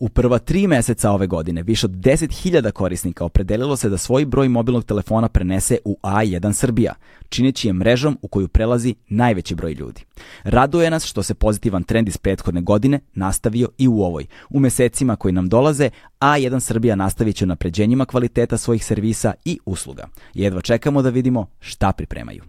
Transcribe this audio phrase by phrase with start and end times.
[0.00, 4.48] U prva tri meseca ove godine više od 10.000 korisnika opredelilo se da svoj broj
[4.48, 6.94] mobilnog telefona prenese u A1 Srbija,
[7.28, 10.04] čineći je mrežom u koju prelazi najveći broj ljudi.
[10.42, 14.26] Raduje nas što se pozitivan trend iz prethodne godine nastavio i u ovoj.
[14.50, 15.90] U mesecima koji nam dolaze,
[16.20, 20.08] A1 Srbija nastavit će napređenjima kvaliteta svojih servisa i usluga.
[20.34, 22.42] Jedva čekamo da vidimo šta pripremaju.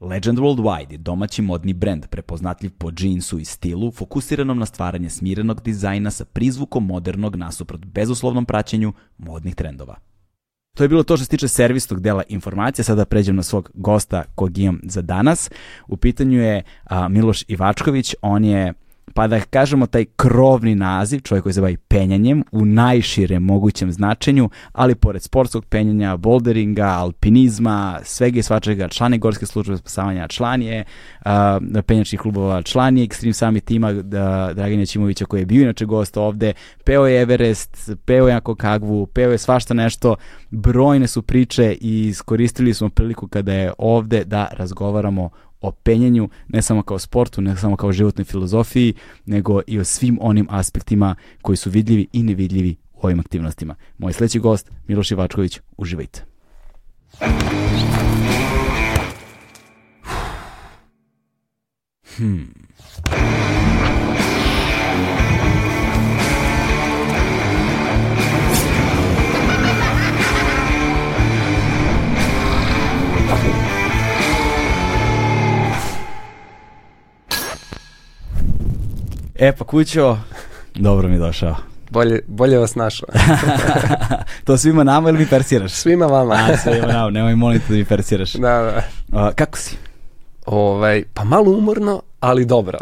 [0.00, 5.62] Legend Worldwide je domaći modni brend prepoznatljiv po džinsu i stilu, fokusiranom na stvaranje smirenog
[5.62, 9.96] dizajna sa prizvukom modernog nasuprot bezuslovnom praćenju modnih trendova.
[10.76, 12.84] To je bilo to što se tiče servisnog dela informacija.
[12.84, 15.50] Sada pređem na svog gosta kog imam za danas.
[15.86, 16.62] U pitanju je
[17.10, 18.14] Miloš Ivačković.
[18.22, 18.72] On je
[19.14, 24.50] pa da kažemo taj krovni naziv, čovjek koji se bavi penjanjem u najširem mogućem značenju,
[24.72, 30.62] ali pored sportskog penjanja, boulderinga, alpinizma, svega i svačega, član je Gorske službe spasavanja, član
[30.62, 30.84] je
[31.24, 31.30] uh,
[31.86, 33.96] penjačkih klubova, član je Extreme Summit tima uh,
[34.54, 36.52] Draganja Ćimovića koji je bio inače gost ovde,
[36.84, 40.16] peo je Everest, peo je Akokagvu, peo je svašta nešto,
[40.50, 45.30] brojne su priče i iskoristili smo priliku kada je ovde da razgovaramo
[45.66, 48.94] o penjenju, ne samo kao sportu, ne samo kao životnoj filozofiji,
[49.26, 53.74] nego i o svim onim aspektima koji su vidljivi i nevidljivi u ovim aktivnostima.
[53.98, 56.24] Moj sledeći gost, Miloš Ivačković, uživajte.
[62.16, 62.54] Hmm.
[79.34, 80.18] E pa kućo,
[80.74, 81.56] dobro mi došao.
[81.90, 83.08] Bolje, bolje vas našao.
[84.44, 85.72] to svima nama ili mi persiraš?
[85.72, 86.34] Svima vama.
[86.34, 88.32] A, svima nama, nemoj moliti da mi persiraš.
[88.32, 88.82] Da, da.
[89.18, 89.76] A, kako si?
[90.46, 92.78] Ovaj, pa malo umorno, ali dobro.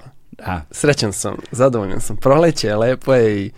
[0.47, 0.61] A.
[0.70, 2.17] Srećan sam, zadovoljan sam.
[2.17, 3.50] Proleće, lepo je i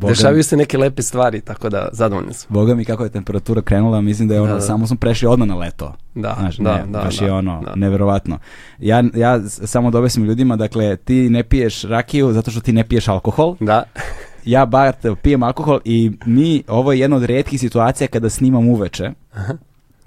[0.00, 2.46] Boga dešavaju se neke lepe stvari, tako da zadovoljan sam.
[2.50, 4.60] Boga mi kako je temperatura krenula, mislim da je ono, da, da.
[4.60, 5.94] samo smo prešli odmah na leto.
[6.14, 6.98] Da, Znaš, da, ne, da.
[6.98, 7.74] Baš da, je ono, da.
[7.74, 8.38] neverovatno.
[8.78, 12.84] Ja, ja samo da objasnim ljudima, dakle, ti ne piješ rakiju zato što ti ne
[12.84, 13.56] piješ alkohol.
[13.60, 13.82] Da.
[14.44, 19.10] ja bar pijem alkohol i mi, ovo je jedna od redkih situacija kada snimam uveče,
[19.32, 19.54] Aha.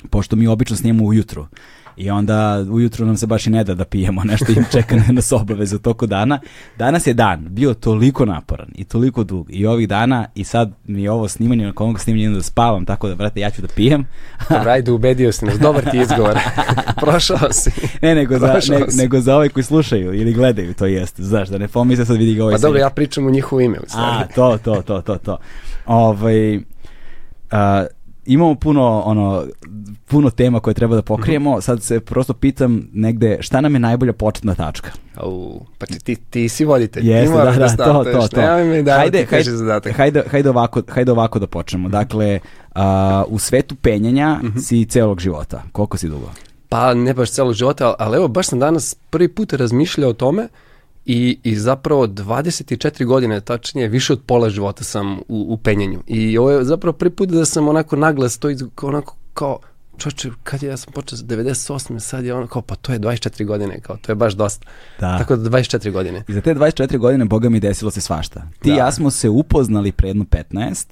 [0.09, 1.47] pošto mi obično snimamo ujutru.
[1.97, 5.03] I onda ujutru nam se baš i ne da da pijemo, nešto im čeka na
[5.09, 6.39] nas obaveze u toku dana.
[6.77, 11.07] Danas je dan bio toliko naporan i toliko dug i ovih dana i sad mi
[11.07, 14.05] ovo snimanje, na ovog snimanja da spavam, tako da, brate, ja ću da pijem.
[14.49, 16.37] Dobro, ajde, ubedio si nas, dobar ti izgovor.
[17.01, 17.71] Prošao si.
[18.01, 21.57] Ne, nego za, ne, nego za ove koji slušaju ili gledaju, to jest, znaš, da
[21.57, 24.23] ne pomisle sad vidi ga ovaj Pa dobro, ja pričam u njihovo ime, u A,
[24.35, 25.37] to, to, to, to, to.
[25.85, 26.59] Ovaj,
[27.51, 27.85] a,
[28.29, 29.43] imamo puno, ono,
[30.05, 34.13] puno tema koje treba da pokrijemo, sad se prosto pitam negde šta nam je najbolja
[34.13, 34.91] početna tačka.
[35.15, 37.09] Au, pa ti, ti, ti si voditelj.
[37.09, 38.57] Jeste, ti moraš da, da, to, to, to.
[38.65, 39.97] Mi da Hajde, hajde, zadatak.
[39.97, 41.89] hajde, hajde, ovako, hajde ovako da počnemo.
[41.89, 42.39] Dakle,
[42.75, 45.63] a, u svetu penjanja si celog života.
[45.71, 46.31] Koliko si dugo?
[46.69, 50.13] Pa ne baš celog života, ali, ali evo, baš sam danas prvi put razmišljao o
[50.13, 50.47] tome
[51.11, 55.99] i, i zapravo 24 godine, tačnije više od pola života sam u, u penjenju.
[56.07, 59.59] I ovo je zapravo prvi put da sam onako naglas to iz, onako kao,
[59.97, 61.99] čoče, kad je, ja sam počeo sa 98.
[61.99, 64.67] sad je ono kao, pa to je 24 godine, kao, to je baš dosta.
[64.99, 65.17] Da.
[65.17, 66.23] Tako da 24 godine.
[66.27, 68.41] I za te 24 godine, boga mi, desilo se svašta.
[68.59, 68.75] Ti Da.
[68.75, 70.85] ja smo se upoznali pre jedno 15,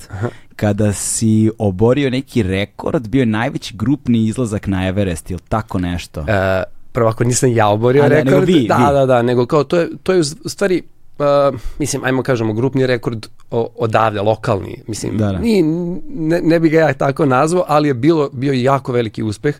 [0.55, 6.25] kada si oborio neki rekord, bio je najveći grupni izlazak na Everest ili tako nešto.
[6.27, 6.63] E,
[6.97, 8.93] prvo ako nisam ja oborio A ne, rekord, nego vi, da, vi.
[8.93, 10.81] da, da, nego kao to je, to je u stvari,
[11.19, 15.39] uh, mislim, ajmo kažemo, grupni rekord odavde, lokalni, mislim, Da, da.
[15.39, 15.61] Ni,
[16.09, 19.55] ne, ne bi ga ja tako nazvao, ali je bilo, bio jako veliki uspeh.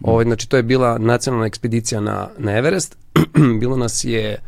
[0.00, 2.96] Ovaj, znači, to je bila nacionalna ekspedicija na, na Everest,
[3.60, 4.38] bilo nas je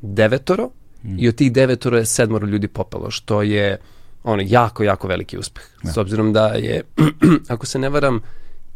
[0.00, 0.70] devetoro
[1.18, 3.78] i od tih devetoro je sedmoro ljudi popelo, što je
[4.24, 5.64] ono, jako, jako veliki uspeh.
[5.84, 6.82] S obzirom da je,
[7.52, 8.20] ako se ne varam,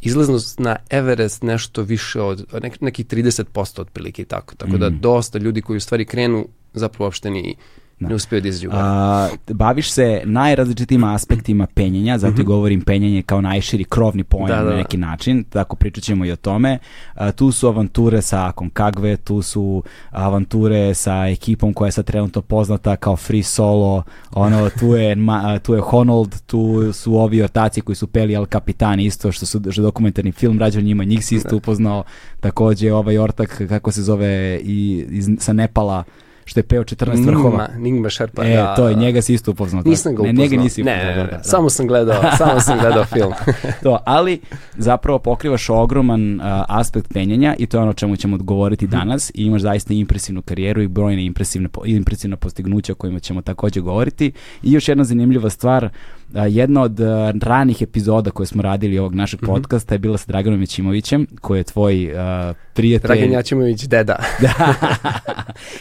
[0.05, 4.55] izlaznost na Everest nešto više od nek, nekih 30% otprilike i tako.
[4.55, 7.57] Tako da dosta ljudi koji u stvari krenu zapravo uopšte ni
[8.01, 8.69] ne uspiju da.
[8.73, 14.57] A, baviš se najrazličitim aspektima penjenja, zato i govorim penjenje kao najširi krovni pojam Da,
[14.57, 14.77] da, na da.
[14.77, 16.79] neki način, tako pričat ćemo i o tome.
[17.15, 22.43] A, tu su avanture sa Konkagve, tu su avanture sa ekipom koja je sad trenutno
[22.43, 24.03] poznata kao Free Solo,
[24.33, 28.47] ono, tu je, ma, tu je Honold, tu su ovi ortaci koji su peli Al
[28.47, 32.05] Capitan isto, što su što dokumentarni film rađen njima, njih si isto upoznao,
[32.41, 36.05] takođe ovaj ortak, kako se zove, i, iz, sa Nepala,
[36.45, 37.59] što je peo 14 vrhova.
[37.59, 38.45] Ningma, Ningma Sherpa.
[38.45, 39.83] E, da, to je, njega si isto upoznao.
[39.87, 40.45] Nisam ga ne, upoznao.
[40.45, 41.15] njega nisi ne, upoznao.
[41.15, 41.43] ne, ne, da, da.
[41.43, 43.33] samo sam gledao, samo sam gledao film.
[43.83, 44.41] to, ali
[44.77, 49.31] zapravo pokrivaš ogroman a, aspekt penjanja i to je ono o čemu ćemo odgovoriti danas
[49.35, 54.33] i imaš zaista impresivnu karijeru i brojne impresivne, impresivna postignuća o kojima ćemo takođe govoriti.
[54.63, 55.89] I još jedna zanimljiva stvar,
[56.35, 57.01] jedna od
[57.43, 61.65] ranih epizoda koje smo radili ovog našeg podcasta je bila sa Draganom Jećimovićem, koji je
[61.65, 63.09] tvoj a, prijatelj.
[63.09, 64.17] Dragan Jačimović, deda.
[64.43, 64.75] Da.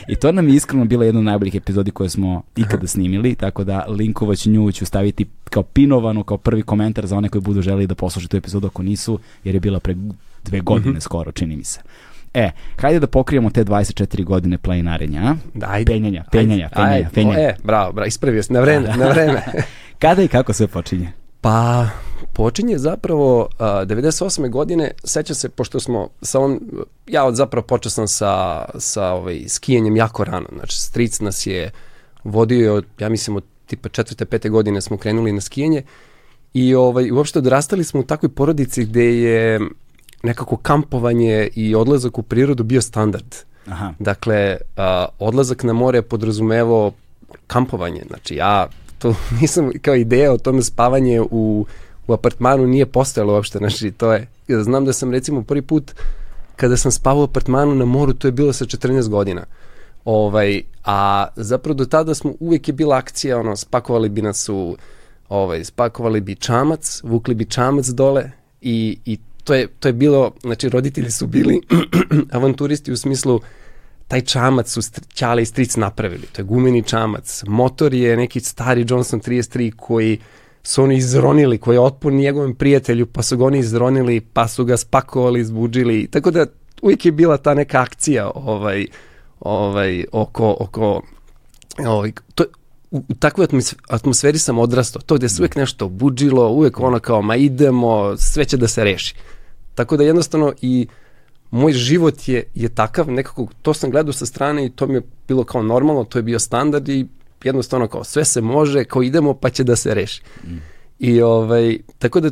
[0.07, 3.63] I to nam je iskreno bila jedna od najboljih epizodi koje smo ikada snimili, tako
[3.63, 7.87] da linkovać nju ću staviti kao pinovanu, kao prvi komentar za one koji budu želi
[7.87, 9.95] da poslušaju tu epizodu ako nisu, jer je bila pre
[10.43, 11.79] dve godine skoro, čini mi se.
[12.33, 15.35] E, hajde da pokrijemo te 24 godine planinarenja, a?
[15.53, 15.93] Da, ajde.
[15.93, 17.39] Penjanja, penjanja, penjanja, penjanja.
[17.39, 19.41] E, bravo, bravo, ispravio si, na vreme, na vreme.
[20.03, 21.11] Kada i kako sve počinje?
[21.41, 21.87] Pa,
[22.33, 24.49] počinje zapravo uh, 98.
[24.49, 26.59] godine, seća se, pošto smo sa on,
[27.07, 31.71] ja od zapravo počeo sam sa, sa ovaj, skijanjem jako rano, znači stric nas je
[32.23, 35.83] vodio, od, ja mislim od tipa četvrte, pete godine smo krenuli na skijanje
[36.53, 39.59] i ovaj, uopšte odrastali smo u takvoj porodici gde je
[40.23, 43.35] nekako kampovanje i odlazak u prirodu bio standard.
[43.67, 43.93] Aha.
[43.99, 46.91] Dakle, a, odlazak na more je podrazumevao
[47.47, 48.03] kampovanje.
[48.07, 48.67] Znači, ja
[49.03, 51.65] to nisam, kao ideja o tome spavanje u,
[52.07, 53.57] u apartmanu nije postojalo uopšte.
[53.57, 55.91] Znači, to je, ja znam da sam recimo prvi put
[56.55, 59.45] kada sam spavao u apartmanu na moru, to je bilo sa 14 godina.
[60.05, 64.77] Ovaj, a zapravo do tada smo, uvijek je bila akcija, ono, spakovali bi nas u,
[65.29, 70.31] ovaj, spakovali bi čamac, vukli bi čamac dole i, i to je, to je bilo,
[70.41, 71.61] znači roditelji su bili
[72.37, 73.39] avanturisti u smislu
[74.13, 74.81] taj čamac su
[75.13, 80.19] Ćale i stric napravili, to je gumeni čamac, motor je neki stari Johnson 33 koji
[80.63, 84.65] su oni izronili, koji je otpun njegovom prijatelju, pa su ga oni izronili, pa su
[84.65, 86.45] ga spakovali, izbuđili, tako da
[86.81, 88.85] uvijek je bila ta neka akcija ovaj,
[89.39, 91.01] ovaj, oko, oko
[91.85, 92.43] ovaj, to,
[92.91, 96.99] u, u takvoj atmos- atmosferi sam odrastao, to gde se uvijek nešto budžilo, uvijek ono
[96.99, 99.15] kao, ma idemo, sve će da se reši.
[99.75, 100.87] Tako da jednostavno i
[101.53, 105.01] moj život je, je takav, nekako to sam gledao sa strane i to mi je
[105.27, 107.05] bilo kao normalno, to je bio standard i
[107.43, 110.21] jednostavno kao sve se može, kao idemo pa će da se reši.
[110.99, 112.31] I ovaj, tako da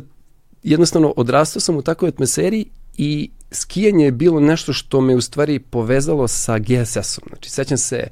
[0.62, 2.64] jednostavno odrastao sam u takvoj atmosferi
[2.96, 7.28] i skijanje je bilo nešto što me u stvari povezalo sa GSS-om.
[7.28, 8.06] Znači, sećam se,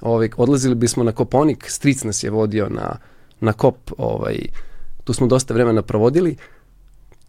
[0.00, 2.96] ovaj, odlazili bismo na Koponik, stric nas je vodio na,
[3.40, 4.38] na kop, ovaj,
[5.04, 6.36] tu smo dosta vremena provodili,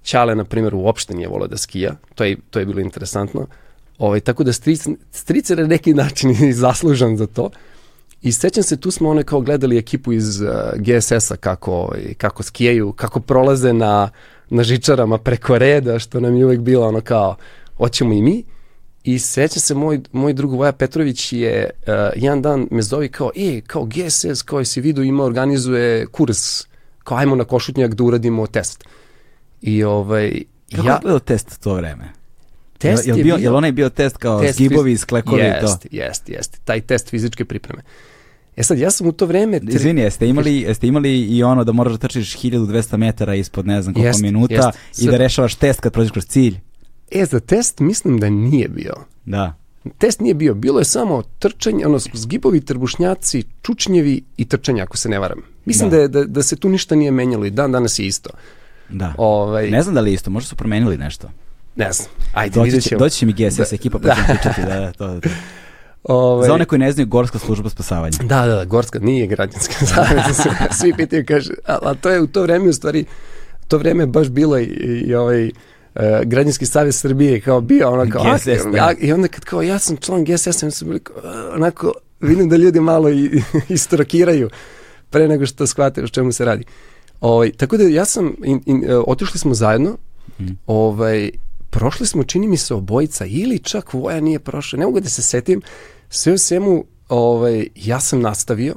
[0.03, 3.47] Ćale, na primjer, uopšte nije volao da skija, to je, to je bilo interesantno.
[3.97, 7.49] Ovaj, tako da stric, stric je neki način i zaslužan za to.
[8.21, 12.43] I sećam se, tu smo one kao gledali ekipu iz uh, GSS-a kako, ovaj, kako
[12.43, 14.09] skijaju, kako prolaze na,
[14.49, 17.35] na žičarama preko reda, što nam je uvek bilo ono kao,
[17.77, 18.43] hoćemo i mi.
[19.03, 23.31] I seća se, moj, moj drug Voja Petrović je uh, jedan dan me zove kao,
[23.35, 26.67] e, kao GSS, kao si vidio, ima, organizuje kurs,
[27.03, 28.83] kao ajmo na Košutnjak da uradimo test.
[29.61, 30.41] I ovaj,
[30.75, 32.09] Kako ja, je bio test to vreme?
[32.77, 35.59] test jel, je bio, jel onaj bio test kao test zgibovi fiz- iz klekovi i
[35.61, 35.65] to?
[35.65, 37.81] Jest, jest, jest, taj test fizičke pripreme.
[38.57, 39.59] E sad, ja sam u to vreme...
[39.59, 43.67] tre- Izvini, jeste imali, jeste imali i ono da moraš da trčiš 1200 metara ispod
[43.67, 44.53] ne znam koliko Jest, minuta
[44.87, 45.01] jest.
[45.01, 46.59] i da rešavaš test kad prođeš kroz cilj?
[47.11, 48.93] E, za test mislim da nije bio.
[49.25, 49.55] Da.
[49.97, 55.09] Test nije bio, bilo je samo trčanje, ono, zgibovi, trbušnjaci, čučnjevi i trčanje, ako se
[55.09, 55.39] ne varam.
[55.65, 55.95] Mislim Da.
[55.95, 58.29] da, je, da, da se tu ništa nije menjalo i dan danas je isto.
[58.89, 59.13] Da.
[59.17, 61.29] Ovaj, Ne znam da li isto, možda su promenili nešto.
[61.75, 62.99] ne znam, ajde, Doći vidjet će, ćemo.
[62.99, 63.63] doći će mi GSS Da.
[63.71, 64.15] ekipa pa Da.
[64.15, 64.61] ćemo pričati.
[64.61, 65.29] Da, da, to, to.
[66.03, 68.17] Ovaj, Za one koji ne znaju, Gorska služba spasavanja.
[68.23, 72.21] Da, da, da, Gorska nije građanska zajednica, svi, svi pitaju, kaže, a, a to je
[72.21, 73.05] u to vreme u stvari,
[73.67, 74.63] to vreme baš bilo i,
[75.05, 75.51] i ovaj,
[75.95, 78.93] Uh, građanski savez Srbije kao bio ono kao GSS, a, da.
[78.99, 81.15] i onda kad kao ja sam član GSS onda su bili kao,
[81.55, 84.49] onako vidim da ljudi malo i, istrokiraju
[85.09, 86.63] pre nego što shvate o čemu se radi
[87.21, 89.97] ovaj, tako da ja sam in, in, uh, otišli smo zajedno
[90.39, 90.51] Mhm.
[90.67, 91.29] ovaj,
[91.69, 95.21] prošli smo čini mi se obojica ili čak Voja nije prošao ne mogu da se
[95.21, 95.61] setim
[96.09, 98.75] sve u svemu ovaj, ja sam nastavio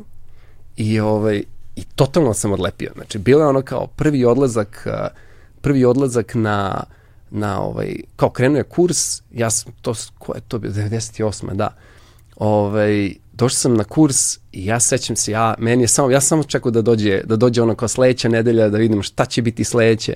[0.76, 1.42] i ovaj
[1.76, 2.92] i totalno sam odlepio.
[2.94, 5.08] Znači bilo je ono kao prvi odlazak a,
[5.60, 6.84] prvi odlazak na
[7.30, 11.54] na ovaj kao krenuo je kurs, ja sam to ko je to bio 98.
[11.54, 11.76] da.
[12.36, 16.28] Ovaj došao sam na kurs i ja sećam se ja meni je samo ja sam
[16.28, 19.64] samo čekao da dođe da dođe ono kao sledeća nedelja da vidim šta će biti
[19.64, 20.14] sledeće.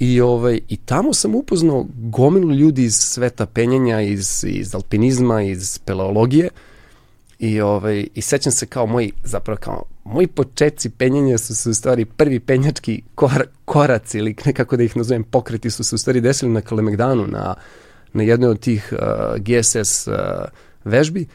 [0.00, 5.78] I, ovaj, I tamo sam upoznao gomilu ljudi iz sveta penjanja, iz, iz alpinizma, iz
[5.78, 6.48] paleologije.
[7.38, 11.74] I, ovaj, I sećam se kao moji, zapravo kao, moji početci penjanja su se u
[11.74, 16.20] stvari prvi penjački kor, koraci ili nekako da ih nazovem pokreti su se u stvari
[16.20, 17.54] desili na Kalemegdanu, na,
[18.12, 18.98] na jednoj od tih uh,
[19.38, 20.14] GSS uh,
[20.84, 21.26] vežbi.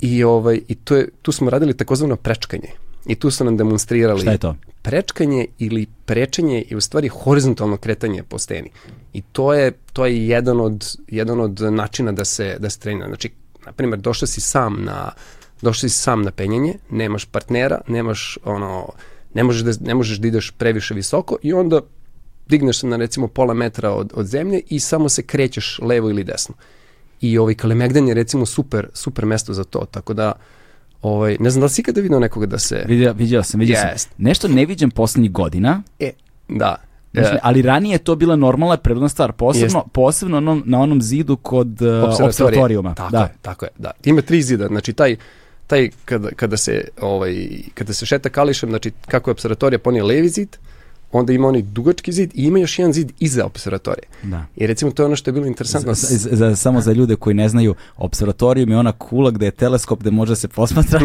[0.00, 2.68] I, ovaj, i to je, tu smo radili takozvano prečkanje.
[3.06, 4.20] I tu su nam demonstrirali...
[4.20, 4.56] Šta je to?
[4.82, 8.70] Prečkanje ili prečenje je u stvari horizontalno kretanje po steni.
[9.12, 13.06] I to je, to je jedan, od, jedan od načina da se, da se trenira.
[13.06, 13.30] Znači,
[13.66, 15.12] na primjer, došao si sam na,
[15.62, 18.88] došao si sam na penjanje, nemaš partnera, nemaš ono,
[19.34, 21.80] ne možeš da, ne možeš da ideš previše visoko i onda
[22.48, 26.24] digneš se na recimo pola metra od, od zemlje i samo se krećeš levo ili
[26.24, 26.54] desno.
[27.20, 30.32] I ovaj Kalemegdan je recimo super, super mesto za to, tako da
[31.02, 32.84] ovaj, ne znam da li si ikada vidio nekoga da se...
[32.88, 34.08] Vidio, vidio sam, vidio Jest.
[34.08, 34.12] sam.
[34.18, 36.10] Nešto ne viđem poslednjih godina, E,
[36.48, 36.76] da.
[37.12, 39.92] Znači, ali ranije je to bila normalna prirodna stvar, posebno, Jest.
[39.92, 42.94] posebno onom, na onom zidu kod uh, observatorijuma.
[42.94, 43.20] Tako da.
[43.20, 43.90] je, tako je, da.
[44.04, 45.16] Ima tri zida, znači taj
[45.66, 50.28] taj kada, kada se ovaj kada se šeta kališem, znači kako je observatorija ponije levi
[50.28, 50.56] zid,
[51.18, 54.08] onda ima onaj dugački zid i ima još jedan zid iza observatorije.
[54.22, 54.46] Da.
[54.56, 55.94] I recimo to je ono što je bilo interesantno.
[55.94, 59.50] Za, za, za, samo za ljude koji ne znaju, observatorijum je ona kula gde je
[59.50, 61.00] teleskop gde može da se posmatra.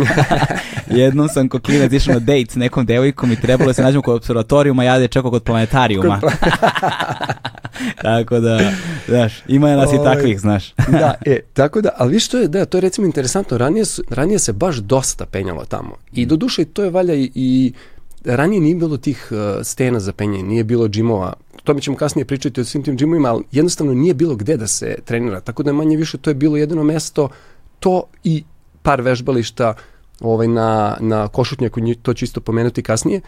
[1.01, 3.84] Jednom sam kod klinac išao na dejt s nekom devojkom i trebalo je da se
[3.84, 6.22] nađemo kod observatorijuma, ja da je čekao kod planetarijuma.
[8.01, 8.72] Tako da,
[9.08, 10.74] znaš, ima nas i Ovaj, takvih, znaš.
[10.88, 14.04] da, e, tako da, ali viš to je, da, to je recimo interesantno, ranije, su,
[14.10, 15.96] ranije se baš dosta penjalo tamo.
[16.13, 17.74] I do duše to je valja i, i
[18.26, 21.34] ranije nije bilo tih uh, stena za penjanje, nije bilo džimova,
[21.64, 24.68] to mi ćemo kasnije pričati o svim tim džimovima, ali jednostavno nije bilo gde da
[24.68, 27.30] se trenira, tako da je manje više to je bilo jedino mesto,
[27.80, 28.44] to i
[28.82, 29.74] par vežbališta
[30.22, 33.22] ovaj, na, na Košutnjaku, to ću isto pomenuti kasnije,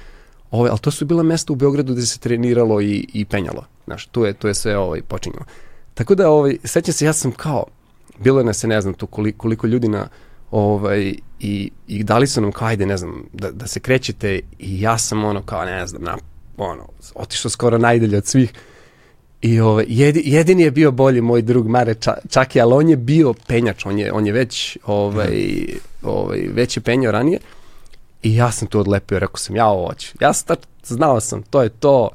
[0.52, 4.06] ovaj, ali to su bila mesta u Beogradu gde se treniralo i, i penjalo, znaš,
[4.06, 5.46] tu je, tu je sve ovaj, počinjalo.
[5.94, 7.66] Tako da, ovaj, sećam se, ja sam kao,
[8.20, 10.08] bilo je nas, ne znam, tu koliko, koliko ljudi na,
[10.52, 14.82] ovaj, i, i dali su nam kao, ajde, ne znam, da, da se krećete i
[14.82, 16.18] ja sam ono, kao, ne znam, na,
[16.58, 18.54] ono, otišao skoro najdalje od svih
[19.42, 22.98] i ovaj, jedi, jedini je bio bolji moj drug Mare Ča, Čaki, ali on je
[22.98, 25.66] bio penjač, on je, on je već, ovaj,
[26.04, 27.40] ovaj, već je penjao ranije
[28.24, 30.12] i ja sam tu odlepio, rekao sam, ja ovo hoću.
[30.20, 32.10] Ja sam tač, znao sam, to je to,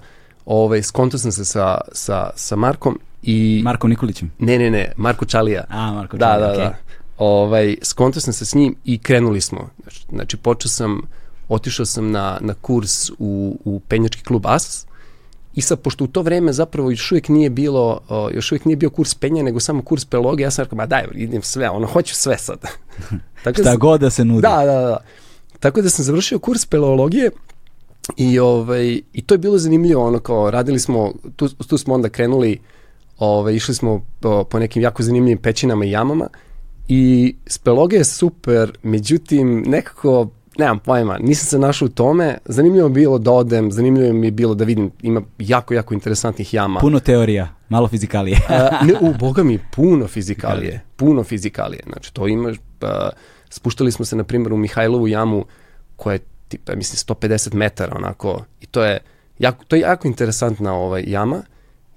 [0.47, 3.61] ovaj, skonto sam se sa, sa, sa Markom i...
[3.65, 4.33] Marko Nikolićem.
[4.39, 5.65] Ne, ne, ne, Marko Čalija.
[5.69, 6.65] A, Marko Da, Čalija, da, okej.
[6.65, 6.86] da.
[7.19, 9.69] Ovaj, skontao sam se s njim i krenuli smo.
[9.83, 11.01] Znači, Znači, počeo sam,
[11.49, 14.87] otišao sam na, na kurs u, u penjački klub AS
[15.55, 18.77] i sad, pošto u to vreme zapravo još uvijek nije bilo, o, još uvijek nije
[18.77, 21.87] bio kurs penja, nego samo kurs pelogije, ja sam rekao, ma daj, idem sve, ono,
[21.87, 22.59] hoću sve sad.
[23.45, 24.43] Tako Šta sam- god da se nudi.
[24.43, 24.97] Da, da, da.
[25.61, 27.31] Tako da sam završio kurs speleologije
[28.17, 32.09] i, ovaj, i to je bilo zanimljivo, ono kao radili smo, tu, tu smo onda
[32.09, 32.61] krenuli,
[33.19, 36.29] ovaj, išli smo po, po nekim jako zanimljivim pećinama i jamama
[36.89, 40.29] i speleologija je super, međutim nekako,
[40.59, 44.31] nemam pojma, nisam se našao u tome, zanimljivo je bilo da odem, zanimljivo mi je
[44.31, 46.81] bilo da vidim, ima jako, jako interesantnih jama.
[46.81, 48.39] Puno teorija, malo fizikalije.
[48.49, 51.83] A, ne, u, boga mi, puno fizikalije, puno fizikalije.
[51.87, 53.11] Znači, to imaš, pa,
[53.51, 55.45] spuštali smo se, na primjer, u Mihajlovu jamu,
[55.97, 58.99] koja je, tipa, mislim, 150 metara, onako, i to je,
[59.39, 61.43] jako, to je jako interesantna ovaj, jama,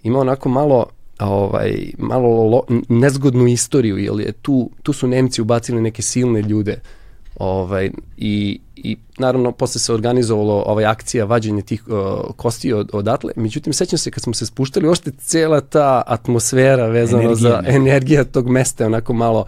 [0.03, 0.85] ima onako malo,
[1.19, 6.79] ovaj, malo lo, nezgodnu istoriju, jer je tu, tu su Nemci ubacili neke silne ljude,
[7.35, 11.95] ovaj, i, i naravno posle se organizovalo ovaj akcija vađenje tih uh,
[12.35, 17.23] kosti od, odatle, međutim sećam se kad smo se spuštali, ošte cela ta atmosfera vezana
[17.23, 17.75] Energija za neka.
[17.75, 19.45] energija tog mesta onako malo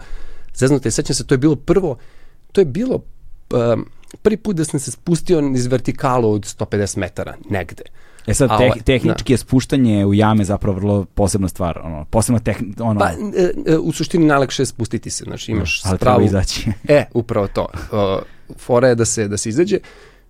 [0.54, 1.96] zeznuta i sećam se, to je bilo prvo,
[2.52, 3.86] to je bilo um,
[4.22, 7.82] prvi put da sam se spustio iz vertikalu od 150 metara, negde.
[8.26, 12.40] E sad, teh, ovaj- tehnički je spuštanje u jame zapravo vrlo posebna stvar, ono, posebno
[12.40, 16.16] teh, ono, Pa, e, e, u suštini najlakše je spustiti se, znači imaš ali spravu,
[16.16, 16.70] treba izaći.
[16.88, 17.66] E, upravo to.
[17.72, 18.22] Uh,
[18.58, 19.78] fora je da se da se izađe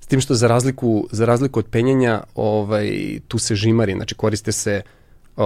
[0.00, 4.52] s tim što za razliku za razliku od penjanja, ovaj tu se žimari, znači koriste
[4.52, 4.82] se
[5.36, 5.44] uh,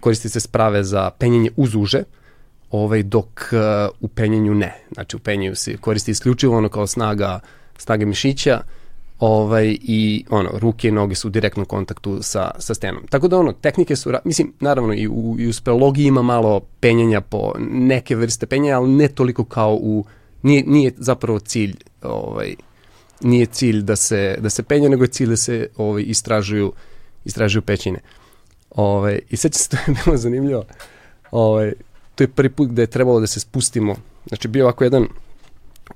[0.00, 2.02] koriste se sprave za penjanje uz uže.
[2.70, 3.58] Ovaj dok uh,
[4.00, 4.74] u penjanju ne.
[4.94, 7.40] Znači u penjanju se koristi isključivo ono kao snaga
[7.78, 8.60] snaga mišića.
[9.18, 13.06] Ovaj i ono ruke i noge su u direktnom kontaktu sa sa stenom.
[13.10, 17.20] Tako da ono tehnike su mislim naravno i u i u speleologiji ima malo penjanja
[17.20, 20.04] po neke vrste penjanja, ali ne toliko kao u
[20.42, 22.54] nije, nije zapravo cilj ovaj
[23.20, 26.72] nije cilj da se da se penja nego je cilj da se ovaj istražuju
[27.24, 27.98] istražuju pećine.
[28.70, 30.64] Ovaj i sad se to je bilo zanimljivo.
[31.30, 31.72] Ovaj
[32.14, 33.96] to je prvi put gde je trebalo da se spustimo.
[34.26, 35.06] Znači bio ovako jedan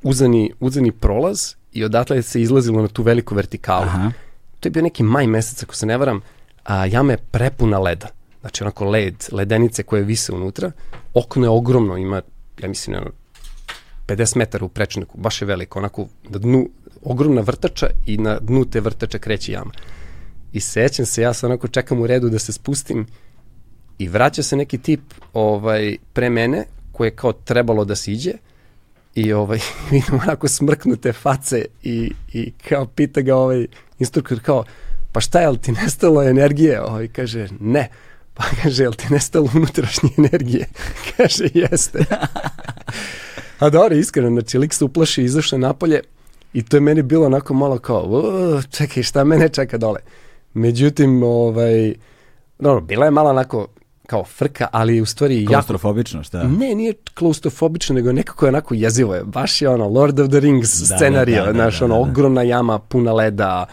[0.02, 3.86] uzani uzani prolaz i odatle se izlazilo na tu veliku vertikalu.
[3.86, 4.12] Aha.
[4.60, 6.20] To je bio neki maj mesec, ako se ne varam,
[6.64, 8.08] a jama je prepuna leda.
[8.40, 10.72] Znači onako led, ledenice koje vise unutra.
[11.14, 12.22] Okno je ogromno, ima,
[12.62, 13.10] ja mislim, ono,
[14.06, 16.68] 50 metara u prečniku, baš je veliko, onako na dnu,
[17.02, 19.70] ogromna vrtača i na dnu te vrtače kreće jama.
[20.52, 23.06] I sećam se, ja sam onako čekam u redu da se spustim
[23.98, 25.00] i vraća se neki tip
[25.32, 28.32] ovaj, pre mene koji je kao trebalo da siđe
[29.14, 29.58] i ovaj,
[29.90, 33.66] vidim onako smrknute face i, i kao pita ga ovaj
[33.98, 34.64] instruktor kao,
[35.12, 36.82] pa šta je, li ti nestalo energije?
[36.82, 37.88] Ovaj kaže, ne.
[38.34, 40.66] Pa kaže, jel ti nestalo unutrašnje energije?
[41.16, 42.04] kaže, jeste.
[43.58, 46.00] A dobro, iskreno, znači lik se uplaši, izašao napolje
[46.52, 48.22] i to je meni bilo onako malo kao,
[48.70, 50.00] čekaj, šta mene čeka dole?
[50.54, 51.94] Međutim, ovaj,
[52.58, 53.66] dobro, bila je malo onako
[54.10, 56.42] kao frka, ali u stvari Klaustrofobično, šta?
[56.42, 59.24] Ne, nije klaustrofobično, nego nekako je onako jezivo je.
[59.24, 62.04] Baš je ono Lord of the Rings da, scenario, da, da, znaš, da, da, ono,
[62.04, 62.10] da.
[62.10, 63.66] ogromna jama, puna leda,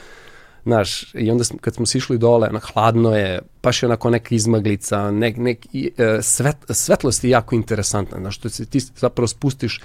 [0.64, 5.12] znaš, i onda kad smo sišli dole, ono, hladno je, baš je onako neka izmaglica,
[5.12, 9.82] nek, nek, e, svet, svetlost je jako interesantna, znaš, što se ti zapravo spustiš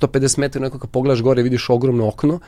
[0.00, 2.40] 150 metara, nekako kad pogledaš gore, vidiš ogromno okno,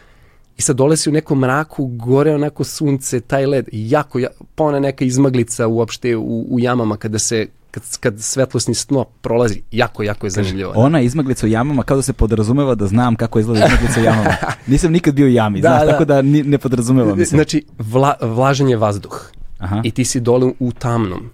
[0.58, 4.18] i sad dole si u nekom mraku, gore onako sunce, taj led, jako,
[4.54, 9.62] pa ona neka izmaglica uopšte u, u jamama kada se kad, kad svetlosni snop prolazi,
[9.70, 10.72] jako, jako je zanimljivo.
[10.72, 10.78] Da.
[10.78, 14.34] Ona izmaglica u jamama kao da se podrazumeva da znam kako izgleda izmaglica u jamama.
[14.66, 15.92] Nisam nikad bio u jami, da, znaš, da.
[15.92, 17.36] tako da ni, ne podrazumeva mi se.
[17.36, 19.80] Znači, vla, vlažan je vazduh Aha.
[19.84, 21.30] i ti si dole u tamnom.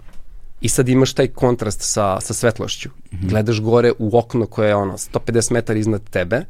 [0.60, 2.88] I sad imaš taj kontrast sa, sa svetlošću.
[2.88, 3.28] Mm -hmm.
[3.28, 6.44] Gledaš gore u okno koje je ono 150 metara iznad tebe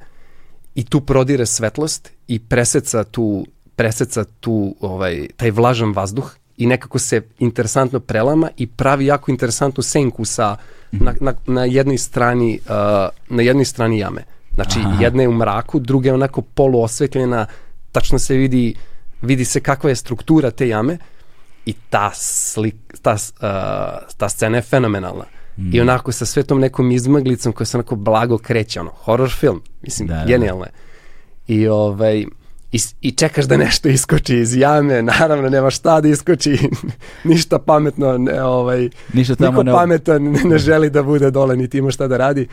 [0.74, 6.98] i tu prodire svetlost i preseca tu preseca tu ovaj taj vlažan vazduh i nekako
[6.98, 10.56] se interesantno prelama i pravi jako interesantnu senku sa
[10.92, 14.24] na, na, na jednoj strani uh, na jednoj strani jame.
[14.54, 15.02] Znači Aha.
[15.02, 17.46] jedna je u mraku, druga je onako poluosvetljena,
[17.92, 18.74] tačno se vidi
[19.24, 20.98] vidi se kakva je struktura te jame
[21.66, 25.24] i ta slik, ta, uh, ta scena je fenomenalna.
[25.56, 25.74] Mm.
[25.74, 30.08] I onako sa svetom nekom izmaglicom koja se onako blago kreće, ono, horror film, mislim,
[30.08, 30.24] da, da.
[30.24, 30.70] genijalno je.
[31.48, 32.24] I ovaj,
[32.72, 36.58] i, i čekaš da nešto iskoči iz jame, naravno nema šta da iskoči,
[37.24, 39.72] ništa pametno, ne, ovaj, ništa tamo niko ne...
[39.72, 42.48] pametan ne, ne želi da bude dole, niti ima šta da radi,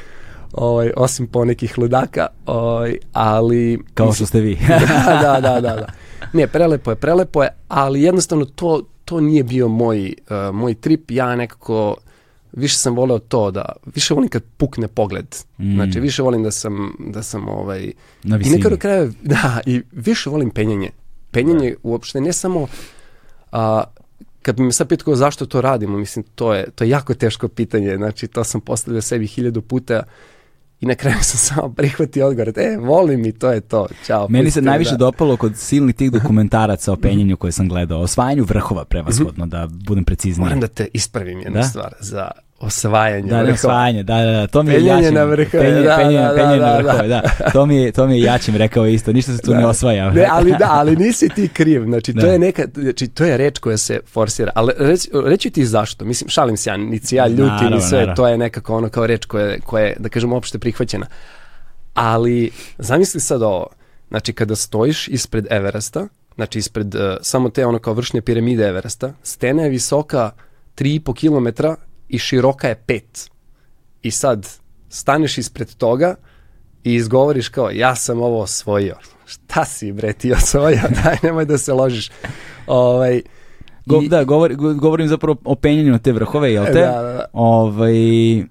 [0.54, 3.80] ovaj, osim po nekih ludaka, ovaj, ali...
[3.94, 4.58] Kao što ste vi.
[4.68, 5.88] da, da, da, da, da.
[6.34, 11.12] Ne, prelepo je, prelepo je, ali jednostavno to, to nije bio moj, uh, moj trip,
[11.12, 11.96] ja nekako
[12.54, 15.36] više sam voleo to da, više volim kad pukne pogled.
[15.58, 15.76] Mm.
[15.76, 17.92] Znači, više volim da sam, da sam ovaj...
[18.24, 18.56] Na visini.
[18.56, 20.90] I nekako kraja, da, i više volim penjanje.
[21.32, 21.76] Penjanje da.
[21.84, 22.68] uopšte ne samo...
[23.52, 23.84] A,
[24.42, 27.48] kad bi me sad pitao zašto to radimo, mislim, to je, to je jako teško
[27.48, 27.98] pitanje.
[27.98, 30.04] Znači, to sam postavljao sebi hiljadu puta
[30.82, 34.28] I na kraju sam samo prihvatio odgovor, e, volim i to je to, čao.
[34.30, 34.98] Meni se najviše da.
[34.98, 39.68] dopalo kod silnih tih dokumentaraca o penjenju koje sam gledao, o osvajanju vrhova prevashodno, da
[39.72, 40.44] budem precizniji.
[40.44, 41.64] Moram da te ispravim jednu da?
[41.64, 43.54] stvar, za osvajanje da, vrhova.
[43.54, 45.16] osvajanje, da, da, da, to mi je penjanje jačim.
[45.16, 47.22] na vrhove, penje, da, penje, da, penje da, na da, vrhove, da.
[47.54, 49.58] To mi je, to mi je jačim rekao isto, ništa se tu da.
[49.58, 50.12] ne osvaja.
[50.12, 52.28] Ne, ali da, ali nisi ti kriv, znači to da.
[52.28, 56.30] je neka, znači to je reč koja se forsira, ali reći, reći ti zašto, mislim,
[56.30, 58.16] šalim se ja, niti ja ljutim i sve, naravno.
[58.16, 61.06] to je nekako ono kao reč koja, koja je, da kažem, opšte prihvaćena.
[61.94, 63.68] Ali, zamisli sad ovo,
[64.10, 69.14] znači kada stojiš ispred Everesta, znači ispred uh, samo te ono kao vršnje piramide Everesta,
[69.24, 70.32] stena je visoka
[70.78, 71.68] 3,5 km
[72.12, 73.30] i široka je 5.
[74.02, 74.48] I sad
[74.90, 76.16] staneš ispred toga
[76.84, 78.96] i izgovoriš kao ja sam ovo osvojio.
[79.26, 80.82] Šta si bre ti osvojio?
[81.04, 82.10] Daj, nemoj da se ložiš.
[82.68, 83.22] Ovaj,
[83.86, 86.72] Go, I, da, govor, govorim zapravo o penjanju na te vrhove, jel te?
[86.72, 87.26] Da, da, da.
[87.34, 87.94] Ovaj,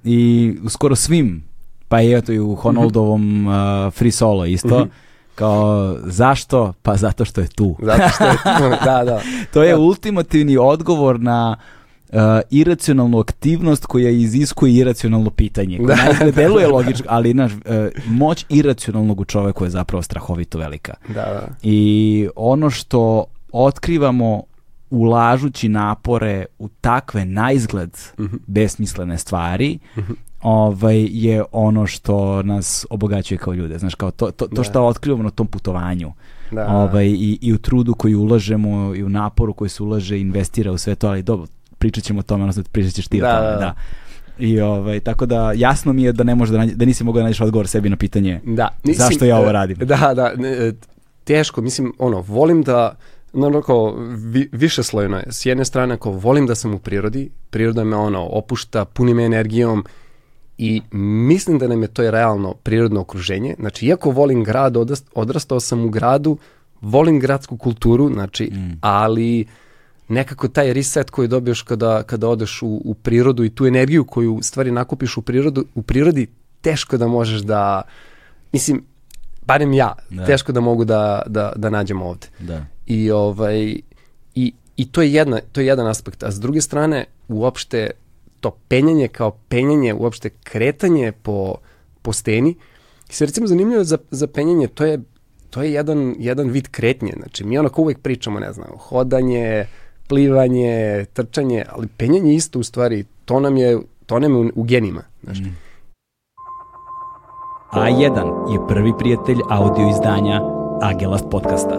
[0.05, 1.51] I skoro svim
[1.89, 3.53] pa i eto i u Honoldovom uh,
[3.93, 4.79] free solo isto.
[4.79, 4.89] Mm -hmm.
[5.35, 6.73] Kao, zašto?
[6.83, 7.77] Pa zato što je tu.
[7.83, 9.21] Zato što je tu, da, da.
[9.53, 9.79] to je da.
[9.79, 11.57] ultimativni odgovor na
[12.13, 12.19] uh,
[12.51, 15.79] iracionalnu aktivnost koja iziskuje iracionalno pitanje.
[15.79, 16.25] Koja da.
[16.25, 17.59] ne deluje logično, ali naš, uh,
[18.07, 20.95] moć iracionalnog u čoveku je zapravo strahovito velika.
[21.09, 21.49] Da, da.
[21.63, 24.43] I ono što otkrivamo
[24.91, 28.39] ulažući napore u takve na izgled mm -hmm.
[28.47, 33.79] besmislene stvari, mm -hmm ovaj, je ono što nas obogaćuje kao ljude.
[33.79, 34.65] Znaš, kao to, to, to da.
[34.65, 36.13] što otkrivamo na tom putovanju.
[36.51, 36.67] Da.
[36.69, 40.79] Ovaj, i, I u trudu koji ulažemo, i u naporu koji se ulaže, investira u
[40.79, 41.47] sve to, ali dobro,
[41.81, 43.59] pričat ćemo o tome, odnosno pričat ćeš ti da, o tome, da.
[43.59, 43.75] da.
[44.39, 47.21] I ovaj, tako da jasno mi je da ne može da, nađe, da nisi mogao
[47.21, 49.77] da nađeš odgovor sebi na pitanje da, mislim, zašto ja ovo radim.
[49.77, 50.73] Da, da, ne,
[51.25, 52.95] teško, mislim, ono, volim da,
[53.33, 55.25] no, kao, vi, više slojno je.
[55.31, 59.25] S jedne strane, ako volim da sam u prirodi, priroda me ono, opušta, puni me
[59.25, 59.85] energijom,
[60.63, 63.55] i mislim da nam je to realno prirodno okruženje.
[63.59, 64.77] Znači, iako volim grad,
[65.15, 66.39] odrastao sam u gradu,
[66.81, 68.79] volim gradsku kulturu, znači, mm.
[68.81, 69.47] ali
[70.11, 74.39] nekako taj reset koji dobiješ kada, kada odeš u, u prirodu i tu energiju koju
[74.43, 76.27] stvari nakupiš u, prirodu, u prirodi,
[76.61, 77.83] teško da možeš da,
[78.53, 78.83] mislim,
[79.47, 80.27] barem ja, da.
[80.27, 82.27] teško da mogu da, da, da nađem ovde.
[82.39, 82.67] Da.
[82.87, 83.77] I, ovaj,
[84.35, 86.23] i, i to, je jedna, to je jedan aspekt.
[86.23, 87.91] A s druge strane, uopšte
[88.41, 91.55] to penjanje kao penjanje, uopšte kretanje po,
[92.03, 92.55] po steni,
[93.11, 95.01] se recimo zanimljivo za, za penjanje, to je,
[95.51, 97.13] to je jedan, jedan vid kretnje.
[97.17, 99.67] Znači, mi onako uvek pričamo, ne znam, hodanje,
[100.11, 104.63] plivanje, trčanje, ali penjanje isto u stvari, to nam je, to nam je u, u
[104.63, 105.03] genima.
[105.23, 105.43] Znači.
[105.43, 105.57] Mm.
[107.73, 110.41] A1 je prvi prijatelj audio izdanja
[110.83, 111.77] Agelast podcasta.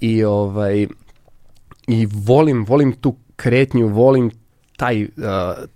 [0.00, 0.86] I ovaj
[1.86, 4.30] i volim, volim tu kretnju, volim
[4.76, 5.08] taj, uh,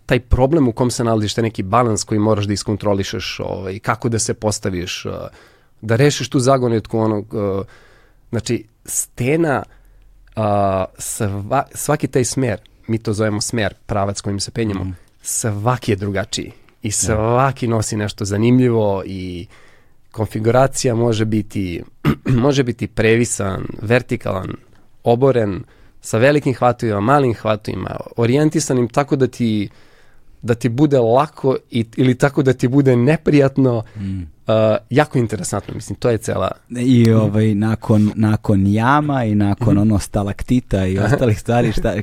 [0.06, 4.08] taj problem u kom se nalaziš, taj neki balans koji moraš da iskontrolišeš, ovaj, kako
[4.08, 5.12] da se postaviš, uh,
[5.82, 7.64] da rešiš tu zagonetku onog, uh,
[8.30, 9.62] znači, stena,
[10.36, 10.42] uh,
[10.98, 14.96] sva, svaki taj smer, mi to zovemo smer, pravac kojim se penjemo, mm.
[15.22, 16.92] svaki je drugačiji i da.
[16.92, 19.46] svaki nosi nešto zanimljivo i
[20.10, 21.82] konfiguracija može biti,
[22.44, 24.52] može biti previsan, vertikalan,
[25.04, 25.64] oboren,
[26.00, 29.68] sa velikim hvatovima, malim hvatovima, orijentisanim tako da ti
[30.42, 34.22] da ti bude lako i, ili tako da ti bude neprijatno, mm.
[34.46, 36.50] Uh, jako interesantno, mislim, to je cela...
[36.70, 39.80] I ovaj, nakon, nakon jama i nakon mm.
[39.80, 41.94] ono stalaktita i ostalih stvari, šta,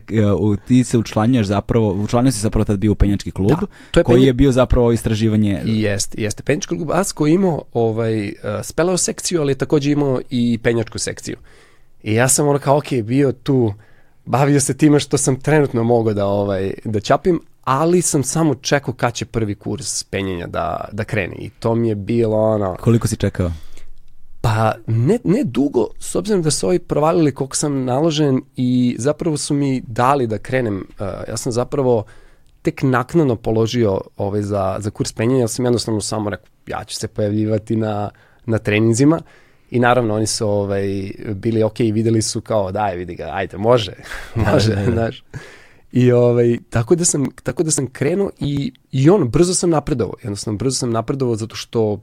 [0.42, 4.00] uh, ti se učlanjuješ zapravo, učlanjuješ se zapravo tad bio u penjački klub, da, to
[4.00, 4.26] je koji penj...
[4.26, 5.62] je bio zapravo istraživanje...
[5.66, 6.44] Jeste, jeste.
[6.44, 11.00] Penjački klub AS koji imao ovaj, uh, speleo sekciju, ali je takođe imao i penjačku
[11.00, 11.38] sekciju.
[12.04, 13.74] I ja sam ono kao, ok, bio tu
[14.26, 18.94] bavio se time što sam trenutno mogao da, ovaj, da čapim, ali sam samo čekao
[18.94, 22.76] kad će prvi kurs penjenja da, da krene i to mi je bilo ono...
[22.76, 23.52] Koliko si čekao?
[24.42, 29.38] Pa ne, ne dugo, s obzirom da su ovi provalili koliko sam naložen i zapravo
[29.38, 30.78] su mi dali da krenem.
[30.78, 32.04] Uh, ja sam zapravo
[32.62, 36.96] tek naknadno položio ovaj za, za kurs penjenja, ja sam jednostavno samo rekao ja ću
[36.96, 38.10] se pojavljivati na,
[38.46, 39.22] na treninzima
[39.72, 43.58] I naravno oni su ovaj, bili ok i videli su kao daj vidi ga, ajde
[43.58, 43.94] može,
[44.52, 45.10] može, da, da, da.
[45.92, 50.16] I ovaj, tako, da sam, tako da sam krenuo i, i on, brzo sam napredovao,
[50.24, 52.00] jednostavno brzo sam napredovao zato što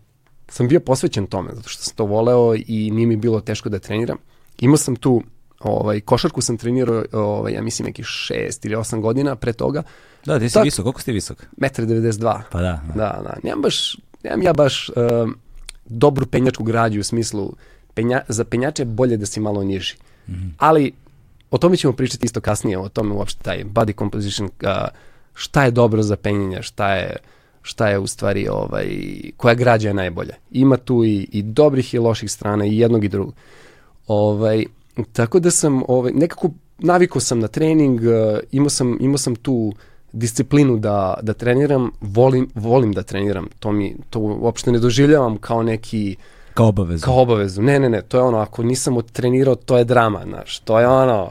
[0.48, 3.78] sam bio posvećen tome, zato što sam to voleo i nije mi bilo teško da
[3.78, 4.16] treniram.
[4.58, 5.22] Imao sam tu,
[5.60, 9.82] ovaj, košarku sam trenirao, ovaj, ja mislim, nekih šest ili osam godina pre toga.
[10.24, 11.46] Da, ti si tak, visok, koliko si visok?
[11.58, 12.82] 1,92 Pa da.
[12.86, 13.22] Da, da.
[13.22, 13.36] da.
[13.42, 14.90] Nemam baš, nemam ja baš,
[15.22, 15.36] um,
[15.84, 17.52] dobru penjačku građu u smislu
[17.94, 19.94] penja, za penjače je bolje da si malo niži.
[20.28, 20.50] Mm -hmm.
[20.58, 20.92] Ali
[21.50, 24.70] o tome ćemo pričati isto kasnije, o tome uopšte taj body composition, uh,
[25.34, 27.16] šta je dobro za penjenje, šta je
[27.62, 28.88] šta je u stvari ovaj
[29.36, 30.34] koja građa je najbolja.
[30.50, 33.34] Ima tu i, i dobrih i loših strana i jednog i drugog.
[34.06, 34.64] Ovaj
[35.12, 39.72] tako da sam ovaj nekako navikao sam na trening, uh, imao sam imao sam tu
[40.12, 45.62] disciplinu da, da treniram, volim, volim da treniram, to mi, to uopšte ne doživljavam kao
[45.62, 46.16] neki...
[46.56, 47.04] Kao obavezu.
[47.04, 50.58] Kao obavezu, ne, ne, ne, to je ono, ako nisam trenirao, to je drama, znaš,
[50.58, 51.30] to je ono,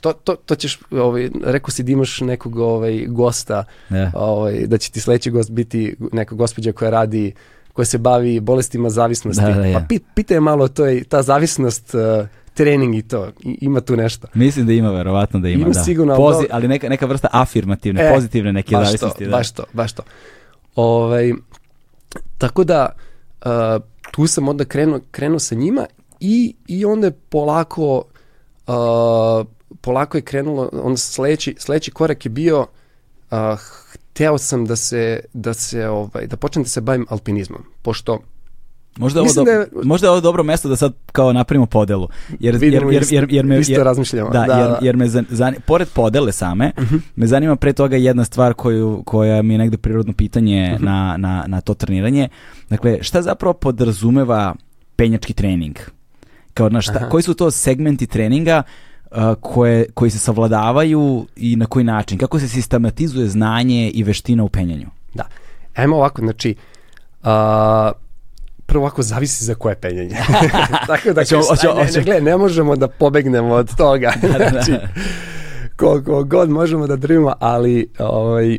[0.00, 4.10] to, to, to ćeš, ovaj, rekao si da imaš nekog ovaj, gosta, yeah.
[4.14, 7.32] ovaj, da će ti sledeći gost biti neka gospođa koja radi
[7.72, 9.42] koja se bavi bolestima zavisnosti.
[9.42, 9.78] Da, da, ja.
[9.78, 13.28] Pa pit, pitaj malo, to je ta zavisnost uh, trening i to.
[13.44, 14.28] I, ima tu nešto.
[14.34, 15.62] Mislim da ima, verovatno da ima.
[15.62, 15.82] Ima da.
[15.82, 16.16] sigurno.
[16.16, 19.24] Pozi, ali neka, neka vrsta afirmativne, e, pozitivne neke baš zavisnosti.
[19.24, 19.36] To, da.
[19.36, 20.02] Baš to, baš to.
[20.74, 21.32] Ovaj,
[22.38, 22.88] tako da,
[23.44, 23.50] uh,
[24.16, 25.86] tu sam onda krenuo, krenuo sa njima
[26.20, 28.04] i, i onda je polako,
[28.66, 29.46] uh,
[29.80, 33.38] polako je krenulo, onda sledeći, sledeći korak je bio, uh,
[34.10, 38.18] hteo sam da se, da se, ovaj, da počnem da se bavim alpinizmom, pošto
[38.98, 42.08] Možda ovo, do, da je, možda je ovo dobro mesto da sad kao napravimo podelu.
[42.40, 44.30] Jer, jer, jer, jer, jer me, isto razmišljamo.
[44.30, 44.78] Da, da, jer, da.
[44.82, 46.94] jer me zanima, pored podele same, uh mhm.
[46.94, 47.00] -huh.
[47.16, 50.88] me zanima pre toga jedna stvar koju, koja mi je negde prirodno pitanje uh mhm.
[50.88, 50.90] -huh.
[50.90, 52.28] na, na, na to treniranje.
[52.70, 54.54] Dakle, šta zapravo podrazumeva
[54.96, 55.76] penjački trening?
[56.54, 58.62] Kao, na šta, koji su to segmenti treninga
[59.10, 62.18] uh, koje, koji se savladavaju i na koji način?
[62.18, 64.86] Kako se sistematizuje znanje i veština u penjanju?
[65.14, 65.24] Da.
[65.74, 66.54] Ajmo ovako, znači,
[67.22, 67.28] uh,
[68.66, 70.16] prvo ovako zavisi za koje penjenje.
[70.86, 74.12] Tako da, oću, oću, ne, ne, gle, ne možemo da pobegnemo od toga.
[74.22, 74.48] Da, da.
[74.50, 74.72] znači,
[75.76, 78.58] koliko god možemo da držimo, ali ovaj,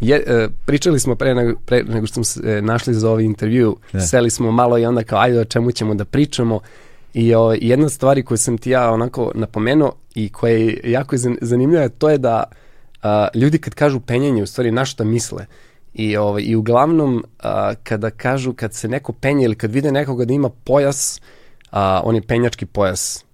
[0.00, 3.24] je, e, pričali smo pre nego, pre nego što smo se e, našli za ovaj
[3.24, 4.00] intervju, da.
[4.00, 6.60] seli smo malo i onda kao ajde o čemu ćemo da pričamo
[7.14, 11.16] i o, ovaj, jedna stvari koju sam ti ja onako napomenuo i koja je jako
[11.40, 12.44] zanimljiva to je da
[13.02, 15.46] a, ljudi kad kažu penjanje u stvari na šta misle.
[15.98, 20.24] I, ovaj, i uglavnom a, kada kažu, kad se neko penje ili kad vide nekoga
[20.24, 21.20] da ima pojas,
[21.70, 23.24] a, on je penjački pojas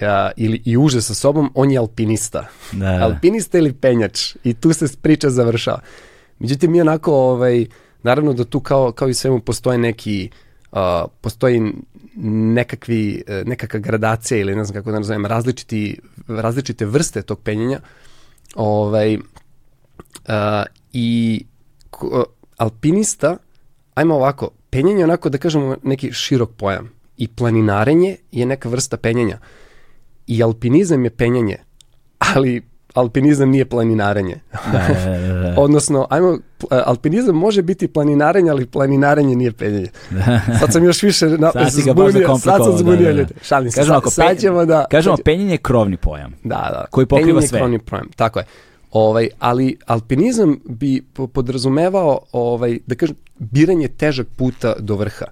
[0.00, 2.46] a, ili i uže sa sobom, on je alpinista.
[2.72, 2.84] Da.
[2.84, 3.04] da.
[3.04, 4.36] alpinista ili penjač.
[4.44, 5.80] I tu se priča završava.
[6.38, 7.66] Međutim, mi onako, ovaj,
[8.02, 10.30] naravno da tu kao, kao i svemu postoje neki,
[10.72, 10.78] uh,
[11.20, 11.72] postoji
[12.54, 17.80] nekakvi, e, nekakva gradacija ili ne znam kako da nazovem, različiti, različite vrste tog penjenja.
[18.54, 19.18] Ovaj,
[20.28, 21.44] Uh, I
[22.56, 23.36] alpinista,
[23.94, 28.96] ajmo ovako, penjanje je onako da kažemo neki širok pojam i planinarenje je neka vrsta
[28.96, 29.38] penjanja
[30.26, 31.56] i alpinizam je penjanje,
[32.18, 32.62] ali
[32.94, 34.40] alpinizam nije planinarenje.
[34.72, 35.54] Da, da, da, da.
[35.64, 36.38] Odnosno, ajmo,
[36.70, 39.88] alpinizam može biti planinarenje, ali planinarenje nije penjanje.
[40.60, 43.18] Sad sam još više na, Sad zbunio, sad sam zbunio da, da.
[43.18, 43.34] ljude.
[43.42, 44.86] Šalim se, Kažemo, sad, sad ćemo da...
[44.90, 46.32] Kažemo, penjenje je krovni pojam.
[46.44, 46.84] Da, da.
[46.90, 47.58] Koji pokriva Penjanje je sve.
[47.58, 48.44] krovni pojam, tako je.
[48.90, 55.26] Ovaj, ali alpinizam bi po- podrazumevao, ovaj, da kažem, biranje težak puta do vrha.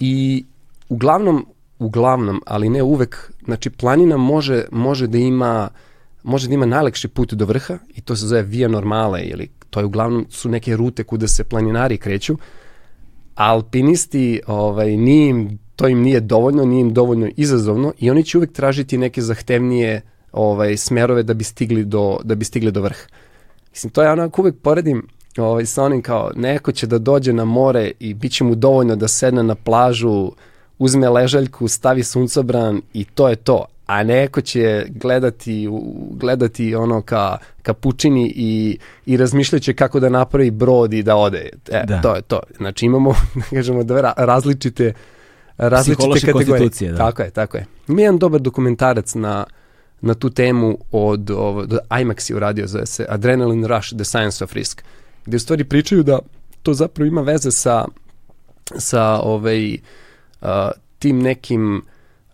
[0.00, 0.44] I
[0.88, 1.46] uglavnom,
[1.78, 5.68] uglavnom, ali ne uvek, znači planina može, može da ima
[6.22, 9.80] može da ima najlakši put do vrha i to se zove via normale ili to
[9.80, 12.36] je uglavnom su neke rute kuda se planinari kreću.
[13.34, 18.38] Alpinisti, ovaj, nije im, to im nije dovoljno, nije im dovoljno izazovno i oni će
[18.38, 23.02] uvek tražiti neke zahtevnije ovaj, smerove da bi stigli do, da bi stigli do vrha.
[23.70, 25.06] Mislim, to ja onako uvek poredim
[25.38, 28.96] ovaj, sa onim kao neko će da dođe na more i bit će mu dovoljno
[28.96, 30.32] da sedne na plažu,
[30.78, 33.64] uzme ležaljku, stavi suncobran i to je to.
[33.86, 35.68] A neko će gledati,
[36.10, 41.48] gledati ono ka, ka pučini i, i razmišljaće kako da napravi brod i da ode.
[41.70, 42.00] E, Da.
[42.00, 42.40] to je to.
[42.56, 44.92] Znači imamo, da kažemo, dve ra- različite
[45.58, 46.70] različite kategorije.
[46.90, 46.96] da.
[46.96, 47.66] Tako je, tako je.
[47.88, 49.44] Ima jedan dobar dokumentarac na,
[50.00, 54.52] na tu temu od, od IMAX je uradio, zove se Adrenaline Rush, The Science of
[54.52, 54.82] Risk,
[55.26, 56.18] gde u stvari pričaju da
[56.62, 57.84] to zapravo ima veze sa,
[58.78, 59.74] sa ovaj,
[60.40, 60.48] uh,
[60.98, 61.82] tim nekim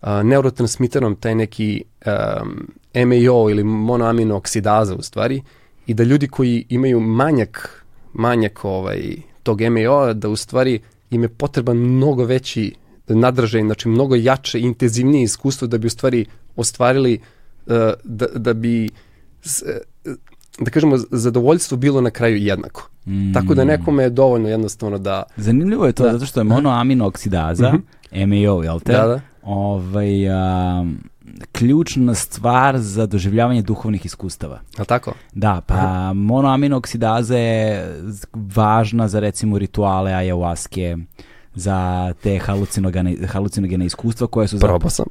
[0.01, 5.41] uh, neurotransmiterom, taj neki um, MAO ili monoamino oksidaza u stvari,
[5.87, 11.29] i da ljudi koji imaju manjak, manjak ovaj, tog MAO, da u stvari im je
[11.29, 12.75] potreban mnogo veći
[13.07, 16.25] nadražaj, znači mnogo jače, intenzivnije iskustvo da bi u stvari
[16.55, 17.36] ostvarili uh,
[18.03, 18.89] da, da bi
[19.43, 20.11] uh,
[20.59, 22.89] da kažemo zadovoljstvo bilo na kraju jednako.
[23.05, 23.33] Mm.
[23.33, 26.11] Tako da nekome je dovoljno jednostavno da Zanimljivo je to Da.
[26.11, 27.73] zato što je monoamino oksidaza,
[28.27, 28.93] MAO, jel te?
[28.93, 29.21] Da, da.
[29.43, 30.85] Ovaj, a,
[31.51, 34.59] ključna stvar za doživljavanje duhovnih iskustava.
[34.79, 35.13] li tako?
[35.33, 37.95] Da, pa monoamino oksidaza je
[38.33, 40.97] važna za recimo rituale ayahuaske,
[41.57, 41.77] za
[42.13, 45.05] te halucinogene, halucinogene iskustva koje su Probao sam.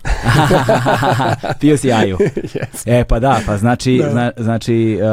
[1.61, 2.17] Pio si aju.
[2.55, 2.83] yes.
[2.87, 4.11] E pa da, pa znači, Da.
[4.11, 5.07] zna, znači uh,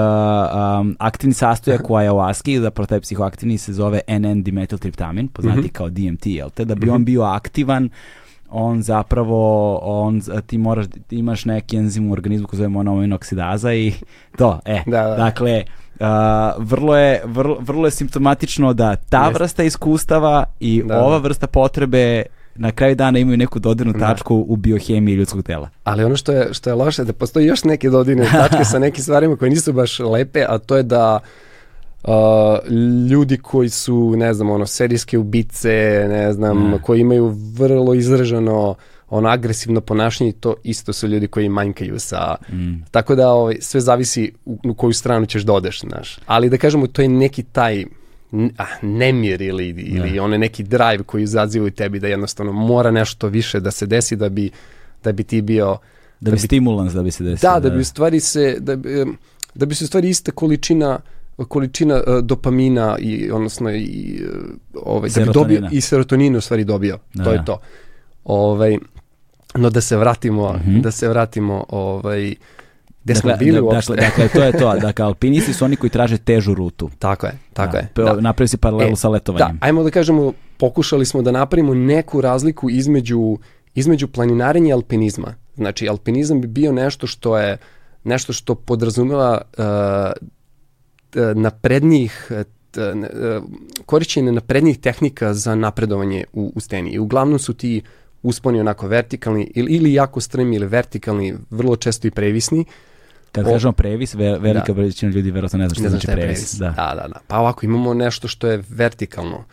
[0.80, 5.68] um, aktivni sastojak u ayahuaski, zapravo taj psihoaktivni se zove NN-dimetiltriptamin, poznati Mhm.
[5.68, 6.66] kao DMT, jel te?
[6.66, 7.90] Da bi on bio aktivan,
[8.50, 13.74] on zapravo, on, ti moraš, ti imaš neki enzim u organizmu koji zove monoamino oksidaza
[13.74, 13.94] i
[14.38, 15.16] to, e, Da, da.
[15.16, 15.64] dakle,
[16.00, 16.06] uh,
[16.58, 19.34] vrlo, je, vrlo, vrlo je simptomatično da ta Jeste.
[19.34, 21.18] vrsta iskustava i Da, ova da.
[21.18, 22.24] vrsta potrebe
[22.56, 24.00] na kraju dana imaju neku dodirnu Da.
[24.00, 25.70] tačku u biohemiji ljudskog tela.
[25.84, 29.04] Ali ono što je, što je loše, da postoji još neke dodirne tačke sa nekim
[29.04, 31.20] stvarima koje nisu baš lepe, a to je da
[32.04, 32.10] uh,
[33.10, 35.70] ljudi koji su, ne znam, ono, serijske ubice,
[36.10, 36.82] ne znam, Ne.
[36.82, 38.76] koji imaju vrlo izraženo
[39.10, 42.36] ono agresivno ponašanje, to isto su ljudi koji manjkaju sa...
[42.50, 42.74] Mm.
[42.92, 46.20] Tako da ovaj, sve zavisi u, u koju stranu ćeš da odeš, znaš.
[46.26, 47.86] Ali da kažemo, to je neki taj
[48.58, 53.28] ah, nemir ili, ili onaj neki drive koji izaziva u tebi da jednostavno mora nešto
[53.28, 54.50] više da se desi da bi,
[55.04, 55.78] da bi ti bio
[56.20, 57.50] Da bi stimulans da bi se desio.
[57.50, 59.06] da, da bi u stvari se, da bi,
[59.56, 61.00] da bi se u stvari ista količina
[61.48, 64.28] količina e, dopamina i odnosno i e,
[64.82, 65.70] ovaj da bi dobio Serotonina.
[65.72, 67.00] i serotonina u stvari dobio.
[67.14, 67.36] Da, to da.
[67.36, 67.60] je to.
[68.24, 68.78] Ovaj
[69.56, 70.80] no da se vratimo, Mhm.
[70.80, 72.36] da se vratimo ovaj
[73.04, 73.94] gde smo dakle, bili da- uopšte.
[73.94, 74.74] dakle, dakle, to je to.
[74.78, 76.90] Dakle, alpinisti su oni koji traže težu rutu.
[77.00, 77.78] Tako je, tako da.
[77.78, 77.90] je.
[77.96, 78.22] Da.
[78.22, 79.58] Napravio si paralelu E, sa Da, letovanjem.
[79.62, 83.38] ajmo da kažemo, pokušali smo da napravimo neku razliku između,
[83.76, 85.34] između planinarenja i alpinizma.
[85.56, 87.58] Znači, alpinizam bi bio nešto što je
[88.06, 89.64] nešto što podrazumeva uh,
[91.22, 93.44] uh, naprednijih uh, uh,
[93.86, 96.90] korišćenje naprednijih tehnika za napredovanje u, u steni.
[96.90, 97.82] I uglavnom su ti
[98.24, 102.66] usponi onako vertikalni ili, ili jako stremi ili vertikalni, vrlo često i previsni.
[103.32, 104.82] Kad kažemo previs, ve, velika Da.
[104.82, 106.24] većina ljudi verovatno ne zna što Ne znači previs.
[106.24, 106.54] previs.
[106.54, 106.70] Da.
[106.70, 107.20] da, da, da.
[107.28, 109.44] Pa ovako imamo nešto što je vertikalno.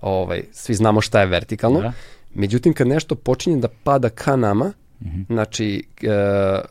[0.00, 1.80] Ovaj, svi znamo šta je vertikalno.
[1.80, 1.92] Da.
[2.34, 5.22] Međutim, kad nešto počinje da pada ka nama, Mhm.
[5.28, 6.62] znači, e, e,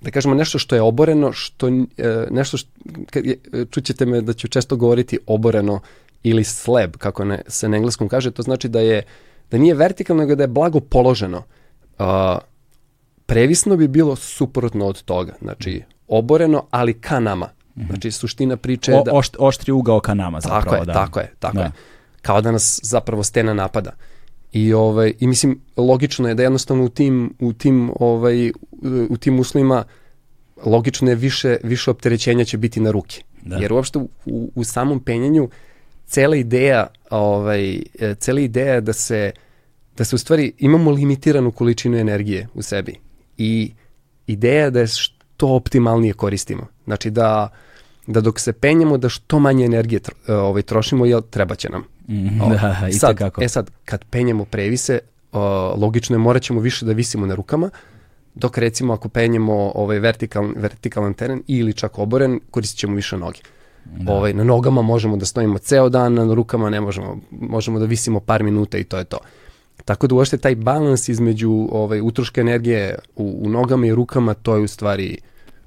[0.00, 1.72] da kažemo nešto što je oboreno, što, e,
[2.30, 2.70] nešto što,
[3.10, 3.36] kad je,
[3.70, 5.80] čućete me da ću često govoriti oboreno
[6.22, 9.02] ili slab, kako ne, se na engleskom kaže, to znači da je
[9.50, 11.42] da nije vertikalno, nego da je blago položeno.
[11.98, 12.38] A,
[13.26, 15.32] previsno bi bilo suprotno od toga.
[15.42, 17.48] Znači, oboreno, ali ka nama.
[17.86, 19.00] Znači, suština priče je Mhm.
[19.00, 19.18] O, da...
[19.18, 20.62] ošt, oštri ugao ka nama zapravo.
[20.62, 20.92] Tako je, da.
[20.92, 21.62] tako je, tako Da.
[21.62, 21.70] je.
[22.22, 23.90] Kao da nas zapravo stena napada.
[24.52, 28.52] I ovaj i mislim logično je da jednostavno u tim u tim ovaj
[29.08, 29.84] u tim uslovima
[30.64, 33.22] logično je više više opterećenja će biti na ruke.
[33.42, 33.56] Da.
[33.56, 35.48] Jer uopšte u, u, u samom penjanju
[36.06, 39.32] cela ideja, ovaj, e, cela ideja da se,
[39.96, 42.94] da se u stvari imamo limitiranu količinu energije u sebi
[43.36, 43.72] i
[44.26, 46.66] ideja da je što optimalnije koristimo.
[46.84, 47.48] Znači da,
[48.06, 51.84] da dok se penjamo da što manje energije e, ovaj, trošimo, jer treba će nam.
[52.08, 53.44] Mm, o, da, i sad, kako.
[53.44, 54.98] E sad, kad penjamo previse,
[55.32, 57.70] o, logično je morat ćemo više da visimo na rukama,
[58.34, 63.40] dok recimo ako penjemo ovaj vertikal, vertikalan teren ili čak oboren, koristit ćemo više noge.
[63.84, 64.12] Da.
[64.12, 68.20] Ovaj, na nogama možemo da stojimo ceo dan, na rukama ne možemo, možemo da visimo
[68.20, 69.18] par minuta i to je to.
[69.84, 74.56] Tako da uopšte taj balans između ovaj, utroške energije u, u nogama i rukama, to
[74.56, 75.18] je u stvari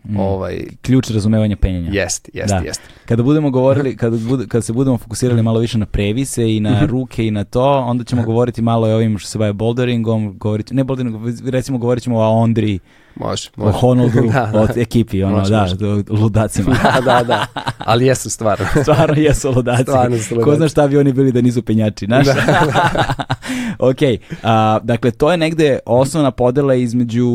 [0.04, 0.20] mm.
[0.20, 1.90] ovaj ključ razumevanja penjanja.
[1.92, 2.66] Jeste, jeste, Da.
[2.66, 2.84] jeste.
[3.06, 6.86] Kada budemo govorili, kada, bude, kada se budemo fokusirali malo više na previse i na
[6.86, 10.38] ruke i na to, onda ćemo govoriti malo i o ovim što se bave boulderingom,
[10.38, 12.80] govoriti, ne boulderingom, recimo govorit ćemo o Ondri,
[13.20, 13.78] Može, o može.
[13.78, 14.62] Honoldu, Da, da.
[14.62, 15.76] od ekipi, ono, Može, da, može.
[16.10, 16.76] ludacima.
[16.96, 17.46] da, da, da.
[17.78, 18.66] Ali jesu stvarno.
[18.84, 19.84] Stvarno jesu ludaci.
[19.84, 20.58] Stvarno su Ko ludaci.
[20.58, 22.28] zna šta bi oni bili da nisu penjači, znaš?
[23.80, 23.98] ok,
[24.44, 27.28] a, dakle, to je negde osnovna podela između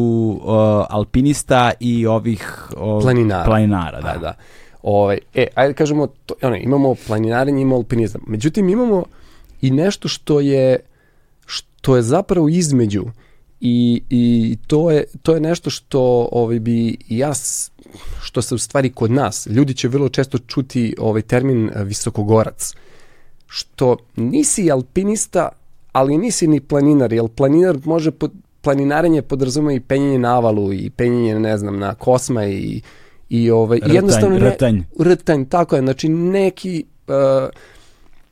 [0.43, 3.45] o, alpinista i ovih o, Planinara.
[3.45, 4.13] planinara da.
[4.13, 4.35] Da, da.
[4.83, 8.21] Ovaj, e, ajde kažemo, to, ono, imamo planinarenje, imamo alpinizam.
[8.27, 9.05] Međutim, imamo
[9.61, 10.77] i nešto što je,
[11.47, 13.05] što je zapravo između
[13.65, 17.33] i, i to, je, to je nešto što ovaj, bi ja,
[18.23, 22.75] što se u stvari kod nas, ljudi će vrlo često čuti ovaj termin eh, visokogorac,
[23.47, 25.49] što nisi alpinista,
[25.93, 30.91] ali nisi ni planinar, jer planinar može, pod, planinarenje podrazuma i penjenje na avalu i
[30.91, 32.81] penjenje, ne znam, na kosma i,
[33.29, 34.81] i ovaj, Rtanj, jednostavno ne, rtanj.
[34.99, 37.15] rtanj, tako je, znači neki, uh,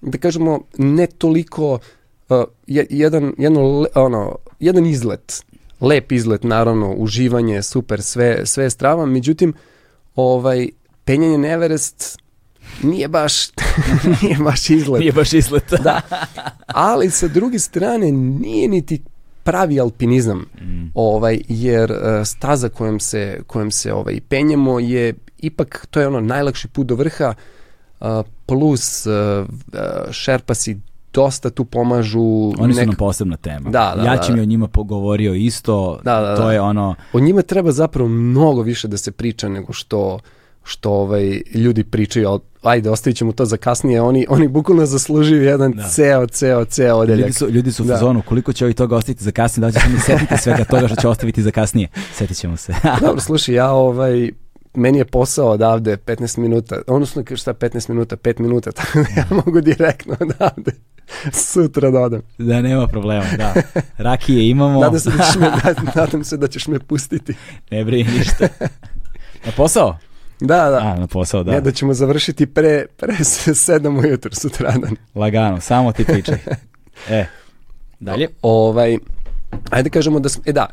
[0.01, 1.81] da kažemo, ne toliko uh,
[2.67, 5.45] je- jedan, jedno, ono, jedan izlet,
[5.81, 9.55] lep izlet, naravno, uživanje, super, sve, sve je strava, međutim,
[10.15, 10.69] ovaj,
[11.05, 12.19] penjanje na Everest
[12.83, 13.33] nije baš,
[14.23, 15.01] nije baš izlet.
[15.01, 15.65] Nije baš izlet.
[15.85, 16.01] Da.
[16.67, 19.03] Ali sa druge strane nije niti
[19.43, 20.39] pravi alpinizam.
[20.39, 20.91] Mm.
[20.95, 26.21] Ovaj jer uh, staza kojom se kojom se ovaj penjemo je ipak to je ono
[26.21, 27.35] najlakši put do vrha
[28.01, 28.07] uh,
[28.47, 29.13] plus uh,
[29.49, 30.77] uh, šerpasi
[31.13, 33.71] dosta tu pomažu Oni su nam posebna tema.
[33.71, 34.43] Da, da, Jači da, mi da.
[34.43, 36.01] o njima pogovorio isto.
[36.05, 36.53] Da, da, to da.
[36.53, 40.19] je ono, o njima treba zapravo mnogo više da se priča nego što
[40.65, 45.43] što ovaj ljudi pričaju, ali ajde, ostavit ćemo to za kasnije, oni, oni bukvalno zaslužuju
[45.43, 45.89] jedan Da.
[45.89, 47.21] ceo, ceo, ceo odeljak.
[47.21, 47.95] ljudi su, ljudi su u Da.
[47.95, 50.65] fazonu, koliko će ovi toga ostaviti za kasnije, da li će se mi setiti svega
[50.65, 51.89] toga što će ostaviti za kasnije.
[52.15, 52.75] Setit ćemo se.
[53.01, 54.31] Dobro, slušaj, ja ovaj,
[54.75, 59.27] meni je posao odavde 15 minuta, odnosno šta 15 minuta, 5 minuta, tako da ja
[59.45, 60.73] mogu direktno odavde
[61.33, 62.23] sutra da odem.
[62.39, 63.55] da, nema problema, da.
[63.99, 67.35] Rakije imamo, Nadam se, da ćeš me, da, nadam se da ćeš me pustiti.
[67.71, 68.49] ne brini ništa.
[69.47, 69.99] Na posao?
[70.41, 70.77] Da, da.
[70.79, 71.53] A, na posao, da.
[71.53, 74.97] Ne, da ćemo završiti pre, pre 7 ujutru sutradan.
[75.15, 76.39] Lagano, samo ti pričaj.
[77.11, 77.27] E,
[78.01, 78.29] dalje.
[78.43, 78.99] Ovaj,
[79.71, 80.67] ajde kažemo da smo, e da,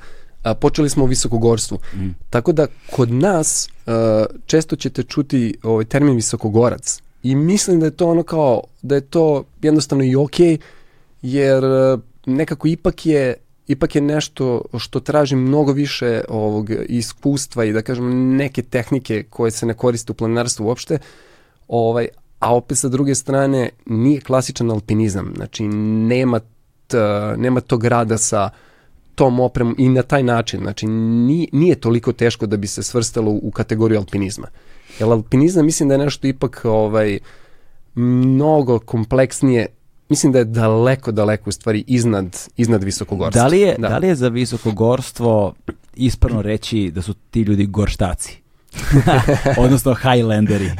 [0.43, 1.79] a, počeli smo o visokogorstvu.
[1.93, 2.09] Mm.
[2.29, 7.91] Tako da kod nas a, često ćete čuti ovaj termin visokogorac i mislim da je
[7.91, 10.57] to ono kao, da je to jednostavno i okej,
[11.21, 13.35] jer a, nekako ipak je
[13.67, 19.51] ipak je nešto što traži mnogo više ovog iskustva i da kažem neke tehnike koje
[19.51, 20.99] se ne koriste u planinarstvu uopšte,
[21.67, 22.07] ovaj,
[22.39, 26.39] a opet sa druge strane nije klasičan alpinizam, znači nema,
[26.87, 26.97] t,
[27.37, 28.49] nema tog rada sa
[29.15, 33.31] tom opremom i na taj način, znači nije, nije toliko teško da bi se svrstalo
[33.31, 34.47] u kategoriju alpinizma.
[34.99, 37.19] Jer alpinizam mislim da je nešto ipak ovaj,
[37.95, 39.65] mnogo kompleksnije,
[40.09, 43.41] mislim da je daleko, daleko u stvari iznad, iznad visokogorstva.
[43.41, 43.97] Da li, je, da.
[43.97, 45.53] li je za visokogorstvo
[45.95, 48.37] ispravno reći da su ti ljudi gorštaci?
[49.63, 50.71] Odnosno highlanderi.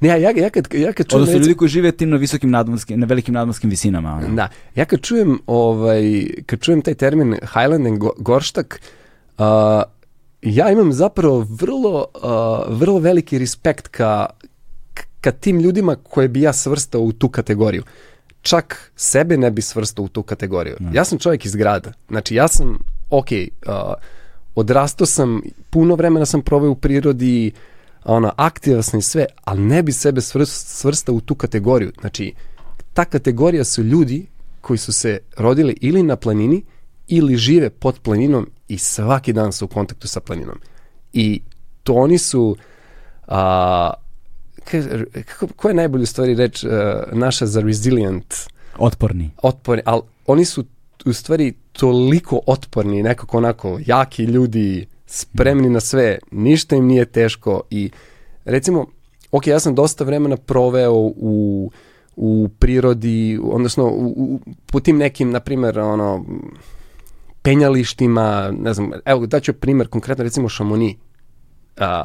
[0.00, 1.22] Ne, ja, ja, ja kad, ja kad čujem...
[1.22, 4.12] Odnosno ljudi koji žive tim na visokim nadmorskim, na velikim nadmorskim visinama.
[4.14, 4.34] Ono.
[4.34, 8.80] Da, ja kad čujem, ovaj, kad čujem taj termin Highland and Go- Gorštak,
[9.38, 9.44] uh,
[10.42, 14.26] ja imam zapravo vrlo, uh, vrlo veliki respekt ka,
[15.20, 17.82] ka tim ljudima koje bi ja svrstao u tu kategoriju.
[18.42, 20.76] Čak sebe ne bi svrstao u tu kategoriju.
[20.92, 21.92] Ja sam čovjek iz grada.
[22.08, 22.78] Znači ja sam,
[23.10, 23.72] ok, uh,
[24.54, 27.52] odrastao sam, puno vremena sam proveo u prirodi,
[28.04, 31.92] ono, aktivan sam i sve, ali ne bi sebe svrs- svrstao u tu kategoriju.
[32.00, 32.34] Znači,
[32.94, 34.26] ta kategorija su ljudi
[34.60, 36.62] koji su se rodili ili na planini
[37.08, 40.60] ili žive pod planinom i svaki dan su u kontaktu sa planinom.
[41.12, 41.40] I
[41.82, 42.56] to oni su
[43.26, 43.92] a,
[44.64, 48.34] ka- kako, koja je najbolja u stvari reč a, naša za resilient
[48.78, 49.30] Otporni.
[49.42, 50.64] otporni, ali oni su
[51.06, 57.62] u stvari toliko otporni, nekako onako jaki ljudi, spremni na sve, ništa im nije teško
[57.70, 57.90] i
[58.44, 58.86] recimo
[59.32, 61.70] ok, ja sam dosta vremena proveo u,
[62.16, 66.24] u prirodi, odnosno u, u, po tim nekim, na primer, ono,
[67.42, 70.98] penjalištima, ne znam, evo daću primer konkretno recimo Šamoni.
[71.76, 72.04] A,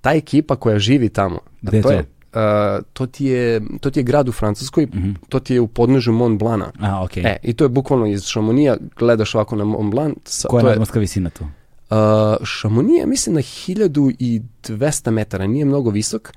[0.00, 4.00] ta ekipa koja živi tamo, Gde to je je a, to ti je to ti
[4.00, 5.14] je grad u Francuskoj, mm -hmm.
[5.28, 6.70] to ti je u podnožju Mont Blana.
[6.80, 7.22] A, okej.
[7.26, 10.16] E, i to je bukvalno iz Šamonija, gledaš ovako na Mont Blanc.
[10.24, 11.44] Sa, Koja je nadmorska visina tu?
[11.44, 16.32] Uh, Šamonije, mislim na 1200 metara, nije mnogo visok,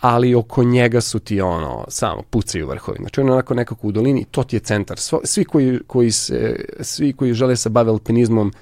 [0.00, 2.98] ali oko njega su ti ono, samo pucaju vrhovi.
[3.00, 4.98] Znači on je onako nekako u dolini, to ti je centar.
[5.24, 8.52] Svi, koji, koji se, svi koji žele se bave alpinizmom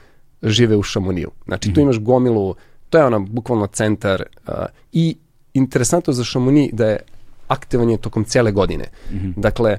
[0.43, 1.31] žive u Šamoniju.
[1.45, 1.75] Znači mm -hmm.
[1.75, 2.55] tu imaš gomilu,
[2.91, 4.55] to je ono bukvalno centar uh,
[4.93, 5.17] i
[5.55, 6.99] interesantno za Šamoni da je
[7.49, 8.85] aktivan je tokom cele godine.
[9.11, 9.33] Mm -hmm.
[9.37, 9.79] Dakle,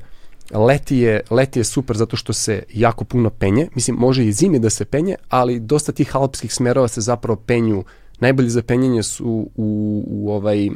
[0.51, 3.67] leti je, leti je super zato što se jako puno penje.
[3.75, 7.83] Mislim, može i zimi da se penje, ali dosta tih alpskih smerova se zapravo penju.
[8.19, 10.69] Najbolji za penjenje su u, u ovaj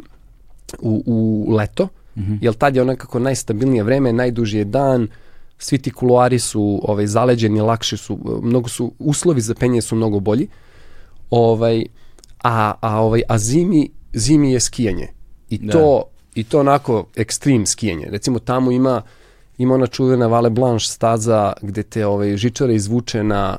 [0.79, 2.37] u, u leto, mm -hmm.
[2.41, 5.07] jer tad je onakako najstabilnije vreme, najduži je dan,
[5.57, 10.19] svi ti kuluari su ovaj, zaleđeni, lakši su, mnogo su, uslovi za penje su mnogo
[10.19, 10.47] bolji.
[11.29, 11.85] Ovaj,
[12.43, 15.07] a, a, ovaj, a zimi, zimi je skijanje.
[15.49, 15.71] I Da.
[15.71, 16.03] to,
[16.35, 18.07] i to onako ekstrem skijanje.
[18.09, 19.01] Recimo tamo ima
[19.57, 23.57] ima ona čuvena Vale Blanche staza gde te ovaj, žičara izvuče na,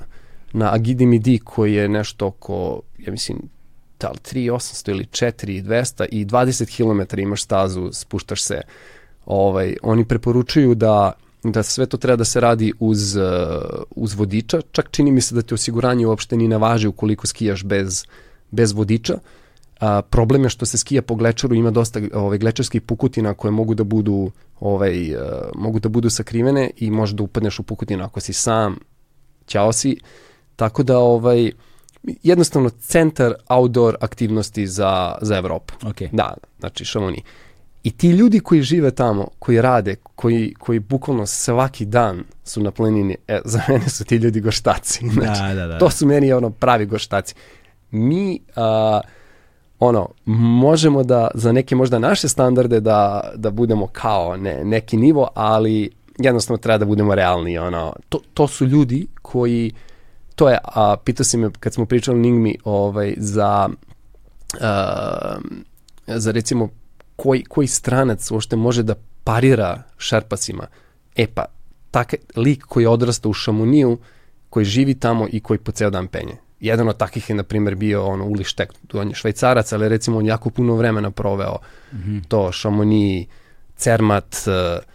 [0.52, 3.38] na Agidi Midi koji je nešto oko, ja mislim,
[4.04, 8.60] da li 3800 ili 4200 i 20 km imaš stazu, spuštaš se.
[9.26, 11.12] Ovaj, oni preporučuju da
[11.44, 13.22] da sve to treba da se radi uz, uh,
[13.96, 17.64] uz vodiča, čak čini mi se da te osiguranje uopšte ni ne važi ukoliko skijaš
[17.64, 18.04] bez,
[18.50, 19.18] bez vodiča.
[19.80, 23.74] A, problem je što se skija po glečeru, ima dosta ovaj, glečerskih pukutina koje mogu
[23.74, 24.30] da budu
[24.60, 25.20] ovaj, uh,
[25.54, 28.78] mogu da budu sakrivene i možeš da upadneš u pukutinu ako si sam,
[29.46, 29.96] ćao si.
[30.56, 31.52] Tako da ovaj,
[32.22, 35.74] jednostavno centar outdoor aktivnosti za, za Evropu.
[35.86, 36.08] Okej.
[36.12, 37.22] Da, znači Šamoni.
[37.82, 42.70] I ti ljudi koji žive tamo, koji rade, koji, koji bukvalno svaki dan su na
[42.70, 45.08] planini, e, za mene su ti ljudi goštaci.
[45.08, 45.78] Znači, Da, da, da.
[45.78, 47.34] To su meni ono pravi goštaci.
[47.90, 49.00] Mi, a,
[49.78, 55.28] ono, možemo da za neke možda naše standarde da, da budemo kao ne, neki nivo,
[55.34, 57.58] ali jednostavno treba da budemo realni.
[57.58, 59.72] Ono, to, to su ljudi koji,
[60.34, 63.68] to je, a, pitao si me kad smo pričali Ningmi ovaj, za,
[64.60, 65.36] a,
[66.06, 66.68] za recimo
[67.16, 70.66] koji, koji stranac uopšte može da parira šerpasima.
[71.16, 71.44] E pa,
[71.90, 73.98] tak lik koji je odrastao u Šamoniju,
[74.50, 76.36] koji živi tamo i koji po ceo dan penje.
[76.60, 80.18] Jedan od takvih je, na primjer, bio ono, Uli Štek, on je švajcarac, ali recimo
[80.18, 81.58] on jako puno vremena proveo
[81.92, 82.22] mm -hmm.
[82.28, 83.26] to, Šamoni,
[83.76, 84.93] Cermat, uh,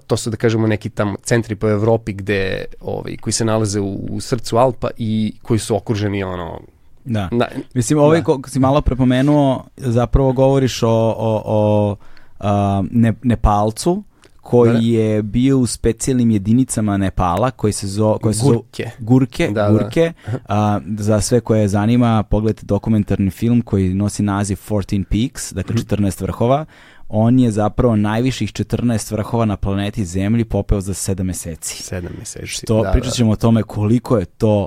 [0.00, 4.06] to su da kažemo neki tamo centri po Evropi gde, ovaj, koji se nalaze u,
[4.10, 6.60] u srcu Alpa i koji su okruženi ono,
[7.04, 7.28] Da.
[7.32, 8.24] na, Mislim, ovaj Da.
[8.24, 11.96] ko si malo prepomenuo, zapravo govoriš o, o, o
[12.40, 14.02] a, ne, Nepalcu,
[14.40, 14.84] koji Da, da.
[14.84, 18.18] je bio u specijalnim jedinicama Nepala, koji se zove...
[18.18, 18.90] Koje se zove- Gurke.
[18.98, 19.70] Gurke, Da, da.
[19.70, 20.12] Gurke.
[20.48, 25.80] A, za sve koje zanima, pogledajte dokumentarni film koji nosi naziv 14 Peaks, dakle Mhm.
[25.80, 26.64] 14 vrhova.
[27.12, 31.82] On je zapravo najviših 14 vrhova na planeti Zemlji popeo za 7 meseci.
[31.82, 32.46] sedam meseci.
[32.46, 34.66] Što da, pričat ćemo o tome koliko je to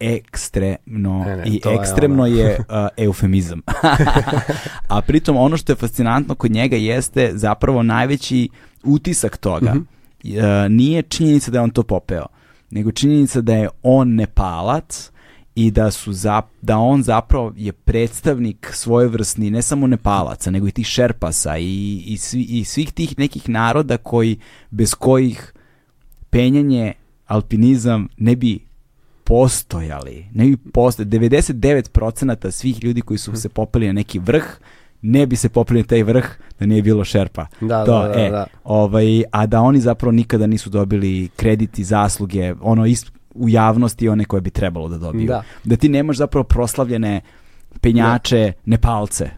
[0.00, 2.36] ekstremno Ne, ne, i to je ekstremno ono.
[2.36, 3.60] je, uh, eufemizam.
[4.88, 8.48] A pritom ono što je fascinantno kod njega jeste zapravo najveći
[8.84, 9.70] utisak toga.
[9.70, 9.78] Mhm.
[9.78, 12.26] Uh, nije činjenica da je on to popeo,
[12.70, 15.10] nego činjenica da je on Nepalac
[15.58, 20.70] i da su zap, da on zapravo je predstavnik svojevrsni ne samo Nepalaca, nego i
[20.70, 24.38] tih Šerpasa i, i, svi, i svih tih nekih naroda koji
[24.70, 25.52] bez kojih
[26.30, 26.92] penjanje,
[27.26, 28.58] alpinizam ne bi
[29.24, 30.26] postojali.
[30.34, 31.10] Ne bi postojali.
[31.10, 34.44] 99% svih ljudi koji su se popeli na neki vrh
[35.02, 36.26] ne bi se popeli na taj vrh
[36.60, 37.46] da nije bilo šerpa.
[37.60, 38.46] Da, to, da, da, e, da.
[38.64, 43.06] Ovaj, a da oni zapravo nikada nisu dobili kredit i zasluge ono is,
[43.38, 45.26] u javnosti one koje bi trebalo da dobiju.
[45.26, 45.42] Da.
[45.64, 47.20] da ti nemaš zapravo proslavljene
[47.80, 49.30] penjače Nepalce.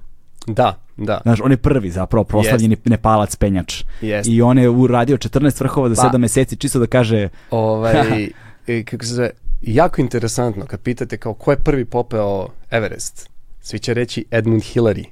[0.47, 1.21] Da, da.
[1.23, 3.85] Znaš, on je prvi zapravo proslavljeni Nepalac penjač.
[4.01, 4.29] Jest.
[4.29, 6.09] I on je uradio 14 vrhova za Pa.
[6.09, 8.29] 7 meseci, čisto da kaže Ovaj,
[8.67, 9.31] e, kako se zove,
[9.61, 13.31] jako interesantno kad pitate kao ko je prvi popeo Everest,
[13.61, 15.05] svi će reći Edmund Hillary,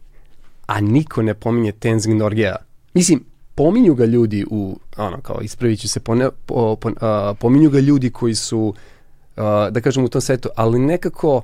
[0.66, 2.56] a niko ne pominje Tenzing Norgea.
[2.94, 3.24] Mislim,
[3.58, 7.80] pominju ga ljudi u, ono, kao ispravit ću se, pone, po, po, a, pominju ga
[7.80, 8.74] ljudi koji su,
[9.36, 11.42] a, da kažem, u tom svetu, ali nekako,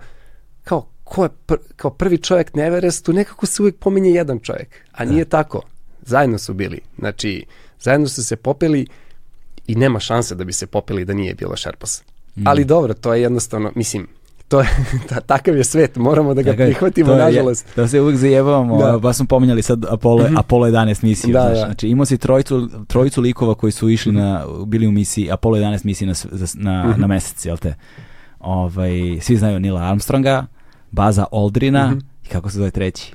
[0.65, 4.69] kao, ko je pr, kao prvi čovjek na Everestu, nekako se uvijek pominje jedan čovjek,
[4.93, 5.62] a nije tako.
[6.03, 6.81] Zajedno su bili.
[6.99, 7.47] Znači,
[7.81, 8.87] zajedno su se popeli
[9.67, 12.03] i nema šanse da bi se popeli da nije bilo Šerpas.
[12.37, 12.49] Mm.
[12.49, 14.09] Ali dobro, to je jednostavno, mislim,
[14.55, 14.67] to je,
[15.09, 17.67] ta, takav je svet, moramo da ga Tako je, prihvatimo, to je- nažalost.
[17.77, 18.87] Da se uvijek zajebavamo, Da.
[18.87, 19.01] da.
[19.01, 21.65] pa smo pominjali sad Apollo, Apollo 11 misiju, Da, znaš, da.
[21.65, 25.85] znači imao si trojicu, trojicu likova koji su išli na, bili u misiji, Apollo 11
[25.85, 26.15] misiji na,
[26.55, 27.01] na, Mhm.
[27.01, 27.75] na mesec, jel te?
[28.41, 28.91] Ovaj,
[29.21, 30.47] svi znaju Nila Armstronga,
[30.91, 31.99] Baza Aldrina Mhm.
[32.25, 33.13] i kako se zove treći?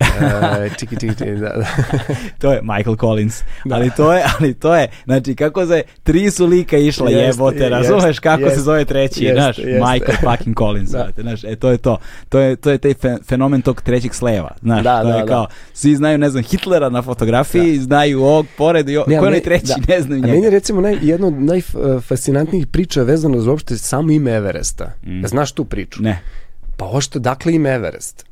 [0.00, 1.66] E, čiki, čiki, čiki, da, da.
[2.38, 3.42] To je Michael Collins.
[3.70, 7.68] Ali to je, ali to je, znači kako se, tri su lika išla Jeste, jebote,
[7.68, 9.72] razumeš kako jeste, se zove treći, jeste, znaš, jeste.
[9.72, 10.98] Michael fucking Collins, Da.
[10.98, 11.98] znate, znaš, e to je to.
[12.28, 15.20] To je, to je taj fe- fenomen tog trećeg sleva, znaš, Da, to da, je
[15.20, 15.26] da.
[15.26, 19.30] kao, svi znaju, ne znam, Hitlera na fotografiji, znaju ovog pored, i ko je onaj
[19.30, 19.94] meni- treći, da.
[19.94, 20.50] ne znaju A meni je njega.
[20.50, 24.92] recimo naj, jedna od najfascinantnijih priča vezano za uopšte samo ime Everesta.
[25.24, 26.00] Znaš tu priču?
[26.00, 26.04] Mm.
[26.04, 26.18] Ne,
[26.76, 28.27] Pa ošto, dakle ime Everest?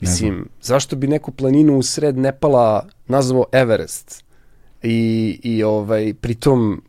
[0.00, 4.24] Mislim, zašto bi neku planinu u sred Nepala nazvao Everest?
[4.82, 4.98] I,
[5.42, 6.82] i ovaj, pritom,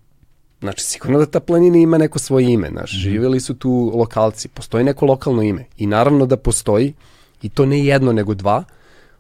[0.60, 3.00] znači sigurno da ta planina ima neko svoje ime, znaš, Mhm.
[3.00, 6.94] živjeli su tu lokalci, postoji neko lokalno ime i naravno da postoji,
[7.42, 8.64] i to ne jedno nego dva,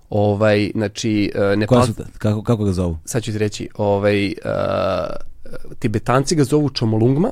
[0.09, 2.97] ovaj, znači, uh, koja Nepal, su, kako, kako ga zovu?
[3.05, 4.33] sad ću ti reći, ovaj, uh,
[5.79, 7.31] Tibetanci ga zovu Čomolungma,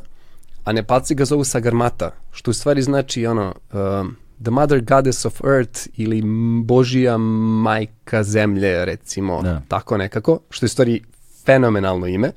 [0.63, 5.41] a Nepalci ga zovu Sagarmata, što u stvari znači ono, um, the mother goddess of
[5.43, 6.21] earth ili
[6.63, 9.61] Božija majka zemlje, recimo, Da.
[9.67, 11.01] tako nekako, što je stvari
[11.45, 12.31] fenomenalno ime.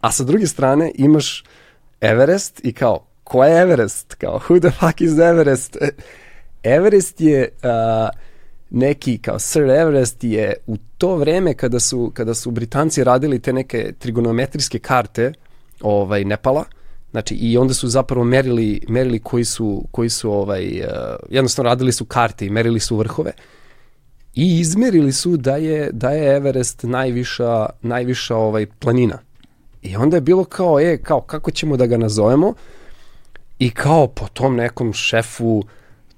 [0.00, 1.44] A sa druge strane imaš
[2.00, 4.14] Everest i kao, ko je Everest?
[4.14, 5.76] Kao, who the fuck is Everest?
[5.80, 5.88] E,
[6.62, 8.08] Everest je a,
[8.70, 13.52] neki, kao Sir Everest je u to vreme kada su, kada su Britanci radili te
[13.52, 15.32] neke trigonometrijske karte
[15.80, 16.64] ovaj, Nepala,
[17.14, 20.88] Znači i onda su zapravo merili, merili koji su, koji su ovaj, uh,
[21.30, 23.32] jednostavno radili su karte i merili su vrhove
[24.34, 29.18] i izmerili su da je, da je Everest najviša, najviša ovaj, planina.
[29.82, 32.54] I onda je bilo kao, e, kao, kako ćemo da ga nazovemo?
[33.58, 35.62] I kao po tom nekom šefu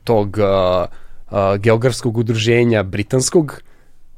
[0.05, 0.87] tog uh,
[1.31, 3.63] uh, geografskog udruženja britanskog,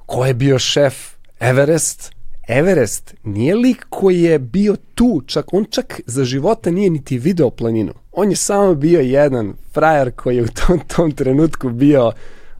[0.06, 0.94] ko je bio šef
[1.40, 2.17] Everest?
[2.48, 7.50] Everest nije lik koji je bio tu, čak on čak za života nije niti video
[7.50, 7.92] planinu.
[8.12, 12.12] On je samo bio jedan frajer koji je u tom, tom trenutku bio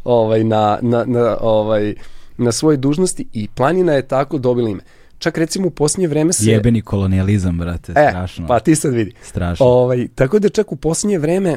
[0.05, 1.95] ovaj, na, na, na, ovaj,
[2.39, 4.82] na svojoj dužnosti i planina je tako dobila ime.
[5.18, 6.51] Čak recimo u posljednje vreme se...
[6.51, 8.47] Jebeni kolonijalizam, brate, E, strašno.
[8.47, 9.12] pa ti sad vidi.
[9.22, 9.66] Strašno.
[9.66, 11.57] Ovaj, tako da čak u posljednje vreme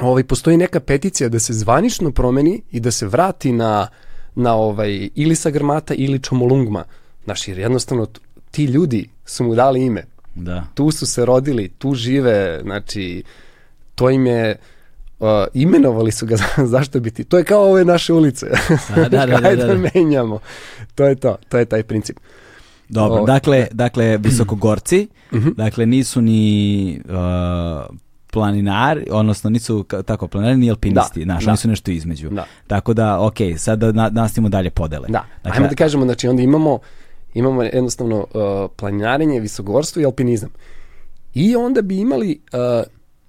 [0.00, 3.86] ovaj, postoji neka peticija da se zvanično promeni i da se vrati na,
[4.34, 6.84] na ovaj, ili Sagrmata ili Čomolungma.
[7.24, 8.06] Znaš, jer jednostavno
[8.50, 10.04] ti ljudi su mu dali ime.
[10.34, 10.64] Da.
[10.74, 13.22] Tu su se rodili, tu žive, znači,
[13.94, 14.56] to im je,
[15.20, 18.46] uh, imenovali su ga, zašto biti, to je kao ove naše ulice.
[18.90, 19.88] A, da, da, da, Ajde da, da.
[19.94, 20.38] menjamo.
[20.94, 22.16] To je to, to je taj princip.
[22.88, 25.48] Dobro, O- dakle, dakle, visokogorci, Mhm.
[25.50, 27.94] dakle, nisu ni uh,
[28.28, 31.50] planinari, odnosno nisu tako planinari, ni alpinisti, Da, znaš, da.
[31.50, 32.30] oni su nešto između.
[32.30, 32.44] Da.
[32.66, 35.08] Tako da, ok, sad da na, nastavimo dalje podele.
[35.08, 36.78] Da, Dakle, ajmo da kažemo, znači onda imamo,
[37.34, 40.50] imamo jednostavno uh, planinarenje, visogorstvo i alpinizam.
[41.34, 42.84] I onda bi imali uh,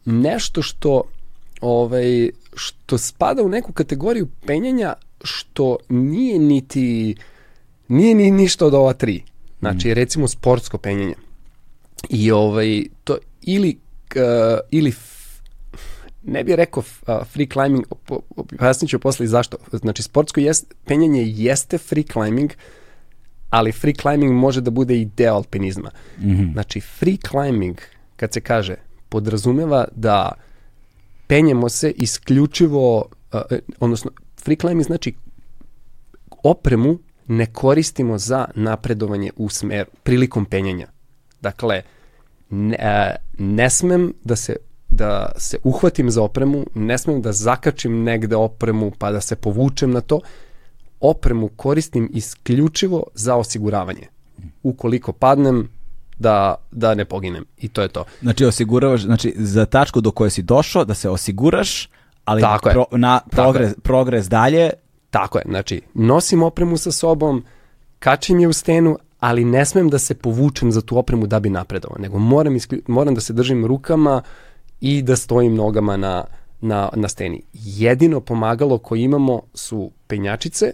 [0.06, 1.04] nešto što
[1.62, 4.94] ovaj, što spada u neku kategoriju penjanja
[5.24, 7.16] što nije niti
[7.88, 9.24] nije ni ništa od ova tri.
[9.60, 11.16] Znači, recimo sportsko penjanje.
[12.10, 13.78] I ovaj, to ili,
[14.16, 14.94] uh, ili
[16.24, 17.86] ne bih rekao a, free climbing,
[18.36, 19.58] objasnit ću posle i zašto.
[19.72, 22.52] Znači, sportsko jest, penjanje jeste free climbing,
[23.56, 25.92] ali free climbing može da bude i deo alpinizma.
[26.20, 26.52] Mhm.
[26.54, 27.78] Znači, free climbing,
[28.16, 28.76] kad se kaže,
[29.10, 30.32] podrazumeva da
[31.28, 34.12] penjemo se isključivo, e, odnosno,
[34.44, 35.14] free climbing znači
[36.44, 40.88] opremu ne koristimo za napredovanje u smeru, prilikom penjanja.
[41.42, 41.82] Dakle,
[42.50, 44.56] ne, a, ne smem da se
[44.90, 49.92] da se uhvatim za opremu, ne smem da zakačim negde opremu pa da se povučem
[49.92, 50.22] na to.
[51.10, 54.08] Opremu koristim isključivo za osiguravanje.
[54.64, 55.70] Ukoliko padnem,
[56.20, 57.46] da, da ne poginem.
[57.58, 58.04] I to je to.
[58.22, 61.90] Znači, osiguravaš, znači, za tačku do koje si došao, da se osiguraš,
[62.26, 64.70] ali Tako pro, na Tako progres, progres dalje,
[65.10, 67.44] Tako je, znači, nosim opremu sa sobom,
[68.00, 71.50] kačim je u stenu, ali ne smem da se povučem za tu opremu da bi
[71.50, 74.22] napredovao, nego moram, isklju- moram da se držim rukama
[74.82, 76.26] i da stojim nogama na,
[76.62, 77.42] na, na steni.
[77.54, 80.74] Jedino pomagalo koje imamo su penjačice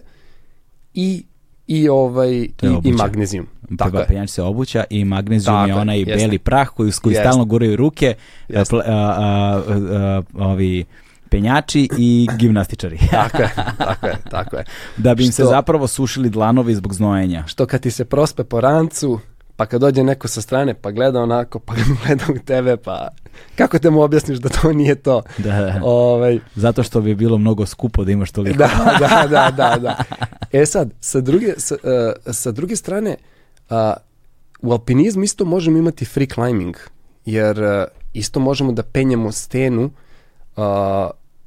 [0.94, 1.24] i,
[1.66, 2.48] i, ovaj, i,
[2.84, 3.46] i magnezijum.
[3.78, 4.06] Tako je.
[4.06, 6.14] penjač se obuća i magnezijum Tako je onaj jeste.
[6.16, 7.22] beli prah koji, koji Jeste.
[7.22, 8.14] stalno guraju ruke,
[8.48, 8.70] Jeste.
[8.70, 10.84] pl- a, a, a, a, ovi
[11.28, 12.98] penjači i gimnastičari.
[13.10, 14.64] Tako je, tako je, tako je.
[14.96, 17.44] da bi im se Što- zapravo sušili dlanovi zbog znojenja.
[17.46, 19.20] Što kad ti se prospe po rancu,
[19.62, 23.08] pa kad dođe neko sa strane, pa gleda onako, pa gleda u tebe, pa
[23.56, 25.22] kako te mu objasniš da to nije to?
[25.38, 25.80] Da, da.
[25.82, 28.58] Ovaj, Zato što bi bilo mnogo skupo da imaš toliko.
[28.58, 28.68] da,
[29.00, 30.04] da, da, da, da.
[30.52, 33.16] E sad, sa druge, sa, uh, sa druge strane,
[33.70, 33.76] uh,
[34.62, 36.76] u alpinizmu isto možemo imati free climbing,
[37.24, 39.90] jer uh, isto možemo da penjemo stenu
[40.56, 40.64] uh,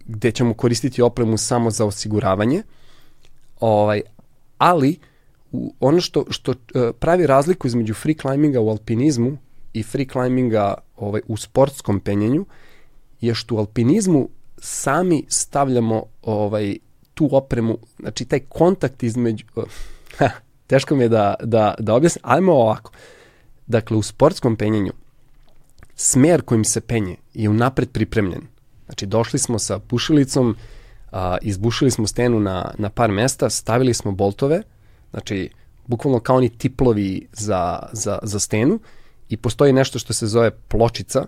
[0.05, 2.63] gde ćemo koristiti opremu samo za osiguravanje,
[3.59, 4.01] ovaj,
[4.57, 4.99] ali
[5.55, 9.37] u, ono što, što uh, pravi razliku između free climbinga u alpinizmu
[9.73, 12.45] i free climbinga ovaj, u sportskom penjenju
[13.21, 16.77] je što u alpinizmu sami stavljamo ovaj
[17.13, 19.45] tu opremu, znači taj kontakt između
[20.17, 20.29] ha,
[20.67, 22.91] teško mi je da, da, da objasnim, ajmo ovako.
[23.67, 24.91] Dakle, u sportskom penjenju
[25.95, 28.41] smer kojim se penje je unapred pripremljen.
[28.85, 30.55] Znači, došli smo sa bušilicom,
[31.11, 34.61] a, izbušili smo stenu na, na par mesta, stavili smo boltove,
[35.15, 35.49] znači,
[35.87, 38.79] bukvalno kao oni tiplovi za, za, za stenu
[39.29, 41.25] i postoji nešto što se zove pločica,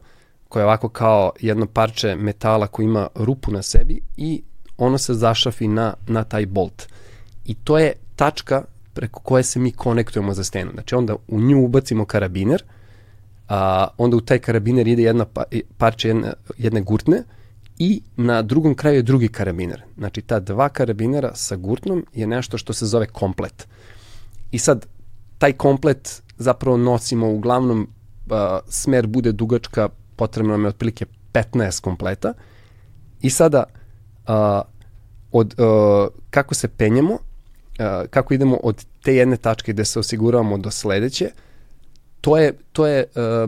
[0.50, 4.42] koja je ovako kao jedno parče metala koji ima rupu na sebi i
[4.78, 6.88] ono se zašafi na, na taj bolt.
[7.46, 8.64] I to je tačka
[8.94, 10.72] preko koje se mi konektujemo za stenu.
[10.74, 12.64] Znači onda u nju ubacimo karabiner,
[13.50, 15.44] a, onda u taj karabiner ide jedna pa,
[15.78, 17.24] parče jedne, jedne gurtne
[17.80, 19.84] i na drugom kraju je drugi karabiner.
[19.98, 23.68] Znači ta dva karabinera sa gurtnom je nešto što se zove komplet.
[24.52, 24.86] I sad
[25.38, 27.88] taj komplet zapravo nosimo uglavnom
[28.30, 32.34] a, smer bude dugačka, potrebno nam je otprilike 15 kompleta
[33.22, 33.64] i sada
[34.28, 34.62] a,
[35.32, 37.18] od, a, kako se penjemo,
[37.80, 41.32] a, kako idemo od te jedne tačke gde se osiguravamo do sledeće,
[42.22, 43.48] to je, to je a,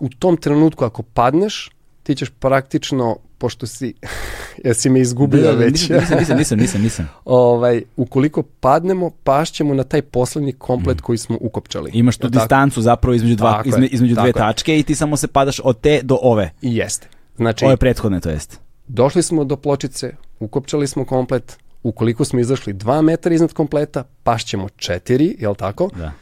[0.00, 1.70] u tom trenutku ako padneš,
[2.02, 3.94] ti ćeš praktično, pošto si,
[4.64, 7.08] jesi me izgubio Da, da, da, već, Nisam, nisam, nisam, nisam, nisam.
[7.24, 11.90] ovaj, ukoliko padnemo, pašćemo na taj poslednji komplet koji smo ukopčali.
[11.94, 12.38] Imaš tu tako?
[12.40, 14.52] distancu zapravo između, dva, Tako izme, između dve tako je.
[14.52, 16.50] tačke i ti samo se padaš od te do ove.
[16.62, 17.08] I jeste.
[17.36, 18.60] Znači, Ove prethodne, to jest.
[18.88, 24.68] došli smo do pločice, ukopčali smo komplet, ukoliko smo izašli 2 metra iznad kompleta, pašćemo
[24.68, 25.90] 4, jel tako?
[25.96, 26.12] Da.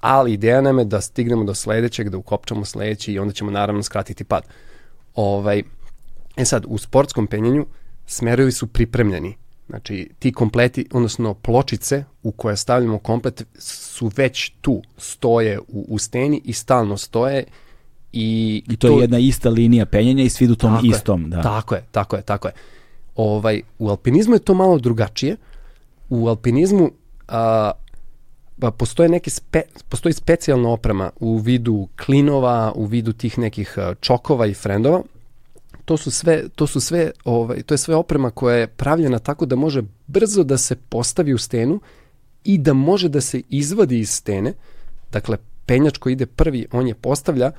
[0.00, 3.82] Ali ideja nam je da stignemo do sledećeg, da ukopčamo sledeći i onda ćemo naravno
[3.82, 4.42] skratiti pad.
[5.14, 5.62] Ovaj,
[6.36, 7.66] e sad, u sportskom penjenju
[8.06, 9.36] smerovi su pripremljeni.
[9.68, 15.98] Znači, ti kompleti, odnosno pločice u koje stavljamo komplet su već tu, stoje u, u
[15.98, 17.44] steni i stalno stoje
[18.12, 21.30] i, I to, je jedna ista linija penjenja i svi idu tom Tako je, istom.
[21.30, 21.42] Da.
[21.42, 22.54] Tako je, tako je, tako je.
[23.16, 25.36] Ovaj, u alpinizmu je to malo drugačije.
[26.08, 26.90] U alpinizmu
[27.28, 27.70] a,
[28.60, 33.94] pa postoje neke spe, postoji specijalna oprema u vidu klinova, u vidu tih nekih a,
[34.00, 35.02] čokova i frendova.
[35.84, 39.46] To su sve, to su sve, ovaj, to je sve oprema koja je pravljena tako
[39.46, 41.80] da može brzo da se postavi u stenu
[42.44, 44.52] i da može da se izvadi iz stene.
[45.12, 47.50] Dakle, penjač koji ide prvi, on je postavlja,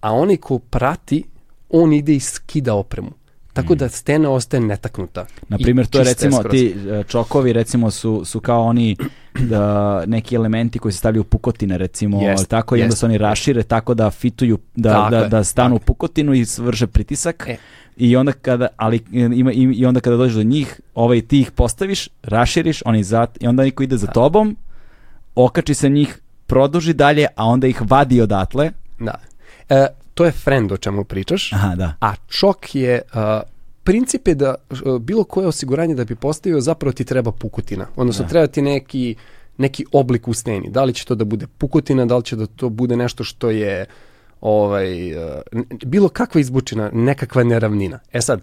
[0.00, 1.24] a onaj ko prati,
[1.68, 3.10] on ide i skida opremu.
[3.52, 5.26] Tako da stena ostaje netaknuta.
[5.48, 6.50] Na primjer, to je recimo, skroz.
[6.50, 8.96] ti e, čokovi recimo su, su kao oni
[9.40, 13.18] da, neki elementi koji se stavljaju u pukotine recimo, Jest, tako i onda se oni
[13.18, 17.44] rašire tako da fituju, da, Tako da, da stanu u pukotinu i vrše pritisak.
[17.48, 17.56] E.
[17.96, 21.50] I onda kada, ali ima, i, i onda kada dođeš do njih, ovaj, ti ih
[21.50, 24.56] postaviš, raširiš, oni za, i onda niko ide za tobom,
[25.34, 28.70] okači se njih, produži dalje, a onda ih vadi odatle.
[28.98, 29.14] Da.
[29.68, 31.52] E, to je friend o čemu pričaš.
[31.52, 31.94] Aha, da.
[32.00, 33.20] A čok je, uh,
[33.84, 37.86] princip je da uh, bilo koje osiguranje da bi postavio zapravo ti treba pukotina.
[37.96, 38.28] Odnosno Da.
[38.28, 39.14] treba ti neki,
[39.58, 40.70] neki oblik u steni.
[40.70, 43.50] Da li će to da bude pukotina, da li će da to bude nešto što
[43.50, 43.86] je
[44.40, 45.40] ovaj, uh,
[45.84, 47.98] bilo kakva izbučina, nekakva neravnina.
[48.12, 48.40] E sad,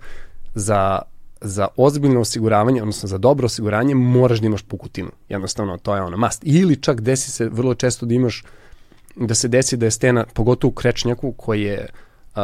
[0.55, 1.01] za,
[1.41, 5.09] za ozbiljno osiguravanje, odnosno za dobro osiguranje, moraš da imaš pukotinu.
[5.29, 6.41] Jednostavno, to je ono must.
[6.45, 8.43] Ili čak desi se vrlo često da imaš
[9.15, 11.87] da se desi da je stena, pogotovo u krečnjaku koji je
[12.35, 12.41] uh,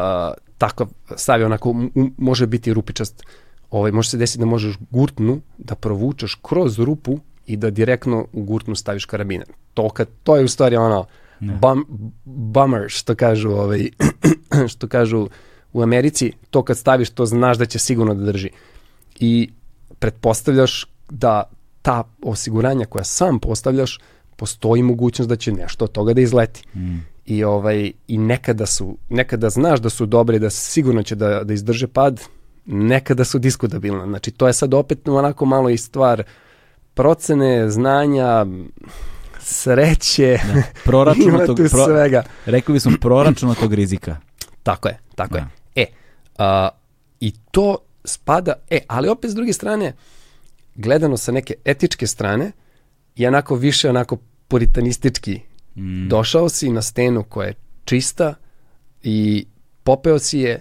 [0.57, 3.23] takav, stavi onako, m- m- može biti rupičast,
[3.71, 8.43] ovaj, može se desiti da možeš gurtnu da provučeš kroz rupu i da direktno u
[8.43, 9.47] gurtnu staviš karabiner.
[9.73, 11.05] To, kad, to je u stvari ono,
[11.39, 11.85] bum,
[12.25, 13.89] bummer, što kažu, ovaj,
[14.73, 15.27] što kažu
[15.73, 18.49] u Americi, to kad staviš, to znaš da će sigurno da drži.
[19.19, 19.49] I
[19.99, 21.43] pretpostavljaš da
[21.81, 23.99] ta osiguranja koja sam postavljaš,
[24.35, 26.63] postoji mogućnost da će nešto od toga da izleti.
[26.75, 26.97] Mm.
[27.25, 31.53] I ovaj i nekada su nekada znaš da su dobre da sigurno će da da
[31.53, 32.21] izdrže pad,
[32.65, 34.05] nekada su diskutabilne.
[34.05, 36.23] Znači to je sad opet onako malo i stvar
[36.93, 38.45] procene, znanja,
[39.39, 40.39] sreće.
[40.53, 40.61] Da.
[40.83, 42.23] Proračunatog, pro, svega.
[42.45, 44.17] rekli bismo proračunatog rizika.
[44.63, 45.39] Tako je, tako Da.
[45.39, 45.47] je.
[45.75, 45.85] E,
[46.37, 46.69] a,
[47.19, 49.93] i to spada, e, ali opet s druge strane,
[50.75, 52.51] gledano sa neke etičke strane,
[53.15, 54.17] je onako više onako
[54.47, 55.41] puritanistički
[55.75, 56.07] Mm.
[56.07, 57.53] Došao si na stenu koja je
[57.85, 58.33] čista
[59.03, 59.45] i
[59.83, 60.59] popeo si je,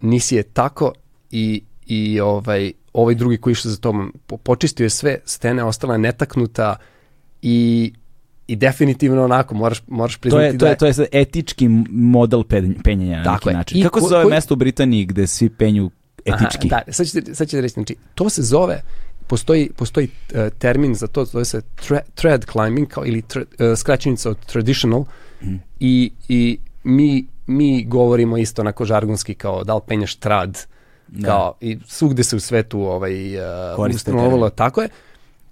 [0.00, 0.92] nisi je tako
[1.30, 6.76] i, i ovaj, ovaj drugi koji išao za tobom počistio je sve, stena ostala netaknuta
[7.42, 7.92] i
[8.46, 11.68] i definitivno onako moraš moraš priznati to je, to je, to je, to je etički
[11.90, 12.42] model
[12.84, 13.82] penjenja na neki način.
[13.82, 15.90] Kako se zove ko, mesto u Britaniji gde svi penju
[16.24, 16.68] etički?
[16.72, 18.82] Aha, da, sad ćete, sad ćete reći, znači, to se zove,
[19.26, 23.78] postoji, postoji uh, termin za to, zove se tra, thread climbing, kao, ili tra, uh,
[23.78, 25.04] skraćenica od traditional,
[25.42, 25.54] mm.
[25.80, 30.66] i, i mi, mi govorimo isto onako žargonski kao da li penjaš trad,
[31.08, 31.28] da.
[31.28, 34.88] kao, i svugde se u svetu ovaj, uh, ustanovalo, tako je,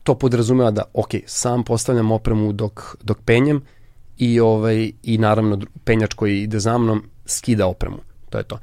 [0.02, 3.62] to podrazumeva da, ok, sam postavljam opremu dok, dok penjem
[4.18, 7.98] i, ovaj, i naravno penjač koji ide za mnom skida opremu.
[8.30, 8.58] To je to.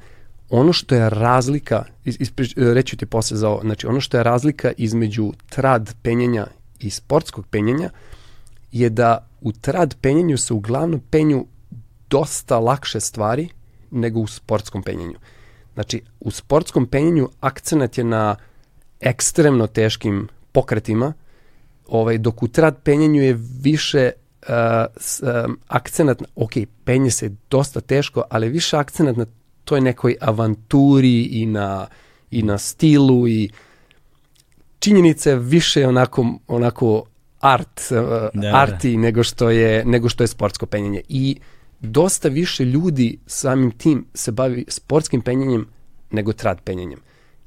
[0.50, 4.72] Ono što je razlika, isprič, reću ti posle za ovo, znači ono što je razlika
[4.76, 6.46] između trad penjenja
[6.80, 7.90] i sportskog penjenja
[8.72, 11.46] je da u trad penjenju se uglavnom penju
[12.10, 13.48] dosta lakše stvari
[13.90, 15.18] nego u sportskom penjenju.
[15.74, 18.36] Znači, u sportskom penjenju akcenat je na
[19.00, 21.12] ekstremno teškim pokretima,
[21.88, 24.10] ovaj, dok u trad penjenju je više
[24.42, 24.48] uh,
[24.96, 26.52] s, um, akcenat, ok,
[26.84, 29.26] penje se dosta teško, ali više akcenat na
[29.70, 31.86] toj nekoj avanturi i na,
[32.30, 33.50] i na stilu i
[34.78, 37.04] činjenica je više onako, onako
[37.40, 37.96] art, uh,
[38.34, 39.00] da, arti da.
[39.00, 41.36] nego što je nego što je sportsko penjenje i
[41.80, 45.66] dosta više ljudi samim tim se bavi sportskim penjenjem
[46.10, 46.98] nego trad penjenjem.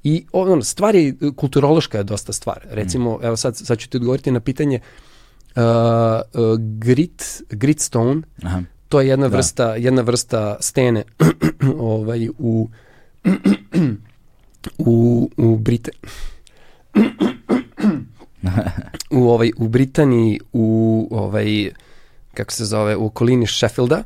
[0.03, 2.59] I ono, stvar je, kulturološka je dosta stvar.
[2.69, 3.25] Recimo, mm.
[3.25, 8.63] evo sad, sad ću ti odgovoriti na pitanje uh, uh, grit, gritstone, Aha.
[8.93, 9.37] To je jedna da.
[9.37, 11.03] vrsta, jedna vrsta stene
[11.79, 12.69] ovaj, u,
[14.77, 15.91] u, u Brite...
[19.17, 21.71] u ovaj u Britaniji u ovaj
[22.33, 24.03] kako se zove u okolini Sheffielda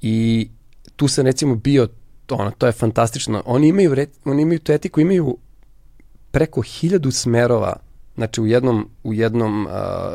[0.00, 0.48] i
[0.96, 1.88] tu se recimo bio
[2.30, 3.42] ono, to je fantastično.
[3.46, 5.36] Oni imaju, oni imaju tu etiku, imaju
[6.30, 7.76] preko hiljadu smerova,
[8.14, 9.72] znači u jednom, u jednom uh,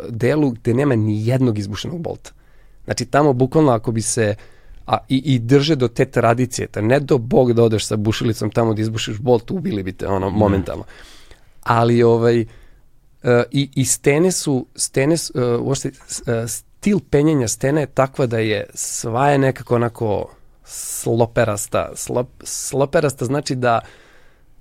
[0.09, 2.31] delu gde nema ni jednog izbušenog bolta.
[2.85, 4.35] Znači tamo bukvalno ako bi se
[4.87, 8.51] a, i, i drže do te tradicije, ta ne do bog da odeš sa bušilicom
[8.51, 10.33] tamo da izbušiš bolt, ubili bi te ono mm.
[10.33, 10.83] momentalno.
[11.63, 12.47] Ali ovaj, uh,
[13.51, 18.65] i, i stene su, stene, uh, uopšte, uh, stil penjenja stene je takva da je
[18.73, 20.29] sva je nekako onako
[20.63, 21.91] sloperasta.
[21.95, 23.79] Slop, sloperasta znači da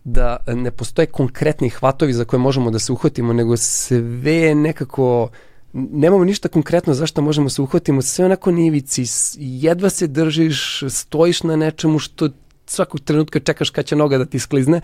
[0.04, 5.28] da ne postoje konkretni hvatovi za koje možemo da se uhvatimo, nego sve je nekako
[5.72, 9.04] nemamo ništa konkretno zašto možemo se uhvatimo, sve onako nivici,
[9.38, 12.28] jedva se držiš, stojiš na nečemu što
[12.66, 14.80] svakog trenutka čekaš kad će noga da ti sklizne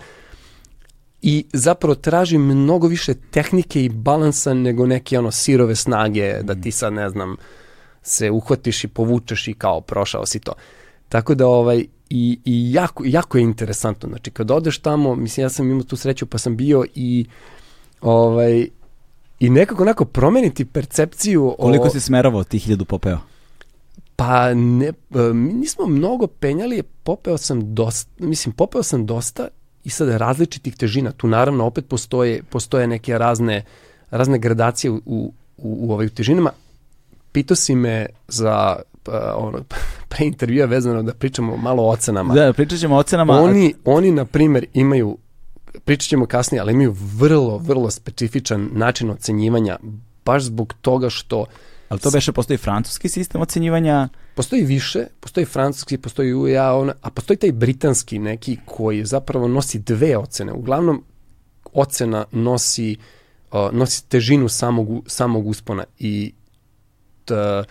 [1.21, 6.71] i zapravo traži mnogo više tehnike i balansa nego neke ono sirove snage da ti
[6.71, 7.35] sad ne znam
[8.01, 10.53] se uhvatiš i povučeš i kao prošao si to.
[11.09, 14.09] Tako da ovaj, i, i jako, jako je interesantno.
[14.09, 17.25] Znači, kad odeš tamo, mislim, ja sam imao tu sreću pa sam bio i
[18.01, 18.67] ovaj,
[19.39, 21.89] i nekako onako promeniti percepciju Koliko o...
[21.89, 23.17] si smerovao tih hiljadu popeo?
[24.15, 24.93] Pa ne, e,
[25.33, 29.47] mi nismo mnogo penjali, popeo sam dosta, mislim, popeo sam dosta
[29.83, 31.11] i sad različitih težina.
[31.11, 33.63] Tu naravno opet postoje, postoje neke razne,
[34.11, 36.51] razne gradacije u, u, u, ovoj težinama.
[37.31, 39.59] Pitao si me za pa, ono,
[40.09, 42.33] pre intervjua vezano da pričamo malo o ocenama.
[42.33, 43.33] Da, pričat ćemo o ocenama.
[43.33, 45.17] Oni, oni na primer, imaju,
[45.85, 49.77] pričat ćemo kasnije, ali imaju vrlo, vrlo specifičan način ocenjivanja,
[50.25, 51.45] baš zbog toga što...
[51.89, 54.09] Ali to beše postoji francuski sistem ocenjivanja?
[54.35, 59.79] Postoji više, postoji francuski, postoji UEA, ona, a postoji taj britanski neki koji zapravo nosi
[59.79, 60.53] dve ocene.
[60.53, 61.03] Uglavnom,
[61.73, 62.97] ocena nosi,
[63.51, 66.33] uh, nosi težinu samog, samog uspona i
[67.25, 67.63] t,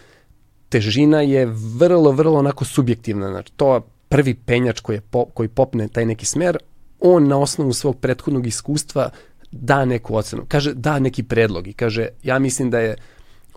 [0.68, 1.46] težina je
[1.78, 3.28] vrlo, vrlo onako subjektivna.
[3.28, 6.58] Znači, to prvi penjač koji, je po, koji popne taj neki smer,
[7.00, 9.10] on na osnovu svog prethodnog iskustva
[9.50, 10.44] da neku ocenu.
[10.48, 12.96] Kaže, da neki predlog i kaže, ja mislim da je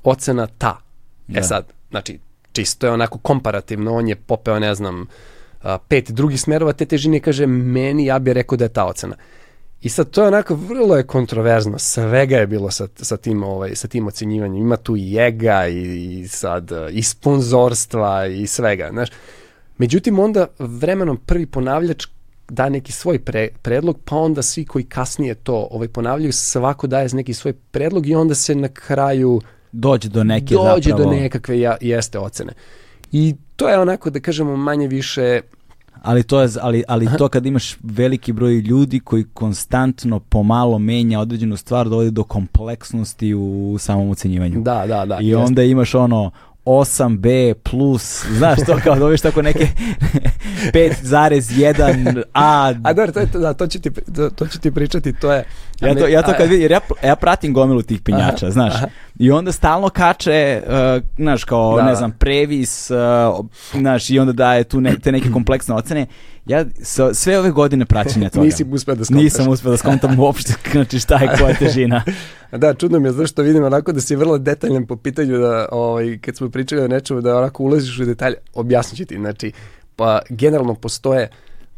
[0.04, 0.78] ocena ta.
[1.28, 1.40] E da.
[1.40, 2.20] E sad, znači,
[2.52, 5.08] čisto je onako komparativno, on je popeo, ne znam,
[5.88, 9.16] pet drugih smerova te težine kaže, meni, ja bih rekao da je ta ocena.
[9.82, 13.76] I sad to je onako vrlo je kontroverzno, svega je bilo sa, sa, tim, ovaj,
[13.76, 14.62] sa tim ocenjivanjem.
[14.62, 19.10] Ima tu i ega i, i sad i sponzorstva i svega, znaš.
[19.78, 22.08] Međutim, onda vremenom prvi ponavljač
[22.50, 27.10] da neki svoj pre, predlog, pa onda svi koji kasnije to ovaj, ponavljaju, svako daje
[27.14, 29.42] neki svoj predlog i onda se na kraju
[29.72, 31.12] dođe do neke dođe zapravo...
[31.12, 32.54] do nekakve ja, jeste ocene.
[33.12, 35.42] I to je onako da kažemo manje više
[36.02, 41.20] ali to je ali ali to kad imaš veliki broj ljudi koji konstantno pomalo menja
[41.20, 44.62] određenu stvar dovodi do kompleksnosti u samom ocenjivanju.
[44.62, 45.18] Da, da, da.
[45.22, 45.48] I jest.
[45.48, 46.32] onda imaš ono
[46.66, 49.68] 8B plus, znaš to kao dobiješ tako neke
[50.74, 52.74] 5,1 A.
[52.84, 55.44] A dobro, to, je, da, to, ću ti, to, to ću ti pričati, to je...
[55.82, 58.74] Ja to, ja to kad vidim, jer ja, ja pratim gomilu tih pinjača, aha, znaš,
[58.76, 58.88] aha.
[59.20, 64.34] i onda stalno kače, uh, znaš, kao, da, ne znam, previs, uh, znaš, i onda
[64.34, 66.06] daje tu ne, te neke kompleksne ocene.
[66.50, 68.46] Ja sa, sve ove godine praćenja toga.
[68.46, 69.24] Nisi uspeo da skontaš.
[69.24, 72.04] Nisam uspeo da skontam uopšte, znači šta je koja težina.
[72.52, 76.18] da, čudno mi je zašto vidim onako da si vrlo detaljan po pitanju da, ovaj,
[76.18, 79.52] kad smo pričali o nečemu, da onako ulaziš u detalje, objasnit ću ti, znači,
[79.96, 81.30] pa generalno postoje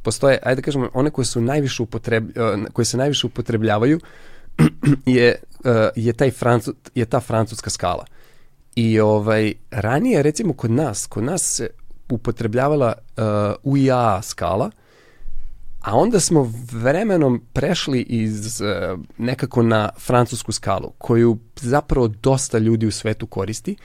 [0.01, 2.29] postoje, ajde da kažemo, one koje su najviše upotreb,
[2.73, 3.99] koje se najviše upotrebljavaju
[5.05, 5.35] je,
[5.95, 8.05] je, taj Francu, je ta francuska skala.
[8.75, 11.69] I ovaj, ranije, recimo kod nas, kod nas se
[12.15, 13.23] upotrebljavala uh,
[13.63, 14.71] UIA skala,
[15.81, 22.87] a onda smo vremenom prešli iz uh, nekako na francusku skalu, koju zapravo dosta ljudi
[22.87, 23.75] u svetu koristi,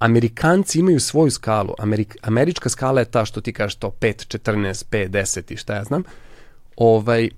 [0.00, 1.74] Amerikanci imaju svoju skalu.
[1.78, 5.74] Amerik, američka skala je ta što ti kažeš to 5, 14, 5, 10 i šta
[5.74, 6.02] ja znam.
[6.76, 7.28] Ovaj,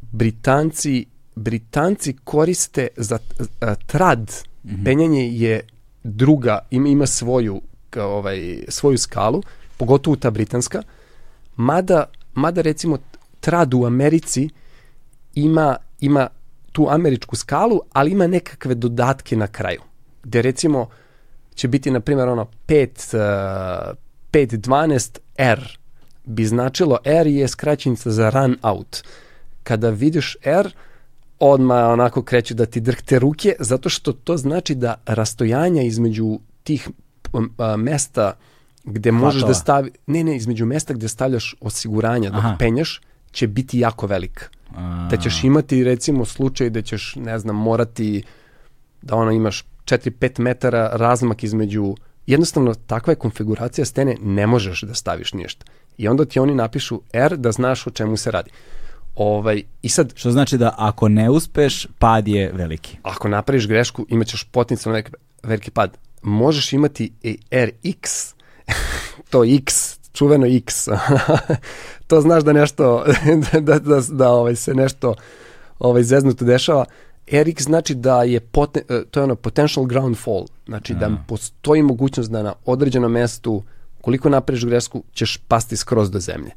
[0.00, 3.18] Britanci, Britanci koriste za
[3.60, 4.20] a, trad,
[4.64, 4.84] mm -hmm.
[4.84, 5.60] penjanje je
[6.04, 7.62] druga, ima, ima svoju,
[8.04, 9.42] ovaj, svoju skalu,
[9.76, 10.82] pogotovo ta britanska,
[11.56, 12.98] mada, mada recimo
[13.40, 14.48] trad u Americi
[15.34, 16.28] ima, ima
[16.72, 19.80] tu američku skalu, ali ima nekakve dodatke na kraju.
[20.22, 20.88] Gde recimo
[21.54, 23.16] će biti, na primjer, ono 5,
[23.90, 23.96] uh,
[24.32, 25.78] 512 R
[26.24, 29.02] bi značilo R je skraćenica za run out.
[29.62, 30.70] Kada vidiš R,
[31.38, 36.88] odmah onako kreću da ti drhte ruke, zato što to znači da rastojanja između tih
[37.58, 38.32] a, mesta
[38.84, 39.50] gde možeš Hvatova.
[39.50, 42.56] da stavi, ne, ne, između mesta gde stavljaš osiguranja dok Aha.
[42.58, 43.00] penješ,
[43.32, 44.50] će biti jako velik.
[44.76, 45.08] A.
[45.10, 48.22] Da ćeš imati recimo slučaj da ćeš, ne znam, morati
[49.02, 51.94] da ono imaš 4-5 metara razmak između
[52.26, 55.64] jednostavno takva je konfiguracija stene, ne možeš da staviš ništa.
[55.98, 58.50] I onda ti oni napišu R da znaš o čemu se radi.
[59.16, 62.98] Ovaj, i sad, Što znači da ako ne uspeš, pad je veliki.
[63.02, 65.10] Ako napraviš grešku, imaćeš potencijalno veliki,
[65.42, 65.98] veliki pad.
[66.22, 68.34] Možeš imati i RX,
[69.30, 70.88] to X, čuveno X.
[72.08, 73.04] to znaš da nešto,
[73.52, 75.14] da, da, da, da ovaj, se nešto
[75.78, 76.84] ovaj, zeznuto dešava.
[77.26, 81.24] RX znači da je poten, e, to je ono potential ground fall, znači da mm.
[81.28, 83.62] postoji mogućnost da na određenom mestu
[84.00, 86.50] koliko napraviš gresku ćeš pasti skroz do zemlje.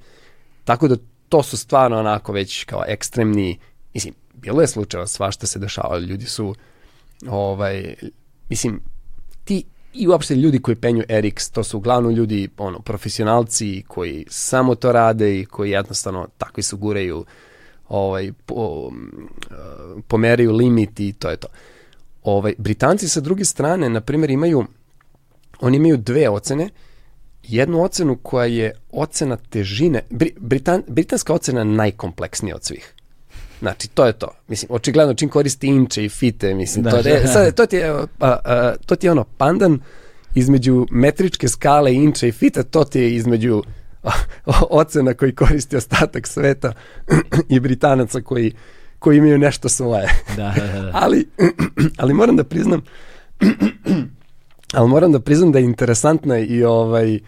[0.64, 0.96] Tako da
[1.30, 3.60] to su stvarno onako već kao ekstremni,
[3.94, 6.56] mislim, bilo je slučajeva svašta se dešavalo, ljudi su
[7.28, 7.96] ovaj,
[8.50, 8.82] mislim,
[9.50, 14.76] ti i uopšte ljudi koji penju RX, to su uglavnom ljudi, ono, profesionalci koji samo
[14.76, 17.26] to rade i koji jednostavno takvi su guraju
[17.88, 18.92] ovaj, po,
[20.08, 21.48] pomeraju limit i to je to.
[22.24, 24.66] Ovaj, Britanci sa druge strane, na primjer, imaju,
[25.62, 26.70] oni imaju dve ocene,
[27.44, 32.94] jednu ocenu koja je ocena težine, Bri, Britan, britanska ocena najkompleksnija od svih.
[33.60, 34.28] Znači, to je to.
[34.48, 37.90] Mislim, očigledno čim koristi inče i fite, mislim, da, to, je, sad, to, ti je,
[37.90, 39.80] a, a, to ti je ono pandan
[40.36, 43.64] između metričke skale inče i fita, to ti je između
[44.70, 46.74] ocena koji koristi ostatak sveta
[47.50, 48.54] i Britanaca koji,
[49.00, 50.10] koji imaju nešto svoje.
[50.38, 50.92] Da, da, da.
[51.04, 51.28] ali,
[51.98, 52.82] ali moram da priznam
[54.74, 57.20] ali moram da priznam da je interesantna i ovaj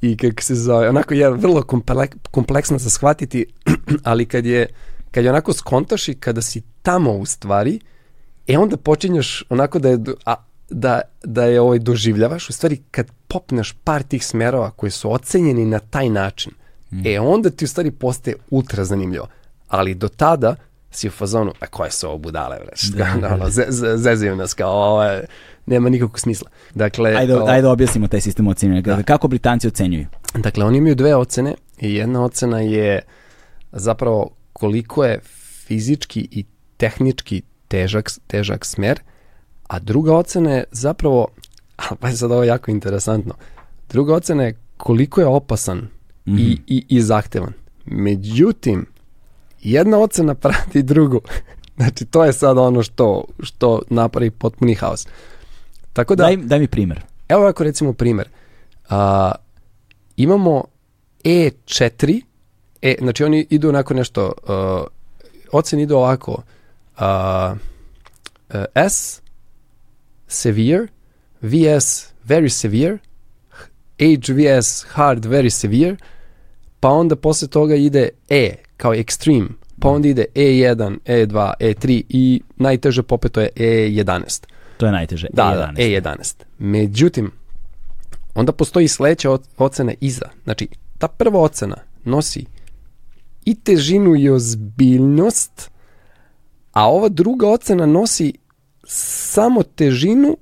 [0.00, 3.46] i kako se zove, onako je vrlo komplek, kompleksna za shvatiti,
[4.04, 4.66] ali kad je,
[5.10, 7.80] kad je onako skontaš i kada si tamo u stvari,
[8.46, 10.34] e onda počinješ onako da je, a,
[10.70, 15.64] da, da je ovaj doživljavaš, u stvari kad popneš par tih smerova koji su ocenjeni
[15.64, 16.52] na taj način,
[16.90, 17.06] mm.
[17.06, 19.28] e onda ti u stvari postaje ultra zanimljivo.
[19.68, 20.56] Ali do tada
[20.90, 23.50] si u fazonu, a koje su ovo budale, bre, da, da, da.
[23.50, 25.26] Ze, zezaju nas kao, ovo je,
[25.66, 26.50] nema nikakvog smisla.
[26.74, 28.80] Dakle, ajde, o, ajde objasnimo taj sistem ocenjanja.
[28.82, 29.02] Da.
[29.02, 30.06] Kako Britanci ocenjuju?
[30.34, 33.02] Dakle, oni imaju dve ocene i jedna ocena je
[33.72, 35.20] zapravo koliko je
[35.66, 36.44] fizički i
[36.76, 39.00] tehnički težak, težak smer,
[39.68, 41.26] A druga ocena je zapravo,
[42.00, 43.34] pa je sad ovo jako interesantno,
[43.88, 45.90] druga ocena je koliko je opasan mm
[46.26, 46.38] -hmm.
[46.38, 46.62] i, mhm.
[46.66, 47.52] i, i zahtevan.
[47.84, 48.86] Međutim,
[49.60, 51.20] jedna ocena prati drugu.
[51.78, 55.06] Znači, to je sad ono što, što napravi potpuni haos.
[55.92, 57.00] Tako da, daj, daj mi primer.
[57.28, 58.28] Evo ovako recimo primer.
[58.88, 59.32] A,
[60.16, 60.64] imamo
[61.24, 62.22] E4,
[62.82, 64.86] e, znači oni idu onako nešto, uh,
[65.52, 66.42] ocene idu ovako,
[67.00, 67.56] uh,
[68.54, 69.20] uh, S,
[70.28, 70.86] severe,
[71.42, 72.98] VS very severe,
[73.98, 75.96] HVS hard very severe,
[76.80, 79.48] pa onda posle toga ide E kao extreme,
[79.80, 84.44] pa onda ide E1, E2, E3 i najteže popeto je E11.
[84.76, 86.02] To je najteže, da, E11.
[86.02, 86.34] Da, E11.
[86.58, 87.30] Međutim,
[88.34, 90.28] onda postoji sledeća ocena iza.
[90.44, 90.68] Znači,
[90.98, 92.44] ta prva ocena nosi
[93.48, 95.70] i težinu i ozbiljnost,
[96.72, 98.32] a ova druga ocena nosi
[98.86, 100.36] samo težinu,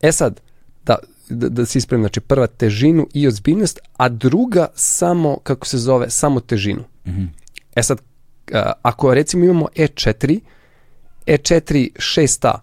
[0.00, 0.40] e sad,
[0.86, 0.96] da,
[1.28, 6.10] da, da se ispravim, znači prva težinu i ozbiljnost, a druga samo, kako se zove,
[6.10, 6.84] samo težinu.
[7.76, 8.00] E sad,
[8.82, 10.40] ako recimo imamo E4,
[11.26, 12.58] E4 6A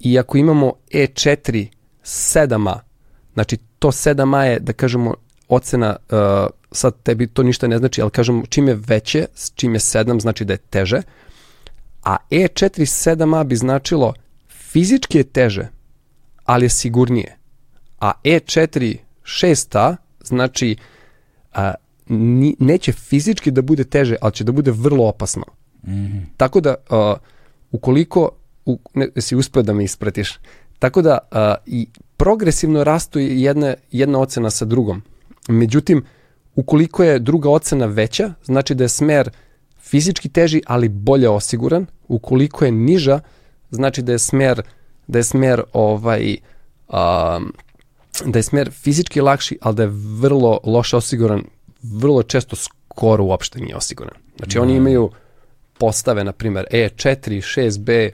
[0.00, 1.66] i ako imamo E4
[2.04, 2.78] 7A,
[3.34, 5.14] znači to 7A je, da kažemo,
[5.48, 9.80] ocena, uh, sad tebi to ništa ne znači, ali kažemo čim je veće, čim je
[9.80, 11.02] 7 znači da je teže,
[12.02, 14.14] a E4 7A bi značilo
[14.48, 15.68] fizički je teže,
[16.44, 17.36] ali je sigurnije.
[18.00, 20.76] A E4 6A znači
[21.52, 21.74] a,
[22.08, 25.44] ni, neće fizički da bude teže, ali će da bude vrlo opasno.
[26.36, 27.18] Tako da, uh,
[27.70, 28.30] ukoliko,
[28.66, 30.38] u, ne, si uspeo da me ispratiš,
[30.78, 35.02] tako da uh, i progresivno rastu jedna, jedna ocena sa drugom.
[35.48, 36.04] Međutim,
[36.54, 39.30] ukoliko je druga ocena veća, znači da je smer
[39.80, 41.86] fizički teži, ali bolje osiguran.
[42.08, 43.20] Ukoliko je niža,
[43.70, 44.62] znači da je smer,
[45.06, 46.36] da je smer ovaj,
[46.88, 47.52] um,
[48.24, 49.90] da je smer fizički lakši, ali da je
[50.20, 51.42] vrlo loše osiguran,
[51.82, 54.14] vrlo često skoro uopšte nije osiguran.
[54.36, 55.10] Znači oni imaju
[55.78, 58.10] postave, na primjer, E4, 6B,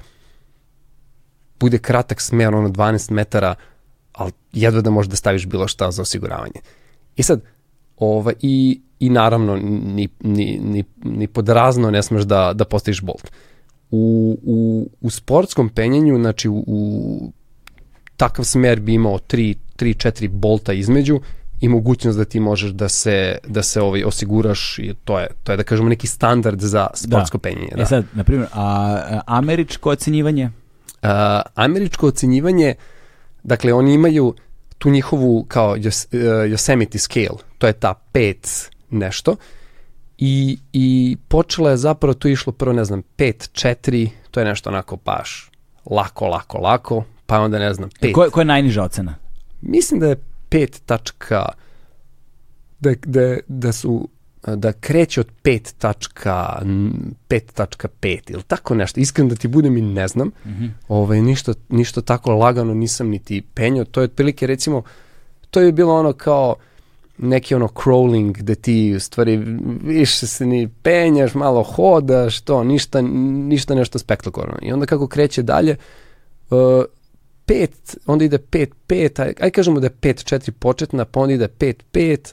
[1.61, 3.55] bude kratak smer, ono 12 metara,
[4.13, 6.61] ali jedva da možeš da staviš bilo šta za osiguravanje.
[7.17, 7.43] I sad,
[7.97, 13.03] ovaj, i, i naravno, ni, ni, ni, ni pod razno ne smeš da, da postaviš
[13.03, 13.31] bolt.
[13.91, 17.33] U, u, u sportskom penjenju, znači u, u
[18.17, 21.21] takav smer bi imao 3-4 bolta između
[21.61, 25.53] i mogućnost da ti možeš da se da se ovaj osiguraš i to je to
[25.53, 27.83] je da kažemo neki standard za sportsko penjenje, da.
[27.83, 30.45] E sad, na primjer, a, a američko ocenjivanje?
[31.03, 31.11] Uh,
[31.55, 32.75] američko ocenjivanje,
[33.43, 34.35] dakle oni imaju
[34.79, 39.37] tu njihovu kao Yos, uh, Yosemite scale, to je ta pet nešto
[40.19, 44.71] i, i počela je zapravo, je išlo prvo ne znam 5, 4, to je nešto
[44.71, 45.51] onako baš
[45.91, 48.13] lako, lako, lako, pa onda ne znam 5.
[48.13, 49.15] Ko, je- ko je najniža ocena?
[49.63, 50.17] Mislim da je
[50.51, 51.45] 5 tačka
[52.81, 54.09] da, da, da su
[54.47, 56.63] da kreće od 5 tačka
[57.29, 59.01] 5.5 ili tako nešto.
[59.01, 60.29] Iskreno da ti budem i ne znam.
[60.29, 60.71] Mm -hmm.
[60.89, 63.85] ovaj, ništa, ništa tako lagano nisam niti penio.
[63.85, 64.83] To je otprilike recimo,
[65.51, 66.57] to je bilo ono kao
[67.19, 69.37] neki ono crawling gde ti u stvari
[69.83, 74.59] više se ni penjaš, malo hodaš, to, ništa, ništa nešto spektakularno.
[74.63, 75.77] I onda kako kreće dalje,
[76.51, 76.59] uh,
[77.47, 81.35] 5, onda ide 5, 5, aj, aj kažemo da je 5, 4 početna, pa onda
[81.35, 82.33] ide 5, 5,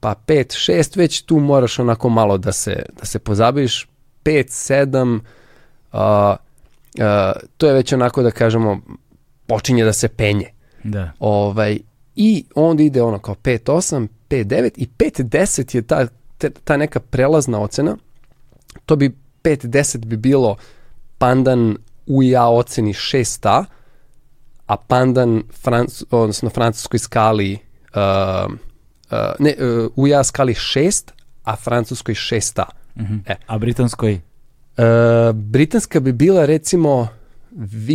[0.00, 3.88] pa 5, 6, već tu moraš onako malo da se, da se pozabaviš,
[4.24, 5.20] 5, 7,
[5.92, 6.36] uh,
[6.98, 8.80] uh, to je već onako da kažemo,
[9.46, 10.46] počinje da se penje.
[10.84, 11.12] Da.
[11.18, 11.78] Ovaj,
[12.16, 16.06] I onda ide ono kao 5, 8, 5, 9 i 5, 10 je ta,
[16.64, 17.96] ta neka prelazna ocena.
[18.86, 20.56] To bi 5, 10 bi bilo
[21.18, 23.64] pandan u ja oceni 6A,
[24.66, 27.58] a pandan Franc, odnosno francuskoj skali
[27.94, 31.10] uh, uh, ne, uh, u ja skali 6,
[31.44, 32.64] a francuskoj 6A.
[32.96, 33.16] Mhm.
[33.26, 33.36] E.
[33.46, 34.20] A britanskoj?
[34.76, 37.08] Uh, britanska bi bila recimo
[37.50, 37.92] V,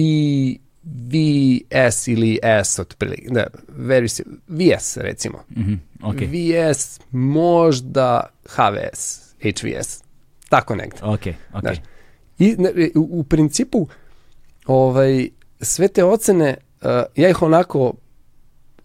[0.88, 3.30] VS ili S otprilike.
[3.30, 5.44] Da, very, VS recimo.
[5.58, 5.74] Mhm,
[6.04, 6.16] ok.
[6.16, 10.04] VS, možda HVS, HVS.
[10.50, 10.98] Tako negde.
[11.02, 11.22] Ok,
[11.54, 11.62] ok.
[11.62, 11.78] Znaš,
[12.40, 13.88] I ne, u, u principu
[14.66, 15.30] ovaj,
[15.62, 17.94] sve te ocene, uh, ja ih onako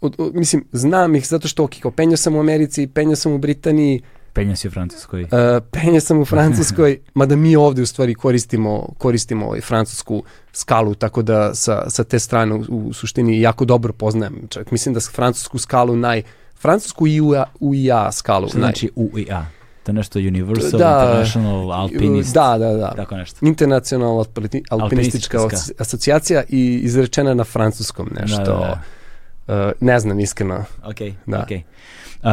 [0.01, 3.33] od, od, mislim, znam ih zato što, ok, kao penjao sam u Americi, penjao sam
[3.33, 5.23] u Britaniji, Penja si u Francuskoj.
[5.23, 5.29] Uh,
[5.73, 10.23] penja sam u Francuskoj, mada mi ovde u stvari koristimo, koristimo ovaj francusku
[10.53, 14.47] skalu, tako da sa, sa te strane u, u suštini jako dobro poznajem.
[14.49, 16.23] Čak mislim da francusku skalu naj...
[16.57, 18.63] Francusku i UIA, UIA skalu Što naj...
[18.63, 19.47] znači UIA?
[19.83, 21.01] To je nešto Universal, Da.
[21.03, 22.93] International, Alpinist, Da, da, da.
[22.97, 23.47] tako nešto.
[23.47, 25.39] Internacionalna alpini- alpinistička Alpinistička.
[25.39, 28.37] asoci- asocijacija i izrečena na francuskom nešto.
[28.39, 28.81] Da, da,
[29.47, 30.65] Uh, ne znam iskreno.
[30.85, 31.39] Ok, Da.
[31.41, 31.49] ok.
[32.23, 32.29] Uh,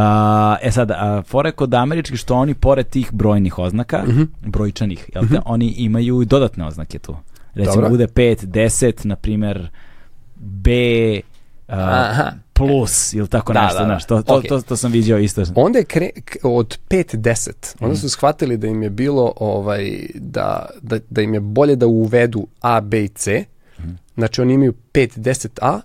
[0.62, 4.24] e sad, uh, fore kod američkih što oni pored tih brojnih oznaka, Mhm.
[4.42, 7.16] brojčanih, jel te, oni imaju i dodatne oznake tu.
[7.54, 7.90] Recimo Dobro.
[7.90, 9.70] bude 5, 10, na primjer
[10.36, 10.72] B
[11.68, 12.32] uh, Aha.
[12.54, 13.86] plus ili tako Da, nešto, da, da.
[13.86, 14.44] znaš, to, to, Ok.
[14.44, 15.44] to, to sam vidio isto.
[15.56, 16.10] Onda je kre,
[16.44, 17.86] od 5-10, Mhm.
[17.86, 21.88] onda su shvatili da im je bilo ovaj, da, da, da im je bolje da
[21.88, 23.46] uvedu A, B i C.
[23.80, 23.90] Mhm.
[24.16, 25.80] Znači oni imaju 5-10A,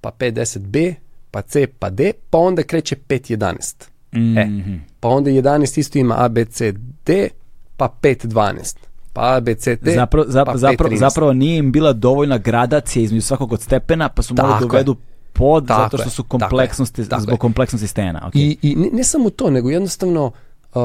[0.00, 0.94] pa 5-10B,
[1.30, 3.88] pa C, pa D, pa onda kreće 5-11.
[4.12, 4.74] E, Mhm.
[5.00, 6.72] pa onda 11 isto ima A, B, C,
[7.06, 7.28] D,
[7.76, 8.76] pa 5-12.
[9.12, 10.98] Pa A, B, C, D, Zapravo, zap, pa zapravo, 5-13.
[11.00, 14.68] zapravo nije im bila dovoljna gradacija između svakog od stepena, pa su morali da je.
[14.68, 14.96] uvedu
[15.32, 17.38] pod Tako zato što su kompleksnosti, tako zbog je.
[17.38, 18.20] kompleksnosti stena.
[18.24, 18.30] Okay.
[18.34, 20.32] I, i ne, ne samo to, nego jednostavno
[20.74, 20.80] uh,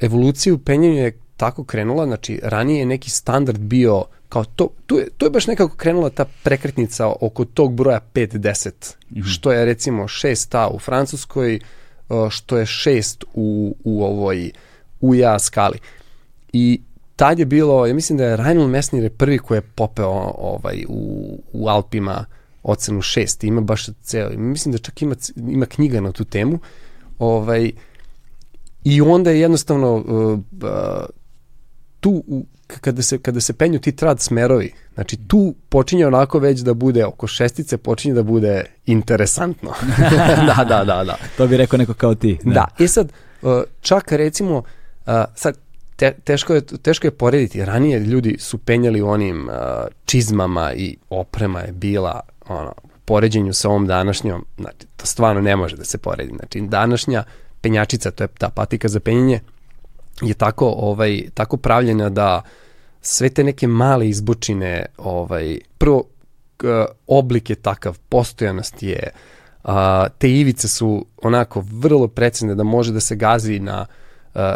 [0.00, 4.96] evolucija u penjanju je tako krenula, znači ranije je neki standard bio kao to, tu
[4.96, 8.68] je, tu je baš nekako krenula ta prekretnica oko tog broja 5-10,
[9.10, 9.34] mm -hmm.
[9.34, 11.60] što je recimo 6A u Francuskoj,
[12.30, 14.50] što je 6 u, u ovoj
[15.00, 15.78] UJA skali.
[16.52, 16.80] I
[17.16, 20.84] tad je bilo, ja mislim da je Reinhold Messner je prvi koji je popeo ovaj,
[20.88, 22.24] u, u Alpima
[22.62, 26.58] ocenu 6, ima baš ceo, mislim da čak ima, ima knjiga na tu temu,
[27.18, 27.72] ovaj,
[28.84, 30.04] i onda je jednostavno uh,
[30.38, 30.38] uh,
[32.00, 32.46] tu u,
[32.80, 37.04] kada se, kada se penju ti trad smerovi, znači tu počinje onako već da bude
[37.04, 39.70] oko šestice, počinje da bude interesantno.
[40.56, 41.16] da, da, da, da.
[41.36, 42.38] to bi rekao neko kao ti.
[42.44, 42.66] Da, da.
[42.78, 43.12] i sad,
[43.42, 45.58] uh, čak recimo, uh, sad,
[45.96, 49.54] te, teško, je, teško je porediti, ranije ljudi su penjali onim uh,
[50.04, 52.72] čizmama i oprema je bila ono,
[53.04, 56.32] poređenju sa ovom današnjom, znači, to stvarno ne može da se poredi.
[56.36, 57.24] Znači, današnja
[57.60, 59.40] penjačica, to je ta patika za penjenje,
[60.22, 62.42] je tako ovaj tako pravljena da
[63.00, 66.04] sve te neke male izbočine ovaj prvo
[67.06, 69.10] oblik je takav postojanost je
[69.64, 73.86] a, te ivice su onako vrlo precizne da može da se gazi na
[74.34, 74.54] a,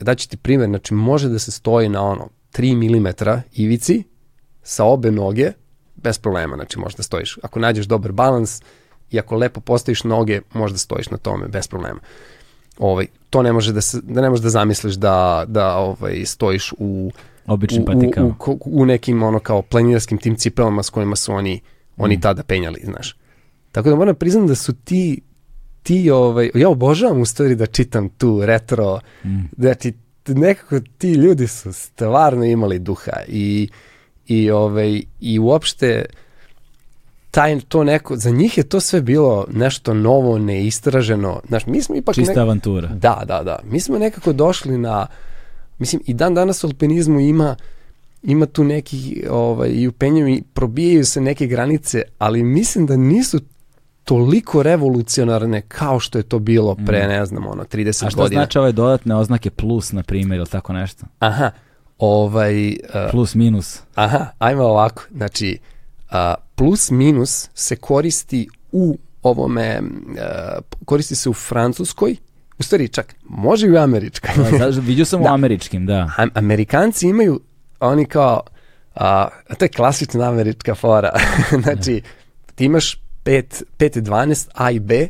[0.00, 4.04] daću ti primjer znači može da se stoji na ono 3 mm ivici
[4.62, 5.52] sa obe noge
[5.96, 8.62] bez problema znači može da stojiš ako nađeš dobar balans
[9.10, 12.00] i ako lepo postaviš noge možda stojiš na tome bez problema
[12.78, 16.72] ovaj, to ne može da, se, da ne možeš da zamisliš da, da ovaj, stojiš
[16.78, 17.10] u,
[17.46, 17.84] Običnim
[18.16, 21.60] u, u, u, u, nekim ono kao planinarskim tim cipelama s kojima su oni,
[21.96, 22.20] oni mm.
[22.20, 23.16] tada penjali, znaš.
[23.72, 25.20] Tako da moram priznam da su ti,
[25.82, 29.38] ti ovaj, ja obožavam u stvari da čitam tu retro, mm.
[29.56, 29.92] da ti
[30.26, 33.68] nekako ti ljudi su stvarno imali duha i,
[34.26, 36.04] i, ovaj, i uopšte
[37.30, 41.40] taj, to neko, za njih je to sve bilo nešto novo, neistraženo.
[41.48, 42.14] Znaš, mi smo ipak...
[42.14, 42.38] Čista nek...
[42.38, 42.88] avantura.
[42.88, 43.58] Da, da, da.
[43.64, 45.06] Mi smo nekako došli na...
[45.78, 47.56] Mislim, i dan danas u alpinizmu ima
[48.22, 53.40] ima tu neki, ovaj, i u penjama probijaju se neke granice, ali mislim da nisu
[54.04, 57.08] toliko revolucionarne kao što je to bilo pre, mm.
[57.08, 58.06] ne znam, ono, 30 godina.
[58.06, 58.40] A što godina.
[58.40, 61.06] znači ove dodatne oznake plus, na primjer, ili tako nešto?
[61.18, 61.50] Aha,
[61.98, 62.68] ovaj...
[62.68, 62.76] Uh,
[63.10, 63.80] plus, minus.
[63.94, 65.79] Aha, ajmo ovako, znači, uh,
[66.54, 72.16] plus minus se koristi u ovome, uh, koristi se u Francuskoj,
[72.58, 74.30] u stvari čak, može i u američkoj.
[74.58, 75.30] da, vidio sam da.
[75.30, 76.10] u američkim, da.
[76.16, 77.40] A, Amerikanci imaju,
[77.80, 78.42] oni kao,
[78.94, 81.12] a, to je klasična američka fora,
[81.62, 82.02] znači,
[82.46, 82.52] da.
[82.54, 85.08] ti imaš 5, 5, 12, A i B,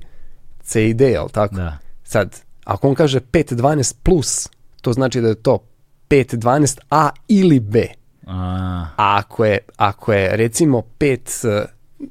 [0.63, 1.55] C i D, jel tako?
[1.55, 1.79] Da.
[2.05, 4.49] Sad, ako on kaže 5, 12 plus,
[4.81, 5.59] to znači da je to
[6.09, 7.87] 5, 12 A ili B.
[8.31, 11.67] A, A ako je, ako je recimo 5,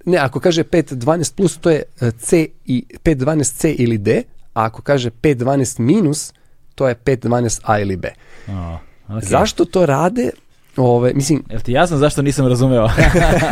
[0.05, 1.83] ne, ako kaže 5, 12 plus, to je
[2.19, 6.33] C i 5, 12 C ili D, a ako kaže 5, 12 minus,
[6.75, 8.11] to je 5, 12 A ili B.
[8.47, 9.25] a, okay.
[9.25, 10.29] Zašto to rade?
[10.77, 12.89] Ove, mislim, Jel ti jasno zašto nisam razumeo?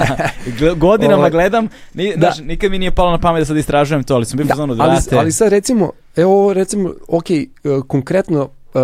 [0.76, 2.20] Godinama Ove, gledam, ni, da.
[2.20, 4.62] znaš, nikad mi nije palo na pamet da sad istražujem to, ali sam bio da,
[4.62, 8.42] ali, da ali sad recimo, evo recimo, ok, uh, konkretno,
[8.74, 8.82] uh,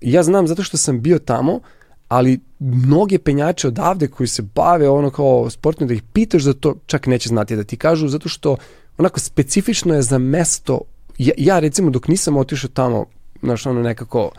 [0.00, 1.60] ja znam zato što sam bio tamo,
[2.08, 6.74] ali mnoge penjače odavde koji se bave ono kao sportno da ih pitaš za to
[6.86, 8.56] čak neće znati da ti kažu zato što
[8.98, 10.80] onako specifično je za mesto.
[11.18, 13.06] Ja, ja recimo dok nisam otišao tamo
[13.42, 14.30] znaš ono nekako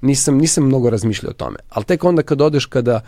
[0.00, 1.56] nisam, nisam mnogo razmišljao o tome.
[1.68, 3.00] Ali tek onda kad odeš kada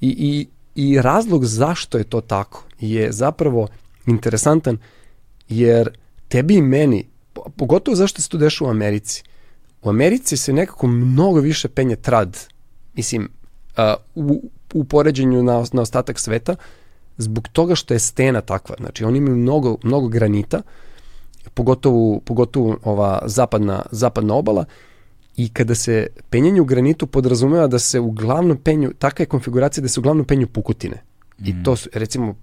[0.00, 3.68] i, i, i razlog zašto je to tako je zapravo
[4.06, 4.78] interesantan
[5.48, 5.90] jer
[6.28, 7.06] tebi i meni
[7.56, 9.22] pogotovo zašto se to dešava u Americi.
[9.82, 12.38] U Americi se nekako mnogo više penje trad
[12.94, 13.28] mislim
[14.14, 16.56] u, u poređenju na, na ostatak sveta
[17.18, 18.76] zbog toga što je stena takva.
[18.78, 20.62] Znači oni imaju mnogo, mnogo granita,
[21.54, 24.64] pogotovo, pogotovo ova zapadna, zapadna obala
[25.36, 29.88] i kada se penjanje u granitu podrazumeva da se uglavnom penju, takva je konfiguracija da
[29.88, 31.02] se uglavnom penju pukutine.
[31.38, 31.46] Mm.
[31.46, 32.34] I to su, recimo,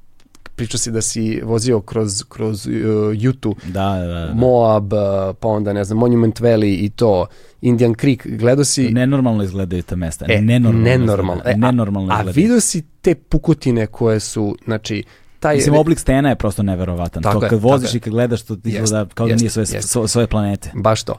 [0.56, 2.74] pričao si da si vozio kroz, kroz uh,
[3.14, 4.34] Jutu, da, da, da.
[4.34, 5.00] Moab, uh,
[5.40, 7.28] pa onda ne znam, Monument Valley i to,
[7.62, 8.90] Indian Creek, gledao si...
[8.90, 10.26] Nenormalno izgledaju te mesta.
[10.30, 10.90] E, nenormalno.
[10.90, 11.42] Nenormalno.
[11.46, 15.04] E, nenormalno a, a vidio si te pukotine koje su, znači,
[15.40, 15.56] taj...
[15.56, 17.24] Mislim, oblik stena je prosto neverovatan.
[17.24, 20.28] Tako to je, kad voziš i kad gledaš, to izgleda kao da nije svoje, svoje
[20.28, 20.72] planete.
[20.76, 21.16] Baš to.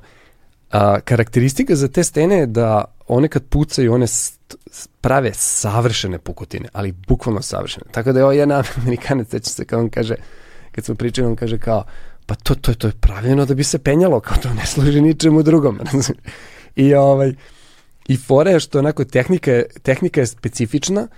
[0.71, 4.07] A, karakteristika za te stene je da one kad pucaju, one
[5.01, 7.87] prave savršene pukotine, ali bukvalno savršene.
[7.91, 10.15] Tako da je ovo jedan amerikanac, sećam se kao on kaže,
[10.73, 11.85] kad smo pričali, on kaže kao,
[12.27, 15.43] pa to, to, to je pravljeno da bi se penjalo, kao to ne služi ničemu
[15.43, 15.81] drugom.
[16.77, 17.35] I ovaj,
[18.09, 21.09] i fora je što onako tehnika je, tehnika je specifična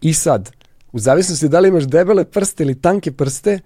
[0.00, 0.50] i sad,
[0.92, 3.60] u zavisnosti da li imaš debele prste ili tanke prste,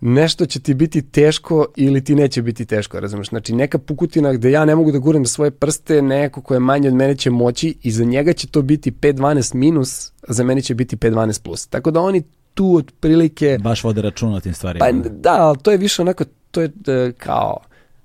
[0.00, 3.28] nešto će ti biti teško ili ti neće biti teško, razumeš?
[3.28, 6.88] Znači neka pukutina gde ja ne mogu da guram svoje prste, neko ko je manje
[6.88, 10.62] od mene će moći i za njega će to biti 5-12 minus, a za mene
[10.62, 11.66] će biti 5-12 plus.
[11.66, 12.22] Tako da oni
[12.54, 13.58] tu otprilike...
[13.60, 14.86] Baš vode računa o tim stvarima.
[14.86, 17.58] Pa da, ali to je više onako, to je e, kao,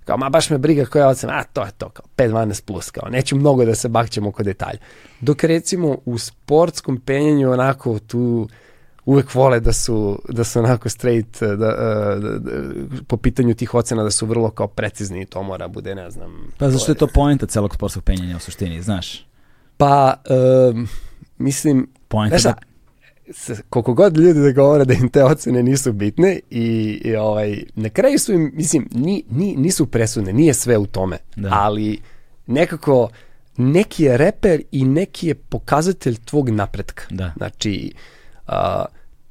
[0.05, 3.09] kao ma baš me briga koja ocena, a to je to, kao 5-12 plus, kao
[3.09, 4.79] neću mnogo da se bakćemo oko detalja.
[5.21, 8.47] Dok recimo u sportskom penjanju onako tu
[9.05, 11.75] uvek vole da su, da su onako straight da, da,
[12.15, 12.51] da, da,
[13.07, 16.51] po pitanju tih ocena da su vrlo kao precizni i to mora bude, ne znam.
[16.57, 19.25] Pa zašto je to poenta celog sportskog penjanja u suštini, znaš?
[19.77, 20.13] Pa,
[20.73, 20.87] um,
[21.37, 22.55] mislim, Poenta da,
[23.69, 27.89] koliko god ljudi da govore da im te ocene nisu bitne i, i ovaj, na
[27.89, 31.49] kraju su im, mislim, ni, ni, nisu presudne, nije sve u tome, Da.
[31.51, 31.99] ali
[32.47, 33.09] nekako
[33.57, 37.03] neki je reper i neki je pokazatelj tvog napretka.
[37.09, 37.33] Da.
[37.37, 37.93] Znači,
[38.47, 38.85] a,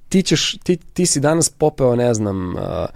[0.08, 2.86] ti, ćeš, ti, ti si danas popeo, ne znam, a,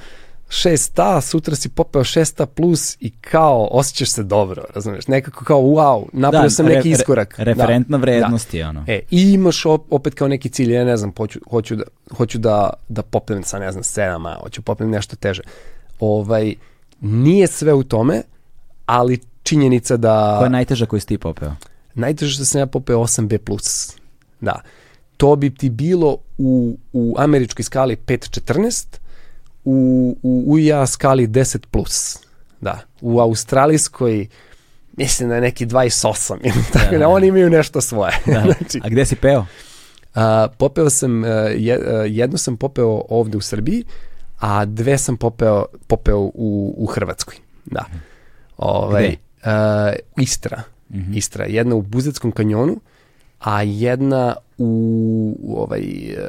[0.49, 5.09] 6A, sutra si popeo 6A plus i kao osjećaš se dobro, razumeš?
[5.09, 7.35] Nekako kao wow, napravio sam neki re- re- iskorak.
[7.39, 8.85] Referentna Da, vrednost je ono.
[8.87, 11.85] E, i imaš op- opet kao neki cilj, ja ne znam, hoću, hoću, da,
[12.17, 15.43] hoću da, da popnem sa, ne znam, sedama, hoću popnem nešto teže.
[16.01, 16.55] Ovaj,
[17.01, 18.23] nije sve u tome,
[18.87, 20.35] ali činjenica da...
[20.39, 21.53] Koja je najteža koju si ti popeo?
[21.95, 23.39] Najteže što sam ja popeo 8B+.
[24.41, 24.61] Da.
[25.17, 28.87] To bi ti bilo u, u američkoj skali 5.14,
[29.65, 32.19] u, u UIA skali 10+.
[32.61, 32.81] Da.
[33.01, 34.27] U australijskoj
[34.97, 37.09] mislim da je neki 28 ili tako da, da.
[37.09, 38.13] oni imaju nešto svoje.
[38.27, 38.41] Da.
[38.59, 39.47] znači, A gde si peo?
[40.15, 41.25] a, popeo sam,
[41.57, 43.85] je, a, jednu sam popeo ovde u Srbiji,
[44.39, 47.37] a dve sam popeo, popeo u, u Hrvatskoj.
[47.65, 47.85] Da.
[48.57, 49.17] Ovaj, Gde?
[49.45, 50.63] a, Istra.
[51.15, 51.45] Istra.
[51.45, 52.81] Jedna u Buzetskom kanjonu,
[53.41, 54.67] a jedna u,
[55.41, 55.83] u ovaj,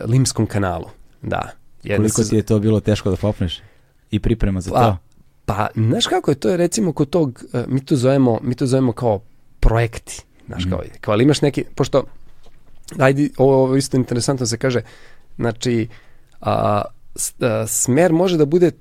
[0.06, 0.86] Limskom kanalu.
[1.22, 1.50] Da.
[1.84, 3.62] Jedna Koliko se- ti je to bilo teško da popneš?
[4.12, 4.76] I priprema za to?
[4.76, 4.98] Pa,
[5.48, 8.66] pa, znaš kako je to je recimo kod tog, uh, mi to zovemo, mi to
[8.66, 9.20] zovemo kao
[9.60, 12.04] projekti, znaš kao, kao ali imaš neki, pošto,
[13.00, 14.82] ajde, ovo, ovo isto interesantno se kaže,
[15.36, 15.88] znači,
[16.42, 16.82] a,
[17.16, 18.72] s- a, smer može da bude,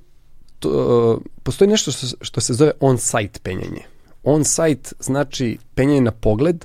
[0.58, 3.82] to, postoji nešto što, što se zove on-site penjanje.
[4.24, 6.64] On-site znači penjanje na pogled,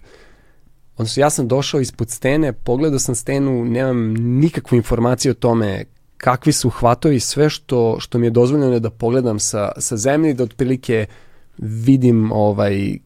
[1.02, 5.86] odnosno ja sam došao ispod stene, pogledao sam stenu, nemam nikakvu informaciju o tome
[6.18, 10.34] kakvi su hvatovi, sve što, što mi je dozvoljeno je da pogledam sa, sa zemlje,
[10.34, 11.06] da otprilike
[11.57, 12.98] vidim ovaj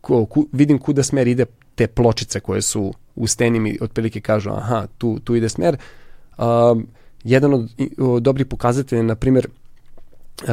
[0.00, 4.50] ko, ku, vidim kuda smer ide te pločice koje su u steni mi otprilike kažu
[4.50, 5.76] aha, tu, tu ide smer.
[6.38, 6.86] Um,
[7.24, 9.48] jedan od, od dobrih pokazatelja je, na primjer,
[10.42, 10.48] uh,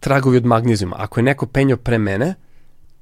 [0.00, 0.96] tragovi od magnezijuma.
[0.98, 2.34] Ako je neko penjo pre mene,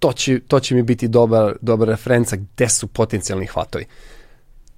[0.03, 3.85] to će, to će mi biti dobar, dobra referenca gde su potencijalni hvatovi.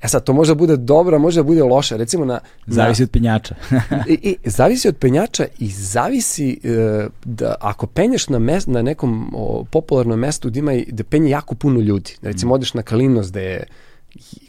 [0.03, 1.97] E sad, to može da bude dobro, a može da bude loše.
[1.97, 2.41] Recimo na...
[2.67, 3.55] Zavisi od penjača.
[4.13, 6.69] I, i, zavisi od penjača i zavisi e,
[7.25, 11.31] da ako penješ na, mes, na nekom o, popularnom mestu gde, ima, i- gde penje
[11.31, 13.67] jako puno ljudi, recimo odeš na Kalinos gde je,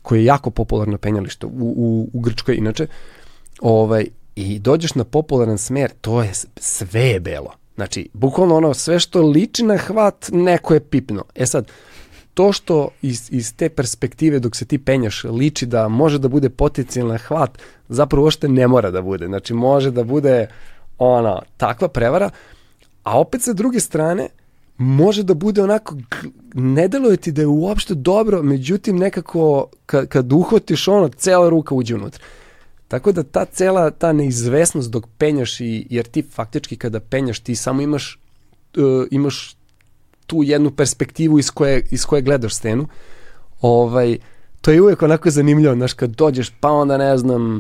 [0.01, 2.87] koje je jako popularno penjalište u, u, u Grčkoj inače,
[3.61, 7.53] ovaj, i dođeš na popularan smer, to je sve je belo.
[7.75, 11.23] Znači, bukvalno ono, sve što liči na hvat, neko je pipno.
[11.35, 11.71] E sad,
[12.33, 16.49] to što iz, iz te perspektive dok se ti penjaš liči da može da bude
[16.49, 17.57] potencijalna hvat,
[17.89, 19.27] zapravo uopšte ne mora da bude.
[19.27, 20.47] Znači može da bude
[20.97, 22.29] ona takva prevara,
[23.03, 24.27] a opet sa druge strane
[24.77, 25.95] može da bude onako,
[26.53, 31.75] ne deluje ti da je uopšte dobro, međutim nekako kad, kad uhvatiš ono, cela ruka
[31.75, 32.23] uđe unutra.
[32.87, 37.55] Tako da ta cela ta neizvesnost dok penjaš i jer ti faktički kada penjaš ti
[37.55, 38.19] samo imaš
[38.77, 39.55] uh, imaš
[40.27, 42.87] tu jednu perspektivu iz koje, iz koje gledaš scenu.
[43.61, 44.17] Ovaj,
[44.61, 47.57] to je uvek onako zanimljivo, znaš, kad dođeš, pa onda ne znam,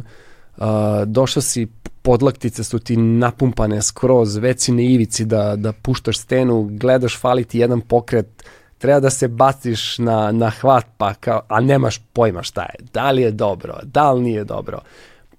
[0.57, 0.65] uh,
[1.05, 1.67] došao si,
[2.01, 7.43] podlaktice su ti napumpane skroz, već si na ivici da, da puštaš stenu, gledaš, fali
[7.43, 8.43] ti jedan pokret,
[8.77, 13.11] treba da se baciš na, na hvat, pa kao, a nemaš pojma šta je, da
[13.11, 14.79] li je dobro, da li nije dobro,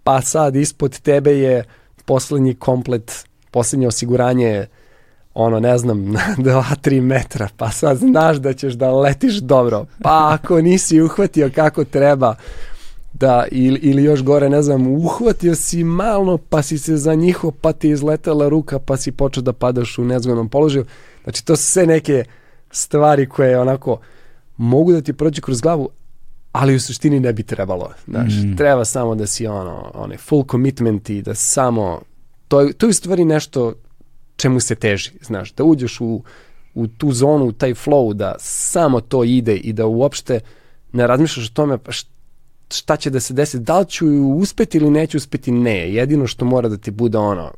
[0.06, 1.64] pa sad ispod tebe je
[2.04, 4.66] poslednji komplet, poslednje osiguranje
[5.34, 10.28] ono, ne znam, na 2-3 metra, pa sad znaš da ćeš da letiš dobro, pa
[10.32, 12.34] ako nisi uhvatio kako treba,
[13.12, 17.50] da, ili, ili još gore, ne znam, uhvatio si malo, pa si se za njiho,
[17.50, 20.86] pa ti je izletela ruka, pa si počeo da padaš u nezgodnom položaju.
[21.22, 22.24] Znači, to su sve neke
[22.70, 23.98] stvari koje onako
[24.56, 25.88] mogu da ti prođe kroz glavu,
[26.56, 27.90] ali u suštini ne bi trebalo.
[28.06, 28.56] Znaš, mm.
[28.56, 32.00] treba samo da si ono, onaj full commitment i da samo,
[32.48, 33.72] to, je- to je u stvari nešto
[34.36, 36.22] čemu se teži, znaš, da uđeš u,
[36.74, 40.40] u tu zonu, u taj flow, da samo to ide i da uopšte
[40.92, 42.06] ne razmišljaš o tome pa št-
[42.70, 45.92] šta će da se desi, da li ću uspeti ili neću uspeti, ne.
[45.92, 47.50] Jedino što mora da ti bude ono,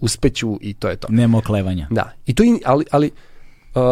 [0.00, 1.08] uspeću i to je to.
[1.10, 1.86] Nema oklevanja.
[1.90, 2.12] Da.
[2.26, 3.10] I to, ali, ali
[3.74, 3.82] uh,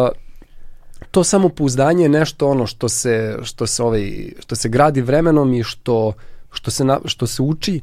[1.11, 5.63] to samopouzdanje je nešto ono što se, što se, ovaj, što se gradi vremenom i
[5.63, 6.13] što,
[6.51, 7.81] što, se, na, što se uči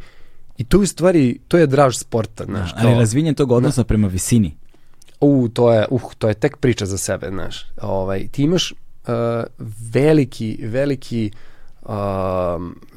[0.56, 2.70] i to je u stvari, to je draž sporta, znaš.
[2.76, 4.56] Ali razvinjen tog odnosa prema visini.
[5.20, 7.66] U, to je, uh, to je tek priča za sebe, znaš.
[7.82, 9.14] Ovaj, ti imaš uh,
[9.94, 11.30] veliki, veliki,
[11.82, 11.90] uh,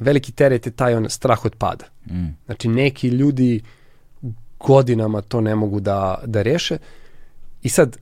[0.00, 1.84] veliki teret je taj on, strah od pada.
[2.10, 2.26] Mm.
[2.46, 3.60] Znači, neki ljudi
[4.60, 6.78] godinama to ne mogu da, da reše
[7.62, 7.96] i sad,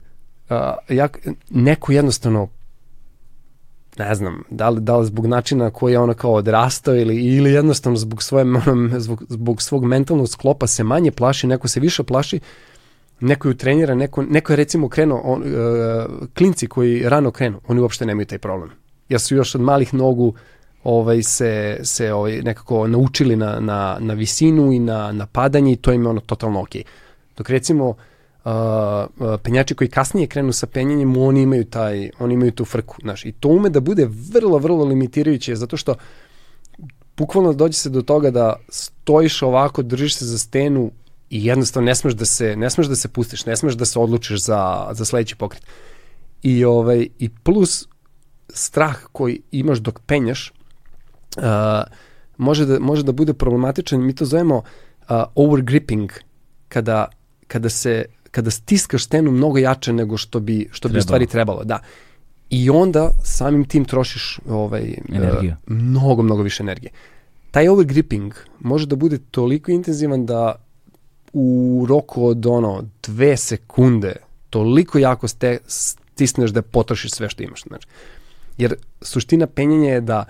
[0.89, 1.07] ja,
[1.49, 2.47] neko jednostavno
[3.97, 7.51] ne znam, da li, da li zbog načina koji je ono kao odrastao ili, ili
[7.51, 8.45] jednostavno zbog, svoje,
[8.97, 12.39] zbog, zbog svog mentalnog sklopa se manje plaši, neko se više plaši,
[13.19, 17.81] neko ju trenira, neko, neko je recimo krenuo, on, uh, klinci koji rano krenu, oni
[17.81, 18.69] uopšte nemaju taj problem.
[19.09, 20.33] Jer su još od malih nogu
[20.83, 25.75] ovaj, se, se ovaj, nekako naučili na, na, na visinu i na, na padanje i
[25.75, 26.83] to im je ono totalno okej.
[27.37, 28.03] Dok recimo uh, uh,
[29.43, 33.31] penjači koji kasnije krenu sa penjanjem, oni imaju taj, oni imaju tu frku, znaš, i
[33.31, 35.95] to ume da bude vrlo, vrlo limitirajuće, zato što
[37.17, 40.91] bukvalno dođe se do toga da stojiš ovako, držiš se za stenu
[41.29, 43.99] i jednostavno ne smeš da se, ne smeš da se pustiš, ne smeš da se
[43.99, 45.63] odlučiš za, za sledeći pokret.
[46.43, 47.87] I, ovaj, I plus
[48.49, 50.53] strah koji imaš dok penjaš
[51.37, 51.43] uh,
[52.37, 56.11] može, da, može da bude problematičan, mi to zovemo uh, overgripping,
[56.67, 57.07] kada,
[57.47, 61.01] kada se kada stiskaš stenu mnogo jače nego što bi što bi u Trebalo.
[61.01, 61.79] stvari trebalo, da.
[62.49, 65.51] I onda samim tim trošiš ovaj Energiju.
[65.51, 66.91] uh, mnogo mnogo više energije.
[67.51, 70.55] Taj overgripping može da bude toliko intenzivan da
[71.33, 74.15] u roku od ono dve sekunde
[74.49, 77.63] toliko jako ste, stisneš da potrošiš sve što imaš.
[77.63, 77.87] Znači.
[78.57, 80.25] Jer suština penjenja je da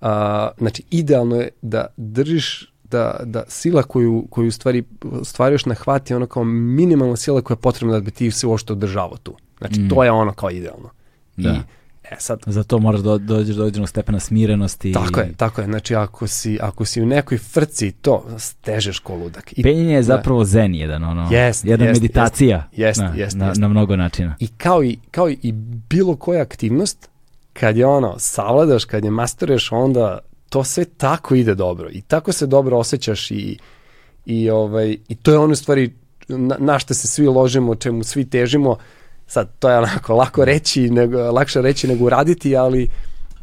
[0.00, 4.84] a, znači idealno je da držiš da, da sila koju, koju stvari
[5.22, 8.46] stvaruješ na hvat je ono kao minimalna sila koja je potrebna da bi ti se
[8.46, 9.34] uopšte održavao tu.
[9.58, 9.88] Znači Mm.
[9.88, 10.90] to je ono kao idealno.
[11.36, 11.50] Da.
[11.50, 11.56] I,
[12.04, 14.92] e sad, Za to moraš da dođeš do određenog stepena smirenosti.
[14.92, 15.66] tako i- je, tako je.
[15.66, 19.58] Znači ako si, ako si u nekoj frci to, stežeš ko ludak.
[19.58, 23.46] I, Penjenje je zapravo zen jedan, ono, Jest, jedna jest, meditacija jest, na, jest, na,
[23.46, 23.60] jest.
[23.60, 24.36] na mnogo načina.
[24.38, 25.52] I kao i, kao i
[25.90, 27.08] bilo koja aktivnost,
[27.52, 30.18] kad je ono, savladaš, kad je masteruješ, onda
[30.48, 33.58] to sve tako ide dobro i tako se dobro osjećaš i,
[34.26, 35.94] i, ovaj, i to je ono stvari
[36.28, 38.76] na, na što se svi ložimo, čemu svi težimo.
[39.26, 42.88] Sad, to je onako lako reći, nego, lakše reći nego uraditi, ali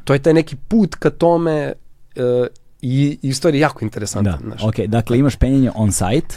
[0.03, 1.73] to je taj neki put ka tome
[2.15, 2.47] e,
[2.81, 4.33] i, i stvari jako interesantan.
[4.33, 4.63] Da, znaš.
[4.63, 6.35] ok, dakle imaš penjenje on-site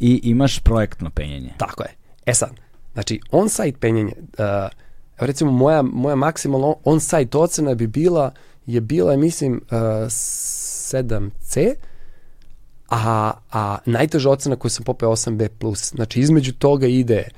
[0.00, 1.50] i imaš projektno penjenje.
[1.56, 1.90] Tako je.
[2.26, 2.50] E sad,
[2.92, 4.44] znači on-site penjenje, uh,
[5.18, 8.32] evo recimo moja, moja maksimalna on-site ocena bi bila,
[8.68, 9.78] je bila, mislim, uh,
[10.08, 11.74] 7C,
[12.88, 15.48] a, a najteža ocena koju sam popeo 8B+.
[15.96, 17.28] Znači između toga ide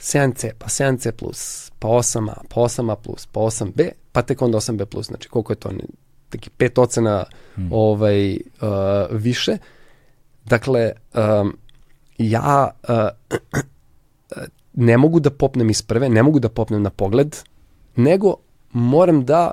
[0.00, 1.12] 7C, pa 7C+,
[1.78, 2.96] pa 8A, pa 8A+,
[3.32, 5.02] pa 8B, pa tek onda 8B+.
[5.02, 5.70] Znači koliko je to?
[6.28, 7.24] Taki pet ocena
[7.70, 8.38] ovaj, uh,
[9.10, 9.56] više.
[10.44, 11.56] Dakle, um,
[12.18, 13.38] ja uh,
[14.88, 17.36] ne mogu da popnem iz prve, ne mogu da popnem na pogled,
[17.96, 18.34] nego
[18.72, 19.50] moram da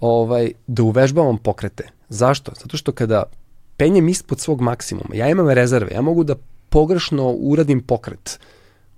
[0.00, 1.88] ovaj da uvežbavam pokrete.
[2.08, 2.52] Zašto?
[2.60, 3.22] Zato što kada
[3.76, 6.34] penjem ispod svog maksimuma, ja imam rezerve, ja mogu da
[6.68, 8.40] pogrešno uradim pokret.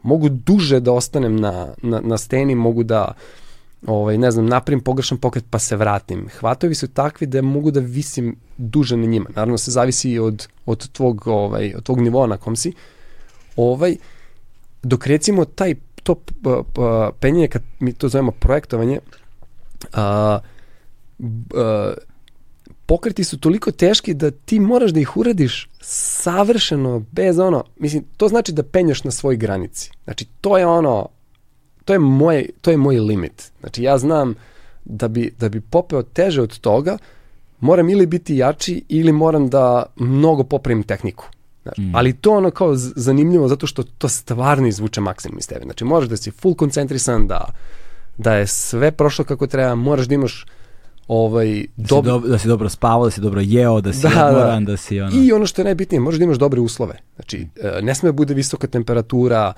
[0.03, 3.13] Mogu duže da ostanem na, na, na steni, mogu da
[3.87, 6.29] ovaj, ne znam, napravim pogrešan pokret pa se vratim.
[6.39, 9.31] Hvatovi su takvi da mogu da visim duže na njima.
[9.35, 12.73] Naravno se zavisi od, od, tvog, ovaj, od tvog nivoa na kom si.
[13.57, 13.97] Ovaj,
[14.83, 16.33] dok recimo taj to p-
[16.75, 18.99] p- penjanje, kad mi to zovemo projektovanje,
[19.93, 20.39] a, a,
[22.87, 28.29] pokreti su toliko teški da ti moraš da ih uradiš savršeno, bez ono, mislim, to
[28.29, 29.91] znači da penjaš na svoj granici.
[30.05, 31.09] Znači, to je ono,
[31.85, 33.53] to je moj, to je moj limit.
[33.61, 34.35] Znači, ja znam
[34.85, 36.99] da bi, da bi popeo teže od toga,
[37.61, 41.27] moram ili biti jači ili moram da mnogo popravim tehniku.
[41.63, 41.95] Znači, mm.
[41.95, 45.65] Ali to ono kao zanimljivo zato što to stvarno izvuče maksimum iz tebe.
[45.65, 47.45] Znači moraš da si full koncentrisan, da,
[48.19, 50.47] da je sve prošlo kako treba, moraš da imaš
[51.13, 52.05] ovaj, Da si, dob...
[52.05, 54.27] dob, da si dobro spavao, da si dobro jeo, da si Da, da.
[54.27, 55.11] odmoran, da, si ono...
[55.17, 56.95] I ono što je najbitnije, možeš da imaš dobre uslove.
[57.15, 59.53] Znači, e, ne sme da bude visoka temperatura,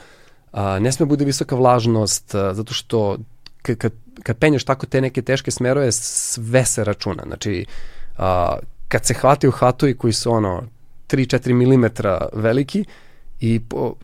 [0.80, 3.18] ne sme da bude visoka vlažnost, zato što
[3.62, 3.92] kad, kad,
[4.22, 7.22] kad penješ tako te neke teške smerove, sve se računa.
[7.26, 7.66] Znači,
[8.18, 8.56] a,
[8.88, 10.62] kad se hvataju hvatovi koji su ono
[11.08, 11.84] 3-4 mm
[12.40, 12.84] veliki
[13.40, 13.94] i po,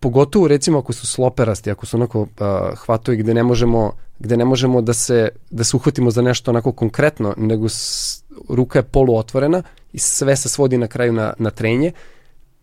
[0.00, 2.28] pogotovo recimo ako su sloperasti, ako su onako uh,
[2.78, 6.72] hvatovi gde ne možemo gde ne možemo da se da se uhvatimo za nešto onako
[6.72, 11.92] konkretno, nego s, ruka je poluotvorena i sve se svodi na kraju na, na trenje,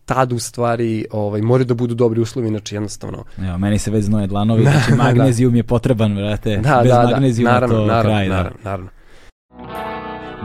[0.04, 3.24] tad u stvari ovaj, moraju da budu dobri uslovi, znači jednostavno.
[3.38, 5.56] Evo, meni se već znoje dlanovi, da, znači magnezijum da.
[5.56, 7.10] je potreban, vrate, da, bez da, da.
[7.10, 8.28] magnezijuma naravno, to naravno, kraj.
[8.28, 8.70] Naravno, da.
[8.70, 8.90] naravno.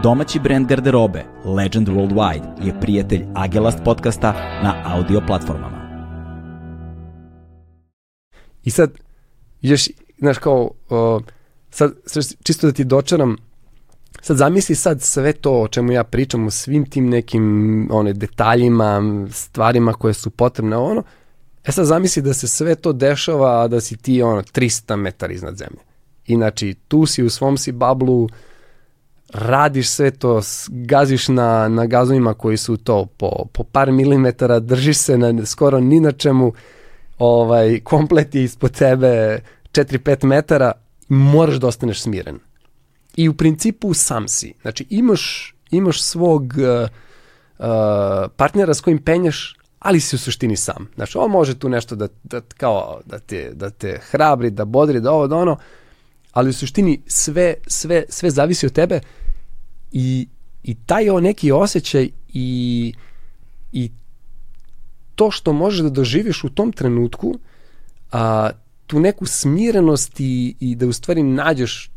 [0.04, 4.32] Domaći brend garderobe Legend Worldwide je prijatelj Agelast podcasta
[4.64, 5.84] na audio platformama.
[8.64, 8.92] I sad,
[9.62, 9.90] još,
[10.24, 11.22] znaš, kao, uh,
[11.70, 11.94] sad,
[12.44, 13.36] čisto da ti dočaram,
[14.22, 19.02] sad zamisli sad sve to o čemu ja pričam, o svim tim nekim one, detaljima,
[19.32, 21.04] stvarima koje su potrebne, ono,
[21.66, 25.58] e sad zamisli da se sve to dešava, da si ti ono 300 metara iznad
[25.58, 25.80] zemlje.
[26.28, 28.30] I znači, tu si u svom si bablu,
[29.34, 34.98] radiš sve to, gaziš na, na gazovima koji su to po, po par milimetara, držiš
[34.98, 36.54] se na skoro ni na čemu,
[37.20, 39.40] ovaj, komplet je ispod tebe
[39.74, 40.72] 4-5 metara,
[41.10, 42.40] moraš da ostaneš smiren.
[43.16, 44.54] I u principu sam si.
[44.62, 46.90] Znači imaš, imaš svog uh,
[47.60, 47.66] uh,
[48.36, 50.88] partnera s kojim penješ, ali si u suštini sam.
[50.96, 55.02] Znači on može tu nešto da, da, kao, da, te, da te hrabri, da bodri,
[55.02, 55.58] da ovo, da ono,
[56.32, 59.00] ali u suštini sve, sve, sve zavisi od tebe
[59.92, 60.28] i,
[60.64, 62.94] i taj o neki osjećaj i,
[63.72, 63.92] i
[65.16, 67.40] to što možeš da doživiš u tom trenutku,
[68.12, 68.50] a,
[68.94, 71.90] tu neku smirenost i, i da u stvari nađeš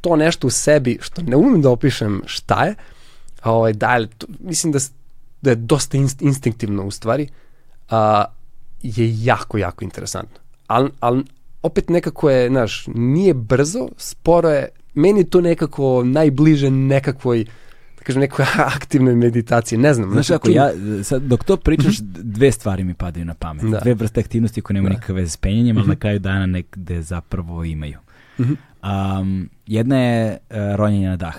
[0.00, 2.74] to nešto u sebi što ne umem da opišem šta je,
[3.42, 4.78] a ovaj, da, to, mislim da,
[5.42, 7.28] da je dosta inst, instinktivno u stvari,
[7.90, 8.24] a,
[8.82, 10.38] je jako, jako interesantno.
[10.66, 11.22] Ali al,
[11.62, 17.50] opet nekako je, znaš, nije brzo, sporo je, meni je to nekako najbliže nekakvoj da
[18.10, 18.44] kažem, nekoj
[18.76, 20.10] aktivnoj meditaciji, ne znam.
[20.10, 20.70] Znaš kako, ja,
[21.02, 23.64] sad, dok to pričaš, dve stvari mi padaju na pamet.
[23.64, 23.80] Da.
[23.80, 24.94] Dve vrste aktivnosti koje nemaju da.
[24.94, 27.98] nikakve veze s penjenjem, ali na kraju dana negde zapravo imaju.
[28.38, 31.36] Um, jedna je uh, ronjenje na dah.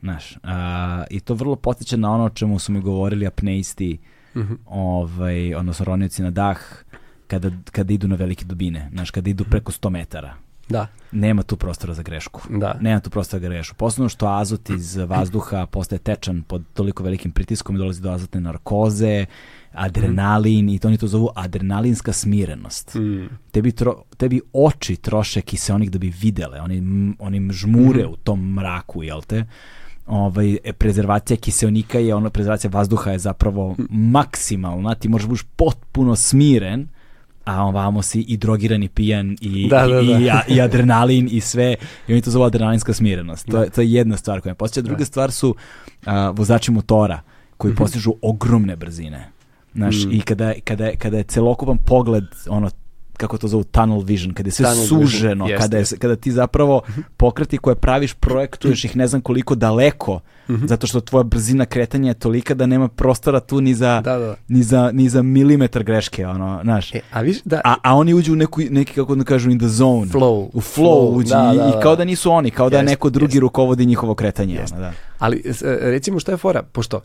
[0.00, 0.50] Znaš, uh,
[1.10, 3.98] I to vrlo potiče na ono o čemu su mi govorili apneisti,
[4.34, 4.56] uh -huh.
[4.66, 6.58] ovaj, odnosno ronioci na dah,
[7.26, 10.34] kada, kada idu na velike dubine, znaš, kada idu preko 100 metara.
[10.70, 10.86] Da.
[11.12, 12.40] Nema tu prostora za grešku.
[12.50, 12.76] Da.
[12.80, 13.76] Nema tu prostora za grešku.
[13.76, 18.40] Posledno što azot iz vazduha postaje tečan pod toliko velikim pritiskom i dolazi do azotne
[18.40, 19.26] narkoze,
[19.72, 20.68] adrenalin mm.
[20.68, 22.94] i to oni to zovu adrenalinska smirenost.
[22.94, 23.26] Mm.
[23.50, 26.82] Tebi, tro, tebi oči troše kiseonik da bi videle, oni,
[27.18, 28.10] oni žmure mm.
[28.10, 29.44] u tom mraku, jel te?
[30.10, 36.88] ovaj, prezervacija kiseonika je ono, prezervacija vazduha je zapravo maksimalna, ti možeš buš potpuno smiren,
[37.44, 40.42] a ovamo si i drogiran i pijan i, da, da, i, da.
[40.48, 41.74] i, i adrenalin i sve
[42.08, 43.46] i oni to zovu adrenalinska smirenost.
[43.50, 44.80] To, je, to je jedna stvar koja me posjeća.
[44.80, 45.04] Druga da.
[45.04, 47.20] stvar su uh, vozači motora
[47.56, 47.78] koji mm -hmm.
[47.78, 49.30] postižu ogromne brzine.
[49.74, 50.12] Znaš, mm.
[50.12, 52.70] i kada, kada, kada je celokupan pogled ono
[53.20, 55.60] kako to zovu tunnel vision, kada je sve tunnel suženo, vision.
[55.60, 56.82] kada, je, kada ti zapravo
[57.16, 60.66] pokreti koje praviš, projektuješ ih ne znam koliko daleko, mm -hmm.
[60.68, 64.36] zato što tvoja brzina kretanja je tolika da nema prostora tu ni za, da, da.
[64.48, 66.94] Ni za, ni za milimetar greške, ono, znaš.
[66.94, 69.58] E, a, viš, da, a, a oni uđu u neku, neki, kako da kažu, in
[69.58, 70.06] the zone.
[70.06, 70.48] Flow.
[70.52, 71.78] U flow, flow uđu da, i, da, da.
[71.78, 73.40] i kao da nisu oni, kao da neko drugi jest.
[73.40, 74.54] rukovodi njihovo kretanje.
[74.54, 74.72] Jest.
[74.72, 74.92] Ono, da.
[75.18, 75.42] Ali
[75.80, 77.00] recimo što je fora, pošto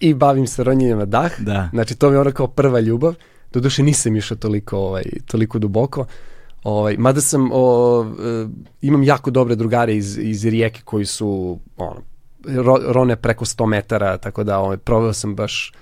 [0.00, 1.68] i bavim se ronjenjem na dah, da.
[1.72, 3.14] znači to mi je ono kao prva ljubav,
[3.54, 6.06] Doduše nisam išao toliko, ovaj, toliko duboko.
[6.64, 8.46] Ovaj, mada sam, o, e,
[8.82, 12.02] imam jako dobre drugare iz, iz Rijeke koji su ono,
[12.44, 15.72] ro, rone preko 100 metara, tako da ovaj, proveo sam baš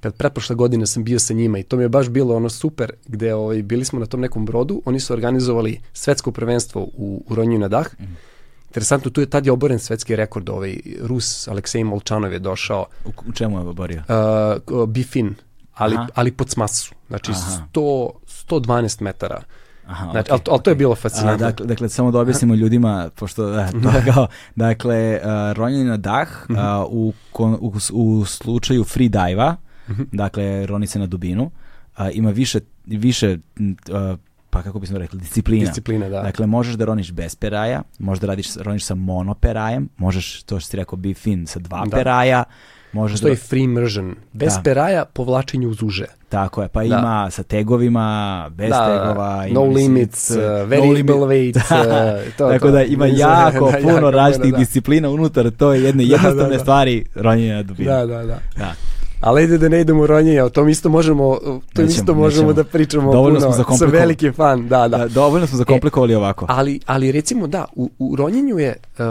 [0.00, 2.92] kad pretprošle godine sam bio sa njima i to mi je baš bilo ono super
[3.06, 7.34] gde ovaj, bili smo na tom nekom brodu, oni su organizovali svetsko prvenstvo u, u
[7.34, 8.00] ronju na dah.
[8.00, 8.04] Mm.
[8.68, 12.86] Interesantno, tu je tad je oboren svetski rekord, ovaj Rus Aleksej Molčanov je došao.
[13.04, 14.02] U, u čemu je oborio?
[14.08, 15.34] Uh, Bifin,
[15.76, 16.94] ali, ali pod smasu.
[17.08, 17.66] Znači Aha.
[17.72, 18.10] 100,
[18.48, 19.42] 112 metara.
[19.86, 21.46] Aha, znači, okay, ali, ali to je bilo fascinantno.
[21.46, 24.26] dakle, dakle, samo da objasnimo ljudima, pošto, da, to kao,
[24.56, 26.56] dakle, uh, ronjenje na dah uh,
[26.88, 29.56] u, u, u slučaju free dive-a,
[29.88, 30.02] uh mhm.
[30.02, 30.06] -huh.
[30.12, 31.50] dakle, roni se na dubinu,
[31.98, 33.38] uh, ima više, više
[33.90, 34.18] uh,
[34.50, 35.66] pa kako bismo rekli, disciplina.
[35.66, 36.22] Disciplina, da.
[36.22, 40.70] Dakle, možeš da roniš bez peraja, možeš da radiš, roniš sa monoperajem, možeš, to što
[40.70, 41.96] si rekao, bi fin sa dva da.
[41.96, 42.44] peraja,
[42.92, 43.40] Može Postoji da...
[43.40, 44.14] free immersion.
[44.32, 44.62] Bez da.
[44.64, 46.06] peraja, povlačenju uz uže.
[46.28, 46.86] Tako je, pa da.
[46.86, 49.46] ima sa tegovima, bez da, tegova.
[49.50, 51.56] No limits, uh, very no weight.
[51.76, 52.72] Uh, to, Tako to.
[52.72, 54.58] da ima jako da, puno različitih da.
[54.58, 56.58] disciplina unutar to je jedne da, jednostavne da, da.
[56.58, 57.90] stvari ronjenja na dubinu.
[57.90, 58.38] Da, da, da.
[58.56, 58.74] da.
[59.20, 62.48] Ali ajde da ne idemo u ronjenje, o tom isto možemo, to nećemo, isto možemo
[62.48, 62.52] nećemo.
[62.52, 64.98] da pričamo dovoljno puno, smo sam veliki fan, da, da.
[64.98, 66.46] da dovoljno smo zakomplikovali e, ovako.
[66.48, 69.04] Ali, ali recimo da, u, u ronjenju je, uh,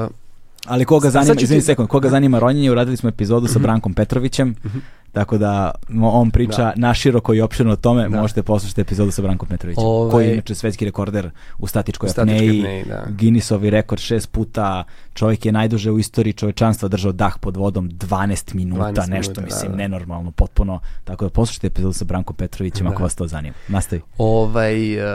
[0.65, 1.65] Ali koga zanima, izvini ti...
[1.65, 3.63] sekund, koga zanima ronjenje, uradili smo epizodu sa mhm.
[3.63, 4.79] Brankom Petrovićem, -hmm.
[5.11, 5.71] tako da
[6.01, 6.73] on priča Da.
[6.75, 8.21] naširoko i opširno o tome, Da.
[8.21, 11.29] možete poslušati epizodu sa Brankom Petrovićem, Ovaj- koji je inače svetski rekorder
[11.59, 13.05] u statičkoj U statičkoj apneji, apneji, da.
[13.19, 14.83] Guinnessovi rekord šest puta,
[15.13, 19.41] čovjek je najduže u istoriji čovečanstva držao dah pod vodom 12 minuta, 12 nešto minuta,
[19.41, 19.83] mislim da, da.
[19.83, 23.03] nenormalno, potpuno, tako da poslušajte epizodu sa Brankom Petrovićem ako Da.
[23.03, 23.55] vas to zanima.
[23.67, 24.01] Nastavi.
[24.17, 25.05] Ovaj, uh,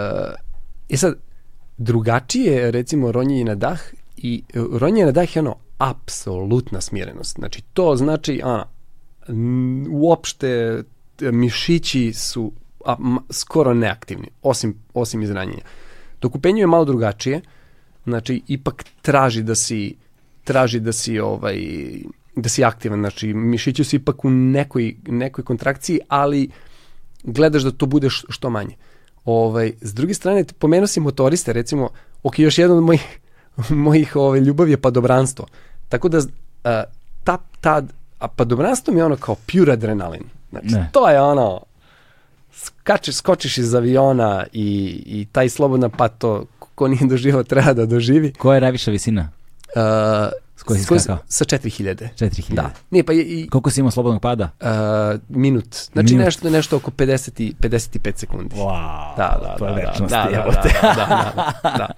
[0.89, 1.15] I sad,
[1.79, 3.81] drugačije je recimo ronjenje na dah
[4.23, 7.37] i uh, ronjenje na dah je ono apsolutna smirenost.
[7.39, 8.41] Znači to znači
[9.29, 10.83] n- uopšte
[11.21, 12.53] mišići su
[12.85, 15.63] a, ma, skoro neaktivni, osim, osim iz ranjenja.
[16.21, 17.41] Dok u penju je malo drugačije,
[18.05, 19.95] znači ipak traži da si
[20.45, 21.59] traži da si ovaj
[22.37, 26.49] da si aktivan, znači mišići su ipak u nekoj, nekoj kontrakciji, ali
[27.23, 28.77] gledaš da to bude što manje.
[29.25, 31.89] Ovaj, s druge strane, pomenuo si motoriste, recimo,
[32.23, 33.19] ok, još jedan od mojih,
[33.87, 35.47] mojih ovaj, ljubavi je padobranstvo.
[35.89, 36.21] Tako da,
[36.65, 36.85] a,
[37.25, 37.83] ta, ta,
[38.19, 40.23] a padobranstvo mi je ono kao pure adrenalin.
[40.51, 40.89] Znači, Ne.
[40.93, 41.61] to je ono,
[42.53, 46.45] skačeš, skočiš iz aviona i, i taj slobodan pad to
[46.75, 48.33] ko nije doživao treba da doživi.
[48.33, 49.29] Koja je najviša visina?
[49.77, 49.83] Uh,
[50.61, 51.19] S koje si skakao?
[51.27, 52.09] Sa 4000.
[52.17, 52.55] 4000.
[52.55, 52.71] Da.
[52.91, 54.51] Nije, pa je, i, Koliko si imao slobodnog pada?
[54.61, 54.69] uh,
[55.29, 55.75] minut.
[55.93, 56.25] Znači Minut.
[56.25, 58.57] nešto, nešto oko 50 i, 55 sekundi.
[58.57, 61.27] Wow, Da, da, to je da, da, večnost, da, da, da, da,
[61.63, 61.89] da, da.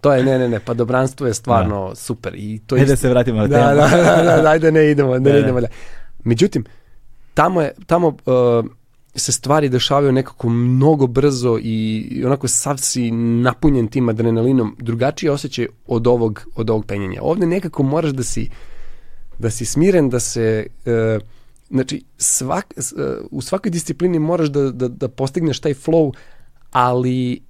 [0.00, 2.32] To je, ne, ne, ne, pa dobranstvo je stvarno super.
[2.36, 3.80] I to je da se vratimo na da, temu.
[3.80, 5.38] da, da, da, da, ajde ne idemo, da, Da, ne da.
[5.38, 5.60] idemo.
[5.60, 5.66] Da.
[6.24, 6.64] Međutim,
[7.34, 8.64] tamo je, tamo uh,
[9.14, 15.66] se stvari dešavaju nekako mnogo brzo i, onako sav si napunjen tim adrenalinom, drugačiji osjećaj
[15.86, 17.22] od ovog, od ovog penjenja.
[17.22, 18.48] Ovde nekako moraš da si,
[19.38, 20.66] da si smiren, da se...
[20.86, 21.22] Uh,
[21.70, 26.12] znači, svak, uh, u svakoj disciplini moraš da, da, da postigneš taj flow,
[26.70, 27.40] ali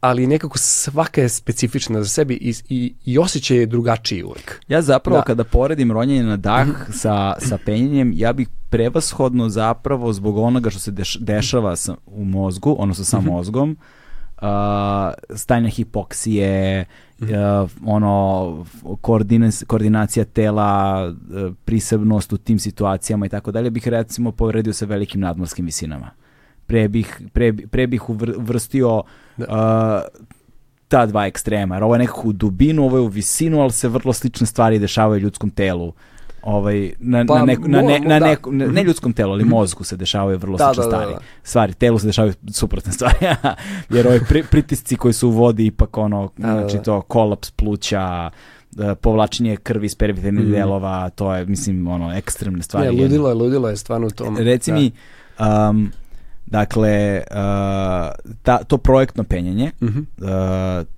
[0.00, 4.60] ali nekako svaka je specifična za sebi i, i, i osjećaj je drugačiji uvek.
[4.68, 5.20] Ja zapravo Da.
[5.20, 5.26] Mhm.
[5.26, 10.80] kada poredim ronjenje na dah sa, sa penjenjem, ja bih prevashodno zapravo zbog onoga što
[10.80, 13.26] se deš, dešava sa, u mozgu, odnosno sa Mhm.
[13.26, 13.76] mozgom,
[14.36, 14.46] uh,
[15.30, 16.84] stanje hipoksije,
[17.20, 17.32] Mhm.
[17.32, 17.38] uh,
[17.84, 18.64] ono,
[19.00, 21.14] koordinac, koordinacija tela, uh,
[21.64, 26.10] prisebnost u tim situacijama i tako dalje, bih recimo povredio sa velikim nadmorskim visinama.
[26.68, 29.02] Pre bih, pre, pre bih uvr, uvrstio
[29.38, 29.44] uh,
[30.88, 33.88] ta dva ekstrema, jer ovo je nekako u dubinu, ovo je u visinu, ali se
[33.88, 35.92] vrlo slične stvari dešavaju u ljudskom telu.
[36.42, 38.26] Ovaj, na, Pa, na, neku, na, ne, na da.
[38.26, 41.12] neku, ne, ne ljudskom telu, ali mozgu se dešavaju vrlo Da, slične da, da, stvari.
[41.14, 41.20] da.
[41.42, 43.16] Stvari, telu se dešavaju suprotne stvari.
[43.90, 46.82] jer ovaj pri, pritisci koji su u vodi ipak ono, Da, da, znači da.
[46.82, 48.30] to kolaps pluća,
[49.00, 50.52] povlačenje krvi iz periferinih Mhm.
[50.52, 52.86] delova, to je, mislim, ono, ekstremne stvari.
[52.86, 54.36] Ne, ludilo je, ludilo je stvarno u tom.
[54.38, 54.76] Reci da.
[54.76, 54.92] mi,
[55.70, 55.92] um,
[56.50, 57.36] dakle, uh,
[58.42, 59.98] ta, to projektno penjanje Mhm.
[59.98, 60.26] uh,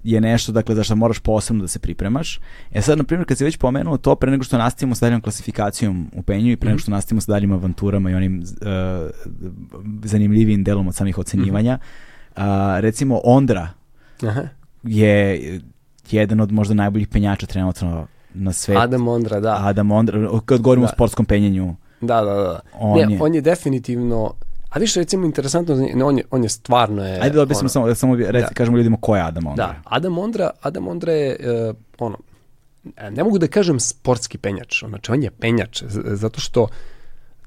[0.04, 2.40] je nešto, dakle, za što moraš posebno da se pripremaš.
[2.72, 5.20] E sad, na primjer, kad si već pomenuo to, pre nego što nastavimo sa daljom
[5.20, 6.80] klasifikacijom u penju i pre nego Mhm.
[6.80, 9.10] što nastavimo sa daljim avanturama i onim uh,
[10.04, 11.82] zanimljivijim delom od samih ocenjivanja, Mhm.
[12.38, 13.68] uh, recimo Ondra
[14.22, 14.42] Aha.
[14.84, 15.40] je
[16.10, 18.80] jedan od možda najboljih penjača trenutno na svetu.
[18.80, 19.56] Adam Ondra, da.
[19.60, 20.90] Adam Ondra, kad govorimo Da.
[20.90, 22.60] o sportskom penjenju, Da, da, da.
[22.74, 24.32] On ne, je- on je definitivno,
[24.70, 27.20] a više recimo interesantno, ne, on je, on je stvarno je...
[27.20, 28.54] Ajde da objasnimo ono, samo, samo bi- reci, Da.
[28.54, 29.66] kažemo ljudima ko je Adam Ondra.
[29.66, 31.36] Da, Adam Ondra, Adam Ondra je,
[31.68, 32.18] uh, ono,
[32.96, 36.66] e, ne mogu da kažem sportski penjač, znači on je penjač, zato što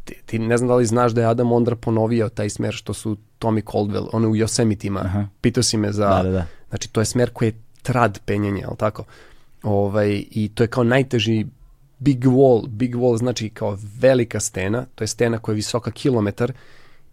[0.03, 2.93] ti, ti ne znam da li znaš da je Adam Ondra ponovio taj smer što
[2.93, 5.25] su Tommy Caldwell, ono u Yosemitima, Aha.
[5.41, 6.45] pitao si me za, Da, da, da.
[6.69, 9.03] znači to je smer koji je trad penjanje, jel tako?
[9.63, 11.45] Ovaj, I to je kao najteži
[11.99, 16.53] big wall, big wall znači kao velika stena, to je stena koja je visoka kilometar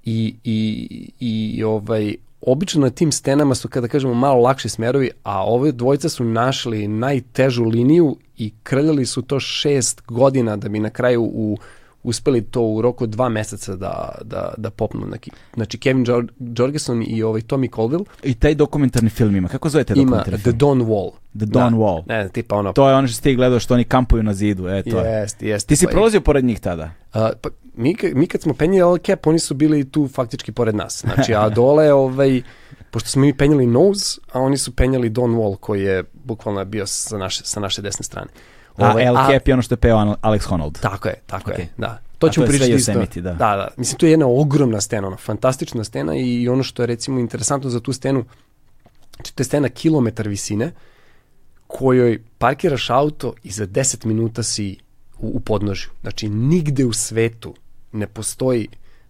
[0.04, 5.44] i, i, i ovaj, obično na tim stenama su, kada kažemo, malo lakši smerovi, a
[5.44, 10.90] ove dvojica su našli najtežu liniju i krljali su to šest godina da bi na
[10.90, 11.58] kraju u,
[12.02, 15.06] uspeli to u roku dva meseca da, da, da popnu.
[15.54, 19.48] Znači, Kevin Jor Jorgenson i ovaj Tommy Colville I taj dokumentarni film ima.
[19.48, 20.58] Kako zove taj ima dokumentarni The film?
[20.58, 21.10] Dawn Wall.
[21.38, 22.02] The Dawn Wall.
[22.06, 22.72] Ne, tipa ono...
[22.72, 24.68] To je ono što ti gledao što oni kampuju na zidu.
[24.68, 25.12] E, to je.
[25.12, 25.68] Jest, jest.
[25.68, 26.90] Ti si Pa- prolazio pored njih tada?
[27.12, 27.48] A, pa,
[27.80, 31.00] mi, mi kad smo penjali El Cap, oni su bili tu faktički pored nas.
[31.00, 32.42] Znači, a dole, ovaj,
[32.90, 36.86] pošto smo mi penjali Nose, a oni su penjali Don Wall, koji je bukvalno bio
[36.86, 38.28] sa naše, sa naše desne strane.
[38.76, 40.80] A Ovaj, El Cap je ono što je peo Alex Honnold.
[40.80, 41.62] Tako je, tako Okej.
[41.62, 41.98] je, da.
[42.18, 42.92] To A ćemo pričati isto.
[42.92, 43.32] Yosemite, da.
[43.32, 43.68] da, da.
[43.76, 47.70] Mislim, to je jedna ogromna stena, ona, fantastična stena i ono što je recimo interesantno
[47.70, 48.24] za tu stenu,
[49.14, 50.72] znači to je stena kilometar visine,
[51.66, 54.76] kojoj parkiraš auto i za 10 minuta si
[55.18, 55.90] u, u podnožju.
[56.00, 57.54] Znači, nigde u svetu
[57.92, 58.68] ne postoji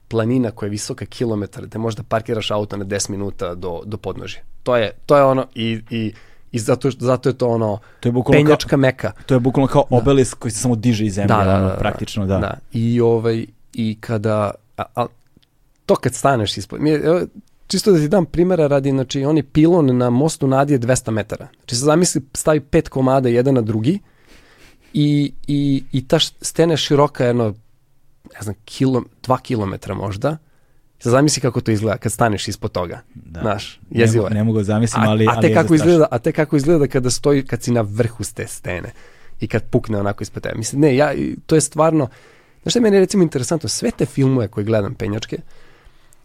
[0.09, 4.43] planina koja je visoka kilometar gde možda parkiraš auto na 10 minuta do, do podnožja.
[4.63, 6.13] To je, to je ono i, i,
[6.53, 9.13] i zato, zato je to ono To je bukvalno kao- penjačka meka.
[9.27, 12.39] To je bukvalno kao obelisk koji se samo diže iz zemlje, ono, praktično, da.
[12.39, 12.59] da.
[12.73, 15.07] I, ovaj, I kada, a, a
[15.87, 17.21] to kad staneš ispod, mi, evo,
[17.67, 21.49] čisto da ti dam primjera radi, znači oni pilon na mostu Nadije 200 metara.
[21.57, 23.99] Znači se zamisli stavi pet komada jedan na drugi
[24.93, 27.55] i, i, i ta stena je široka jedno,
[28.35, 30.37] ne znam, kilo, dva kilometra možda.
[30.99, 33.01] Sad zamisli kako to izgleda kad staneš ispod toga.
[33.15, 33.41] Da.
[33.41, 34.35] Znaš, jezivo je.
[34.35, 35.27] Ne, mogu da zamislim, ali...
[35.27, 38.25] A, a, te kako izgleda, a te kako izgleda kada stoji, kad si na vrhu
[38.25, 38.93] ste stene
[39.41, 40.59] i kad pukne onako ispod tebe.
[40.59, 41.13] Mislim, ne, ja,
[41.47, 42.09] to je stvarno...
[42.63, 43.69] Znaš što je meni recimo interesantno?
[43.69, 45.39] Sve te filmove koje gledam penjačke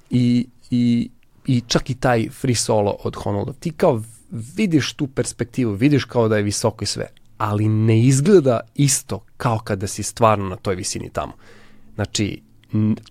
[0.10, 1.10] i, i,
[1.46, 4.02] i čak i taj free solo od Honolda, ti kao
[4.32, 7.08] vidiš tu perspektivu, vidiš kao da je visoko i sve,
[7.38, 11.34] ali ne izgleda isto kao kada si stvarno na toj visini tamo.
[11.96, 12.42] Znači,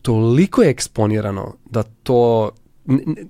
[0.03, 2.51] toliko je eksponirano da to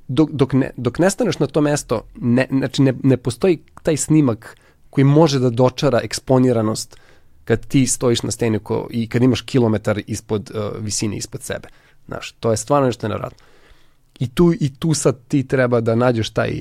[0.08, 3.96] dok, dok, ne, dok ne staneš na to mesto, ne, znači ne, ne postoji taj
[3.96, 4.56] snimak
[4.90, 6.96] koji može da dočara eksponiranost
[7.44, 11.68] kad ti stojiš na steni ko, i kad imaš kilometar ispod uh, visine ispod sebe.
[12.06, 13.46] Znaš, to je stvarno nešto nevjerojatno.
[14.18, 16.60] I tu, I tu sad ti treba da nađeš taj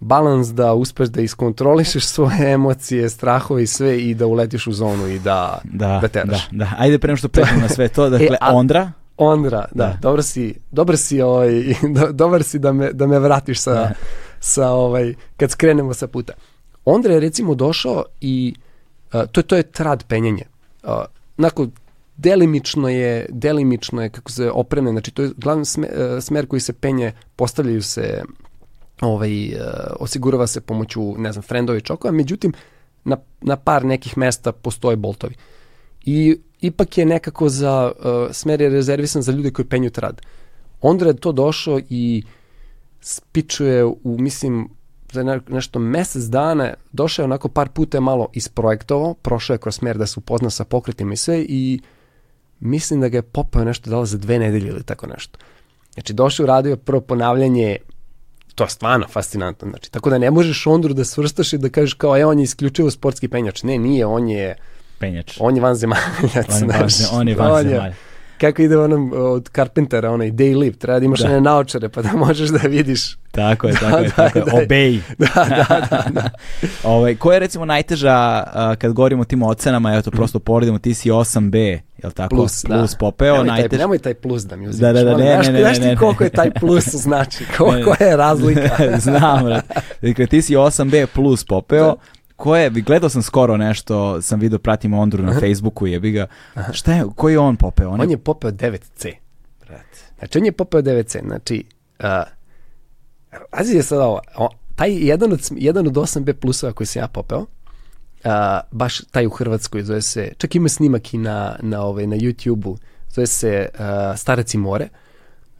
[0.00, 5.08] balans da uspeš da iskontrolišeš svoje emocije, strahove i sve i da uletiš u zonu
[5.08, 6.48] i da, da, da teraš.
[6.50, 6.72] Da, da.
[6.78, 8.92] Ajde prema što pređemo na sve to, dakle, e, a, Ondra?
[9.16, 9.98] Ondra, da, da.
[10.02, 11.50] dobro si, dobar si, ovaj,
[11.96, 13.92] do, dobar si da me, da me vratiš sa, da.
[14.40, 16.32] sa ovaj, kad skrenemo sa puta.
[16.84, 18.54] Ondra je recimo došao i
[19.12, 20.44] uh, to, to je trad penjenje.
[20.82, 20.90] Uh,
[21.36, 21.70] nakon
[22.16, 25.90] delimično je, delimično je kako se opremljen, znači to je glavni smer,
[26.20, 28.22] smer koji se penje, postavljaju se
[29.00, 29.60] ovaj, uh,
[30.00, 32.52] osigurava se pomoću, ne znam, friendovi čokova, međutim,
[33.04, 35.34] na, na par nekih mesta postoje boltovi.
[36.04, 40.20] I ipak je nekako za, uh, smer je rezervisan za ljude koji penju trad.
[40.80, 42.22] Ondra je to došao i
[43.00, 44.68] spičuje u, mislim,
[45.12, 49.74] za ne, nešto mesec dana, došao je onako par puta malo isprojektovao, prošao je kroz
[49.74, 51.80] smer da se upozna sa pokretima i sve i
[52.60, 55.38] mislim da ga je popao nešto dala za dve nedelje ili tako nešto.
[55.94, 57.76] Znači, došao uradio prvo ponavljanje
[58.54, 59.68] to je stvarno fascinantno.
[59.70, 62.42] Znači, tako da ne možeš Ondru da svrstaš i da kažeš kao, e, on je
[62.42, 63.62] isključivo sportski penjač.
[63.62, 64.56] Ne, nije, on je...
[64.98, 65.36] Penjač.
[65.40, 66.94] On je vanzemaljac, on, znaš.
[67.12, 67.94] on je vanzemaljac.
[68.40, 71.28] Kako ide onom od Carpentera, onaj day live, treba da imaš da.
[71.28, 73.16] one naočare pa da možeš da vidiš.
[73.30, 74.66] Tako je, tako da, je, tako da, je.
[74.66, 75.00] Obey.
[75.18, 76.04] Da, da, da.
[76.10, 76.30] da.
[76.90, 80.78] ovaj, ko je recimo najteža uh, kad govorimo o tim ocenama, evo to prosto poredimo,
[80.78, 82.36] ti si 8B, jel tako?
[82.36, 82.96] Plus, plus da.
[82.98, 83.34] popeo.
[83.34, 83.70] Nemoj, najtež...
[83.70, 84.92] taj, nemoj taj plus da mi uzimaš.
[84.94, 88.04] Da, da, da, ne, ne, ne, ne, Znaš ti koliko je taj plus znači, koliko
[88.04, 88.98] je razlika.
[88.98, 89.44] Znam,
[90.02, 94.58] dakle ti si 8B plus popeo, da ko je, gledao sam skoro nešto, sam vidio,
[94.58, 96.26] pratim Ondru na Facebooku, jebi ga.
[96.72, 97.90] Šta je, koji je on popeo?
[97.90, 99.12] On, on je popeo 9C.
[99.66, 99.98] Brate.
[100.18, 101.26] Znači, on je popeo 9C.
[101.26, 101.64] Znači,
[101.98, 102.06] uh,
[103.50, 107.08] Azi je sad ovo, o, taj jedan od, jedan od 8B plusova koji sam ja
[107.08, 107.46] popeo, uh,
[108.70, 112.76] baš taj u Hrvatskoj zove se, čak ima snimak i na, na, ovaj, na YouTube-u,
[113.10, 114.88] zove se uh, Starac i more.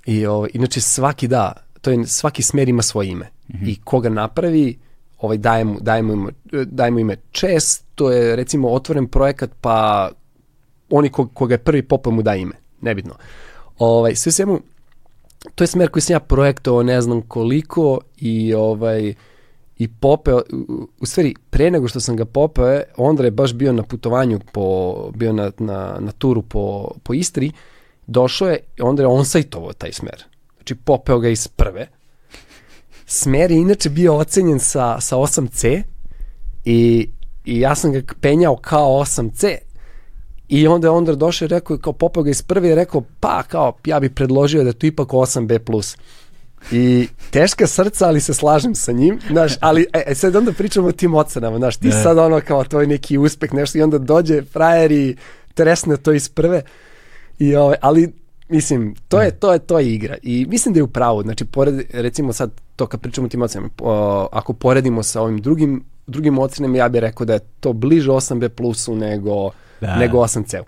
[0.06, 3.26] I, ovaj, inače svaki da, to je, svaki smer ima svoje ime.
[3.48, 3.68] Mm -hmm.
[3.68, 4.78] I koga napravi,
[5.20, 6.30] ovaj, dajemo, dajemo, ime,
[6.64, 10.10] dajemo ime Čes, to je recimo otvoren projekat, pa
[10.90, 13.14] oni ko, koga je prvi popao mu da ime, nebitno.
[13.78, 14.60] Ovaj, sve svemu,
[15.54, 19.14] to je smer koji sam ja projektovao ne znam koliko i ovaj
[19.78, 20.42] i popeo,
[21.00, 25.10] u stvari pre nego što sam ga popeo, Ondra je baš bio na putovanju, po,
[25.14, 27.52] bio na, na, na turu po, po Istri,
[28.06, 30.24] došao je, Ondra je onsajtovao taj smer.
[30.56, 31.86] Znači popeo ga iz prve,
[33.12, 35.82] Smer je inače bio ocenjen sa, sa 8C
[36.64, 37.08] i,
[37.44, 39.56] i ja sam ga penjao kao 8C
[40.48, 43.42] i onda je Ondra došao i rekao, kao popao ga iz prve i rekao, pa
[43.42, 45.96] kao ja bih predložio da je to ipak 8B+.
[46.72, 50.88] I teška srca, ali se slažem sa njim, znaš, ali e, e sad onda pričamo
[50.88, 52.02] o tim ocenama, znaš, ti ne.
[52.02, 55.16] sad ono kao tvoj neki uspeh, nešto i onda dođe frajer i
[55.54, 56.62] tresne to iz prve,
[57.38, 58.12] i, ovaj, ali
[58.50, 61.44] mislim, to je, to je, to je igra i mislim da je u pravu, znači,
[61.44, 63.70] pored, recimo sad to kad pričamo o tim ocenama,
[64.32, 68.48] ako poredimo sa ovim drugim, drugim ocenama, ja bih rekao da je to bliže 8B
[68.48, 69.50] plusu nego,
[69.80, 69.96] da.
[69.96, 70.64] nego 8C-u.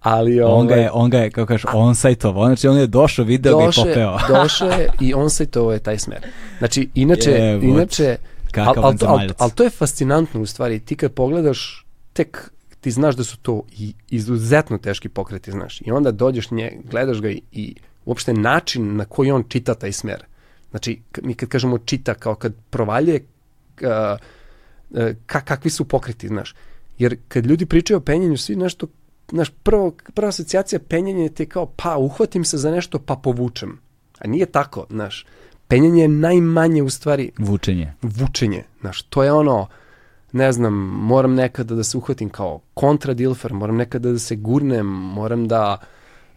[0.00, 2.86] Ali ovaj, on ga je, on ga je, kako kažeš, on sajtovao, znači on je
[2.86, 4.18] došao, video doše, ga i popeo.
[4.42, 6.26] došao je i on sajtovao je taj smer.
[6.58, 8.16] Znači, inače, je, inače,
[8.56, 12.50] ali al, al, al, al to je fascinantno u stvari, ti kad pogledaš, tek
[12.86, 17.20] ti znaš da su to i izuzetno teški pokreti, znaš, i onda dođeš nje, gledaš
[17.20, 20.24] ga i, i uopšte način na koji on čita taj smer
[20.70, 23.24] Znači, mi kad kažemo čita, kao kad provaljuje,
[23.80, 24.18] uh,
[25.26, 26.54] ka, kakvi su pokreti, znaš.
[26.98, 28.86] Jer kad ljudi pričaju o penjanju, svi nešto,
[29.30, 33.78] znaš, prvo, prva asocijacija penjanje ti je kao, pa, uhvatim se za nešto, pa povučem.
[34.18, 35.26] A nije tako, znaš.
[35.68, 37.30] Penjanje je najmanje u stvari...
[37.38, 37.92] Vučenje.
[38.02, 39.02] Vučenje, znaš.
[39.02, 39.66] To je ono,
[40.36, 45.48] ne znam, moram nekada da se uhvatim kao kontradilfer, moram nekada da se gurnem, moram
[45.48, 45.78] da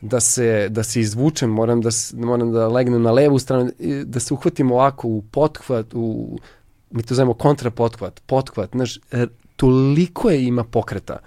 [0.01, 3.71] da se, da se izvučem, moram da, moram da legnem na levu stranu,
[4.05, 6.37] da se uhvatim ovako u pothvat, u,
[6.91, 11.19] mi to zovemo kontrapothvat, pothvat, znaš, e, toliko je ima pokreta.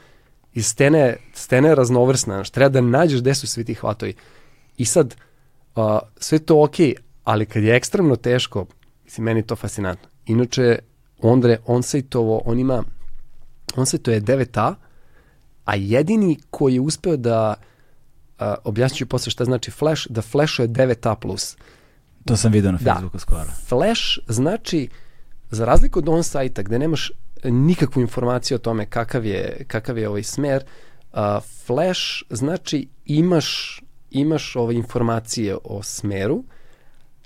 [0.55, 4.15] I stene, stena je raznovrsna, znaš, treba da nađeš gde su svi ti hvatovi.
[4.77, 5.15] I sad,
[5.77, 6.95] a, sve to okej,
[7.25, 8.67] ali kad je ekstremno teško,
[9.05, 10.09] mislim, meni je to fascinantno.
[10.27, 10.79] Inače,
[11.23, 12.83] Ondre Onsajtovo, on ima,
[13.77, 14.75] Onsajto je 9A,
[15.65, 17.55] a jedini koji je uspeo da,
[18.39, 21.57] a, objasnit ću posle šta znači flash, da flashuje 9A+.
[22.25, 22.93] To sam vidio na Da.
[22.93, 23.51] Facebooku skoro.
[23.69, 24.89] Flash znači,
[25.51, 27.11] za razliku od on sajta gde nemaš
[27.45, 30.65] nikakvu informaciju o tome kakav je, kakav je ovaj smer,
[31.13, 31.19] uh,
[31.67, 32.01] Flash
[32.31, 33.81] znači imaš,
[34.11, 36.45] imaš ove informacije o smeru,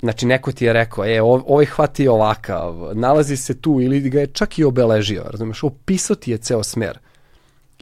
[0.01, 4.11] znači neko ti je rekao, e, ov- ovaj hvat je ovakav, nalazi se tu ili
[4.11, 6.99] ga je čak i obeležio, razumeš, opisao ti je ceo smer,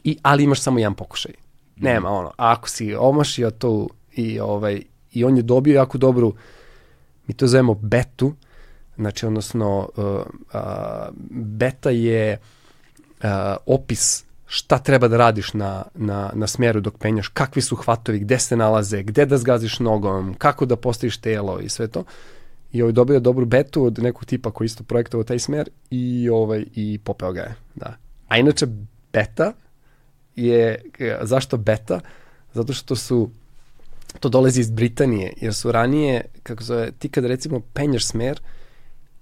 [0.03, 1.31] I, ali imaš samo jedan pokušaj.
[1.75, 4.81] Nema ono, ako si omašio to i, ovaj,
[5.11, 6.33] i on je dobio jako dobru,
[7.27, 8.33] mi to zovemo betu,
[8.95, 10.61] znači odnosno uh, uh,
[11.29, 12.37] beta je
[13.23, 13.29] uh,
[13.65, 18.39] opis šta treba da radiš na, na, na smjeru dok penjaš, kakvi su hvatovi, gde
[18.39, 22.03] se nalaze, gde da zgaziš nogom, kako da postaviš telo i sve to.
[22.71, 26.65] I ovaj dobio dobru betu od nekog tipa koji isto projektovao taj smer i ovaj
[26.75, 27.97] i popeo ga je, da.
[28.27, 28.67] A inače
[29.13, 29.53] beta
[30.35, 30.81] je,
[31.21, 31.99] zašto beta?
[32.53, 33.29] Zato što su
[34.19, 38.41] to dolazi iz Britanije, jer su ranije, kako zove, ti kad recimo penjaš smer,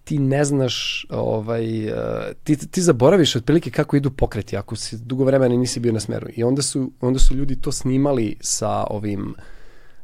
[0.03, 1.93] ti ne znaš, ovaj, uh,
[2.43, 6.27] ti, ti zaboraviš otprilike kako idu pokreti ako si dugo vremena nisi bio na smeru.
[6.35, 9.35] I onda su, onda su ljudi to snimali sa ovim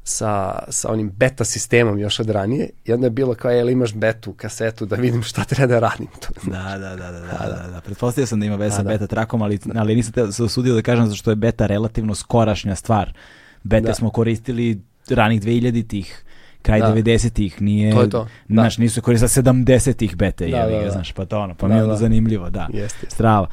[0.03, 3.93] sa, sa onim beta sistemom još od ranije i onda je bilo kao, jel imaš
[3.93, 6.07] betu, kasetu da vidim šta treba da radim.
[6.21, 7.81] To, Da, da, da, da, da, da, da.
[7.81, 8.89] Pretpostavio sam da ima veze sa Da, da.
[8.89, 12.15] beta trakom, ali, ali nisam te se usudio da kažem zato što je beta relativno
[12.15, 13.13] skorašnja stvar.
[13.63, 13.93] Beta Da.
[13.93, 16.23] smo koristili ranih 2000-ih,
[16.61, 16.87] kraj Da.
[16.87, 18.29] 90-ih, nije, To je to, da.
[18.49, 20.91] znaš, nisu koristili 70-ih bete, Da, jevi da, da.
[20.91, 21.97] znaš, pa to ono, pa Da, mi je onda da.
[21.97, 22.67] zanimljivo, da.
[22.73, 23.07] Jeste.
[23.09, 23.47] Strava.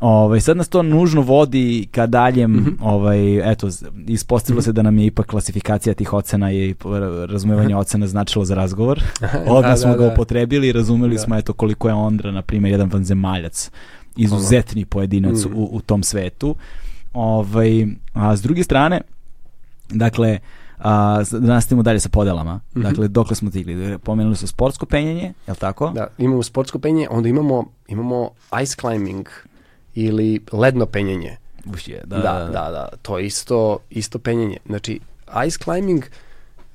[0.00, 2.68] Ovaj sad nas to nužno vodi ka daljem, Mhm.
[2.80, 3.68] ovaj eto
[4.06, 6.88] ispostavilo se da nam je ipak klasifikacija tih ocena i p-
[7.26, 9.02] razumevanje ocena značilo za razgovor.
[9.48, 10.12] Odmah Da, smo da, ga da.
[10.12, 11.20] upotrebili i razumeli Da.
[11.20, 13.70] smo eto koliko je Ondra na primjer jedan vanzemaljac
[14.16, 15.54] izuzetni pojedinac Mhm.
[15.54, 16.54] u, u tom svetu.
[17.12, 19.00] Ovaj a s druge strane
[19.90, 20.38] dakle
[20.82, 22.60] a, da nastavimo dalje sa podelama.
[22.76, 22.82] Mhm.
[22.82, 23.98] Dakle, dokle smo stigli?
[23.98, 25.90] Pomenuli su sportsko penjanje, je li tako?
[25.90, 28.30] Da, imamo sportsko penjenje, onda imamo, imamo
[28.62, 29.28] ice climbing
[29.94, 31.36] ili ledno penjenje.
[31.74, 34.56] Uš je, Da, da, da, da, to je isto, isto penjenje.
[34.66, 35.00] Znači,
[35.46, 36.04] ice climbing,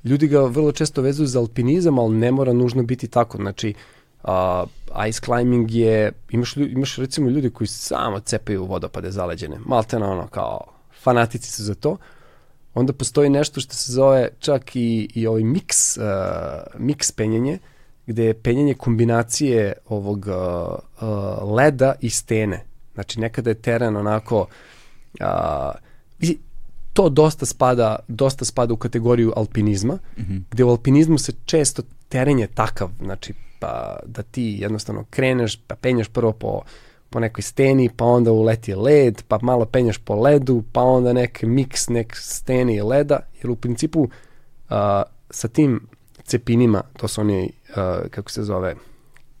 [0.04, 3.36] ljudi ga vrlo često vezuju za alpinizam, ali ne mora nužno biti tako.
[3.38, 3.74] Znači,
[4.24, 4.30] uh,
[5.08, 10.26] ice climbing je, imaš, imaš recimo ljudi koji samo cepaju vodopade zaleđene, malte na ono
[10.26, 10.60] kao
[11.02, 11.96] fanatici su za to.
[12.76, 17.58] Onda postoji nešto što se zove čak i, i ovaj mix, uh, mix penjenje,
[18.06, 20.34] gde je penjenje kombinacije ovog uh,
[21.08, 22.64] uh, leda i stene.
[22.94, 24.46] Znači, nekada je teren onako
[25.20, 25.72] a,
[26.20, 26.38] i
[26.92, 30.36] to dosta spada, dosta spada u kategoriju alpinizma, Mhm.
[30.50, 35.74] gde u alpinizmu se često teren je takav, znači pa da ti jednostavno kreneš, pa
[35.74, 36.60] penješ prvo po,
[37.16, 41.42] po nekoj steni, pa onda uleti led, pa malo penješ po ledu, pa onda nek
[41.42, 44.08] miks, nek steni i leda, jer u principu
[44.68, 45.80] a, sa tim
[46.24, 48.74] cepinima, to su oni, a, kako se zove,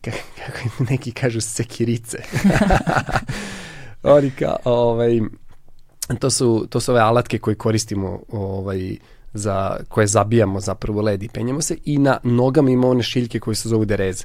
[0.02, 0.12] ka-
[0.46, 2.18] kako neki kažu sekirice.
[4.16, 5.20] oni ka, ovaj,
[6.18, 8.96] to su, to su ove alatke koje koristimo ovaj,
[9.34, 13.54] za, koje zabijamo zapravo led i penjemo se i na nogama ima one šiljke koje
[13.54, 14.24] se zovu dereze.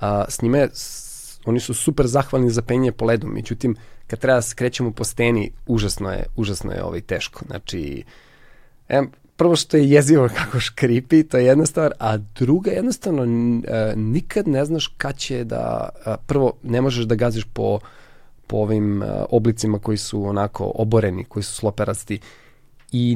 [0.00, 1.01] A, s njime, s-
[1.44, 5.52] oni su super zahvalni za penje po ledu, međutim, kad treba da skrećemo po steni,
[5.66, 7.44] užasno je, užasno je ovaj teško.
[7.46, 8.04] Znači,
[8.88, 13.92] em, prvo što je jezivo kako škripi, to je jedna stvar, a druga jednostavno e,
[13.96, 17.78] nikad ne znaš kad će da, a, prvo ne možeš da gaziš po,
[18.46, 22.20] po ovim e, oblicima koji su onako oboreni, koji su sloperasti
[22.92, 23.14] i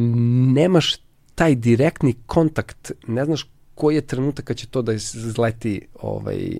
[0.54, 0.96] nemaš
[1.34, 6.58] taj direktni kontakt, ne znaš koji je trenutak kad će to da izleti ovaj,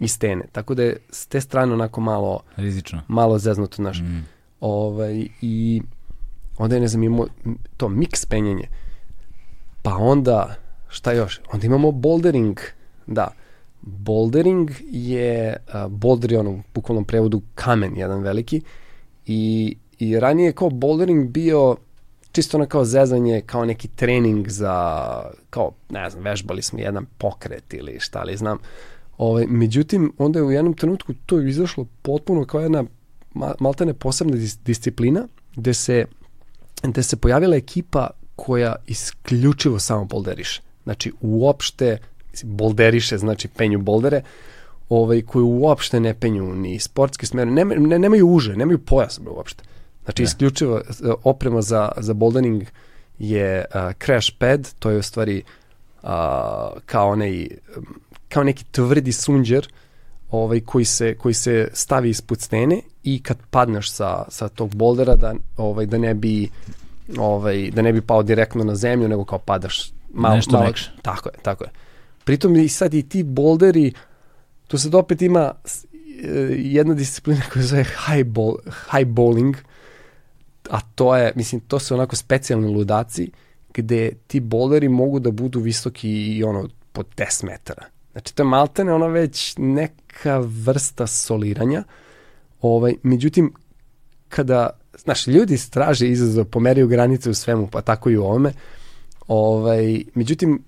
[0.00, 0.44] iz stene.
[0.52, 3.02] Tako da je s te strane onako malo, Rizično.
[3.08, 4.00] malo zeznuto naš.
[4.00, 4.26] Mm.
[4.60, 5.82] Ovaj, I
[6.58, 7.26] onda je, ne znam, imamo
[7.76, 8.68] to mix penjenje.
[9.82, 10.54] Pa onda,
[10.88, 11.40] šta još?
[11.52, 12.60] Onda imamo bouldering.
[13.06, 13.28] Da,
[13.82, 18.60] bouldering je, uh, boulder je ono u bukvalnom prevodu kamen jedan veliki
[19.26, 21.76] i, i ranije je kao bouldering bio
[22.32, 25.06] čisto ono kao zezanje, kao neki trening za,
[25.50, 28.58] kao, ne znam, vežbali smo jedan pokret ili šta li znam.
[29.18, 32.84] Ovaj, međutim, onda je u jednom trenutku to izašlo potpuno kao jedna
[33.34, 35.26] ma, maltene posebna dis, disciplina,
[35.56, 36.06] gde se,
[36.82, 40.62] gde se pojavila ekipa koja isključivo samo bolderiše.
[40.84, 41.98] Znači, uopšte
[42.42, 44.22] bolderiše, znači penju boldere,
[44.88, 49.64] ovaj, koji uopšte ne penju ni sportske smere, nema, ne, nemaju uže, nemaju pojas uopšte.
[50.04, 50.24] Znači, Da.
[50.24, 50.82] isključivo
[51.24, 52.62] oprema za, za bouldering
[53.18, 55.42] je uh, crash pad, to je u stvari
[56.02, 56.08] uh,
[56.86, 59.68] kao, onaj, um, kao neki tvrdi sunđer
[60.30, 65.16] ovaj, koji, se, koji se stavi ispod stene i kad padneš sa, sa tog boldera
[65.16, 66.50] da, ovaj, da ne bi
[67.18, 70.90] ovaj, da ne bi pao direktno na zemlju, nego kao padaš malo, Nešto malo, mekše.
[71.02, 71.70] Tako je, tako je.
[72.24, 73.92] Pritom i sad i ti bolderi,
[74.68, 75.52] tu sad opet ima
[76.24, 79.54] e, jedna disciplina koja se zove high, ball, high bowling,
[80.70, 83.30] a to je, mislim, to su onako specijalni ludaci
[83.74, 87.86] gde ti bolderi mogu da budu visoki i ono po 10 metara.
[88.16, 91.82] Znači, to je maltene ono već neka vrsta soliranja.
[92.60, 93.52] Ovaj, međutim,
[94.28, 98.52] kada, znaš, ljudi straže izazov, pomeraju granice u svemu, pa tako i u ovome.
[99.28, 100.62] Ovaj, međutim,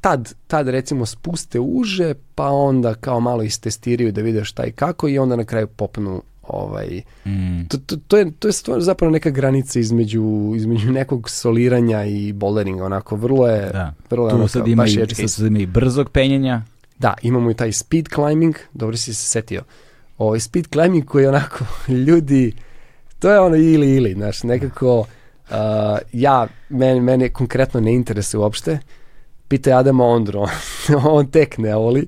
[0.00, 5.08] tad, tad recimo spuste uže, pa onda kao malo istestiraju da vide šta i kako
[5.08, 7.66] i onda na kraju popnu ovaj, Mm.
[7.68, 12.32] to, to, to, je, to je stvar, zapravo neka granica između, između nekog soliranja i
[12.32, 13.94] boulderinga, onako, vrlo je, Da.
[14.10, 16.62] vrlo je Tu ono sad ima, baš i, sad, ima i brzog penjenja.
[16.98, 19.62] Da, imamo i taj speed climbing, dobro si se setio.
[20.18, 21.64] Ovaj speed climbing koji je onako,
[22.06, 22.54] ljudi,
[23.18, 25.06] to je ono ili ili, znaš, nekako, uh,
[26.12, 28.78] ja, meni, mene konkretno ne interesuje uopšte,
[29.48, 30.46] pitaj Adama Ondru,
[31.04, 32.06] on, tek ne voli.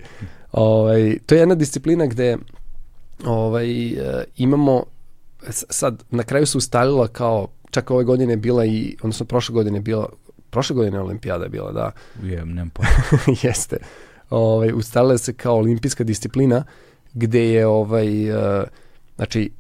[0.53, 2.37] Ovaj, to je jedna disciplina gde
[3.25, 4.85] ovaj, uh, imamo,
[5.51, 9.79] sad, na kraju se ustalila kao, čak ove godine je bila i, odnosno prošle godine
[9.79, 10.09] je bila,
[10.51, 11.93] prošle godine olimpijada je bila, da,
[12.23, 13.25] Je, nemam pojma.
[13.43, 13.77] jeste.
[14.31, 16.65] Ovaj, ustalila se kao olimpijska disciplina
[17.15, 18.65] gde je ovaj, uh,
[19.17, 19.51] znači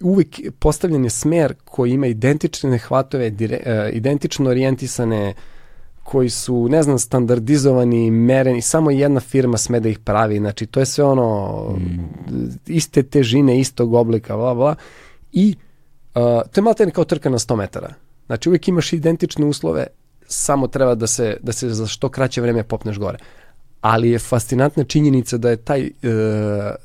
[0.00, 5.34] uvek postavljen je smer koji ima identične hvatove, dire, uh, identično orijentisane
[6.02, 10.80] koji su, ne znam, standardizovani, mereni, samo jedna firma sme da ih pravi, znači to
[10.80, 11.78] je sve ono
[12.66, 14.74] iste težine, istog oblika, bla, bla,
[15.32, 15.54] i
[16.14, 16.22] uh,
[16.52, 17.94] to je malo kao trka na 100 metara.
[18.26, 19.86] Znači uvijek imaš identične uslove,
[20.26, 23.18] samo treba da se, da se za što kraće vreme popneš gore.
[23.80, 25.90] Ali je fascinantna činjenica da je taj, uh,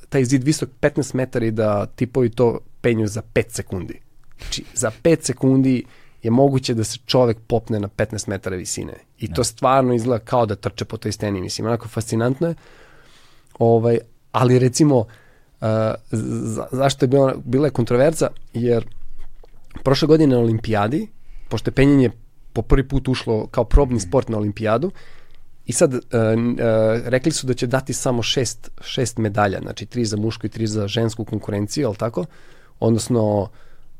[0.10, 4.00] taj zid visok 15 metara i da tipovi to penju za 5 sekundi.
[4.42, 5.84] Znači, za 5 sekundi
[6.24, 8.94] je moguće da se čovek popne na 15 metara visine.
[9.20, 11.42] I to stvarno izgleda kao da trče po toj steni.
[11.42, 12.56] Mislim, onako fascinantno je.
[13.60, 13.98] Ovaj,
[14.32, 15.08] ali recimo, uh,
[16.12, 18.28] za, zašto je bila, bila je kontroverza?
[18.54, 18.88] Jer
[19.84, 21.08] prošle godine na olimpijadi,
[21.50, 22.12] pošto je penjenje
[22.54, 24.92] po prvi put ušlo kao probni sport na olimpijadu,
[25.66, 26.00] i sad uh, uh,
[27.06, 30.68] rekli su da će dati samo šest, šest medalja, znači tri za mušku i tri
[30.68, 32.26] za žensku konkurenciju, ali tako?
[32.80, 33.50] Odnosno,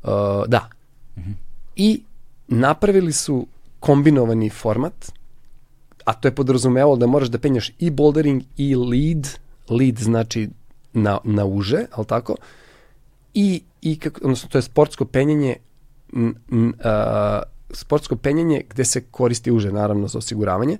[0.02, 0.10] uh,
[0.46, 0.70] da.
[1.76, 2.02] I
[2.48, 3.46] napravili su
[3.80, 5.12] kombinovani format,
[6.04, 9.28] a to je podrazumevalo da moraš da penjaš i bouldering i lead,
[9.68, 10.48] lead znači
[10.92, 12.36] na, na uže, ali tako?
[13.34, 15.56] I, i kako, odnosno to je sportsko penjanje
[16.12, 20.78] n, n, a, sportsko penjanje gde se koristi uže naravno za osiguravanje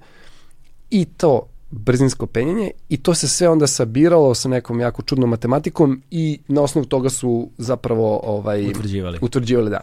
[0.90, 6.02] i to brzinsko penjanje i to se sve onda sabiralo sa nekom jako čudnom matematikom
[6.10, 9.18] i na osnovu toga su zapravo ovaj Utvrđivali.
[9.22, 9.80] utvrđivali da.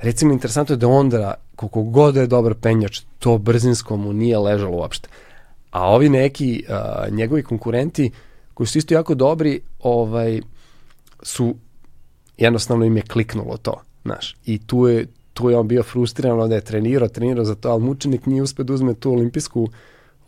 [0.00, 4.76] Recimo, interesantno je da Ondra, koliko god je dobar penjač, to brzinsko mu nije ležalo
[4.76, 5.08] uopšte.
[5.70, 8.10] A ovi neki uh, njegovi konkurenti,
[8.54, 10.40] koji su isto jako dobri, ovaj,
[11.22, 11.54] su,
[12.36, 14.36] jednostavno im je kliknulo to, znaš.
[14.46, 17.82] I tu je, tu je on bio frustriran, onda je trenirao, trenirao za to, ali
[17.82, 19.68] mučenik nije uspio da uzme tu olimpijsku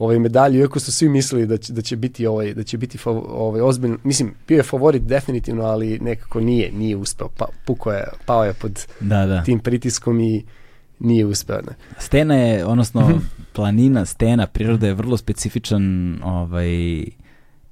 [0.00, 2.98] ovaj medalju, iako su svi mislili da će, da će biti ovaj da će biti
[2.98, 7.28] fav, ovaj ozbiljno, mislim bio je favorit definitivno, ali nekako nije, nije uspeo.
[7.36, 9.42] Pa puko je, pao je pod Da, da.
[9.44, 10.44] tim pritiskom i
[10.98, 11.56] nije uspeo.
[11.56, 11.72] Ne.
[11.98, 13.18] Stena je, odnosno Mhm.
[13.52, 15.82] planina, stena, priroda je vrlo specifičan
[16.24, 17.04] ovaj,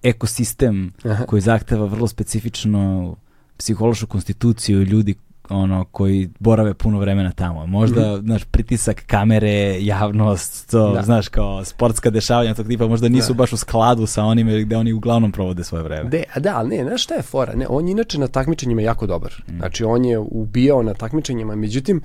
[0.03, 1.25] ekosistem Aha.
[1.25, 3.17] koji zahteva vrlo specifičnu
[3.57, 5.15] psihološku konstituciju ljudi
[5.51, 7.67] ono koji borave puno vremena tamo.
[7.67, 10.93] Možda, znaš, pritisak kamere, javnost, to.
[10.93, 11.03] Da.
[11.03, 13.37] znaš, kao sportska dešavanja tog tipa možda nisu Da.
[13.37, 16.11] baš u skladu sa onime gde oni uglavnom provode svoje vreme.
[16.11, 17.55] De, a da, ali ne, znaš šta je fora?
[17.55, 19.43] Ne, on je inače na takmičenjima jako dobar.
[19.49, 19.57] Mm.
[19.59, 22.03] Znači, on je ubijao na takmičenjima, međutim,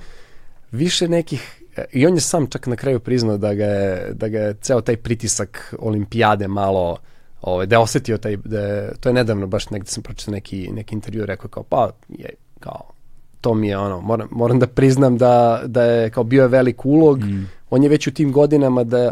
[0.72, 1.62] više nekih,
[1.92, 4.80] i on je sam čak na kraju priznao da ga je, da ga je ceo
[4.80, 6.96] taj pritisak olimpijade malo,
[7.42, 10.68] ovaj, da je osetio taj, da je, to je nedavno baš negde sam pročitao neki,
[10.72, 12.30] neki intervju, rekao kao, pa, je,
[12.60, 12.93] kao,
[13.44, 16.84] to mi je ono, moram, moram da priznam da, da je kao bio je velik
[16.84, 17.48] ulog, Mm.
[17.70, 19.10] on je već u tim godinama da,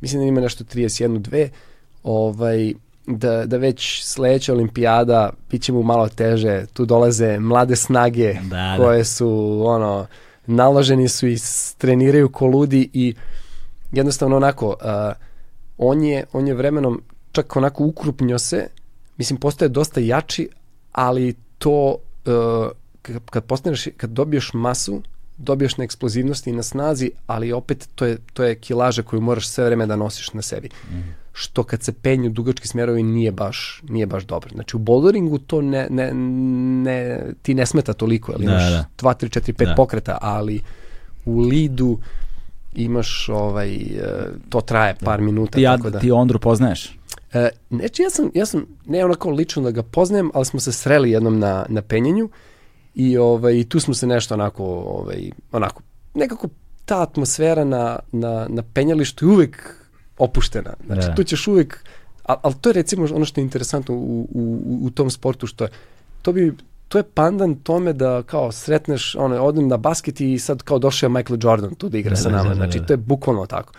[0.00, 1.48] mislim da ima nešto 31, 2,
[2.02, 2.72] ovaj,
[3.06, 8.56] da, da već sledeća olimpijada bit će mu malo teže, tu dolaze mlade snage Da,
[8.56, 8.76] da.
[8.78, 10.06] koje su ono
[10.46, 11.36] naloženi su i
[11.78, 13.14] treniraju ko ludi i
[13.92, 15.12] jednostavno onako, uh,
[15.78, 18.66] on, je, on je vremenom čak onako ukrupnio se,
[19.16, 20.48] mislim postaje dosta jači,
[20.92, 21.96] ali to
[22.26, 22.70] uh,
[23.30, 25.02] kad postaneš, kad dobiješ masu,
[25.36, 29.48] dobiješ na eksplozivnosti i na snazi, ali opet to je, to je kilaža koju moraš
[29.48, 30.68] sve vreme da nosiš na sebi.
[30.90, 30.96] Mm.
[31.32, 34.50] Što kad se penju dugački smerovi nije baš, nije baš dobro.
[34.54, 36.14] Znači u boulderingu to ne, ne,
[36.84, 38.84] ne, ti ne smeta toliko, ali da, imaš da.
[38.98, 39.74] 2, 3, 4, 5 da.
[39.74, 40.62] pokreta, ali
[41.24, 41.98] u lidu
[42.74, 44.00] imaš ovaj, e,
[44.48, 45.24] to traje par da.
[45.24, 45.52] minuta.
[45.52, 45.98] Ti, ja, tako da.
[45.98, 46.98] ti Ondru poznaješ?
[47.32, 50.72] E, neći, ja sam, ja sam, ne onako lično da ga poznajem, ali smo se
[50.72, 52.28] sreli jednom na, na penjenju
[52.96, 55.82] i ovaj, tu smo se nešto onako, ovaj, onako,
[56.14, 56.48] nekako
[56.84, 59.74] ta atmosfera na, na, na penjalištu je uvek
[60.18, 60.74] opuštena.
[60.86, 61.14] Znači, da.
[61.14, 61.84] tu ćeš uvek,
[62.22, 65.64] ali al to je recimo ono što je interesantno u, u, u tom sportu, što
[65.64, 65.70] je,
[66.22, 66.54] to bi,
[66.88, 71.06] to je pandan tome da kao sretneš, ono, odem na basket i sad kao došao
[71.06, 72.48] je Michael Jordan tu da igra da, sa da, nama.
[72.48, 73.72] Da, da, znači, to je bukvalno tako.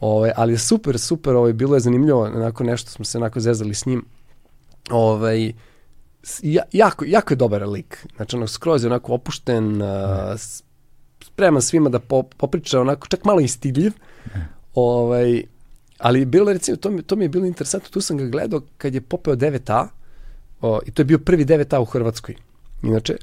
[0.00, 3.74] Ove, ovaj, ali super, super, ovaj, bilo je zanimljivo, onako nešto smo se onako zezali
[3.74, 4.04] s njim.
[4.90, 5.52] Ovaj,
[6.42, 8.06] ja, jako, jako je dobar lik.
[8.16, 9.88] Znači, ono, skroz je onako opušten, uh,
[11.24, 13.92] spreman svima da po, popriča, onako, čak malo i stidljiv.
[14.74, 15.42] Ovaj,
[15.98, 18.94] ali bilo, recimo, to mi, to mi je bilo interesantno, tu sam ga gledao kad
[18.94, 19.86] je popeo 9A,
[20.60, 22.34] o, i to je bio prvi 9A u Hrvatskoj.
[22.82, 23.16] Inače,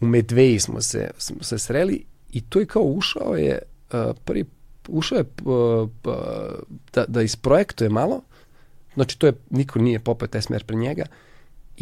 [0.00, 3.58] u Medveji smo se, smo se sreli i to je kao ušao je,
[3.92, 4.44] uh, prvi,
[4.88, 5.88] ušao je uh,
[6.92, 8.20] da, da isprojektuje malo,
[8.94, 11.04] znači to je, niko nije popeo taj smer pre njega,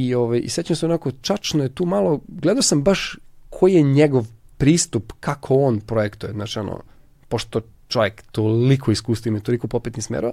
[0.01, 3.18] I, ove, i sećam se onako, čačno je tu malo, gledao sam baš
[3.51, 4.27] koji je njegov
[4.59, 6.82] pristup, kako on projektuje, znači ono,
[7.28, 10.32] pošto čovjek toliko iskustva ima, toliko popetnih smerova,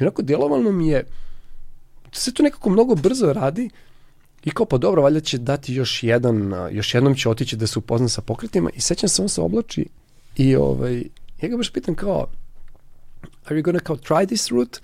[0.00, 1.04] i onako djelovalo mi je,
[2.12, 3.70] se to nekako mnogo brzo radi,
[4.44, 7.78] I kao pa dobro, valjda će dati još jedan, još jednom će otići da se
[7.78, 9.86] upozna sa pokretima i sećam se on se oblači
[10.36, 11.04] i ovaj,
[11.42, 12.26] ja ga baš pitam kao,
[13.44, 14.80] are you gonna kao try this route?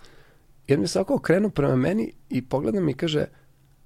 [0.67, 3.25] I on mi se ovako okrenuo prema meni i pogleda mi i kaže,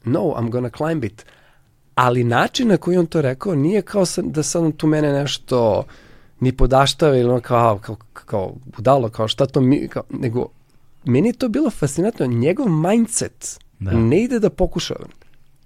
[0.04, 1.26] no, I'm gonna climb it.
[1.94, 5.84] Ali način na koji on to rekao nije kao sam, da sam tu mene nešto
[6.40, 10.48] ni podaštava ili ono kao, kao, kao budalo, kao šta to mi, kao, nego
[11.04, 13.92] meni je to bilo fascinantno, njegov mindset da.
[13.92, 14.94] ne ide da pokuša,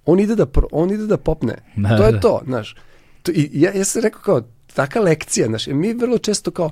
[0.06, 1.54] on ide da, on ide da popne.
[1.76, 2.20] Da, to je da.
[2.20, 2.76] to, znaš.
[3.22, 4.42] To, i ja, ja sam rekao kao,
[4.74, 6.70] taka lekcija, znaš, mi vrlo često kao,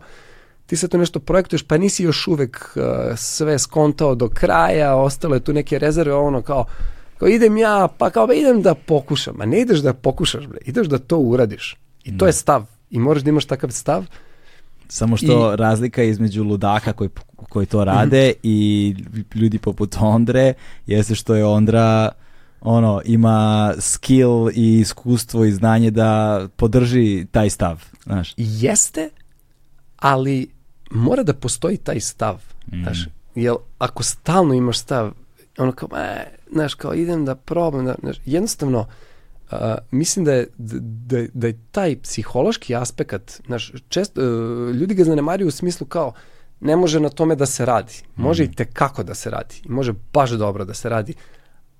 [0.67, 2.83] ti sad to nešto projektuješ, pa nisi još uvek uh,
[3.17, 6.65] sve skontao do kraja, ostalo je tu neke rezerve, ono kao,
[7.25, 9.41] kao idem ja, pa kao ba idem da pokušam.
[9.41, 11.77] A ne ideš da pokušaš, bre, ideš da to uradiš.
[12.05, 12.27] I to da.
[12.27, 12.67] je stav.
[12.91, 14.05] I moraš da imaš takav stav.
[14.89, 15.57] Samo što I...
[15.57, 18.39] razlika između ludaka koji, koji to rade mm.
[18.43, 18.97] i
[19.35, 20.55] ljudi poput Ondre
[20.87, 22.13] jeste što je Ondra
[22.61, 28.35] ono, ima skill i iskustvo i znanje da podrži taj stav, znaš.
[28.37, 29.11] Jeste,
[29.97, 30.51] ali
[30.91, 32.43] mora da postoji taj stav,
[32.73, 32.83] mm.
[32.83, 32.99] znaš.
[33.35, 35.13] Jel, ako stalno imaš stav,
[35.59, 38.87] ono kao, e, znaš, kao idem da probam, da, znaš, jednostavno,
[39.53, 39.59] uh,
[39.91, 45.49] mislim da je, da, da je taj psihološki aspekt, znaš, često, uh, ljudi ga zanemaruju
[45.49, 46.13] u smislu kao,
[46.61, 48.03] ne može na tome da se radi.
[48.17, 48.47] Može mm.
[48.47, 49.63] i tekako da se radi.
[49.69, 51.15] Može baš dobro da se radi.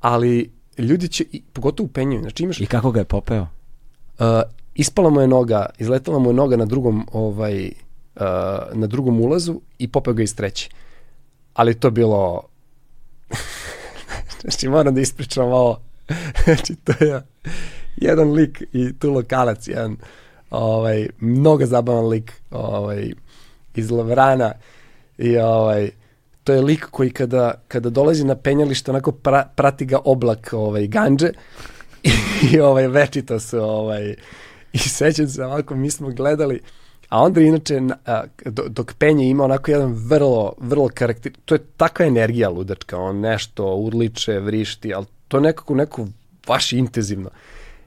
[0.01, 2.61] Ali ljudi će, i, pogotovo u penju, znači imaš...
[2.61, 3.47] I kako ga je popeo?
[4.19, 4.27] Uh,
[4.75, 8.23] ispala mu je noga, izletala mu je noga na drugom, ovaj, uh,
[8.73, 10.71] na drugom ulazu i popeo ga iz treće.
[11.55, 12.43] Ali to bilo
[14.41, 15.81] Znači, moram da ispričam ovo.
[16.45, 17.23] znači, to je
[17.97, 19.97] jedan lik i tu lokalac, jedan
[20.51, 23.13] ovaj, mnogo zabavan lik ovaj,
[23.75, 24.53] iz Lavrana
[25.19, 25.91] i ovaj,
[26.45, 30.87] to je lik koji kada, kada dolazi na penjalište onako pra, prati ga oblak ovaj,
[30.87, 31.31] ganđe
[32.53, 34.15] i, ovaj, večito su ovaj,
[34.73, 36.61] i sećam se ovako, mi smo gledali
[37.09, 37.81] A onda inače,
[38.69, 43.75] dok penje ima onako jedan vrlo, vrlo karakter, to je takva energija ludačka, on nešto
[43.75, 46.07] urliče, vrišti, ali to nekako, neko
[46.47, 47.31] baš intenzivno.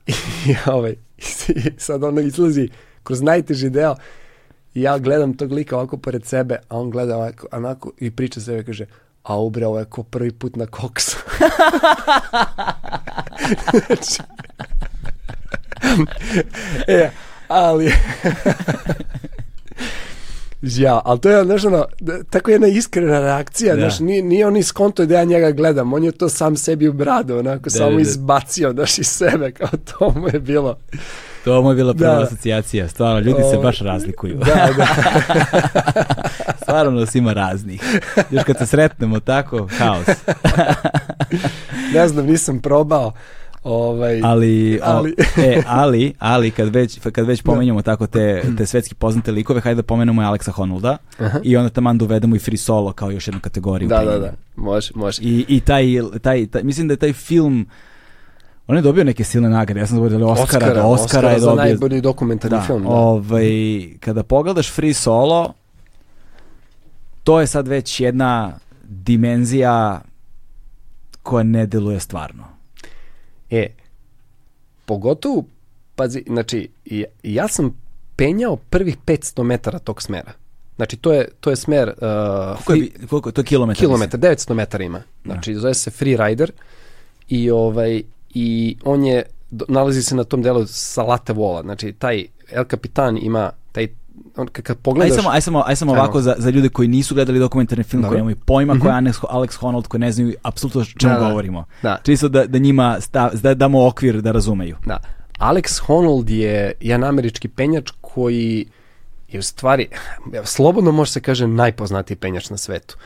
[0.48, 1.22] I, ovaj, i
[1.78, 2.70] sad ono izlazi
[3.04, 3.96] kroz najteži deo
[4.74, 8.42] i ja gledam tog lika ovako pored sebe, a on gleda ovako, onako i priča
[8.42, 8.86] sebe, kaže,
[9.24, 11.18] a ubre, ovo je ko prvi put na koksu.
[13.88, 14.22] znači,
[16.88, 17.10] e,
[17.48, 17.92] ali...
[20.62, 21.86] Ja, ali to je, znaš, ono,
[22.30, 23.82] tako jedna iskrena reakcija, da.
[23.82, 27.40] znaš, nije, nije on iskonto da ja njega gledam, on je to sam sebi ubrado,
[27.40, 28.02] onako, da, samo da, da.
[28.02, 30.78] izbacio, znaš, iz sebe, kao to mu je bilo.
[31.44, 32.22] To mu je bila prva da.
[32.22, 34.38] asocijacija, stvarno, ljudi o, se baš razlikuju.
[34.38, 34.88] Da, da.
[36.64, 37.82] stvarno nas ima raznih.
[38.32, 40.08] Još kad se sretnemo tako, haos.
[41.94, 43.14] ne znam, nisam probao,
[43.68, 45.16] Ovaj, Ali, ali.
[45.38, 49.62] O, e, ali, ali kad već, kad već pomenjamo tako te, te svetski poznate likove,
[49.62, 51.40] hajde da pomenemo i Aleksa Honolda Aha.
[51.44, 53.90] i onda taman dovedemo i Free Solo kao još jednu kategoriju.
[53.90, 55.22] da, da, da, može, može.
[55.22, 55.86] I, i taj,
[56.22, 57.68] taj, taj, mislim da je taj film,
[58.68, 61.40] on je dobio neke silne nagrade, ja sam zaboravio da li Oscara, da Oscara, je
[61.40, 61.64] za dobio.
[61.64, 62.84] najbolji dokumentarni da, film.
[62.84, 62.90] Da.
[62.90, 63.50] Ovaj,
[64.00, 65.54] kada pogledaš Free Solo,
[67.24, 68.54] to je sad već jedna
[68.84, 70.02] dimenzija
[71.24, 72.57] koja ne deluje stvarno.
[73.50, 73.68] E,
[74.86, 75.44] pogotovo,
[75.96, 77.82] pazi, znači, ja, ja sam
[78.16, 80.32] penjao prvih 500 metara tog smera.
[80.76, 81.90] Znači, to je, to je smer...
[81.90, 83.80] Uh, Koliko je, bi- koliko, to je kilometar?
[83.80, 85.02] kilometar, 900 metara ima.
[85.26, 86.52] Znači, zove se Free Rider
[87.30, 88.02] i ovaj
[88.34, 89.24] i on je
[89.68, 91.62] nalazi se na tom delu Salate Vola.
[91.62, 93.52] Znači, taj El Capitan ima
[94.36, 96.88] on kad, kad Aj pogledaš samo, aj samo, aj samo ovako za, za ljude koji
[96.88, 98.14] nisu gledali dokumentarni film, Dobro.
[98.14, 101.20] koji nemaju pojma ko je Alex, Alex Honnold, koji ne znaju apsolutno o čemu Da,
[101.20, 101.30] da.
[101.30, 101.66] govorimo.
[101.82, 101.98] Da.
[102.04, 104.76] Čisto da, da njima sta, da damo okvir da razumeju.
[104.86, 104.98] Da.
[105.40, 108.66] Alex Honnold je jedan američki penjač koji
[109.28, 109.88] je u stvari,
[110.44, 112.98] slobodno može se kaže, najpoznatiji penjač na svetu.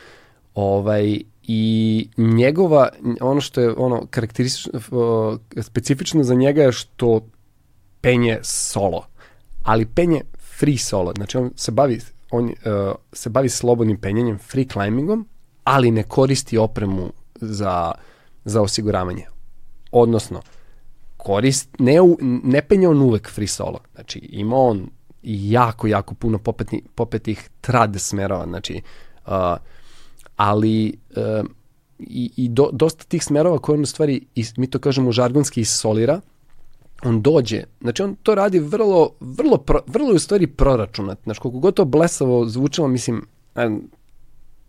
[0.54, 2.88] Ovaj, I njegova,
[3.20, 4.80] ono što je ono karakteristično,
[5.60, 7.20] specifično za njega je što
[8.00, 9.06] penje solo,
[9.62, 10.20] ali penje
[10.62, 11.12] free solo.
[11.16, 15.28] Znači on se bavi, on uh, se bavi slobodnim penjanjem, free climbingom,
[15.64, 17.92] ali ne koristi opremu za,
[18.44, 19.26] za osiguravanje.
[19.92, 20.42] Odnosno,
[21.16, 23.80] korist, ne, u, ne penje on uvek free solo.
[23.94, 24.86] Znači, ima on
[25.22, 28.46] jako, jako puno popetni, popetih trad smerova.
[28.46, 28.82] Znači,
[29.26, 29.32] uh,
[30.36, 31.46] ali uh,
[31.98, 34.26] i, i do, dosta tih smerova koje on u stvari,
[34.56, 36.20] mi to kažemo žargonski, isolira,
[37.04, 41.18] on dođe, znači on to radi vrlo, vrlo, pro, vrlo u stvari proračunat.
[41.24, 43.26] Znači, koliko god to blesavo zvučalo, mislim,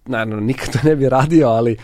[0.06, 1.78] naravno, nikad to ne bi radio, ali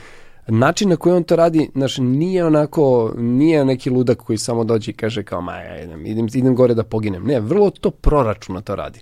[0.47, 4.91] način na koji on to radi, znači, nije onako, nije neki ludak koji samo dođe
[4.91, 7.23] i kaže kao, ma, ja idem, idem, idem gore da poginem.
[7.23, 8.99] Ne, vrlo to proračuna to radi.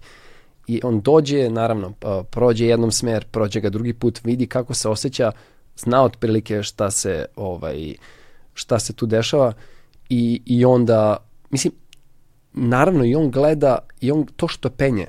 [0.67, 4.89] I on dođe, naravno, pa, prođe jednom smer, prođe ga drugi put, vidi kako se
[4.89, 5.31] osjeća,
[5.77, 7.95] zna otprilike šta se, ovaj,
[8.53, 9.53] šta se tu dešava
[10.09, 11.17] i, i onda,
[11.49, 11.73] mislim,
[12.53, 15.07] naravno i on gleda, i on to što penje,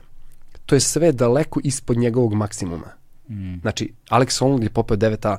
[0.66, 2.86] to je sve daleko ispod njegovog maksimuma.
[3.28, 3.60] Mm.
[3.60, 5.36] Znači, Alex Honnold je popeo 9A,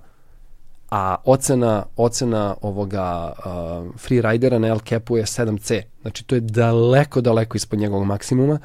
[0.92, 5.82] a ocena, ocena ovoga uh, freeridera na El Capu je 7C.
[6.02, 8.60] Znači, to je daleko, daleko ispod njegovog maksimuma,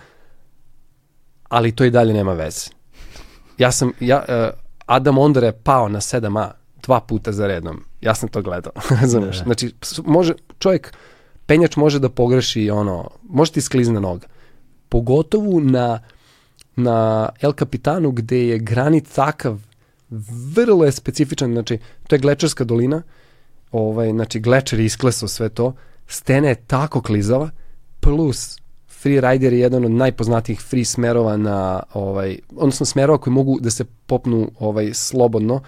[1.49, 2.71] ali to i dalje nema veze.
[3.59, 6.51] Ja sam, ja, uh, Adam Ondra je pao na 7A
[6.83, 7.85] dva puta za redom.
[8.01, 9.37] Ja sam to gledao, razumeš?
[9.39, 9.45] Da.
[9.45, 9.75] Znači,
[10.05, 10.93] može, čovjek,
[11.47, 14.27] penjač može da pogreši ono, može ti sklizne noga.
[14.89, 16.01] Pogotovo na,
[16.77, 19.61] na El Capitanu gde je granit takav
[20.55, 23.03] vrlo je specifičan, znači to je glečerska dolina,
[23.73, 25.75] ovaj, znači glečer je isklesao sve to,
[26.07, 27.51] stena je tako klizava,
[28.01, 28.59] plus
[28.89, 33.85] freerider je jedan od najpoznatijih free smerova na, ovaj, odnosno smerova koji mogu da se
[34.07, 35.61] popnu ovaj, slobodno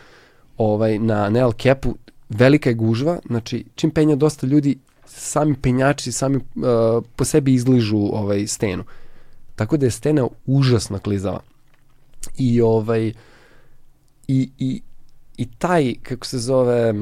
[0.56, 1.94] ovaj, na, na El Capu,
[2.28, 6.42] velika je gužva, znači čim penja dosta ljudi, sami penjači sami uh,
[7.16, 8.84] po sebi izližu ovaj, stenu.
[9.56, 11.40] Tako da je stena užasno klizava.
[12.38, 13.12] I ovaj
[14.28, 14.82] i, i,
[15.36, 16.94] i taj, kako se zove,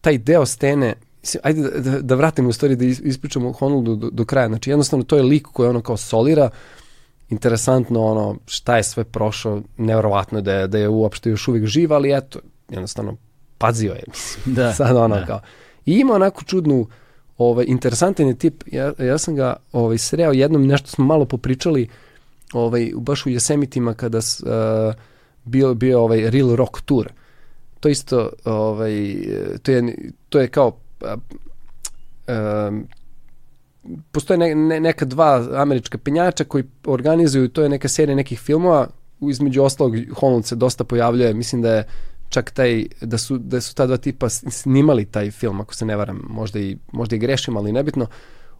[0.00, 0.94] taj deo stene,
[1.42, 4.48] ajde da, da, da vratimo u stvari da is- ispričamo Honoldu do, do kraja.
[4.48, 6.50] Znači jednostavno to je lik koji ono kao solira,
[7.30, 11.92] interesantno ono šta je sve prošao, nevjerovatno da je, da je uopšte još uvijek živ,
[11.92, 13.16] ali eto, jednostavno
[13.58, 14.54] pazio je, mislim.
[14.54, 15.26] Da, Sad ono da.
[15.26, 15.40] kao.
[15.86, 16.86] I ima onako čudnu,
[17.38, 21.88] ovaj, interesantan je tip, ja, ja sam ga ovaj, sreo jednom, nešto smo malo popričali,
[22.52, 24.94] ovaj, baš u Jesemitima kada uh,
[25.44, 27.08] bio, bio ovaj Real Rock Tour.
[27.80, 29.14] To isto, ovaj,
[29.62, 29.94] to je,
[30.28, 30.76] to je kao,
[32.28, 32.86] um,
[34.12, 38.88] postoje ne, ne, neka dva američka penjača koji organizuju, to je neka serija nekih filmova,
[39.20, 41.84] između ostalog Holland se dosta pojavljuje, mislim da je
[42.32, 45.96] čak taj, da su, da su ta dva tipa snimali taj film, ako se ne
[45.96, 48.06] varam, možda i, možda i grešim, ali nebitno.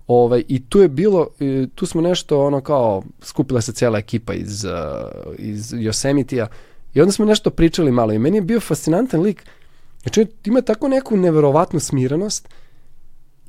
[0.06, 4.34] Ovaj, I tu je bilo, e, tu smo nešto ono kao, skupila se cijela ekipa
[4.34, 4.70] iz, uh,
[5.38, 6.46] iz Yosemitija
[6.94, 9.44] i onda smo nešto pričali malo i meni je bio fascinantan lik,
[10.02, 12.48] znači ima tako neku neverovatnu smirenost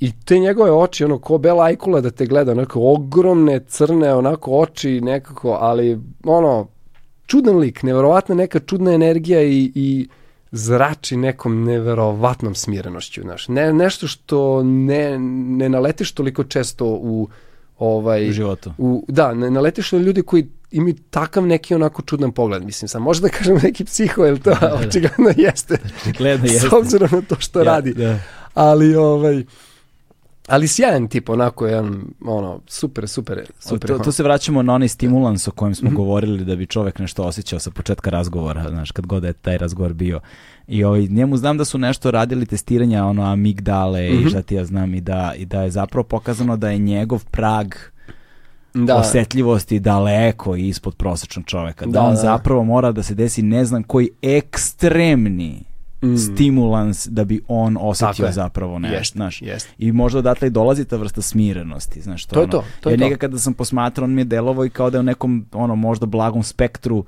[0.00, 4.58] i te njegove oči, ono, ko Bela Ajkula da te gleda, onako ogromne, crne, onako
[4.58, 6.68] oči nekako, ali ono,
[7.26, 10.08] čudan lik, neverovatna neka čudna energija i, i
[10.52, 13.48] zrači nekom neverovatnom smirenošću, znaš.
[13.48, 15.18] Ne, nešto što ne,
[15.58, 17.28] ne naletiš toliko često u
[17.78, 18.72] ovaj u životu.
[18.78, 23.02] u, da, ne naletiš na ljudi koji imaju takav neki onako čudan pogled, mislim sam,
[23.02, 24.50] možda da kažem neki psiho, jer to
[24.88, 25.78] očigledno jeste,
[26.18, 26.76] Gledno s jeste.
[26.76, 28.18] obzirom na to što Ja, radi, Da.
[28.54, 29.44] ali ovaj,
[30.48, 33.88] Ali sjajan tip, onako jedan, ono, super, super, super.
[33.88, 37.22] To, to se vraćamo na onaj stimulans o kojem smo govorili da bi čovek nešto
[37.22, 40.20] osjećao sa početka razgovora, znaš, kad god je taj razgovor bio.
[40.68, 44.64] I ovaj, njemu znam da su nešto radili testiranja, ono, amigdale i šta ti ja
[44.64, 47.74] znam, i da, i da je zapravo pokazano da je njegov prag
[48.74, 51.86] da, osetljivosti daleko ispod prosječnog čoveka.
[51.86, 52.20] Da, Da, on da.
[52.20, 55.64] zapravo mora da se desi ne znam koji ekstremni
[56.18, 59.42] stimulans da bi on osetio zapravo nešto, Jest, znaš.
[59.42, 59.68] jest.
[59.78, 62.24] I možda odatle i dolazi ta vrsta smirenosti, znaš.
[62.26, 63.04] To je ono, to, to je to.
[63.04, 65.74] njega kada sam posmatrao, on mi je delovao i kao da je u nekom, ono,
[65.76, 67.04] možda blagom spektru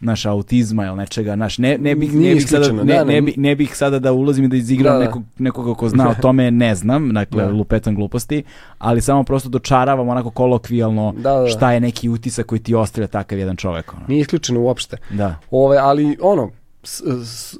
[0.00, 3.20] naš autizma ili nečega, naš ne, ne bih, ne bih sada, ne, da, ne, ne.
[3.22, 5.04] bi, ne bih sada da ulazim i da izigram Da, da.
[5.04, 7.50] nekog, nekoga ko zna o tome, ne znam, dakle, Da.
[7.50, 8.42] lupetam gluposti,
[8.78, 11.48] ali samo prosto dočaravam onako kolokvijalno Da, da.
[11.48, 13.92] šta je neki utisak koji ti ostavlja takav jedan čovek.
[13.94, 14.02] Ono.
[14.08, 14.96] Nije isključeno uopšte.
[15.10, 15.34] Da.
[15.50, 16.50] Ove, ali ono,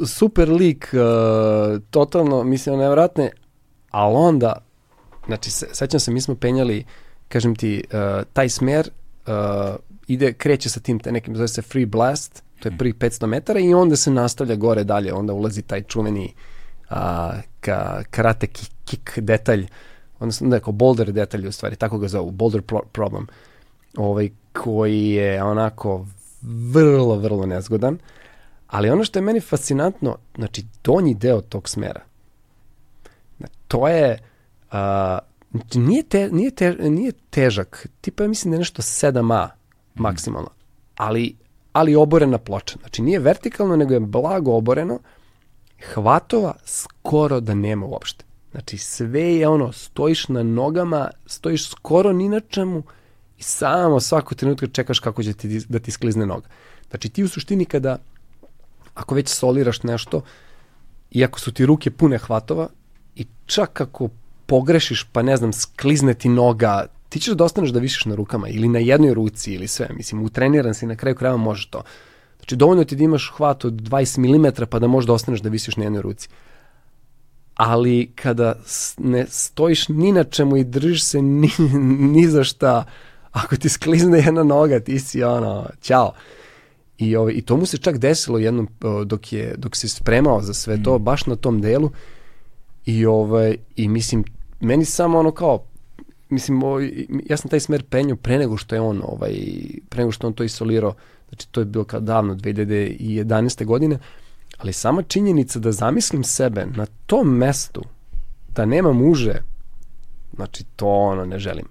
[0.07, 3.31] super lik, uh, totalno, mislim, nevratne,
[3.91, 4.53] ali onda,
[5.27, 6.85] znači, se, sećam se, mi smo penjali,
[7.29, 8.91] kažem ti, uh, taj smer
[9.27, 9.77] uh,
[10.07, 13.61] ide, kreće sa tim te nekim, zove se Free Blast, to je prvih 500 metara
[13.61, 16.35] i onda se nastavlja gore dalje, onda ulazi taj čuveni
[16.91, 16.97] uh,
[17.61, 19.67] ka, karate kick, kick detalj,
[20.19, 23.27] odnosno da, kao boulder detalj u stvari, tako ga zovu, boulder pro- problem,
[23.97, 26.07] ovaj, koji je onako
[26.73, 27.99] vrlo, vrlo nezgodan.
[28.69, 32.01] Ali ono što je meni fascinantno, znači donji deo tog smera,
[33.69, 34.19] to je,
[34.71, 35.19] a,
[35.51, 39.49] znači, nije, te, nije, te, nije težak, tipa ja mislim da je nešto 7A
[39.95, 40.51] maksimalno,
[40.97, 41.37] ali,
[41.73, 42.79] ali oborena ploča.
[42.81, 44.99] Znači nije vertikalno, nego je blago oboreno,
[45.95, 48.25] hvatova skoro da nema uopšte.
[48.51, 52.83] Znači sve je ono, stojiš na nogama, stojiš skoro ni na čemu
[53.39, 56.49] i samo svako trenutka čekaš kako će ti, da ti sklizne noga.
[56.91, 57.99] Znači ti u suštini kada,
[58.99, 60.23] ako već soliraš nešto,
[61.11, 62.69] i ako su ti ruke pune hvatova,
[63.17, 64.09] i čak ako
[64.47, 68.49] pogrešiš, pa ne znam, sklizne ti noga, ti ćeš da ostaneš da visiš na rukama
[68.49, 69.89] ili na jednoj ruci ili sve.
[69.97, 71.83] Mislim, utreniran si na kraju krajeva možeš to.
[72.39, 75.49] Znači, dovoljno ti da imaš hvat od 20 mm pa da možeš da ostaneš da
[75.49, 76.29] visiš na jednoj ruci.
[77.55, 78.55] Ali kada
[78.99, 81.51] ne stojiš ni na čemu i držiš se ni,
[82.15, 82.85] ni za šta,
[83.33, 86.13] ako ti sklizne jedna noga, ti si ono, ćao.
[86.99, 88.69] I, ovaj, I to mu se čak desilo jednom
[89.05, 91.91] dok, je, dok se spremao za sve to, baš na tom delu.
[92.87, 94.25] I, ovaj, I mislim,
[94.61, 95.65] meni samo ono kao,
[96.29, 99.35] mislim, ovaj, ja sam taj smer penju pre nego što je on, ovaj,
[99.89, 100.95] pre nego što on to isolirao,
[101.29, 103.65] znači to je bilo kao davno, 2011.
[103.65, 103.99] godine,
[104.59, 107.83] ali sama činjenica da zamislim sebe na tom mestu,
[108.49, 109.43] da nema muže,
[110.37, 111.67] znači to ono ne želim.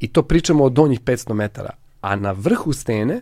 [0.00, 1.70] I to pričamo o donjih 500 metara,
[2.00, 3.20] a na vrhu stene,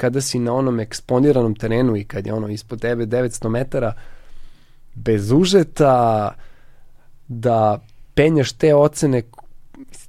[0.00, 3.92] kada si na onom eksponiranom terenu i kad je ono ispod tebe 900 metara,
[4.94, 6.30] bez užeta,
[7.28, 7.80] da
[8.14, 9.22] penjaš te ocene,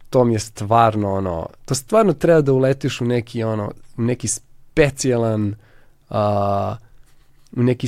[0.10, 4.28] to mi je stvarno ono, to stvarno treba da uletiš u neki ono, u neki
[4.28, 5.56] specijalan,
[6.10, 6.76] a,
[7.52, 7.88] u neki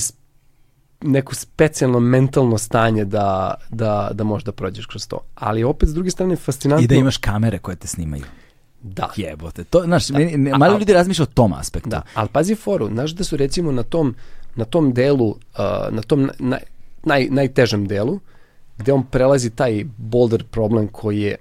[1.01, 5.19] neko specijalno mentalno stanje da, da, da možeš da prođeš kroz to.
[5.35, 6.83] Ali opet, s druge strane, fascinantno...
[6.83, 8.23] I da imaš kamere koje te snimaju.
[8.83, 9.09] Da.
[9.15, 9.63] Jebote.
[9.63, 11.89] To, znaš, meni, ne, a- malo ljudi razmišlja o tom aspektu.
[11.89, 14.15] Da, ali pazi foru, znaš da su recimo na tom,
[14.55, 15.35] na tom delu, uh,
[15.91, 16.59] na tom naj,
[17.03, 18.19] naj, najtežem delu,
[18.77, 21.35] gde on prelazi taj boulder problem koji je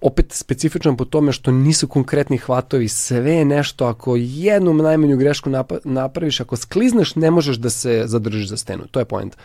[0.00, 5.50] opet specifičan po tome što nisu konkretni hvatovi, sve je nešto, ako jednu najmanju grešku
[5.84, 8.86] napraviš, ako sklizneš, ne možeš da se zadržiš za stenu.
[8.90, 9.36] To je point.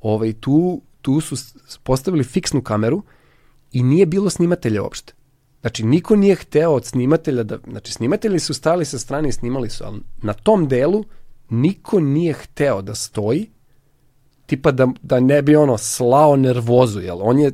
[0.00, 1.36] Ovaj, tu, tu su
[1.82, 3.02] postavili fiksnu kameru
[3.72, 5.12] i nije bilo snimatelja uopšte.
[5.66, 7.58] Znači, niko nije hteo od snimatelja da...
[7.70, 11.04] Znači, snimatelji su stali sa strane i snimali su, ali na tom delu
[11.48, 13.50] niko nije hteo da stoji,
[14.46, 17.18] tipa da, da ne bi ono slao nervozu, jel?
[17.20, 17.52] On je,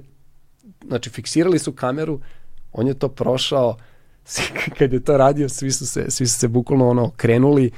[0.86, 2.20] znači, fiksirali su kameru,
[2.72, 3.76] on je to prošao,
[4.78, 7.70] kad je to radio, svi su se, svi su se bukvalno ono krenuli.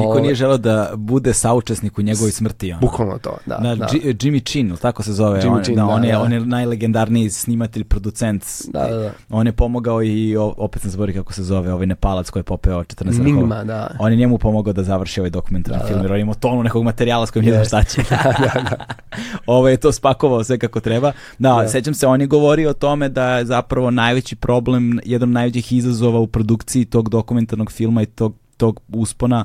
[0.00, 2.72] Niko nije želeo da bude saučesnik u njegovoj smrti.
[2.72, 2.80] Ono.
[2.80, 3.58] Bukvalno to, da.
[3.58, 3.86] Na, da.
[3.86, 5.40] Jimmy Chin, tako se zove.
[5.40, 6.20] Jimmy on, Chin, da, da, on, je, da.
[6.20, 8.44] on je najlegendarniji snimatelj, producent.
[8.72, 9.12] Da, da, da.
[9.30, 12.84] On je pomogao i, opet sam zaboravio kako se zove, ovaj Nepalac koji je popeo
[12.84, 13.24] 14 vrhova.
[13.24, 13.96] Ningma, da.
[13.98, 16.04] On je njemu pomogao da završi ovaj dokumentarni Da, film, da.
[16.04, 18.02] jer on ima tonu nekog materijala s kojim ne znam šta će.
[18.10, 18.32] da,
[18.70, 18.76] da.
[19.46, 21.12] Ovo je to spakovao sve kako treba.
[21.38, 21.68] Da, Da.
[21.68, 25.72] sećam se, on je govorio o tome da je zapravo najveći problem, jedan od najvećih
[25.72, 29.44] izazova u produkciji tog dokumentarnog filma i tog, tog uspona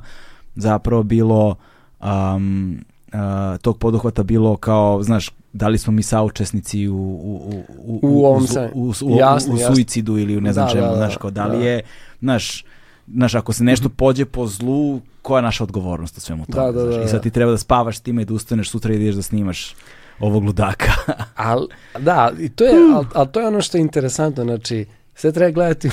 [0.57, 1.55] zapravo bilo
[1.99, 2.77] um,
[3.07, 7.99] uh, tog poduhvata bilo kao, znaš, da li smo mi saučesnici u, u, u, u,
[8.01, 9.75] U ovom u, u, u, jasno, u jasno.
[9.75, 11.65] suicidu ili u ne znam Da, čemu, da, da, znaš, kao da li da.
[11.65, 11.81] je,
[12.19, 12.65] znaš,
[13.07, 16.65] znaš, ako se nešto pođe po zlu, koja je naša odgovornost u svemu tome?
[16.65, 16.95] Da, da, znaš?
[16.95, 17.21] da, I sad da.
[17.21, 19.75] ti treba da spavaš s time i da ustaneš sutra i da ideš da snimaš
[20.19, 20.91] ovog ludaka.
[21.35, 21.67] Al,
[21.99, 24.85] da, i to je, al, al to je ono što je interesantno, znači,
[25.15, 25.89] sve treba gledati,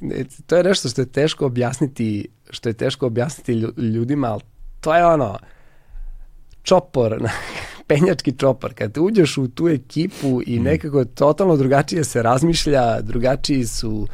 [0.46, 4.40] to je nešto što je teško objasniti, što je teško objasniti lju- ljudima, ali
[4.80, 5.38] to je ono,
[6.62, 7.22] čopor,
[7.88, 14.06] penjački čopor, kad uđeš u tu ekipu i nekako totalno drugačije se razmišlja, drugačiji su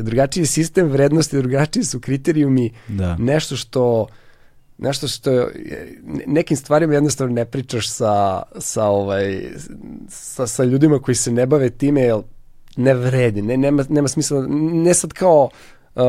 [0.00, 3.16] drugačiji sistem vrednosti, drugačiji su kriterijumi, Da.
[3.16, 4.06] nešto što
[4.78, 5.48] nešto što
[6.26, 9.42] nekim stvarima jednostavno ne pričaš sa, sa, ovaj,
[10.08, 12.16] sa, sa ljudima koji se ne bave time, jer
[12.76, 15.48] ne vredi, ne, nema, nema smisla, ne sad kao
[15.94, 16.02] uh,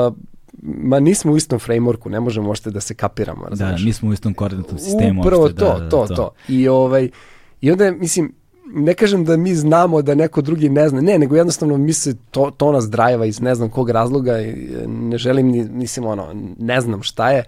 [0.62, 3.84] ma nismo u istom frameworku, ne možemo možete da se kapiramo, Da, razumeš?
[3.84, 5.22] mi smo u istom koordinatnom sistemu.
[5.22, 7.10] Upravo uopšte, to, da, da, to, to, I, ovaj,
[7.62, 8.34] I onda, mislim,
[8.66, 12.16] ne kažem da mi znamo da neko drugi ne zna, ne, nego jednostavno mi se
[12.32, 14.56] to, to nas drajeva iz ne znam kog razloga e,
[14.88, 16.28] ne želim, ni, mislim, ono,
[16.60, 17.44] ne znam šta je,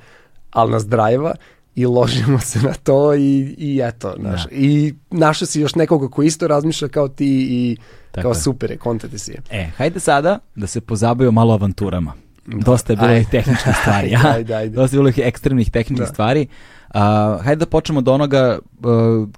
[0.51, 1.35] ali nas drajeva
[1.77, 4.49] i ložimo se na to i, i eto, naš, Da.
[4.51, 7.77] i našao si još nekoga ko isto razmišlja kao ti i
[8.11, 8.35] Tako kao je.
[8.35, 9.37] super je, kontate si je.
[9.51, 12.13] E, hajde sada da se pozabavimo malo avanturama.
[12.45, 13.25] Dosta je bilo Ajde.
[13.31, 14.15] tehničkih stvari.
[14.15, 14.75] Ajde, ajde, ajde.
[14.75, 16.13] Dosta je bilo ekstremnih tehničkih Da.
[16.13, 16.47] stvari.
[16.89, 19.29] A, hajde da počnemo od onoga uh,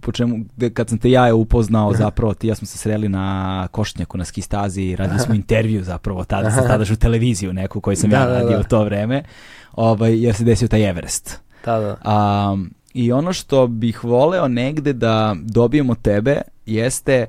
[0.00, 0.36] po čemu,
[0.74, 3.26] kad sam te ja upoznao zapravo, ti ja smo se sreli na
[3.68, 8.10] Košnjaku, na ski stazi, radili smo intervju zapravo tada, sa tadašnju televiziju neku koju sam
[8.10, 8.60] Da, ja da, radio da.
[8.60, 9.22] u to vreme,
[9.72, 11.40] ovaj, jer se desio taj Everest.
[11.66, 11.96] Da, da.
[12.04, 12.56] A,
[12.94, 17.26] I ono što bih voleo negde da dobijemo tebe jeste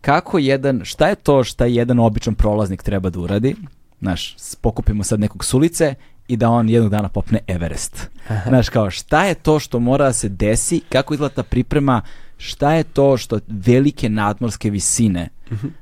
[0.00, 3.56] kako jedan, šta je to šta jedan običan prolaznik treba da uradi,
[4.00, 5.94] znaš, pokupimo sad nekog s ulice
[6.28, 8.10] i da on jednog dana popne Everest.
[8.48, 12.02] Znaš, kao šta je to što mora da se desi, kako izgleda ta priprema,
[12.36, 15.28] šta je to što velike nadmorske visine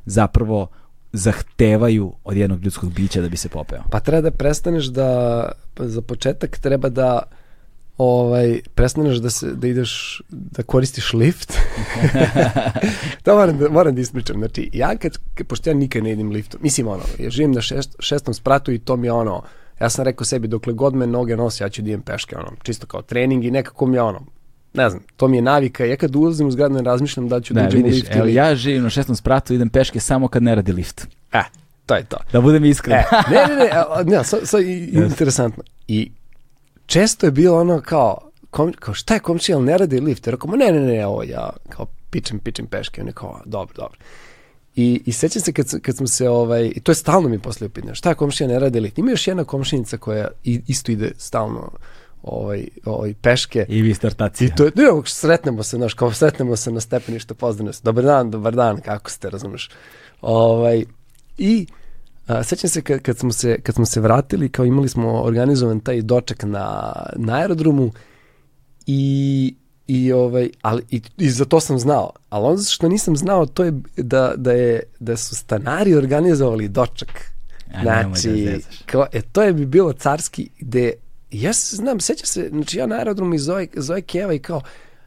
[0.06, 0.66] zapravo
[1.12, 3.82] zahtevaju od jednog ljudskog bića da bi se popeo.
[3.90, 7.22] Pa treba da prestaneš da, za početak treba da
[7.98, 11.52] ovaj, prestaneš da, se, da ideš, da koristiš lift.
[13.24, 14.36] to moram da, moram da ispričam.
[14.38, 15.18] Znači, ja kad,
[15.48, 18.78] pošto ja nikad ne idem liftom, mislim ono, ja živim na šest, šestom spratu i
[18.78, 19.42] to mi je ono,
[19.80, 22.50] ja sam rekao sebi, dokle god me noge nose, ja ću da idem peške, ono,
[22.62, 24.20] čisto kao trening i nekako mi je ono,
[24.74, 25.84] ne znam, to mi je navika.
[25.84, 28.34] Ja kad ulazim u zgradu ne razmišljam da ću da, Da, uđem lift evo, ili...
[28.34, 31.06] ja živim na šestom spratu, idem peške samo kad ne radi lift.
[31.32, 31.42] E,
[31.86, 32.16] to je to.
[32.32, 32.98] Da budem iskren.
[32.98, 35.62] E, ne, ne, ne, a, ne, sa, sa, i, interesantno.
[35.88, 36.10] I
[36.88, 40.26] često je bilo ono kao, kom, kao šta je komšija, ali ne radi lift?
[40.26, 43.00] Ja rekao, ne, ne, ne, ovo ja kao pičem, pičem peške.
[43.00, 43.98] On je kao, dobro, dobro.
[44.76, 47.66] I, i sećam se kad, kad smo se, ovaj, i to je stalno mi posle
[47.66, 48.98] upitne, šta je komšija ne radi lift?
[48.98, 51.70] Ima još jedna komšinica koja isto ide stalno
[52.22, 53.66] ovaj, ovaj, peške.
[53.68, 54.48] I vi startacija.
[54.48, 58.04] I to je, ne, sretnemo se, znaš, kao sretnemo se na stepeništu, pozdravljamo se, dobar
[58.04, 59.70] dan, dobar dan, kako ste, razumeš?
[60.20, 60.84] Ovaj,
[61.38, 61.66] I
[62.28, 65.80] a, sećam se kad, kad, smo se kad smo se vratili, kao imali smo organizovan
[65.80, 67.92] taj doček na, na aerodromu
[68.86, 69.54] i
[69.88, 72.10] I, ovaj, ali, i, i za to sam znao.
[72.28, 77.08] Ali ono što nisam znao, to je da, da, je, da su stanari organizovali doček.
[77.74, 78.82] A, da znači, zezaš.
[78.86, 80.92] kao, e, to je bi bilo carski, gde,
[81.30, 84.60] ja se znam, seća se, znači ja na aerodromu i zove, zove Keva i kao,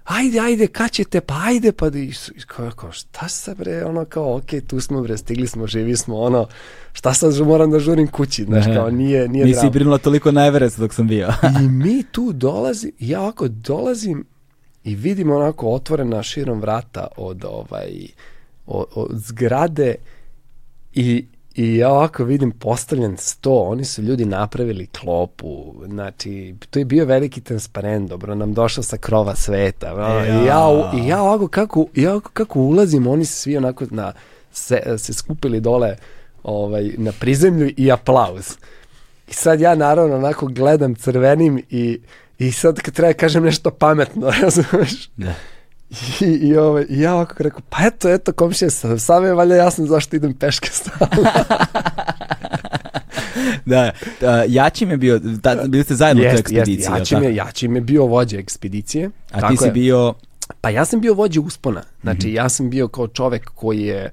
[0.03, 2.13] ajde, ajde, kad ćete, pa ajde, pa i,
[2.47, 6.19] kao, kao, šta se bre, ono kao, ok, tu smo bre, stigli smo, živi smo,
[6.19, 6.47] ono,
[6.93, 9.69] šta sad moram da žurim kući, znaš, kao, nije, nije Nisi drama.
[9.69, 11.27] brinula toliko na Everest dok sam bio.
[11.63, 14.25] I mi tu dolazi, ja ovako dolazim
[14.83, 17.91] i vidim onako otvorena širom vrata od ovaj
[18.67, 19.95] od, od zgrade
[20.93, 21.25] i
[21.55, 27.05] I ja ovako vidim postavljen sto, oni su ljudi napravili klopu, znači, to je bio
[27.05, 30.25] veliki transparent, dobro, nam došao sa krova sveta, ja.
[30.25, 34.13] I, ja, i ja ovako kako, ja ovako kako ulazim, oni se svi onako na,
[34.51, 35.95] se, se skupili dole
[36.43, 38.57] ovaj, na prizemlju i aplauz.
[39.27, 41.99] I sad ja naravno onako gledam crvenim i,
[42.39, 45.09] i sad kad treba kažem nešto pametno, razumeš?
[45.17, 45.33] Da.
[46.21, 49.55] I, i, ovaj, i ja ovako rekao, pa eto, eto, komšije, sam, sam je valjda
[49.55, 51.23] jasno zašto idem peške stalno.
[53.65, 53.91] da,
[54.21, 56.83] a, Jačim je bio, da, bili ste zajedno u toj ekspediciji.
[56.83, 59.09] jel Jačim je, Jačim je bio vođa ekspedicije.
[59.31, 59.71] A tako ti si je.
[59.71, 60.13] bio,
[60.61, 61.83] Pa ja sam bio vođa uspona.
[62.01, 62.35] Znači, Mhm.
[62.35, 64.11] ja sam bio kao čovek koji je,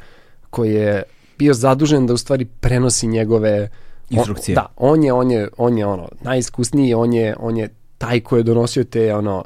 [0.50, 1.02] koji je
[1.38, 3.68] bio zadužen da u stvari prenosi njegove
[4.10, 4.56] Instrukcije.
[4.56, 7.68] On, da, on je, on je, on je ono, najiskusniji, on je, on je
[7.98, 9.44] taj koji je donosio te ono,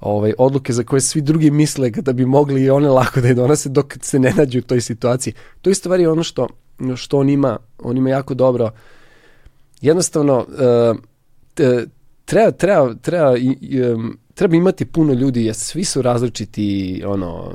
[0.00, 3.34] ovaj, odluke za koje svi drugi misle da bi mogli i one lako da je
[3.34, 5.34] donose dok se ne nađu u toj situaciji.
[5.62, 6.48] To je stvari ono što,
[6.96, 8.70] što on ima, on ima jako dobro.
[9.80, 10.46] Jednostavno,
[11.54, 11.86] t-
[12.24, 13.34] treba, treba, treba,
[14.34, 17.52] treba imati puno ljudi, jer svi su različiti ono,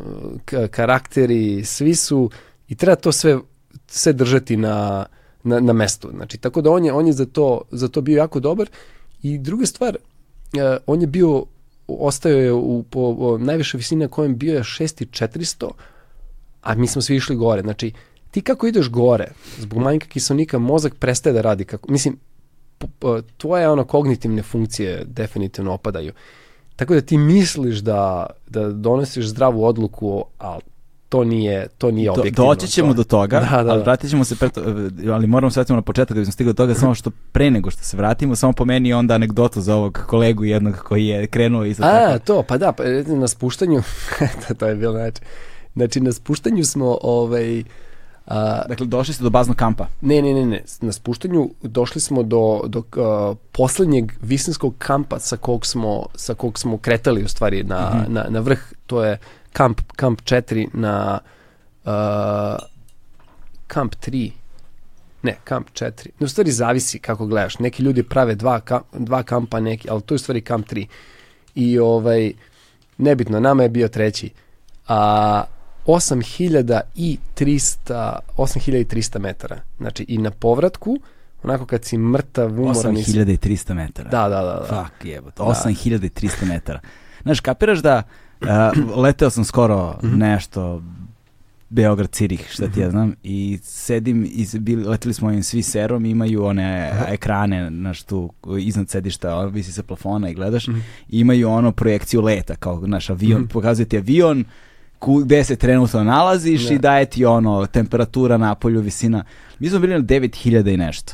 [0.72, 2.30] karakteri, svi su,
[2.68, 3.38] i treba to sve,
[3.88, 5.06] sve držati na,
[5.44, 6.10] na, na mestu.
[6.16, 8.70] Znači, tako da on je, on je za, to, za to bio jako dobar.
[9.22, 11.46] I druga stvar, uh, on je bio
[12.00, 15.70] ostao je u, po, po najviše visine na kojem bio je 6400,
[16.62, 17.62] a mi smo svi išli gore.
[17.62, 17.92] Znači,
[18.32, 22.18] ti kako ideš gore, zbog manjka kiselnika, mozak prestaje da radi kako, mislim,
[23.38, 26.14] tvoje ono kognitivne funkcije definitivno opadaju.
[26.76, 30.62] Tako da ti misliš da, da donosiš zdravu odluku, ali
[31.14, 32.50] to nije, to nije objektivno.
[32.50, 32.94] Do, doći ćemo to.
[32.94, 33.84] do toga, da, da, ali da.
[33.84, 34.62] vratit ćemo se, preto,
[35.12, 37.72] ali moramo se vratiti na početak da bismo stigli do toga, samo što pre nego
[37.72, 41.84] što se vratimo, samo pomeni onda anegdotu za ovog kolegu jednog koji je krenuo iza
[41.86, 42.26] A, tako.
[42.26, 43.82] to, pa da, pa, na spuštanju,
[44.60, 45.22] to je bilo znači,
[45.76, 47.64] znači na spuštanju smo, ovaj,
[48.26, 49.88] A, dakle, došli ste do baznog kampa?
[50.02, 50.64] Ne, ne, ne, ne.
[50.82, 56.60] Na spuštanju došli smo do, do uh, poslednjeg visinskog kampa sa kog smo, sa kog
[56.60, 58.08] smo kretali u stvari na, mm -hmm.
[58.08, 58.60] na, na vrh.
[58.86, 59.18] To je
[59.54, 61.20] kamp, kamp 4 na
[61.86, 61.92] uh,
[63.68, 64.32] kamp 3
[65.24, 66.08] ne, kamp 4.
[66.20, 67.60] No, u stvari zavisi kako gledaš.
[67.60, 70.86] Neki ljudi prave dva, kamp, dva kampa, neki, ali to je u stvari kamp 3.
[71.56, 72.34] I ovaj,
[72.98, 74.30] nebitno, nama je bio treći.
[74.88, 75.44] A
[75.86, 76.82] 8300
[78.38, 79.62] 8300 metara.
[79.78, 80.98] Znači i na povratku
[81.44, 82.96] onako kad si mrtav, umoran.
[82.96, 84.10] 8300 metara.
[84.10, 84.66] Da, da, da.
[84.70, 84.84] da.
[84.84, 86.80] Fuck jebot, 8300 metara.
[87.24, 88.04] Znaš, kapiraš da
[88.44, 90.18] uh, leteo sam skoro mhm.
[90.18, 90.82] nešto
[91.70, 92.92] Beograd, Cirih, šta ti ja mhm.
[92.92, 97.06] znam, i sedim, i bili, leteli smo ovim svi serom, imaju one Aha.
[97.10, 100.82] ekrane, znaš, tu, iznad sedišta, visi se plafona i gledaš, mm -hmm.
[101.10, 103.54] imaju ono projekciju leta, kao, naš avion, mm -hmm.
[103.54, 104.46] pokazuje ti avion,
[105.24, 106.76] gde se trenutno nalaziš ne.
[106.76, 109.24] i daje ti ono temperatura na polju, visina.
[109.60, 111.14] Mi smo bili na 9000 i nešto.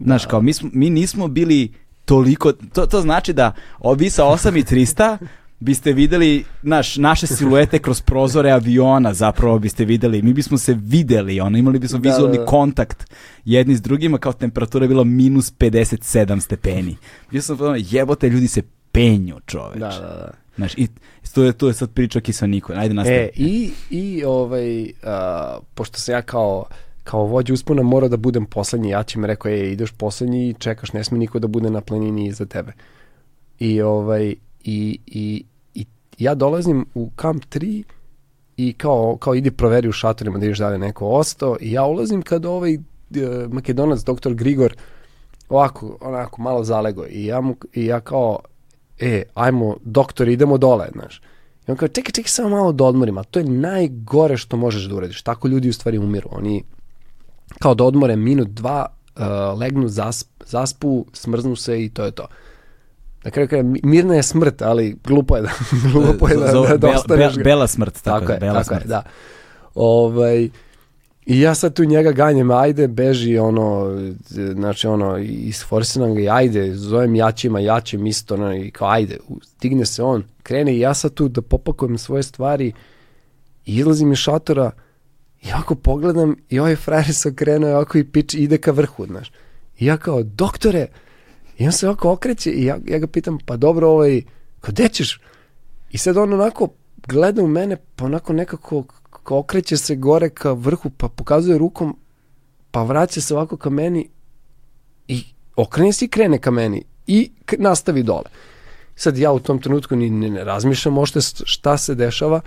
[0.00, 0.28] Znaš, da.
[0.28, 1.72] kao mi, smo, mi nismo bili
[2.04, 3.52] toliko, to, to znači da
[3.96, 5.18] vi sa 8300
[5.60, 11.40] biste videli naš, naše siluete kroz prozore aviona zapravo biste videli, mi bismo se videli
[11.40, 12.50] ono, imali bismo da, vizualni da, da.
[12.50, 13.14] kontakt
[13.44, 16.96] jedni s drugima kao temperatura je bila minus 57 stepeni.
[17.30, 18.62] Mi smo jebote ljudi se
[18.92, 19.78] penju čoveč.
[19.78, 20.30] Da, da, da.
[20.56, 20.88] Znaš, i
[21.34, 22.72] to je, to je sad priča Kisaniko.
[22.76, 23.18] Ajde nastavi.
[23.18, 24.88] E, i, i ovaj, uh,
[25.74, 26.64] pošto se ja kao
[27.04, 30.92] kao vođa uspona mora da budem poslednji, ja ćem rekao, ej, ideš poslednji i čekaš,
[30.92, 32.72] ne sme niko da bude na planini iza tebe.
[33.58, 35.44] I, ovaj, i, i,
[35.74, 35.86] i
[36.18, 37.82] ja dolazim u kamp 3
[38.56, 41.84] i kao, kao idi proveri u šatorima da ideš da li neko ostao i ja
[41.84, 42.82] ulazim kad ovaj uh,
[43.52, 44.76] makedonac, doktor Grigor,
[45.48, 48.38] ovako, onako, malo zalego i ja, mu, i ja kao,
[48.98, 51.22] e, ajmo, doktor, idemo dole, znaš.
[51.68, 54.84] I on kao, čekaj, čekaj, samo malo da odmorim, a to je najgore što možeš
[54.84, 55.22] da uradiš.
[55.22, 56.28] Tako ljudi u stvari umiru.
[56.32, 56.64] Oni
[57.58, 58.86] kao da odmore minut, dva,
[59.16, 62.26] uh, legnu, zasp, zaspu, smrznu se i to je to.
[63.28, 65.50] Na kraju kraja, mirna je smrt, ali glupo je da,
[65.92, 67.36] glupo je da, da, da ostaneš.
[67.36, 68.84] Be, bela smrt, tako, tako je, bela tako smrt.
[68.84, 69.02] Je, da.
[69.74, 70.48] Ovaj,
[71.26, 73.96] I ja sad tu njega ganjem, ajde, beži, ono,
[74.54, 79.86] znači, ono, isforsiram ga i ajde, zovem jačima, jačim isto, ono, i kao, ajde, stigne
[79.86, 82.72] se on, krene i ja sad tu da popakujem svoje stvari,
[83.66, 84.70] i izlazim iz šatora,
[85.42, 89.32] i ovako pogledam, i ovaj frajer se okrenuo, ovako i pič, ide ka vrhu, znaš.
[89.78, 90.86] I ja kao, doktore,
[91.58, 94.22] i on se ovako okreće, i ja, ja ga pitam, pa dobro, ovaj,
[94.60, 95.20] kao, gde ćeš?
[95.90, 96.68] I sad on onako
[97.08, 98.84] gleda u mene, pa onako nekako
[99.30, 101.96] okreće se gore ka vrhu, pa pokazuje rukom,
[102.70, 104.08] pa vraća se ovako ka meni
[105.08, 105.24] i
[105.56, 108.30] okrene se i krene ka meni i nastavi dole.
[108.94, 112.40] Sad ja u tom trenutku ni ne, ne razmišljam ošte šta se dešava,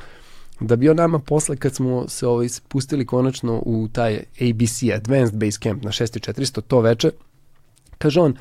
[0.59, 5.35] da bi on nama posle kad smo se ovaj, spustili konačno u taj ABC, Advanced
[5.35, 7.11] Base Camp na 6400 to veče,
[7.97, 8.37] kaže on,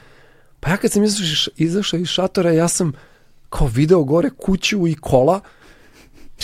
[0.60, 1.04] pa ja kad sam
[1.56, 2.92] izašao, iz šatora, ja sam
[3.48, 5.40] kao video gore kuću i kola,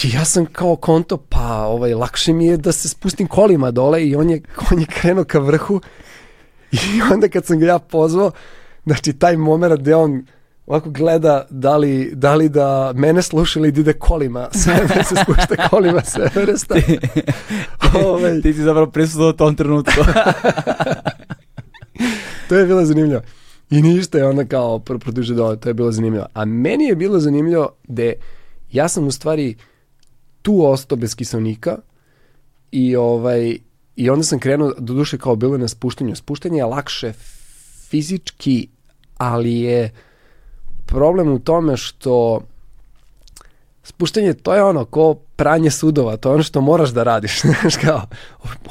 [0.05, 4.07] I ja sam kao konto, pa ovaj, lakše mi je da se spustim kolima dole
[4.07, 5.81] i on je, on je krenuo ka vrhu
[6.73, 8.31] i onda kad sam ga ja pozvao,
[8.85, 10.27] znači taj moment gde on
[10.67, 15.15] ovako gleda da li, da li da mene sluša ili da ide kolima sve se
[15.23, 16.75] spušta kolima sa Everesta.
[16.75, 16.99] ti,
[17.95, 18.41] ovaj.
[18.41, 19.93] ti si zapravo prisutno u tom trenutku.
[22.49, 23.21] to je bilo zanimljivo.
[23.71, 26.27] I ništa je onda kao produžio dole, to je bilo zanimljivo.
[26.35, 28.13] A meni je bilo zanimljivo da
[28.73, 29.57] ja sam u stvari
[30.43, 31.79] tu ostao bez kiselnika
[32.71, 33.59] i ovaj
[33.97, 36.17] i onda sam krenuo do duše kao bilo na spuštanju.
[36.17, 37.13] Spuštanje je lakše
[37.89, 38.69] fizički,
[39.19, 39.93] ali je
[40.87, 42.43] problem u tome što
[43.83, 47.77] spuštanje to je ono ko pranje sudova, to je ono što moraš da radiš, znaš
[47.77, 48.03] kao,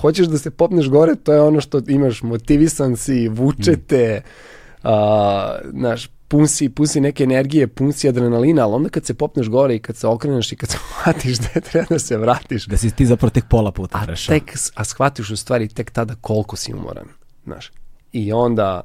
[0.02, 4.55] hoćeš da se popneš gore, to je ono što imaš, motivisan si, vučete, mm.
[4.86, 9.14] A, znaš, pun si, pun si neke energije, pun si adrenalina, ali onda kad se
[9.14, 12.18] popneš gore i kad se okreneš i kad se shvatiš da je treba da se
[12.18, 12.66] vratiš.
[12.66, 14.40] Da si ti zapravo tek pola puta a prešao.
[14.40, 17.08] Tek, a shvatiš u stvari tek tada koliko si umoran,
[17.44, 17.72] znaš.
[18.12, 18.82] I onda,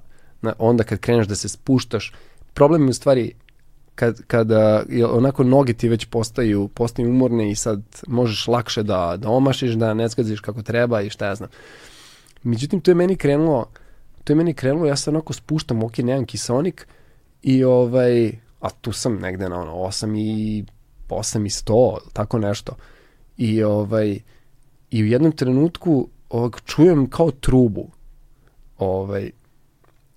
[0.58, 2.12] onda kad kreneš da se spuštaš,
[2.54, 3.32] problem je u stvari
[3.94, 9.28] kad, kada onako noge ti već postaju, postaju umorne i sad možeš lakše da, da
[9.28, 11.50] omašiš, da ne zgaziš kako treba i šta ja znam.
[12.42, 13.66] Međutim, to je meni krenulo,
[14.24, 16.86] to je meni krenulo, ja se onako spuštam, ok, nemam kisonik
[17.42, 20.64] i ovaj, a tu sam negde na ono 8 i
[21.08, 22.76] 8 i 100, tako nešto.
[23.36, 24.18] I ovaj,
[24.90, 27.90] i u jednom trenutku ovak, čujem kao trubu.
[28.78, 29.30] Ovaj,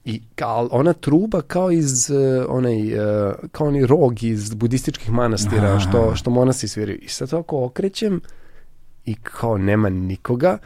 [0.05, 5.67] I kao, ona truba kao iz uh, onaj, uh, kao onaj rog iz budističkih manastira
[5.67, 5.79] Aha.
[5.79, 6.97] što, što monasi sviraju.
[7.01, 8.21] I sad ovako okrećem
[9.05, 10.57] i kao nema nikoga,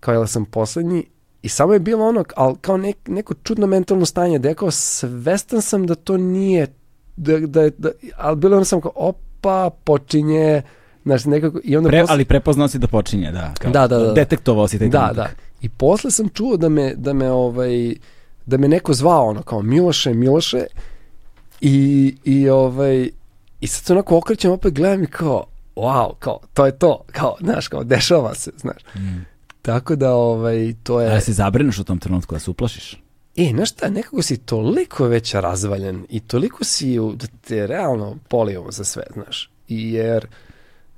[0.00, 1.04] kao jel sam poslednji
[1.48, 4.70] i samo je bilo ono, ali kao nek, neko čudno mentalno stanje, da ja kao
[4.70, 6.66] svestan sam da to nije,
[7.16, 10.62] da, da, da ali bilo je ono sam kao, opa, počinje,
[11.04, 13.54] znaš, nekako, i onda Pre, posle- ali prepoznao si da počinje, da.
[13.58, 14.12] Kao, Da, da, da.
[14.12, 15.28] Detektovao si taj Da, da.
[15.60, 17.94] I posle sam čuo da me, da me ovaj,
[18.46, 20.64] da me neko zvao ono kao Miloše, Miloše
[21.60, 23.10] i, i ovaj,
[23.60, 25.44] i sad se onako okrećem opet gledam i kao,
[25.76, 28.82] wow, kao, to je to, kao, znaš, kao, dešava se, znaš.
[28.94, 29.37] Mm.
[29.62, 31.16] Tako da, ovaj, to je...
[31.16, 33.02] A se zabrineš u tom trenutku da se uplašiš?
[33.36, 38.16] E, znaš šta, nekako si toliko već razvaljen i toliko si u, da te realno
[38.28, 39.50] poli ovo za sve, znaš.
[39.68, 40.26] I jer,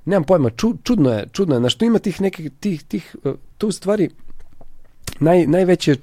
[0.05, 3.33] nemam pojma, ču, čudno je, čudno je, znaš, tu ima tih nekih, tih, tih, uh,
[3.57, 4.09] tu stvari,
[5.19, 5.95] naj, najveće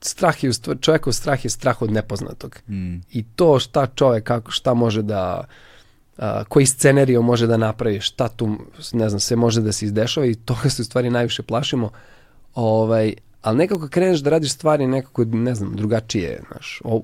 [0.00, 0.50] strah je,
[0.80, 2.60] čovjekov strah je strah od nepoznatog.
[2.68, 2.96] Mm.
[3.12, 5.44] I to šta čovjek, kako, šta može da,
[6.20, 8.56] a, koji scenario može da napravi, šta tu,
[8.92, 11.90] ne znam, sve može da se izdešava i toga se u stvari najviše plašimo.
[12.54, 17.02] Ovaj, ali nekako kreneš da radiš stvari nekako, ne znam, drugačije, znaš, o,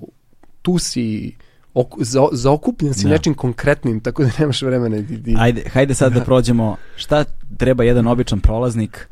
[0.62, 1.34] tu si
[1.74, 3.08] oku, za, zaokupljen si Da.
[3.10, 4.96] nečim konkretnim, tako da nemaš vremena.
[4.98, 5.34] Di, di.
[5.38, 6.76] Ajde, hajde sad da prođemo.
[6.96, 7.24] Šta
[7.56, 9.08] treba jedan običan prolaznik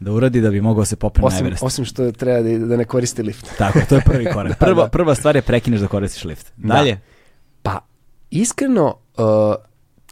[0.00, 1.62] da uradi da bi mogao se popne na Osim, Everest?
[1.62, 3.46] osim što treba da, da ne koristi lift.
[3.58, 4.52] Tako, to je prvi korak.
[4.60, 4.88] Da, Prva, da.
[4.88, 6.52] prva stvar je prekineš da koristiš lift.
[6.56, 6.74] Da.
[6.74, 7.00] Dalje?
[7.62, 7.78] Pa,
[8.30, 9.54] iskreno, uh,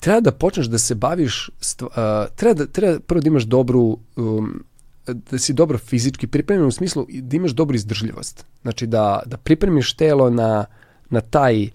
[0.00, 3.98] treba da počneš da se baviš, stva, uh, treba, da, treba prvo da imaš dobru,
[4.16, 4.64] um,
[5.06, 8.44] da si dobro fizički pripremljen u smislu da imaš dobru izdržljivost.
[8.62, 10.64] Znači da, da pripremiš telo na,
[11.10, 11.68] na taj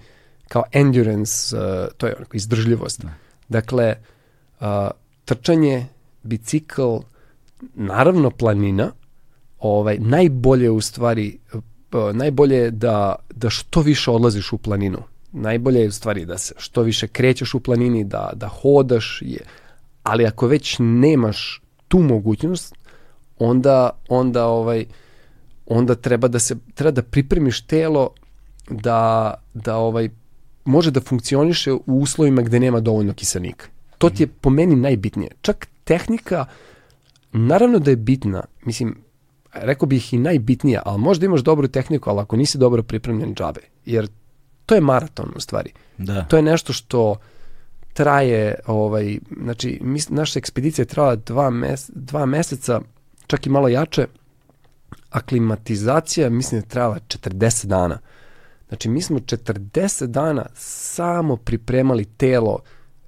[0.48, 1.62] kao endurance, uh,
[1.98, 3.02] to je onako izdržljivost.
[3.02, 3.10] Da.
[3.50, 3.96] Dakle,
[4.60, 4.68] uh,
[5.26, 5.88] trčanje,
[6.24, 6.98] bicikl,
[7.74, 8.92] naravno planina,
[9.60, 15.04] ovaj, najbolje je u stvari, uh, najbolje je da, da što više odlaziš u planinu.
[15.32, 19.40] Najbolje je u stvari da se što više krećeš u planini, da, da hodaš, je.
[20.04, 22.76] ali ako već nemaš tu mogućnost,
[23.40, 24.86] onda, onda ovaj,
[25.66, 28.10] onda treba da se treba da pripremiš telo
[28.70, 30.10] da, da ovaj
[30.66, 33.68] može da funkcioniše u uslovima gde nema dovoljno kiselnika.
[33.98, 35.32] To ti je po meni najbitnije.
[35.42, 36.46] Čak tehnika,
[37.32, 38.98] naravno da je bitna, mislim,
[39.54, 43.62] rekao bih i najbitnija, ali možda imaš dobru tehniku, ali ako nisi dobro pripremljen džabe,
[43.86, 44.08] jer
[44.70, 45.72] to je maraton u stvari.
[45.98, 46.22] Da.
[46.24, 47.16] To je nešto što
[47.94, 52.82] traje, ovaj, znači, mis, naša ekspedicija je trajala dva, mes, dva meseca,
[53.28, 54.08] čak i malo jače,
[55.10, 58.00] aklimatizacija, mislim da je trajala 40 dana.
[58.68, 62.60] Znači, mi smo 40 dana samo pripremali telo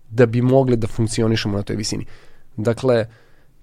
[0.09, 2.05] da bi mogli da funkcionišemo na toj visini.
[2.57, 3.07] Dakle,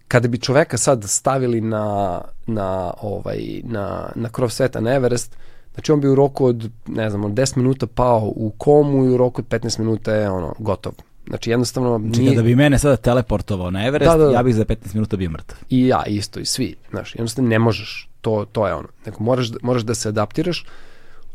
[0.09, 5.37] kada bi čoveka sad stavili na, na, ovaj, na, na krov sveta, na Everest,
[5.79, 9.09] znači on bi u roku od, ne znam, od 10 minuta pao u komu i
[9.09, 10.93] u roku od 15 minuta je ono, gotov.
[11.29, 14.33] Znači jednostavno Znači, nije, kada bi mene sada teleportovao na Everest, Da, da, da.
[14.33, 15.57] ja bih za 15 minuta bio mrtav.
[15.71, 19.49] i ja isto i svi, znaš, jednostavno ne možeš, to, to je ono, neko moraš,
[19.49, 20.67] da- moraš da se adaptiraš,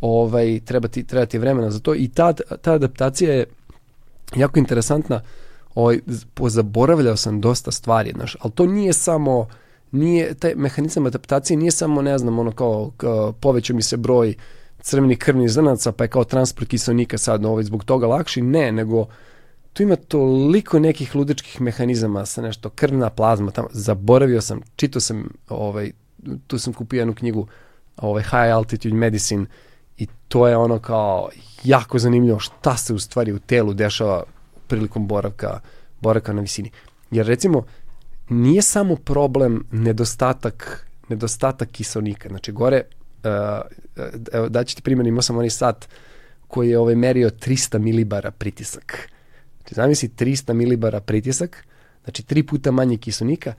[0.02, 3.46] ovaj, treba ti, treba ti vremena za to i ta, ta adaptacija je
[4.36, 5.22] jako interesantna,
[5.76, 6.00] ovaj,
[6.34, 9.48] pozaboravljao sam dosta stvari, znaš, ali to nije samo,
[9.94, 14.36] nije, taj mehanizam adaptacije nije samo, ne znam, ono kao, kao povećao mi se broj
[14.82, 19.08] crvenih krvnih zrnaca, pa je kao transport kiselnika sad ovaj, zbog toga lakši, ne, nego
[19.74, 23.68] tu ima toliko nekih ludačkih mehanizama sa nešto krvna plazma tamo.
[23.72, 25.92] Zaboravio sam čitao sam ovaj
[26.48, 27.48] tu sam kupio jednu knjigu
[27.98, 29.46] ovaj High Altitude Medicine
[29.98, 31.30] i to je ono kao
[31.64, 34.24] jako zanimljivo šta se u stvari u telu dešava
[34.68, 35.60] prilikom boravka
[36.02, 36.72] boravka na visini.
[37.12, 37.64] Jer recimo
[38.30, 42.30] nije samo problem nedostatak nedostatak kiselnika.
[42.30, 42.82] Znači gore
[43.24, 43.30] uh,
[44.34, 45.90] evo daću ti primjer imao sam onaj sat
[46.48, 49.10] koji je ovaj merio 300 milibara pritisak.
[49.58, 51.66] Znači, zamisli 300 milibara pritisak,
[52.04, 53.54] znači tri puta manje kiselnika,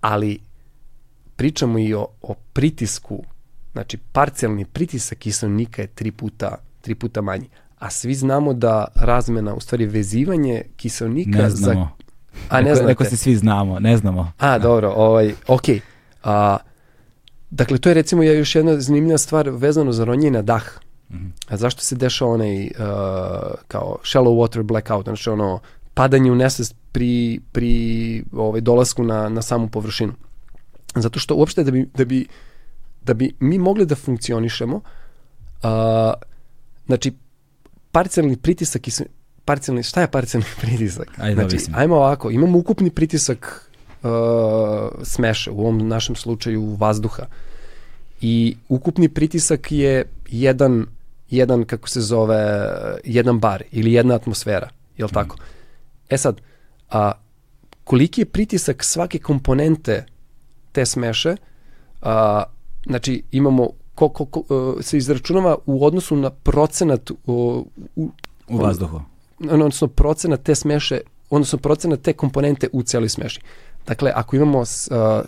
[0.00, 0.40] ali
[1.36, 3.24] pričamo i o, o pritisku,
[3.72, 7.48] znači parcijalni pritisak kiselnika je tri puta, tri puta manji.
[7.78, 11.88] A svi znamo da razmena, u stvari vezivanje kiselnika za...
[12.48, 12.88] A ne znate.
[12.88, 14.32] Rekao si svi znamo, ne znamo.
[14.38, 15.80] A, dobro, ovaj, okej.
[16.22, 16.56] A,
[17.50, 20.78] dakle, to je recimo još jedna zanimljiva stvar vezano za ronjenje na dah.
[21.48, 22.70] A zašto se dešava onaj uh,
[23.68, 25.60] kao shallow water blackout, znači ono
[25.94, 30.12] padanje u nesvest pri, pri ovaj, dolasku na, na samu površinu.
[30.94, 32.26] Zato što uopšte da bi, da bi,
[33.02, 34.82] da bi mi mogli da funkcionišemo, uh,
[36.86, 37.12] znači
[37.92, 38.90] parcijalni pritisak i
[39.48, 41.08] parcijalni, šta je parcijalni pritisak?
[41.16, 41.76] Ajde da znači, objasnim.
[41.76, 43.70] ajmo ovako, imamo ukupni pritisak
[44.02, 44.10] uh,
[45.02, 47.26] smeše, u ovom našem slučaju vazduha.
[48.20, 50.86] I ukupni pritisak je jedan,
[51.30, 52.42] jedan kako se zove,
[53.04, 55.36] jedan bar ili jedna atmosfera, je li tako?
[56.10, 56.40] E sad,
[56.90, 57.12] a,
[57.84, 60.04] koliki je pritisak svake komponente
[60.72, 61.36] te smeše,
[62.02, 62.42] a,
[62.86, 67.66] znači imamo ko, ko, ko, e, se izračunava u odnosu na procenat u,
[67.96, 68.10] u,
[68.48, 69.00] U vazduhu.
[69.50, 71.00] Odnosno procenat te smeše,
[71.30, 73.40] odnosno procenat te komponente u celoj smeši.
[73.86, 74.66] Dakle, ako imamo, uh,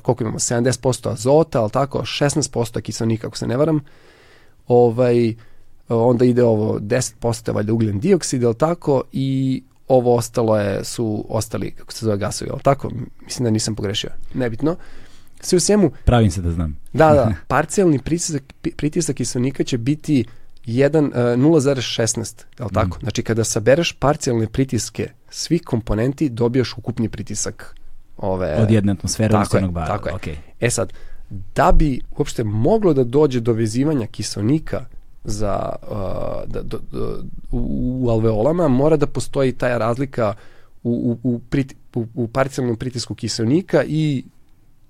[0.03, 3.81] koliko imamo, 70% azota, ali tako, 16% kiselnika, ako se ne varam,
[4.69, 5.35] ovaj,
[5.89, 11.27] onda ide ovo 10% je valjda ugljen dioksid, ali tako, i ovo ostalo je, su
[11.29, 12.91] ostali, kako se zove gasovi, ali tako,
[13.25, 14.77] mislim da nisam pogrešio, nebitno.
[15.41, 16.79] Sve u svemu, Pravim se da znam.
[16.93, 18.43] da, da, parcijalni pritisak,
[18.77, 22.99] pritisak kiselnika će biti 1, uh, 0,16, je li tako?
[23.01, 27.75] Znači, kada sabereš parcijalne pritiske svih komponenti, dobijaš ukupni pritisak
[28.17, 28.57] ove...
[28.63, 29.87] Od jedne atmosfere Tako je, bara.
[29.87, 30.15] tako je.
[30.15, 30.37] okej.
[30.61, 30.93] E sad,
[31.55, 34.85] da bi uopšte moglo da dođe do vezivanja kiselnika
[35.25, 35.97] za, uh,
[36.47, 40.35] da, do, do, u, u alveolama, mora da postoji taj razlika
[40.83, 44.25] u, u, u, priti, u, u parcijalnom pritisku kiselnika i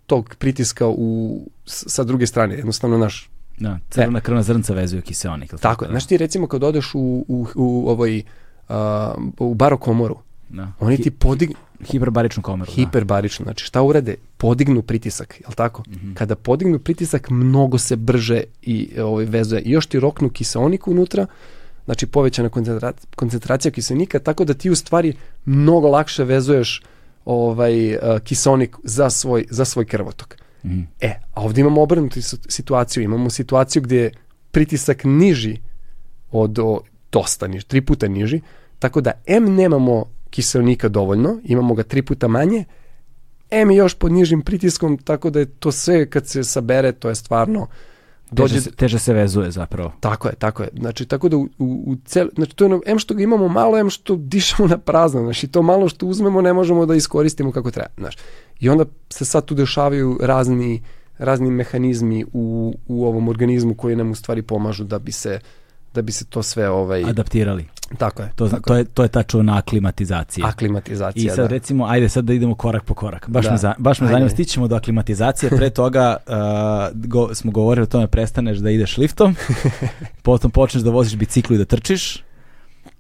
[0.07, 2.55] tog pritiska u, sa druge strane.
[2.55, 3.31] Jednostavno, naš,
[3.61, 5.53] Da, crvena krvna zrnca vezuju kiseonik.
[5.53, 5.57] E.
[5.57, 5.89] tako je.
[5.89, 5.93] da?
[5.93, 8.23] Znaš ti recimo kad odeš u, u, u ovoj,
[8.69, 8.75] uh,
[9.39, 10.17] u barokomoru,
[10.49, 10.73] Da.
[10.81, 11.55] oni Hi- ti podignu,
[11.85, 12.73] hiperbaričnu komeru.
[12.73, 14.15] hiperbarično, znači šta urade?
[14.37, 15.83] Podignu pritisak, jel tako?
[15.89, 16.13] Mhm.
[16.15, 19.63] Kada podignu pritisak, mnogo se brže i ovaj, vezuje.
[19.63, 21.27] I još ti roknu kiseonik unutra,
[21.85, 25.15] znači povećana koncentra koncentracija kiselnika, tako da ti u stvari
[25.45, 26.83] mnogo lakše vezuješ
[27.25, 30.37] ovaj uh, kiseonik za svoj, za svoj krvotok.
[30.65, 30.81] Mhm.
[31.01, 33.03] E, a ovdje imamo obrnutu si- situaciju.
[33.03, 34.13] Imamo situaciju gdje je
[34.51, 35.57] pritisak niži
[36.31, 36.81] od o,
[37.13, 38.41] dosta niži, tri puta niži,
[38.79, 42.65] tako da M nemamo kiselnika dovoljno, imamo ga tri puta manje,
[43.51, 47.09] M je još pod nižim pritiskom, tako da je to sve kad se sabere, to
[47.09, 47.67] je stvarno
[48.33, 48.55] dođe...
[48.55, 49.93] Teže, se, teže se vezuje zapravo.
[50.01, 50.69] Tako je, tako je.
[50.81, 53.79] Znači, tako da u, u, cel, znači, to je ono, M što ga imamo malo,
[53.79, 57.71] M što dišemo na prazno, znači, to malo što uzmemo ne možemo da iskoristimo kako
[57.71, 58.17] treba, znaš.
[58.61, 60.83] I onda se sad tu dešavaju razni,
[61.19, 65.41] razni mehanizmi u, u ovom organizmu koji nam u stvari pomažu da bi se
[65.95, 67.65] da bi se to sve ovaj Adaptirali.
[67.99, 70.47] tako je To, tako to, je, to je ta čuvena aklimatizacija.
[70.47, 71.47] aklimatizacija I sad da.
[71.47, 73.29] recimo, ajde sad da idemo korak po korak.
[73.29, 73.51] Baš Da.
[73.51, 74.13] me, za, baš me Ajde.
[74.15, 76.35] zanima, stićemo do aklimatizacije, pre toga uh,
[77.07, 79.37] go, smo govorili o tome prestaneš da ideš liftom,
[80.23, 82.25] potom počneš da voziš biciklu i da trčiš,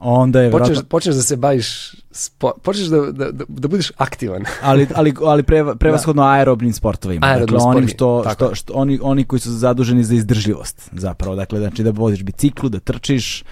[0.00, 3.92] onda je počneš, vjerojatno- počneš da se baviš spo, počneš da, da, da, da budeš
[3.96, 7.26] aktivan ali, ali, ali preva, prevashodno aerobnim sportovima.
[7.26, 11.36] Aerobnim dakle, onim što, što, što, oni, oni koji su zaduženi za izdržljivost zapravo.
[11.36, 13.44] Dakle, znači da voziš biciklu, da trčiš,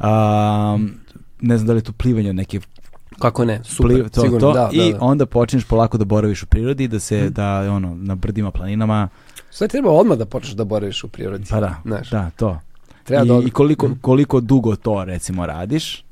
[0.00, 0.94] um,
[1.40, 2.60] ne znam da li je to plivanje neke
[3.18, 5.04] kako ne super Pliv- to, sigurno to, da, i da, da.
[5.04, 9.08] onda počneš polako da boraviš u prirodi, da se, da, ono, na brdima, planinama,
[9.50, 12.60] Sve treba odmah da počneš da boraviš u prirodi pa da, Znaš, da, to.
[13.08, 16.04] Treba I, da I koliko, koliko dugo to, recimo, radiš,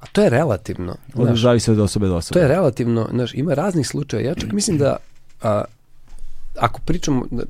[0.00, 1.40] a to je relativno znaš.
[1.40, 2.40] zavisi od osobe do osobe.
[2.40, 4.22] To je relativno, znaš, ima raznih slučaja.
[4.22, 4.96] Ja čak mislim da
[5.42, 5.64] a,
[6.58, 7.42] ako pričamo, da,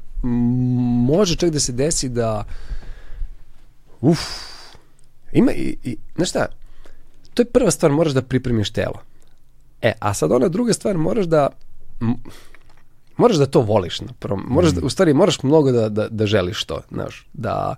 [1.07, 2.44] može čak da se desi da
[4.01, 4.18] uf,
[5.33, 6.47] ima i, i znaš šta,
[7.34, 9.01] to je prva stvar, moraš da pripremiš telo.
[9.83, 11.49] E, a sad ona druga stvar, moraš da
[12.01, 12.15] m,
[13.17, 14.44] moraš da to voliš na prvom.
[14.49, 17.75] Moraš da, u stvari, moraš mnogo da, da, da želiš to, znaš, da,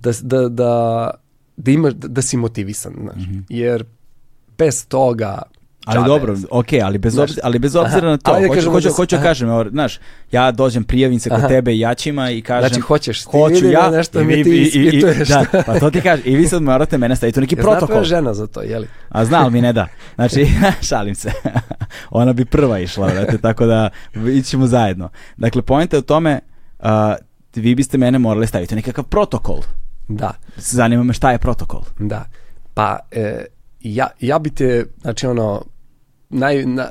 [0.00, 1.10] da, da, da,
[1.56, 3.84] da, imaš, da, da si motivisan, znaš, jer
[4.58, 5.42] bez toga
[5.84, 6.08] Ali džabe.
[6.08, 8.88] dobro, ok, ali bez, Znaš, obzira, ali bez obzira aha, na to, ajde hoću, hoću,
[8.88, 9.22] da hoću aha.
[9.22, 9.98] kažem, evo, znaš,
[10.32, 11.48] ja dođem, prijavim se kod Aha.
[11.48, 14.34] tebe i jačima i kažem, Znači, hoćeš ti, hoću vidim ja, ja nešto i me
[14.34, 15.28] vi- ti i- i- i- ispituješ.
[15.28, 17.86] Da, pa to ti kažem, i vi sad morate mene staviti u neki zna protokol.
[17.88, 18.88] tvoja žena za to, jeli?
[19.08, 19.86] A zna, ali mi ne da.
[20.14, 20.46] Znači,
[20.88, 21.30] šalim se.
[22.10, 23.88] Ona bi prva išla, vrate, tako da
[24.30, 25.08] ićemo zajedno.
[25.36, 26.40] Dakle, pojenta je u tome,
[26.78, 26.86] uh,
[27.54, 29.60] vi biste mene morali staviti u nekakav protokol.
[30.08, 31.80] Da, Zanima me šta je protokol.
[31.98, 32.24] da.
[32.74, 33.44] Pa, e,
[33.80, 35.62] ja, ja bi te, znači ono,
[36.28, 36.88] naj, na,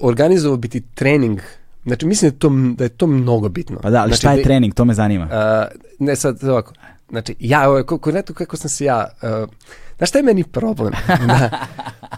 [0.00, 1.40] organizovao bi ti trening,
[1.84, 3.78] znači mislim da je to, da je to mnogo bitno.
[3.82, 5.28] Pa da, ali znači, šta je da- trening, to me zanima.
[5.30, 5.66] A,
[5.98, 6.72] ne sad ovako,
[7.10, 9.08] znači ja, ko- konkretno kako sam se ja,
[9.42, 9.48] uh,
[9.96, 10.92] znaš šta je meni problem?
[11.28, 11.50] da,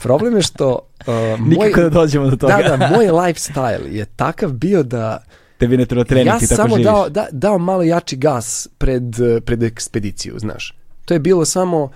[0.03, 0.69] problem je što
[1.01, 2.57] uh, moj, Nikako da dođemo do toga.
[2.59, 5.23] da, da, moj lifestyle je takav bio da
[5.61, 6.85] Tebi ne treba trening, ja ti tako samo živiš.
[6.85, 10.75] dao, da, dao malo jači gas pred, eh, pred ekspediciju, znaš.
[11.05, 11.91] To je bilo samo,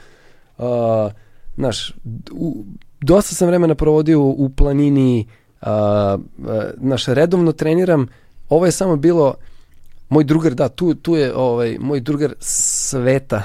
[0.59, 0.67] uh,
[1.57, 1.94] znaš,
[2.33, 2.65] u,
[3.01, 5.26] dosta sam vremena provodio u planini,
[5.62, 8.07] uh, uh, znaš, redovno treniram,
[8.49, 9.34] ovo je samo bilo,
[10.09, 13.43] moj drugar, da, tu, tu je ovaj, moj drugar Sveta,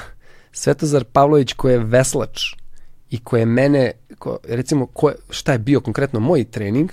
[0.51, 2.55] Svetozar Pavlović koji je veslač
[3.09, 6.91] i koji je mene, ko, recimo, ko, šta je bio konkretno moj trening,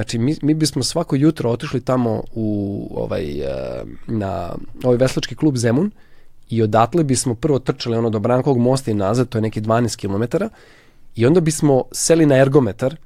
[0.00, 4.54] Znači, mi, mi bismo svako jutro otišli tamo u ovaj, eh, na
[4.84, 5.90] ovaj veslački klub Zemun
[6.50, 9.96] i odatle bismo prvo trčali ono do Brankovog mosta i nazad, to je neki 12
[9.96, 10.44] km,
[11.14, 12.96] i onda bismo seli na ergometar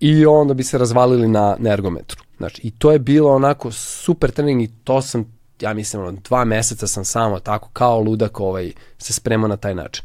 [0.00, 2.22] i onda bi se razvalili na, na ergometru.
[2.36, 5.24] Znači, i to je bilo onako super trening i to sam,
[5.60, 9.74] ja mislim, ono, dva meseca sam samo tako kao ludak ovaj, se spremao na taj
[9.74, 10.04] način.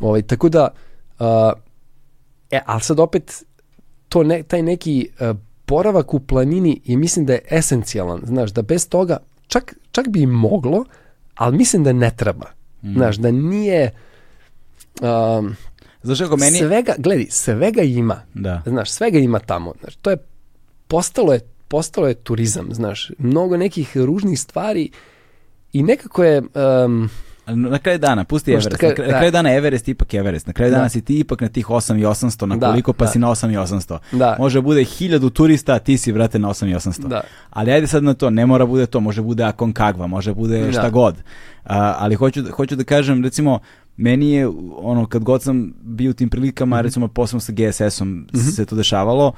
[0.00, 0.68] Ovaj, tako da,
[1.18, 1.26] uh,
[2.50, 3.44] e, ali sad opet,
[4.14, 5.36] to ne, taj neki uh,
[5.66, 10.22] boravak u planini je mislim da je esencijalan, znaš, da bez toga čak, čak bi
[10.22, 10.84] i moglo,
[11.34, 12.46] ali mislim da ne treba.
[12.82, 12.92] Mm.
[12.92, 13.90] Znaš, da nije...
[15.00, 15.56] Um,
[16.02, 16.58] Znaš kako meni...
[16.58, 18.22] Svega, gledaj, svega ima.
[18.34, 18.62] Da.
[18.66, 19.72] Znaš, svega ima tamo.
[19.80, 20.16] Znaš, to je,
[20.88, 23.10] postalo je, postalo je turizam, znaš.
[23.18, 24.90] Mnogo nekih ružnih stvari
[25.72, 26.42] i nekako je...
[26.84, 27.10] Um,
[27.46, 28.70] Na kraju dana, pusti Everest.
[28.70, 29.06] Na kraju, da.
[29.06, 30.46] na kraju dana Everest ipak Everest.
[30.46, 30.76] Na kraju da.
[30.76, 33.10] dana si ti ipak na tih 8 i 800, na da, koliko pa da.
[33.10, 33.98] si na 8 i 800.
[34.12, 34.36] Da.
[34.38, 37.08] Može bude hiljadu turista, a ti si vrate na 8 i 800.
[37.08, 37.20] Da.
[37.50, 40.82] Ali ajde sad na to, ne mora bude to, može bude Aconcagua, može bude šta
[40.82, 40.90] da.
[40.90, 41.14] god.
[41.64, 43.58] A, ali hoću, hoću da kažem, recimo,
[43.96, 46.82] meni je, ono, kad god sam bio u tim prilikama, mm -hmm.
[46.82, 48.56] recimo posebno sa GSS-om mm -hmm.
[48.56, 49.32] se to dešavalo,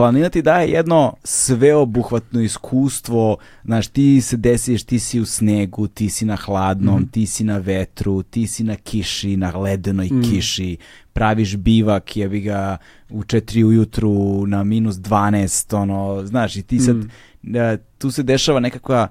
[0.00, 6.08] planina ti daje jedno sveobuhvatno iskustvo, znaš, ti se desiš, ti si u snegu, ti
[6.08, 7.08] si na hladnom, mm.
[7.08, 10.22] ti si na vetru, ti si na kiši, na ledenoj mm.
[10.22, 10.76] kiši,
[11.12, 12.76] praviš bivak, jebi ga
[13.10, 17.78] u 4 ujutru na minus 12, ono, znaš, i ti sad, mm.
[17.98, 19.08] tu se dešava nekakva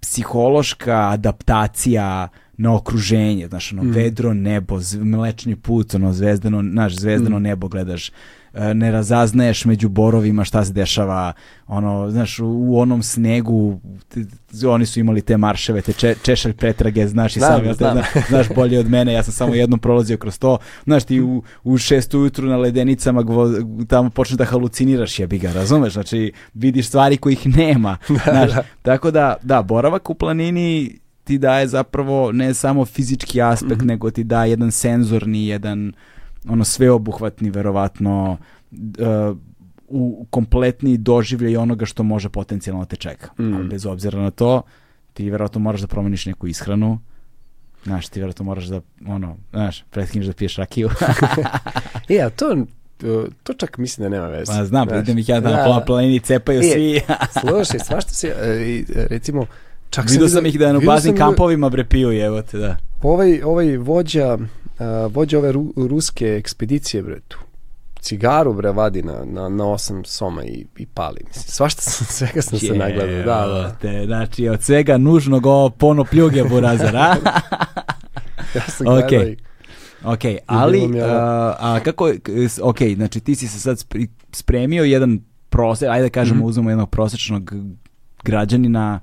[0.00, 3.90] psihološka adaptacija na okruženje, znaš, ono, mm.
[3.90, 7.42] vedro nebo, mlečni put, ono, zvezdano, znaš, zvezdano mm.
[7.42, 8.10] nebo gledaš,
[8.74, 11.32] ne razaznaješ među borovima šta se dešava,
[11.66, 13.80] ono, znaš, u onom snegu
[14.66, 17.96] oni su imali te marševe, te če, češalj pretrage, znaš i sam, znam.
[18.12, 21.42] Te, znaš bolje od mene, ja sam samo jednom prolazio kroz to, znaš ti u,
[21.64, 23.50] u šest ujutru na ledenicama gvo,
[23.88, 28.62] tamo počneš da haluciniraš jebi ga, razumeš, znači vidiš stvari kojih nema, da, znaš, da.
[28.82, 33.88] tako da, da, boravak u planini ti daje zapravo ne samo fizički aspekt, mm -hmm.
[33.88, 35.92] nego ti daje jedan senzorni, jedan
[36.48, 38.38] ono sveobuhvatni verovatno
[38.72, 39.36] uh,
[39.88, 43.30] u kompletni doživljaj onoga što može potencijalno da te čeka.
[43.38, 43.54] Mm.
[43.54, 44.62] Ali bez obzira na to,
[45.12, 46.98] ti verovatno moraš da promeniš neku ishranu,
[47.84, 50.90] znaš, ti verovatno moraš da, ono, znaš, pretkineš da piješ rakiju.
[52.08, 52.56] e, a to,
[53.42, 54.52] to čak mislim da nema veze.
[54.52, 57.00] Pa znam, znaš, idem ih ja da, da na planini cepaju e, svi.
[57.40, 59.46] slušaj, svašta se, e, recimo,
[59.90, 62.76] čak vidio sam ih da na baznim kampovima bre piju, evo te, da.
[63.02, 64.38] Ovaj, ovaj vođa
[65.10, 67.38] vođa ove ru, ruske ekspedicije, bre, tu
[68.00, 71.20] cigaru, bre, vadi na, na, na osam soma i, i pali.
[71.26, 73.24] Mislim, svašta sam, svega sam se nagledao.
[73.24, 73.76] Da, da.
[73.80, 77.16] Te, znači, od svega nužnog ovo pono pljuge burazar, a?
[78.54, 79.08] ja sam okay.
[79.08, 79.36] gledao i
[80.04, 81.02] Ok, ali, uh,
[81.58, 82.12] a kako,
[82.62, 83.84] ok, znači ti si se sad
[84.32, 86.48] spremio jedan prosek, ajde da kažemo, mm -hmm.
[86.48, 87.52] uzmemo jednog prosečnog
[88.24, 89.00] građanina,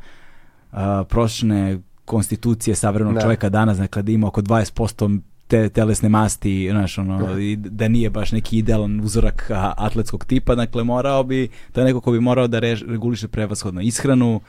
[0.71, 0.77] uh,
[1.09, 3.21] prosečne konstitucije savremenog da.
[3.21, 7.39] čovjeka danas, dakle da ima oko 20% te telesne masti, znaš, ono, da.
[7.39, 12.01] i da nije baš neki idealan uzorak atletskog tipa, dakle morao bi, to je neko
[12.01, 14.41] ko bi morao da rež, reguliše prevashodno ishranu,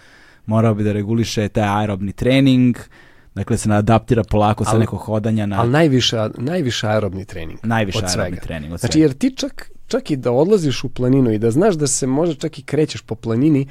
[0.47, 2.77] morao bi da reguliše taj aerobni trening,
[3.35, 5.61] dakle se adaptira polako sa nekog hodanja na...
[5.61, 7.59] Ali najviše, najviše aerobni trening.
[7.63, 8.47] Najviše od aerobni svega.
[8.47, 11.75] trening od Znači, jer ti čak, čak i da odlaziš u planinu i da znaš
[11.75, 13.69] da se možda čak i krećeš po planini,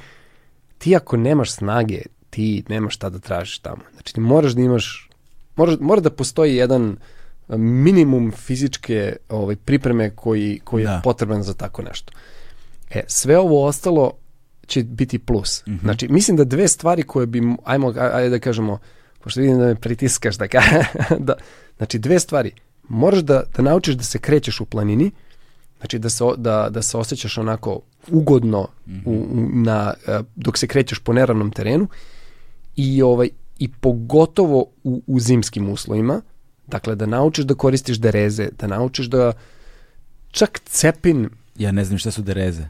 [0.78, 3.82] ti ako nemaš snage, ti nemaš šta da tražiš tamo.
[3.92, 5.08] Znači, ti moraš da imaš,
[5.56, 6.96] mora, mora da postoji jedan
[7.48, 10.90] minimum fizičke ovaj, pripreme koji, koji da.
[10.90, 12.12] je potreban za tako nešto.
[12.90, 14.12] E, sve ovo ostalo
[14.66, 15.62] će biti plus.
[15.66, 15.80] Mm -hmm.
[15.80, 18.78] Znači, mislim da dve stvari koje bi, ajmo, ajde da kažemo,
[19.20, 20.46] pošto vidim da me pritiskaš, da,
[21.18, 21.34] da
[21.76, 22.52] znači dve stvari.
[22.88, 25.10] Moraš da, da naučiš da se krećeš u planini,
[25.78, 29.02] znači da se, da, da se osjećaš onako ugodno mm -hmm.
[29.06, 29.94] u, u, na,
[30.36, 31.88] dok se krećeš po neravnom terenu
[32.76, 36.20] i, ovaj, i pogotovo u, u zimskim uslovima,
[36.66, 39.32] Dakle, da naučiš da koristiš dereze, da naučiš da
[40.30, 41.28] čak cepin...
[41.58, 42.62] Ja ne znam šta su dereze.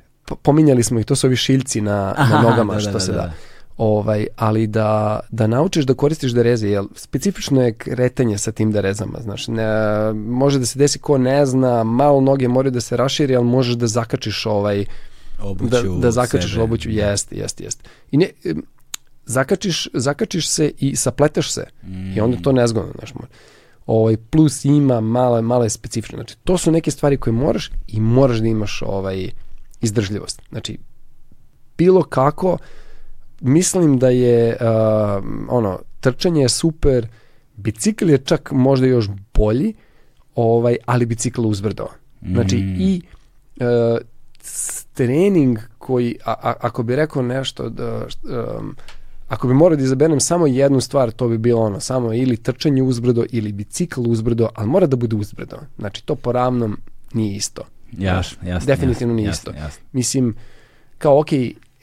[0.42, 3.12] Pominjali smo ih, to su ovi šiljci na, Aha, na nogama da, što da, se
[3.12, 3.18] da.
[3.18, 3.32] da.
[3.76, 9.18] Ovaj, ali da, da naučiš da koristiš dereze, jer specifično je kretanje sa tim derezama,
[9.22, 9.64] znaš, ne,
[10.12, 13.74] može da se desi ko ne zna, malo noge moraju da se raširi, ali možeš
[13.74, 14.84] da zakačiš ovaj,
[15.42, 16.62] obuću da, da zakačiš sebe.
[16.62, 17.84] obuću, jeste, jeste, jeste.
[18.10, 18.30] I ne,
[19.26, 22.16] zakačiš, zakačiš se i sapleteš se mm.
[22.16, 23.12] i onda to nezgodno, znaš,
[23.86, 26.16] ovaj, plus ima male, male specifične.
[26.16, 29.30] Znači, to su neke stvari koje moraš i moraš da imaš ovaj,
[29.80, 30.42] izdržljivost.
[30.50, 30.78] Znači,
[31.78, 32.58] bilo kako,
[33.40, 37.08] mislim da je uh, ono, trčanje je super,
[37.56, 39.74] bicikl je čak možda još bolji,
[40.34, 41.86] ovaj, ali bicikl uzbrdo.
[42.32, 42.76] Znači, Mm.
[42.80, 43.02] i
[43.60, 43.98] uh,
[44.94, 48.06] trening koji, a, a, ako bi rekao nešto da,
[48.58, 48.76] um,
[49.28, 52.82] ako bi morao da izaberem samo jednu stvar, to bi bilo ono, samo ili trčanje
[52.82, 55.56] uzbrdo ili bicikl uzbrdo, ali mora da bude uzbrdo.
[55.78, 56.76] Znači, to po ravnom
[57.12, 57.62] nije isto.
[57.92, 58.66] Jasno, jasno.
[58.66, 59.64] definitivno nije jasno, isto.
[59.64, 59.82] Jasno.
[59.92, 60.34] Mislim,
[60.98, 61.32] kao, ok,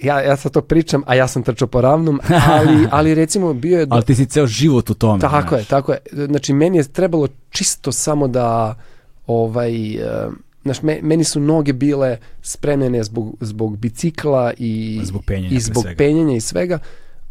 [0.02, 2.20] ja, ja sad to pričam, a ja sam trčao po ravnom,
[2.52, 3.88] ali, ali recimo bio je...
[3.90, 5.22] Ali ti si ceo život u tome.
[5.22, 5.62] Tako znaš.
[5.62, 6.00] je, tako je.
[6.12, 8.76] Znači, meni je trebalo čisto samo da,
[9.28, 10.30] ovaj, e,
[10.64, 15.86] znaš, me, meni su noge bile spremljene zbog, zbog bicikla i Zbog penjenja, i zbog
[15.98, 16.80] penjenja i svega.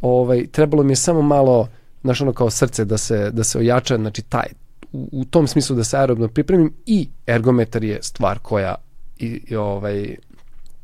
[0.00, 1.68] Ovaj, trebalo mi je samo malo,
[2.02, 4.46] znaš, ono kao srce da se, da se ojača, znači, taj,
[4.92, 8.74] u, u tom smislu da se aerobno pripremim i ergometar je stvar koja
[9.18, 10.16] i, i ovaj,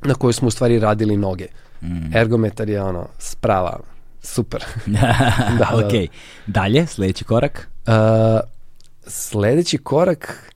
[0.03, 1.47] na kojoj smo u stvari radili noge.
[1.83, 2.17] Mm.
[2.17, 3.81] Ergometar je ono, sprava,
[4.23, 4.65] super.
[4.87, 5.87] da, da.
[5.87, 6.11] ok.
[6.47, 7.69] Dalje, sledeći korak.
[7.87, 7.93] Uh,
[9.07, 10.53] sledeći korak,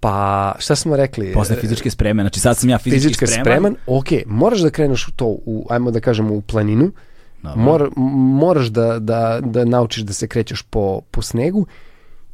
[0.00, 1.32] pa šta smo rekli?
[1.32, 2.22] Posle fizičke spreme.
[2.22, 3.44] Znači sad sam ja fizički Fizički spreman.
[3.44, 3.76] spreman.
[3.86, 6.84] Ok, moraš da kreneš u to, u, ajmo da kažemo u planinu.
[6.84, 7.02] Dobro.
[7.42, 11.66] Mor, moraš da, da, da naučiš da se krećeš po, po snegu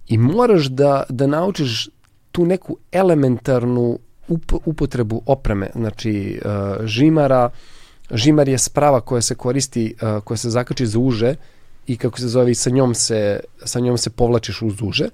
[0.08, 1.88] i moraš da, da naučiš
[2.32, 3.98] tu neku elementarnu
[4.28, 7.50] up, upotrebu opreme, znači uh, žimara,
[8.10, 11.34] žimar je sprava koja se koristi, uh, koja se zakači za uže
[11.86, 15.08] i kako se zove, i sa njom se, sa njom se povlačiš uz uže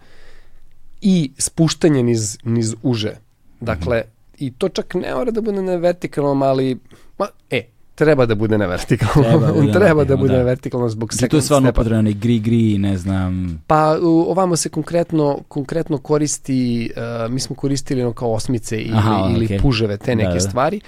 [1.00, 3.16] i spuštanje niz, niz uže.
[3.60, 4.02] Dakle,
[4.38, 6.78] i to čak ne mora da bude na vertikalnom, ali,
[7.18, 7.62] ma, e,
[7.98, 9.24] treba da bude na vertikalnom.
[9.24, 10.38] Treba da bude treba da bude da.
[10.38, 11.72] na vertikalnom zbog Znači, tu je stvarno
[12.10, 13.62] i gri gri, ne znam.
[13.66, 18.96] Pa u, ovamo se konkretno konkretno koristi, uh, mi smo koristili ono kao osmice ili,
[18.96, 19.58] Aha, ili okej.
[19.58, 20.40] puževe, te Da, neke da.
[20.40, 20.80] stvari,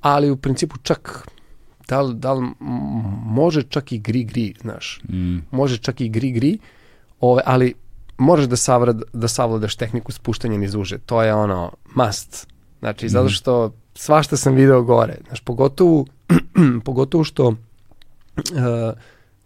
[0.00, 1.28] ali u principu čak
[1.88, 2.48] da li, da li
[3.24, 5.38] može čak i gri gri, znaš, Mm.
[5.50, 6.58] može čak i gri gri,
[7.20, 7.74] ove, ali
[8.18, 12.46] možeš da, savrad, da savladaš tehniku spuštanja niz uže, to je ono must,
[12.78, 16.04] znači zato što svašta sam video gore, znaš, pogotovo,
[16.84, 17.56] pogotovo što uh,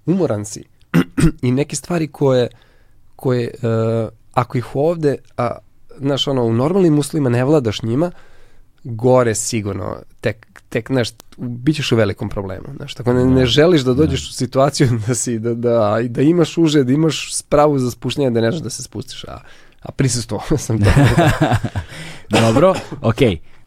[0.07, 0.65] umoran si
[1.43, 2.49] i neke stvari koje,
[3.17, 5.57] koje uh, ako ih ovde, a,
[5.99, 8.11] znaš, ono, u normalnim uslovima ne vladaš njima,
[8.85, 13.83] gore sigurno, tek, tek, znaš, bit ćeš u velikom problemu, znaš, tako ne, ne želiš
[13.83, 17.91] da dođeš u situaciju da si, da, da, da imaš uže, da imaš spravu za
[17.91, 19.39] spuštenje, da ne znaš da se spustiš, a,
[19.83, 20.91] a prisustvovao sam to.
[22.41, 23.21] Dobro, ok.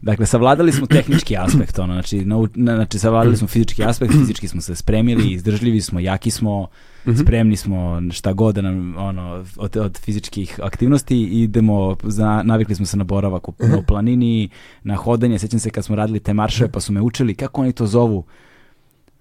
[0.04, 4.48] Dakle, savladali smo tehnički aspekt, ono, znači, nau, na, znači savladali smo fizički aspekt, fizički
[4.48, 6.68] smo se spremili, izdržljivi smo, jaki smo,
[7.22, 12.86] spremni smo šta god da nam, ono, od, od fizičkih aktivnosti, idemo, za, navikli smo
[12.86, 14.48] se na boravak u, u planini,
[14.82, 17.72] na hodanje, sećam se kad smo radili te marševe, pa su me učili, kako oni
[17.72, 18.24] to zovu,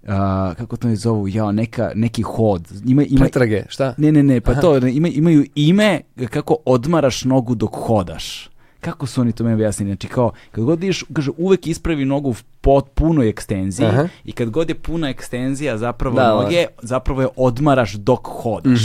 [0.08, 3.94] a, kako to ne zovu, jao, neka, neki hod, ima, ima, Pretrage, šta?
[3.98, 8.53] ne, ne, ne, pa to, ima, imaju ime kako odmaraš nogu dok hodaš.
[8.84, 9.92] Kako su oni to meni objasnili?
[9.92, 14.08] Znači kao, kad god ideš, kaže, uvek ispravi nogu u potpunoj ekstenziji Aha.
[14.24, 16.36] i kad god je puna ekstenzija zapravo Da, da.
[16.36, 18.82] noge, zapravo je odmaraš dok hodaš.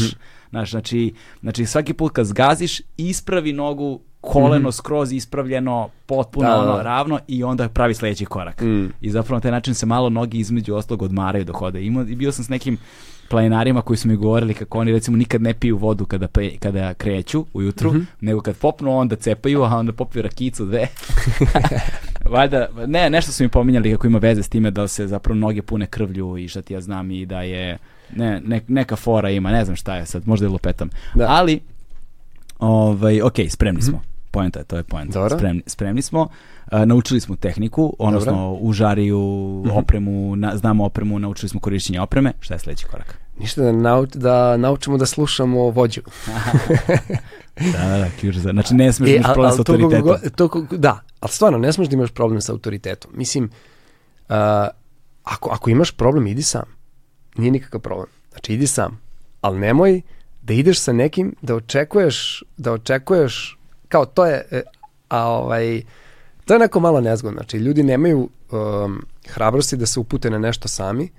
[0.50, 6.62] Znaš, znači, znači svaki put kad zgaziš, ispravi nogu koleno skroz ispravljeno, potpuno Da, da,
[6.62, 6.82] ono, da.
[6.82, 8.60] ravno i onda pravi sledeći korak.
[8.62, 8.86] Mm.
[9.00, 11.84] I zapravo na taj način se malo noge između ostalog odmaraju dok hode.
[11.84, 12.78] Imao, i bio sam s nekim
[13.28, 16.94] planinarima koji su mi govorili kako oni recimo nikad ne piju vodu kada, pe, kada
[16.94, 20.86] kreću ujutru, nego kad popnu onda cepaju, a onda popiju rakicu dve.
[22.34, 25.62] Valjda, ne, nešto su mi pominjali kako ima veze s time da se zapravo noge
[25.62, 27.78] pune krvlju i šta ti ja znam i da je
[28.16, 30.90] ne, ne, neka fora ima, ne znam šta je sad, možda je lupetam.
[31.14, 31.26] Da.
[31.28, 31.60] Ali,
[32.58, 34.02] ovaj, ok, spremni smo.
[34.30, 35.12] Poenta je, to je poenta.
[35.12, 35.38] Dobro.
[35.38, 36.28] Spremni, spremni smo.
[36.66, 39.20] A, naučili smo tehniku, odnosno u žariju,
[39.72, 42.32] opremu, na, znamo opremu, naučili smo korišćenje opreme.
[42.40, 43.18] Šta je sledeći korak?
[43.38, 46.00] Ništa da, nauč, da naučimo da slušamo vođu.
[46.26, 46.32] Da,
[47.88, 48.50] da, da, ključ za...
[48.50, 50.02] Znači, ne smeš da E, imaš a- problem sa to autoritetom.
[50.04, 53.10] go- to kako- da, ali stvarno, ne smeš da imaš problem sa autoritetom.
[53.14, 54.34] Mislim, uh,
[55.24, 56.62] ako, ako imaš problem, idi sam.
[57.36, 58.06] Nije nikakav problem.
[58.30, 59.00] Znači, idi sam.
[59.40, 60.00] Ali nemoj
[60.42, 63.57] da ideš sa nekim, da očekuješ, da očekuješ,
[63.88, 64.62] kao to je, e,
[65.08, 65.82] a ovaj,
[66.44, 67.38] to je neko malo nezgodno.
[67.38, 71.10] Znači, ljudi nemaju um, hrabrosti da se upute na nešto sami,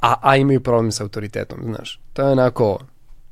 [0.00, 2.00] a, a imaju problem sa autoritetom, znaš.
[2.12, 2.78] To je onako,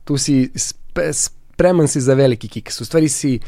[0.05, 2.81] tu si spe, spreman si za veliki kiks.
[2.81, 3.41] U stvari si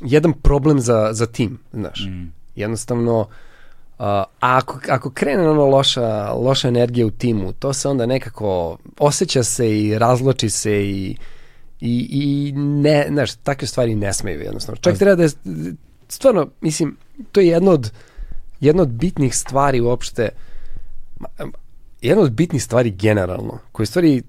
[0.00, 2.06] jedan problem za, za tim, znaš.
[2.08, 2.32] Mm.
[2.54, 3.26] Jednostavno, uh,
[3.98, 9.42] a ako, ako krene ono loša, loša energija u timu, to se onda nekako osjeća
[9.42, 11.16] se i razloči se i,
[11.86, 14.80] I, i ne, znaš, takve stvari ne smeju jednostavno.
[14.80, 15.30] Čak treba da je,
[16.08, 16.96] stvarno, mislim,
[17.32, 17.90] to je jedno od,
[18.60, 20.28] jedno od bitnih stvari uopšte,
[21.20, 21.28] ma,
[22.00, 24.22] jedna od bitnih stvari generalno, koja je stvari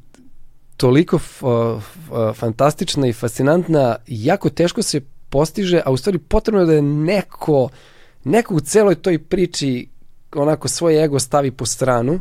[0.78, 1.44] toliko f,
[1.80, 6.82] f, fantastična i fascinantna, jako teško se postiže, a u stvari potrebno je da je
[6.82, 7.70] neko,
[8.24, 9.88] neko u celoj toj priči
[10.36, 12.20] onako svoj ego stavi po stranu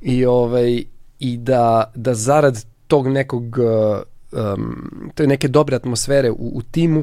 [0.00, 0.84] i ovaj
[1.18, 3.58] i da da zarad tog nekog
[4.32, 7.00] um, to je neke dobre atmosfere u, u timu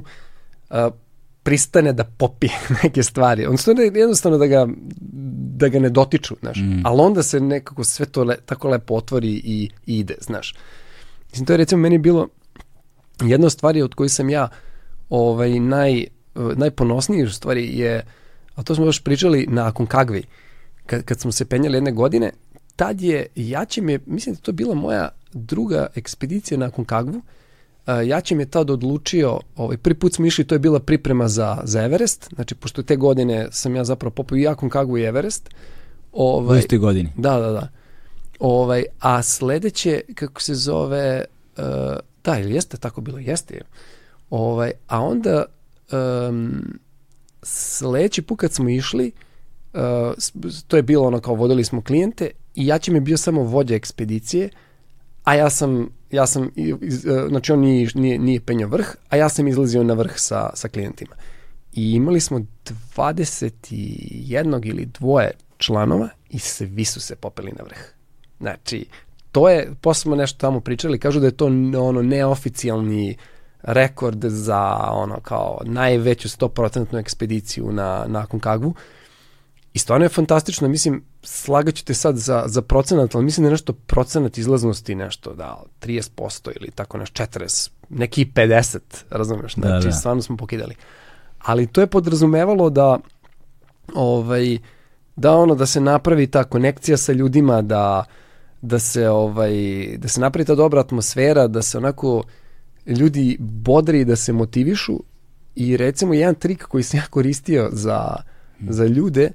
[0.69, 0.77] uh,
[1.43, 3.45] pristane da popije neke stvari.
[3.45, 4.67] On stvarno jednostavno da ga,
[5.57, 6.57] da ga ne dotiču, znaš.
[6.57, 6.81] Mm.
[6.85, 10.55] Ali onda se nekako sve to le, tako lepo otvori i, i ide, znaš.
[11.31, 12.27] Mislim, to je recimo meni bilo
[13.21, 14.49] jedna od stvari od kojih sam ja
[15.09, 16.05] ovaj, naj,
[16.55, 18.05] najponosniji u stvari je,
[18.55, 20.23] a to smo još pričali na Aconcagvi,
[20.85, 22.31] kad, kad smo se penjali jedne godine,
[22.79, 27.21] tad je, Jačim je, mislim da to bila moja druga ekspedicija na Aconcagvu,
[28.05, 31.83] Jačim je tad odlučio, ovaj, prvi put smo išli, to je bila priprema za, za
[31.83, 35.49] Everest, znači pošto te godine sam ja zapravo popao i Aconcagvu i Everest.
[36.13, 37.09] Ovaj, u istoj godini.
[37.17, 37.67] Da, da, da.
[38.39, 41.25] Ovaj, a sledeće, kako se zove,
[41.57, 41.63] uh,
[42.23, 43.17] da, ili jeste tako bilo?
[43.17, 43.61] Jeste.
[44.29, 45.45] Ovaj, a onda
[45.91, 46.79] um,
[47.43, 49.11] sledeći put kad smo išli,
[49.73, 49.79] uh,
[50.67, 53.75] to je bilo ono kao vodili smo klijente i ja će mi bio samo vođa
[53.75, 54.49] ekspedicije,
[55.23, 56.49] a ja sam, ja sam
[56.81, 60.13] iz, uh, znači on nije, nije, nije penjao vrh, a ja sam izlazio na vrh
[60.15, 61.15] sa, sa klijentima.
[61.73, 62.39] I imali smo
[62.95, 67.79] 21 ili dvoje članova i svi su se popeli na vrh.
[68.39, 68.85] Znači,
[69.31, 71.45] to je, posle smo nešto tamo pričali, kažu da je to
[71.75, 73.17] ono neoficijalni
[73.61, 78.73] rekord za ono kao najveću 100% ekspediciju na, na Aconcagvu.
[79.73, 83.51] I stvarno je fantastično, mislim, slagaću te sad za, za procenat, ali mislim da je
[83.51, 89.85] nešto procenat izlaznosti nešto, da, 30% ili tako nešto, 40, neki 50, razumeš, da, znači
[89.85, 89.95] da, da.
[89.95, 90.75] stvarno smo pokidali.
[91.39, 92.99] Ali to je podrazumevalo da
[93.95, 94.57] ovaj,
[95.15, 98.03] da ono, da se napravi ta konekcija sa ljudima, da
[98.61, 99.53] da se ovaj
[99.97, 102.23] da se napravi ta dobra atmosfera, da se onako
[102.85, 104.99] ljudi bodri da se motivišu
[105.55, 108.15] i recimo jedan trik koji sam ja koristio za,
[108.69, 109.31] za ljude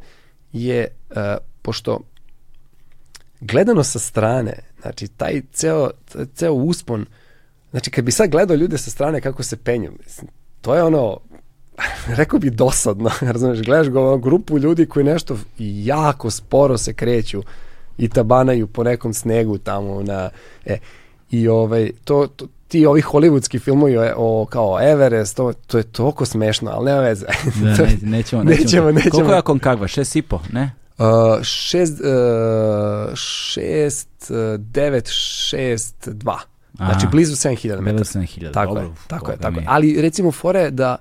[0.52, 1.16] je uh,
[1.64, 2.00] pošto
[3.40, 5.90] gledano sa strane, znači taj ceo,
[6.34, 7.06] ceo uspon,
[7.70, 11.18] znači kad bi sad gledao ljude sa strane kako se penju, mislim, to je ono,
[12.18, 17.42] rekao bi dosadno, razumeš, gledaš go, grupu ljudi koji nešto jako sporo se kreću,
[17.98, 20.30] i tabanaju po nekom snegu tamo na
[20.66, 20.78] e,
[21.30, 25.84] i ovaj to, to ti ovi hollywoodski filmovi o, o kao Everest, to, to je
[25.84, 27.26] toliko smešno, ali nema veze.
[27.62, 29.10] Da, ne, nećemo, nećemo, nećemo, nećemo.
[29.10, 29.88] Koliko je Aconcagua?
[29.88, 30.70] Šest i po, ne?
[30.98, 36.38] Uh, šest, uh, šest, uh, devet, šest, dva.
[36.76, 37.92] Znači blizu 7000 metara.
[37.92, 38.88] Blizu 7000, tako dobro.
[38.88, 39.66] Je, tako je, tako je.
[39.68, 40.96] Ali recimo fore da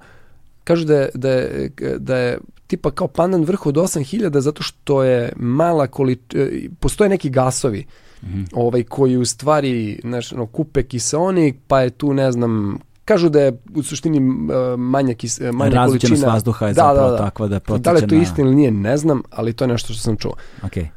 [0.64, 5.04] kažu da je, da je, da je tipa kao pandan vrh od 8000 zato što
[5.04, 6.46] je mala količina,
[6.80, 7.86] postoje neki gasovi
[8.22, 8.48] mm -hmm.
[8.54, 13.42] ovaj, koji u stvari znaš, no, kupe kiseonik, pa je tu ne znam kažu da
[13.42, 16.28] je u suštini uh, manja, kis, e, manja količina.
[16.28, 17.24] vazduha je da, zapravo da, da.
[17.24, 19.68] takva da potiče Da li je to istina ili nije, ne znam, ali to je
[19.68, 20.34] nešto što sam čuo.
[20.62, 20.88] Okay.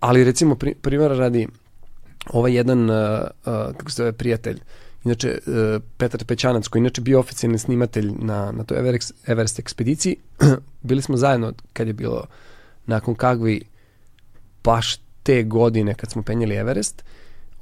[0.00, 1.48] Ali recimo, pri, primjera radi,
[2.32, 4.60] ovaj jedan, uh, uh, kako se zove, prijatelj,
[5.04, 10.16] Inače, uh, Petar Pećanac, koji inače bio oficijalni snimatelj na, na toj Everest, Everest ekspediciji,
[10.88, 12.24] bili smo zajedno kad je bilo
[12.86, 13.62] nakon Kagvi
[14.64, 17.04] baš te godine kad smo penjeli Everest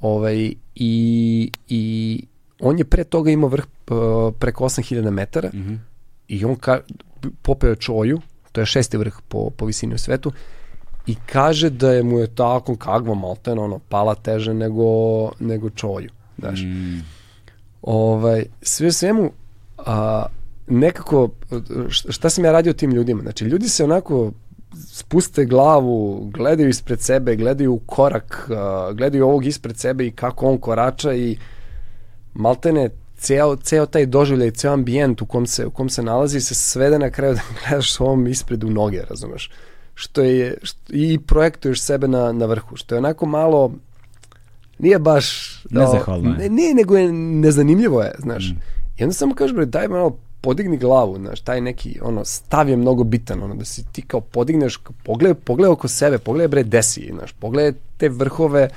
[0.01, 2.25] ovaj, i, i
[2.59, 5.77] on je pre toga imao vrh uh, preko 8000 metara mm -hmm.
[6.27, 6.79] i on ka,
[7.41, 8.21] popeo čoju,
[8.51, 10.31] to je šesti vrh po, po visini u svetu,
[11.07, 14.85] i kaže da je mu je tako kakva malten ono pala teže nego,
[15.39, 16.09] nego čoju.
[16.37, 16.61] Znaš.
[16.61, 17.01] Mm.
[17.81, 19.31] Ovaj, sve svemu,
[19.77, 20.25] a,
[20.67, 21.29] nekako,
[21.89, 23.21] šta sam ja radio tim ljudima?
[23.21, 24.31] Znači, ljudi se onako
[24.75, 30.57] spuste glavu, gledaju ispred sebe, gledaju korak, uh, gledaju ovog ispred sebe i kako on
[30.57, 31.37] korača i
[32.33, 32.89] maltene
[33.23, 36.99] ceo, ceo taj doživljaj, ceo ambijent u kom se, u kom se nalazi se svede
[36.99, 39.51] na kraju da gledaš ovom ispred u noge, razumeš?
[39.95, 43.71] Što je, što, i projektuješ sebe na, na vrhu, što je onako malo
[44.79, 45.57] nije baš...
[45.69, 46.37] Nezahvalno je.
[46.37, 48.51] Ne, ne, nego je nezanimljivo je, znaš.
[48.51, 48.59] Mm.
[48.97, 52.77] I onda samo kažeš, bre, daj malo podigni glavu, znaš, taj neki, ono, stav je
[52.77, 57.09] mnogo bitan, ono, da si ti kao podigneš, pogledaj, pogledaj oko sebe, pogledaj, bre, desi,
[57.13, 58.69] znaš, pogledaj te vrhove,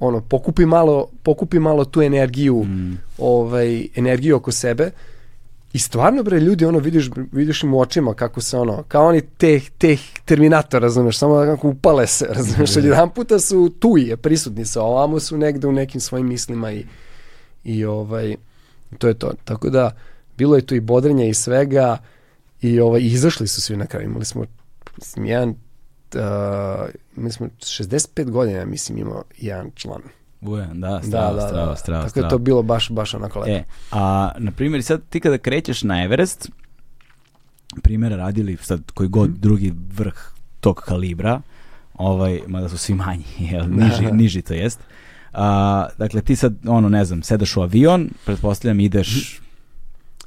[0.00, 2.98] ono, pokupi malo, pokupi malo tu energiju, mm.
[3.18, 4.90] ovaj, energiju oko sebe
[5.72, 9.20] I stvarno, bre, ljudi, ono, vidiš, vidiš im u očima kako se, ono, kao oni
[9.20, 13.98] teh, teh terminator, razumeš, samo da kako upale se, razumeš, od jedan puta su tu
[13.98, 16.84] je, prisutni se, ovamo su negde u nekim svojim mislima i,
[17.64, 18.36] I ovaj,
[18.98, 19.32] to je to.
[19.44, 19.90] Tako da,
[20.38, 21.98] bilo je tu i bodrenja i svega
[22.62, 24.06] i ovaj, izašli su svi na kraju.
[24.06, 24.44] Imali smo,
[24.96, 25.54] mislim, jedan,
[26.14, 26.22] uh,
[27.16, 30.02] mi smo 65 godina, mislim, imao jedan član.
[30.40, 31.76] Uje, da, strava, da, da, strava, da.
[31.76, 32.26] strava, Tako strava.
[32.26, 33.50] je to bilo baš, baš onako lepo.
[33.50, 36.48] E, a na primjer sad ti kada krećeš na Everest,
[37.82, 39.40] primjera radili sad koji god Mhm.
[39.40, 40.14] drugi vrh
[40.60, 41.40] tog kalibra,
[41.94, 44.80] ovaj, mada su svi manji, jel, niži, niži to jest.
[45.32, 49.40] A, dakle, ti sad, ono, ne znam, sedaš u avion, pretpostavljam ideš,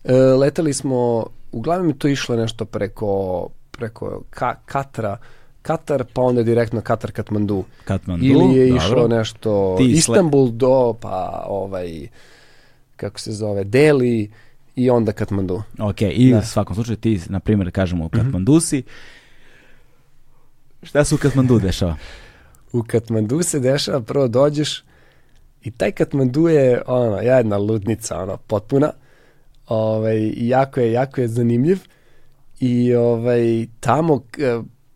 [0.04, 5.18] E, leteli smo, uglavnom je to išlo nešto preko, preko ka, Katra,
[5.62, 7.64] Katar, pa onda direktno Katar Katmandu.
[7.86, 8.78] Katmandu, Ili je dobro.
[8.78, 12.08] išlo nešto Ti sle- Istanbul do, pa ovaj,
[12.96, 14.30] kako se zove, Delhi
[14.76, 15.62] i onda Katmandu.
[15.80, 16.38] Ok, i Da.
[16.38, 16.40] Mhm.
[16.40, 18.84] u svakom slučaju ti, na primjer, kažemo u Katmandu si,
[20.84, 21.96] šta se u Katmandu dešava?
[22.74, 24.84] U Katmandu se dešava, prvo dođeš
[25.64, 28.92] i taj Katmandu je ono, jedna ludnica, ono, potpuna.
[29.68, 31.80] Ovaj, jako je, jako je zanimljiv
[32.60, 34.22] i ovaj, tamo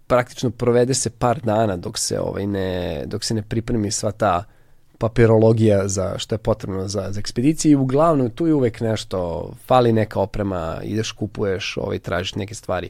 [0.07, 4.43] praktično provede se par dana dok se ovaj ne dok se ne pripremi sva ta
[4.97, 9.93] papirologija za što je potrebno za, za ekspediciju i uglavnom tu je uvek nešto, fali
[9.93, 12.89] neka oprema, ideš kupuješ, ovaj, tražiš neke stvari.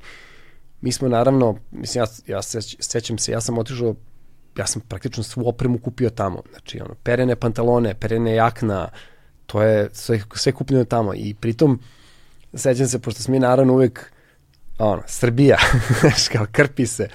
[0.81, 3.95] Mi smo naravno, mislim, ja, ja seć, sećam se, ja sam otišao,
[4.57, 6.41] ja sam praktično svu opremu kupio tamo.
[6.51, 8.89] Znači, ono, perene pantalone, perene jakna,
[9.45, 11.13] to je sve, sve kupljeno tamo.
[11.13, 11.79] I pritom,
[12.53, 14.11] sećam se, pošto smo mi naravno uvek,
[14.79, 15.57] ono, Srbija,
[15.99, 17.07] znaš, kao krpi se.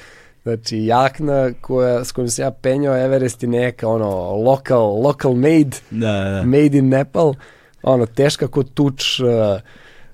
[0.42, 5.76] Znači, jakna koja, s kojom se ja penjao Everest i neka, ono, local, local made,
[5.90, 6.42] Da, da, da.
[6.42, 7.34] made in Nepal,
[7.82, 9.26] ono, teška kod tuč, uh,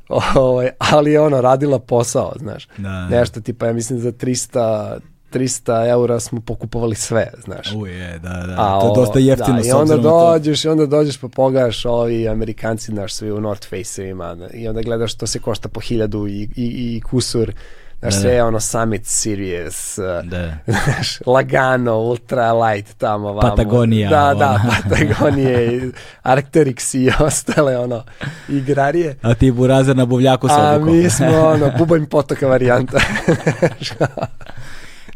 [0.36, 2.68] ovaj, ali je ono, radila posao, znaš.
[2.76, 3.08] Da, da.
[3.08, 4.98] Nešto tipa, ja mislim za 300,
[5.32, 7.72] 300 eura smo pokupovali sve, znaš.
[7.72, 11.18] Uje, da, da, A, to je dosta jeftino da, I onda dođeš, i onda dođeš
[11.18, 15.68] pa pogledaš ovi Amerikanci, znaš, svi u North Face-evima i onda gledaš to se košta
[15.68, 17.52] po hiljadu i, i, i kusur,
[18.00, 18.36] znaš, Da, sve da.
[18.36, 20.58] je ono Summit Series, Da.
[20.84, 23.40] znaš, Lagano, Ultra Light tamo vamo.
[23.40, 24.38] Patagonija, Da, ono.
[24.38, 25.90] da, Patagonije,
[26.24, 28.04] Arcteryx i ostale ono
[28.48, 29.16] igrarije.
[29.22, 32.98] A ti burazer na buvljaku sa A mi smo ono, bubanj potoka varijanta.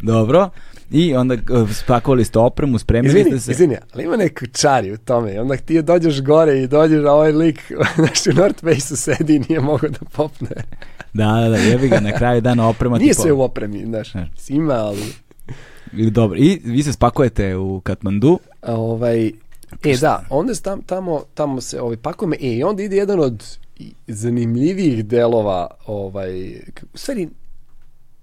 [0.02, 0.50] Dobro.
[0.90, 1.36] I onda
[1.72, 3.50] spakovali ste opremu, spremili Izvini, ste se.
[3.52, 5.40] izvini, ali ima neku čari u tome.
[5.40, 9.38] Onda ti dođeš gore i dođeš na ovaj lik, znaš, u North Face-u sedi i
[9.48, 10.48] nije mogao da popne.
[11.12, 12.98] Da, da, da, jebi ga na kraju dana oprema.
[12.98, 14.12] Nije sve u opremi, znaš,
[14.48, 15.02] ima, ali...
[16.10, 18.38] Dobro, i vi se spakujete u Katmandu.
[18.62, 19.26] A, Ovaj,
[19.84, 23.58] e da, onda tam, tamo, tamo se ovaj, pakujemo, e, i onda ide jedan od
[24.06, 26.52] zanimljivijih delova, ovaj,
[26.94, 27.28] u stvari,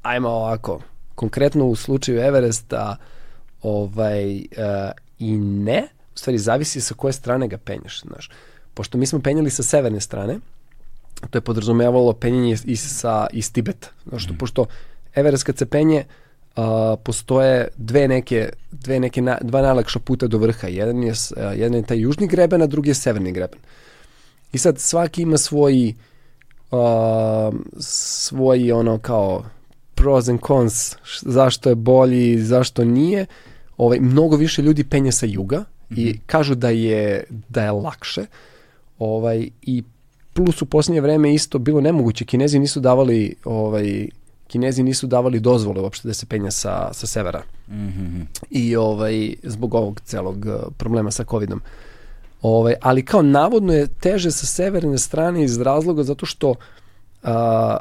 [0.02, 0.82] ajmo ovako,
[1.18, 2.98] konkretno u slučaju Everesta,
[3.62, 8.30] ovaj, uh, i ne, u stvari zavisi sa koje strane ga penješ, znaš.
[8.74, 10.40] Pošto mi smo penjali sa severne strane,
[11.30, 13.90] to je podrazumevalo penjanje iz, sa, iz Tibeta.
[14.10, 14.66] Znaš, što, pošto
[15.16, 16.64] Everest kad se penje, uh,
[17.04, 20.68] postoje dve neke, dve neke na, dva najlakša puta do vrha.
[20.68, 23.60] Jedan je, uh, jedan je taj južni greben, a drugi je severni greben.
[24.54, 25.96] I sad svaki ima svoj
[26.72, 29.44] uh, svoj ono kao
[29.98, 33.26] pros and cons, zašto je bolji, zašto nije.
[33.78, 38.26] Ovaj, mnogo više ljudi penje sa juga i kažu da je, da je lakše.
[39.00, 39.84] Ovaj, I
[40.34, 42.26] plus u posljednje vreme isto bilo nemoguće.
[42.26, 44.08] Kinezi nisu davali ovaj,
[44.48, 47.42] Kinezi nisu davali dozvole uopšte da se penja sa, sa severa.
[47.70, 48.22] Mhm.
[48.50, 51.62] I ovaj, zbog ovog celog eh, problema sa covidom.
[52.42, 56.56] Ovaj, ali kao navodno je teže sa severne strane iz razloga zato što
[57.24, 57.78] a,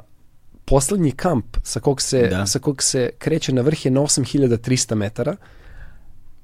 [0.66, 2.46] poslednji kamp sa kog, se, Da.
[2.46, 5.36] sa kog se kreće na vrh je na 8300 metara,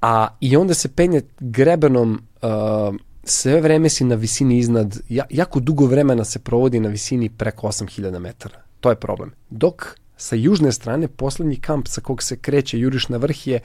[0.03, 2.93] a i onda se penje grebenom a,
[3.25, 7.67] sve vreme si na visini iznad, ja, jako dugo vremena se provodi na visini preko
[7.67, 8.63] 8000 metara.
[8.81, 9.33] To je problem.
[9.51, 9.87] Dok
[10.17, 13.61] sa južne strane poslednji kamp sa kog se kreće juriš na vrh je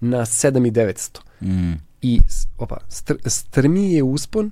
[0.00, 1.72] na 7900 Mm.
[2.02, 2.20] i
[2.58, 4.50] opa, str, strmiji je uspon,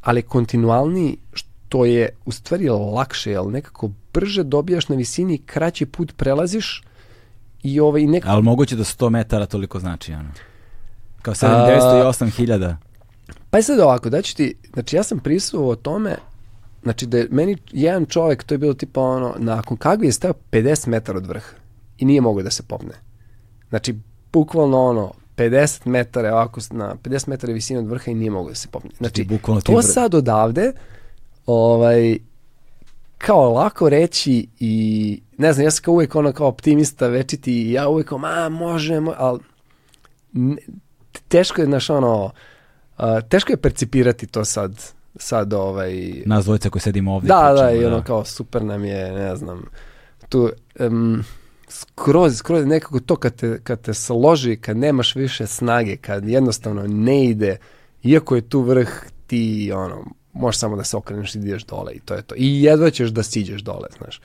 [0.00, 1.47] ali kontinualni što
[1.84, 6.82] je u stvari lakše, jer nekako brže dobijaš na visini, kraći put prelaziš
[7.62, 10.30] i ovaj nekako Ali moguće da 100 metara toliko znači, ono.
[11.22, 12.76] Kao 7900 i 8000.
[13.50, 16.16] Pa je sad ovako, da ću ti, znači ja sam prisuo o tome,
[16.82, 20.32] znači da je meni jedan čovek, to je bilo tipa ono, na Konkagvi je stao
[20.50, 21.50] 50 metara od vrha
[21.98, 22.94] i nije mogao da se popne.
[23.68, 23.94] Znači,
[24.32, 28.54] bukvalno ono, 50 metara, ovako na 50 metara visine od vrha i nije mogao da
[28.54, 28.90] se popne.
[28.98, 30.72] Znači, bukvalno ti to sad odavde,
[31.48, 32.18] ovaj,
[33.18, 37.72] kao lako reći i ne znam, ja sam kao uvijek ono kao optimista večiti i
[37.72, 39.40] ja uvijek kao, ma možemo, ali
[40.32, 40.62] ne-
[41.28, 42.30] teško je, znaš, ono,
[43.28, 46.22] teško je percipirati to sad sad ovaj...
[46.26, 47.28] Nas dvojica koji sedimo ovdje.
[47.28, 49.64] Da, da, pričamo, i ono kao super nam je, ne znam,
[50.28, 51.24] tu um,
[51.68, 56.86] skroz, skroz nekako to kad te, kad te složi, kad nemaš više snage, kad jednostavno
[56.86, 57.56] ne ide,
[58.02, 58.88] iako je tu vrh,
[59.26, 60.04] ti ono,
[60.38, 62.34] možeš samo da se okreneš i da ideš dole i to je to.
[62.38, 64.20] I jedva ćeš da siđeš dole, znaš.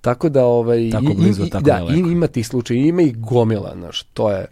[0.00, 3.16] Tako da, ovaj, Tako i- blizu, i, tako da, i- ima tih slučaja, ima ih
[3.18, 4.46] gomila, znaš, to je,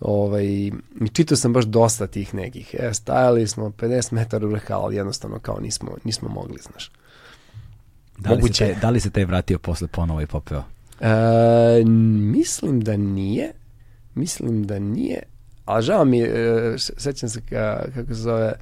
[0.00, 0.72] ovaj, i
[1.12, 5.38] čitao sam baš dosta tih nekih, e, stajali smo 50 metara u vrha, ali jednostavno
[5.38, 6.90] kao nismo, nismo mogli, znaš.
[8.18, 8.64] Da li, se moguće.
[8.64, 10.62] taj, da li se taj vratio posle ponovo i popeo?
[11.00, 11.84] E,
[12.32, 13.52] mislim da nije.
[14.14, 15.22] Mislim da nije.
[15.64, 16.28] Ali žao mi e,
[16.78, 18.52] se- sećam se ka, kako se zove,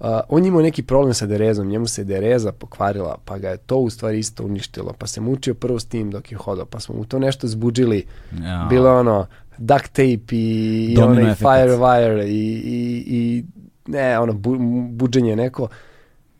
[0.00, 3.56] a, on je imao neki problem sa derezom, njemu se dereza pokvarila, pa ga je
[3.56, 6.80] to u stvari isto uništilo, pa se mučio prvo s tim dok je hodao, pa
[6.80, 8.04] smo mu to nešto zbuđili,
[8.42, 8.66] Ja.
[8.70, 9.26] bilo ono
[9.58, 11.52] duct tape i, i onaj efekat.
[11.52, 13.44] firewire i, i, i
[13.86, 14.56] ne, ono, bu,
[14.90, 15.68] buđenje neko,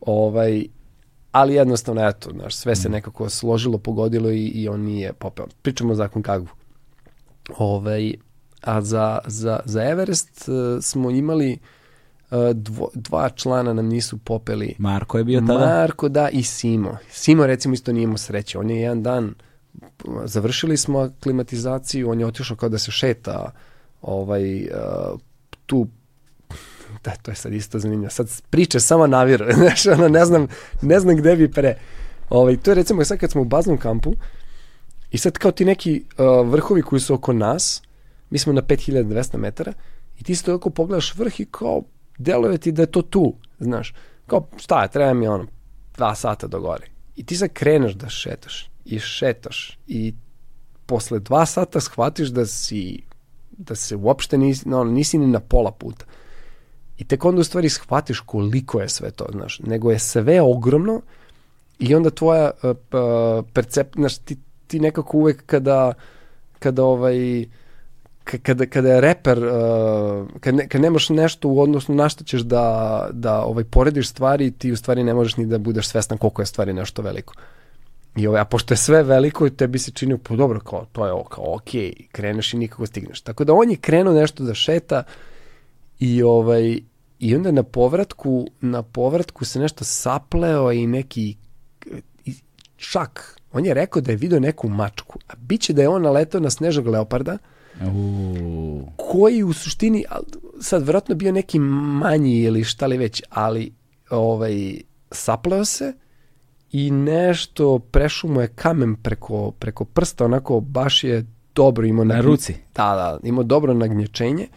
[0.01, 0.67] ovaj,
[1.33, 5.47] ali jednostavno, eto, znaš, sve se nekako složilo, pogodilo i, i on nije popeo.
[5.63, 6.49] Pričamo za Konkagu.
[7.59, 8.15] Ovaj,
[8.63, 11.59] a za, za, za Everest uh, smo imali uh,
[12.55, 14.75] dvo, dva člana nam nisu popeli.
[14.79, 15.67] Marko je bio tada?
[15.67, 16.97] Marko, da, i Simo.
[17.11, 18.59] Simo, recimo, isto nije imao sreće.
[18.59, 19.35] On je jedan dan,
[20.25, 23.51] završili smo aklimatizaciju, on je otišao kao da se šeta
[24.03, 25.21] ovaj, uh,
[25.67, 25.87] tu
[27.05, 28.11] da, to je sad isto zanimljivo.
[28.11, 30.47] Sad priče samo naviru, znaš, ono, ne znam,
[30.83, 31.77] ne znam gde bi pre.
[32.31, 34.13] Ovaj, to je recimo sad kad smo u baznom kampu
[35.11, 37.83] i sad kao ti neki uh, vrhovi koji su oko nas,
[38.31, 39.73] mi smo na 5200 metara
[40.19, 41.83] i ti se oko pogledaš vrh i kao
[42.19, 43.95] deluje ti da je to tu, znaš.
[44.27, 45.47] Kao šta treba mi ono,
[45.97, 46.87] dva sata do gore.
[47.17, 50.15] I ti sad kreneš da šetaš i šetaš i
[50.87, 53.03] posle dva sata shvatiš da si
[53.59, 56.05] da se uopšte nisi, no, nisi ni na pola puta.
[56.99, 61.01] I tek onda u stvari shvatiš koliko je sve to, znaš, nego je sve ogromno
[61.79, 64.37] i onda tvoja uh, uh, percep, znaš, ti,
[64.67, 65.93] ti nekako uvek kada,
[66.59, 67.49] kada ovaj, k-
[68.27, 72.41] kada, kada je reper, uh, kad, ne, kad nemaš nešto u odnosu na što ćeš
[72.41, 76.43] da, da ovaj, porediš stvari, ti u stvari ne možeš ni da budeš svestan koliko
[76.43, 77.35] je stvari nešto veliko.
[78.17, 81.13] I ovaj, a pošto je sve veliko, tebi se čini, pa dobro, kao, to je
[81.13, 81.71] o- kao ok,
[82.13, 83.21] kreneš i nikako stigneš.
[83.21, 85.03] Tako da on je krenuo nešto da šeta
[85.99, 86.79] i ovaj
[87.19, 91.37] i onda na povratku na povratku se nešto sapleo i neki
[92.25, 92.35] i
[92.77, 96.41] čak on je rekao da je video neku mačku a biće da je on naletao
[96.41, 97.39] na snežnog leoparda
[97.81, 98.89] Uuu.
[98.97, 100.05] koji u suštini
[100.61, 103.73] sad vjerojatno bio neki manji ili šta li već ali
[104.11, 104.81] ovaj
[105.11, 105.93] sapleo se
[106.73, 112.21] i nešto prešao mu je kamen preko, preko prsta onako baš je dobro imao Na
[112.21, 112.55] ruci?
[112.75, 114.49] da, da, imao dobro nagnječenje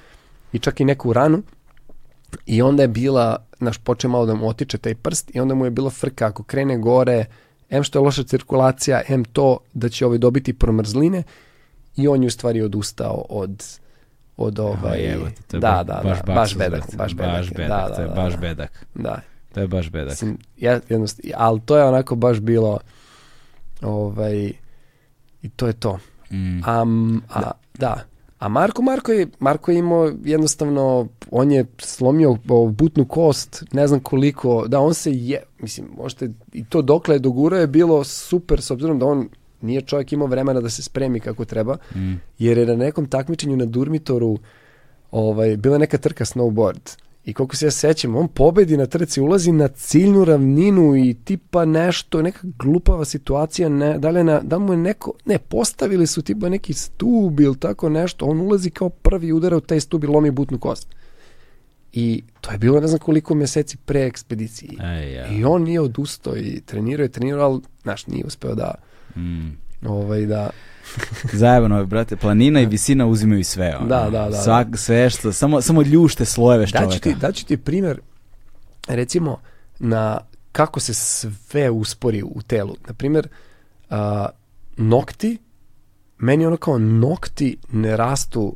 [0.54, 1.44] i čak i neku ranu
[2.46, 5.66] i onda je bila, naš počeo malo da mu otiče taj prst i onda mu
[5.66, 7.26] je bilo frka ako krene gore,
[7.70, 11.24] em što je loša cirkulacija, em to da će ovaj dobiti promrzline
[12.00, 13.64] i on je u stvari odustao od
[14.38, 17.32] od ovaj, evo te, to je da, baš- da, baš da, baš bedak, baš bedak,
[17.34, 18.86] Baš bedak, da, da, to je da, baš da, bedak.
[18.96, 19.22] da.
[19.54, 20.10] To je baš bedak.
[20.10, 22.80] Mislim, ja, jednost, ali to je onako baš bilo
[23.82, 24.52] ovaj,
[25.42, 26.00] i to je to.
[26.32, 26.62] Mm.
[26.66, 26.86] A,
[27.34, 28.04] a, da.
[28.40, 32.38] A Marko, Marko je, Marko je imao jednostavno, on je slomio
[32.72, 37.20] butnu kost, ne znam koliko, da on se je, mislim, možete, i to dokle je
[37.20, 39.30] dogurao je bilo super, s obzirom da on
[39.62, 42.14] nije čovjek imao vremena da se spremi kako treba, Mm.
[42.40, 44.38] jer je na nekom takmičenju na Durmitoru
[45.12, 49.52] ovaj, bila neka trka snowboard i koliko se ja sećam, on pobedi na trci, ulazi
[49.52, 54.74] na ciljnu ravninu i tipa nešto, neka glupava situacija, ne, da, li na, da mu
[54.74, 59.34] je neko, ne, postavili su tipa neki stub ili tako nešto, on ulazi kao prvi
[59.34, 60.88] udara u taj stub i lomi butnu kost.
[61.94, 64.72] I to je bilo ne znam koliko meseci pre ekspedicije.
[64.84, 65.28] Ej, ja.
[65.28, 68.76] I on nije odustao i trenirao je, trenirao, ali, znaš, nije uspeo da,
[69.20, 69.58] Mm.
[69.88, 70.50] ovaj, da,
[71.34, 73.76] Zajebano je, brate, planina i visina uzimaju sve.
[73.78, 73.88] Ono.
[73.88, 77.00] Da, da, da, Svak, sve što, samo, samo ljušte slojeve Daću čoveka.
[77.00, 78.00] ti, daću ti primjer,
[78.88, 79.38] recimo,
[79.80, 80.20] na
[80.52, 82.76] kako se sve uspori u telu.
[82.88, 83.28] Na primjer,
[83.90, 84.30] a,
[84.78, 85.38] nokti,
[86.18, 88.56] meni ono kao nokti ne rastu,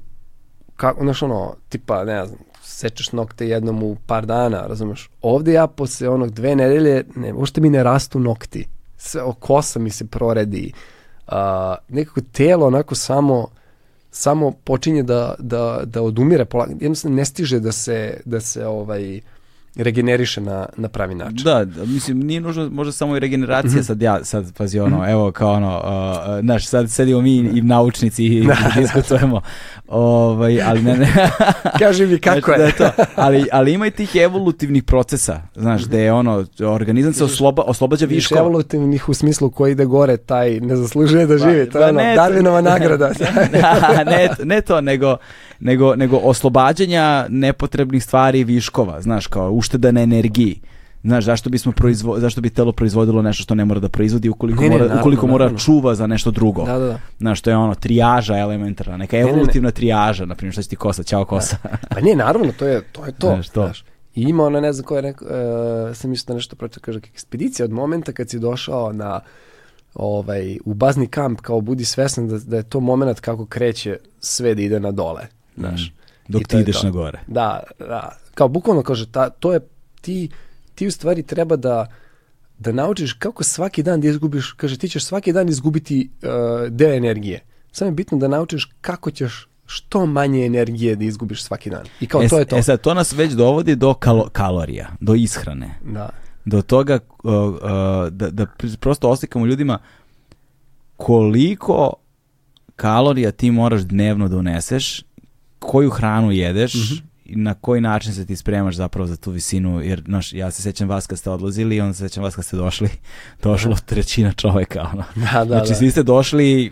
[0.75, 5.09] kako, znaš ono, tipa, ne znam, sečeš nokte jednom u par dana, razumeš?
[5.21, 8.67] Ovde ja posle onog dve nedelje, ne, uopšte mi ne rastu nokti.
[9.05, 10.71] Sve, kosa mi se proredi,
[11.27, 13.47] a, nekako telo onako samo
[14.13, 19.21] samo počinje da, da, da odumire polako, jednostavno ne stiže da se, da se ovaj,
[19.75, 21.43] regeneriše na, na pravi način.
[21.43, 25.31] Da, da, mislim, nije nužno možda samo i regeneracija, sad ja, sad pazi ono, evo
[25.31, 29.41] kao ono, uh, uh, znaš, sad sedimo mi i naučnici i diskutujemo,
[29.87, 31.13] ovaj, ali ne, ne.
[31.79, 32.57] Kaži mi kako Znači, je.
[32.57, 33.03] da je to.
[33.15, 38.05] Ali, ali ima i tih evolutivnih procesa, znaš, gde je ono, organizam se osloba, oslobađa
[38.05, 38.41] viškova.
[38.41, 41.69] evolutivnih u smislu ko ide gore, taj ne zaslužuje da živi.
[41.69, 43.11] To je Pa ono, ne, Darwinova nagrada.
[44.11, 45.17] ne, ne to, nego,
[45.59, 50.59] nego, nego oslobađanja nepotrebnih stvari i viškova, znaš, kao ušteda na energiji.
[51.03, 54.61] Znaš, zašto, bismo proizvo, zašto bi telo proizvodilo nešto što ne mora da proizvodi ukoliko,
[54.61, 55.59] Ne, ne, mora, naravno, ukoliko mora naravno.
[55.59, 56.65] čuva za nešto drugo.
[56.65, 56.99] da, da, da.
[57.19, 59.29] Znaš, to je ono, trijaža elementarna, neka ne, ne.
[59.29, 61.57] evolutivna trijaža, na primjer, šta će ti kosa, ćao kosa.
[61.89, 63.05] Pa ne, naravno, to je to.
[63.05, 63.71] Je to Znaš, to.
[64.15, 67.63] I ima ona, ne znam ko je rekao, e, sam isto nešto pročitao, kaže, ekspedicija
[67.65, 69.19] od momenta kad si došao na
[69.95, 74.55] ovaj, u bazni kamp, kao budi svestan da, da je to moment kako kreće sve
[74.55, 75.27] da ide na dole.
[75.57, 75.91] Znaš.
[76.27, 76.85] Dok I to ti ideš to.
[76.85, 77.19] na gore.
[77.27, 78.17] Da, da.
[78.35, 79.59] Kao bukvalno kaže, ta, to je,
[80.01, 80.29] ti,
[80.75, 81.87] ti u stvari treba da,
[82.59, 86.29] da naučiš kako svaki dan da izgubiš, kaže ti ćeš svaki dan izgubiti uh,
[86.69, 87.43] deo energije.
[87.71, 91.85] Samo je bitno da naučiš kako ćeš što manje energije da izgubiš svaki dan.
[91.99, 92.57] I kao e, to je to.
[92.57, 95.79] E sad, to nas već dovodi do kalo- kalorija, do ishrane.
[95.85, 96.09] Da.
[96.45, 97.59] do toga uh, uh,
[98.09, 99.79] da, da pr- prosto oslikamo ljudima
[100.97, 101.93] koliko
[102.75, 105.03] kalorija ti moraš dnevno da uneseš,
[105.59, 110.03] koju hranu jedeš i na koji način se ti spremaš zapravo za tu visinu, jer
[110.05, 112.57] znaš, ja se sećam vas kad ste odlazili i onda se sećam vas kad ste
[112.57, 112.89] došli,
[113.43, 115.03] došlo trećina čoveka, ono.
[115.23, 115.75] Da, da, znači da.
[115.75, 116.71] svi ste došli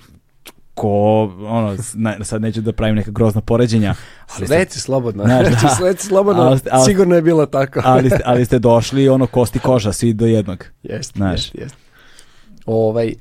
[0.74, 3.96] ko, ono, na- sad neću da pravim neka grozna poređenja,
[4.30, 5.24] ali ste, Reci slobodno.
[5.24, 5.88] Znaš, Reci, da.
[5.88, 6.42] reci slobodno.
[6.42, 7.82] Ali ali- Sigurno je bilo tako.
[7.84, 10.66] ali, ste, ali ste došli ono kosti koža, svi do jednog.
[10.84, 11.78] Jeste, jeste, jeste.
[12.66, 13.14] Ovaj,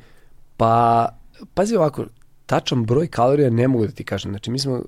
[0.56, 1.08] pa,
[1.54, 2.04] pazi ovako,
[2.50, 4.32] tačan broj kalorija ne mogu da ti kažem.
[4.32, 4.82] Znači, mi smo uh,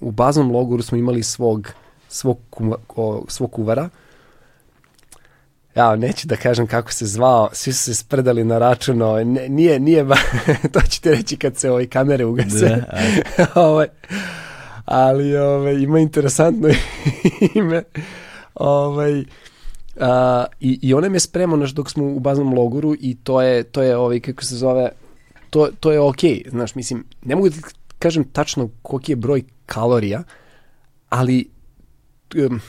[0.00, 1.72] u baznom logoru smo imali svog,
[2.08, 3.88] svog, kuma- o, svog kuvara.
[5.74, 9.48] Ja neću da kažem kako se zvao, svi su se spredali na račun, ovaj, ne,
[9.48, 10.16] nije, nije, ba,
[10.72, 12.68] to ću ti reći kad se ovaj kamere ugase.
[13.36, 13.86] Da, ovaj,
[14.84, 16.68] ali ovaj, ima interesantno
[17.54, 17.82] ime.
[18.54, 19.24] Ovaj,
[20.00, 23.62] a, i, I ona me spremao naš dok smo u baznom logoru i to je,
[23.62, 24.90] to je ovaj, kako se zove,
[25.50, 27.62] to, to je okej, znaš, mislim, ne mogu da ti
[27.98, 30.22] kažem tačno koliki je broj kalorija,
[31.08, 31.48] ali
[32.36, 32.60] um,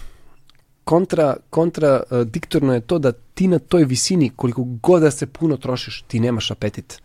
[0.84, 5.28] kontra, kontra uh, diktorno je to da ti na toj visini, koliko god da se
[5.28, 7.02] puno trošiš, ti nemaš apetit.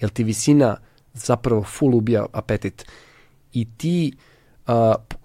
[0.00, 0.76] Jer ti visina
[1.14, 2.86] zapravo full ubija apetit.
[3.52, 4.12] I ti
[4.66, 4.74] uh,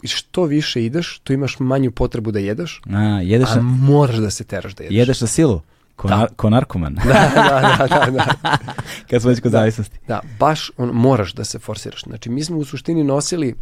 [0.03, 4.29] što više ideš, to imaš manju potrebu da jedeš, A, jedeš, a na, moraš da
[4.29, 4.97] se teraš da jedeš.
[4.97, 5.61] jedeš na silu?
[5.95, 6.15] Ko, Da.
[6.15, 6.95] nar- ko narkoman.
[6.95, 7.03] da,
[7.35, 8.57] da, da, da, da.
[9.09, 9.99] Kad smo već kod zavisnosti.
[10.07, 12.03] Da, baš on, moraš da se forsiraš.
[12.03, 13.55] Znači, mi smo u suštini nosili,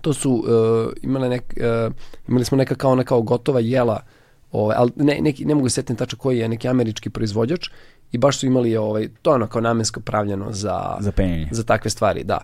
[0.00, 0.44] to su, uh,
[1.02, 1.54] imali, nek,
[1.88, 1.94] uh,
[2.28, 4.00] imali smo neka kao, kao gotova jela,
[4.52, 7.68] ovaj, ali ne, neki, ne mogu se setiti tačno koji je neki američki proizvođač
[8.12, 11.48] i baš su imali, ovaj, to je ono kao namensko pravljeno za, Za penjenje.
[11.50, 12.38] za takve stvari, da.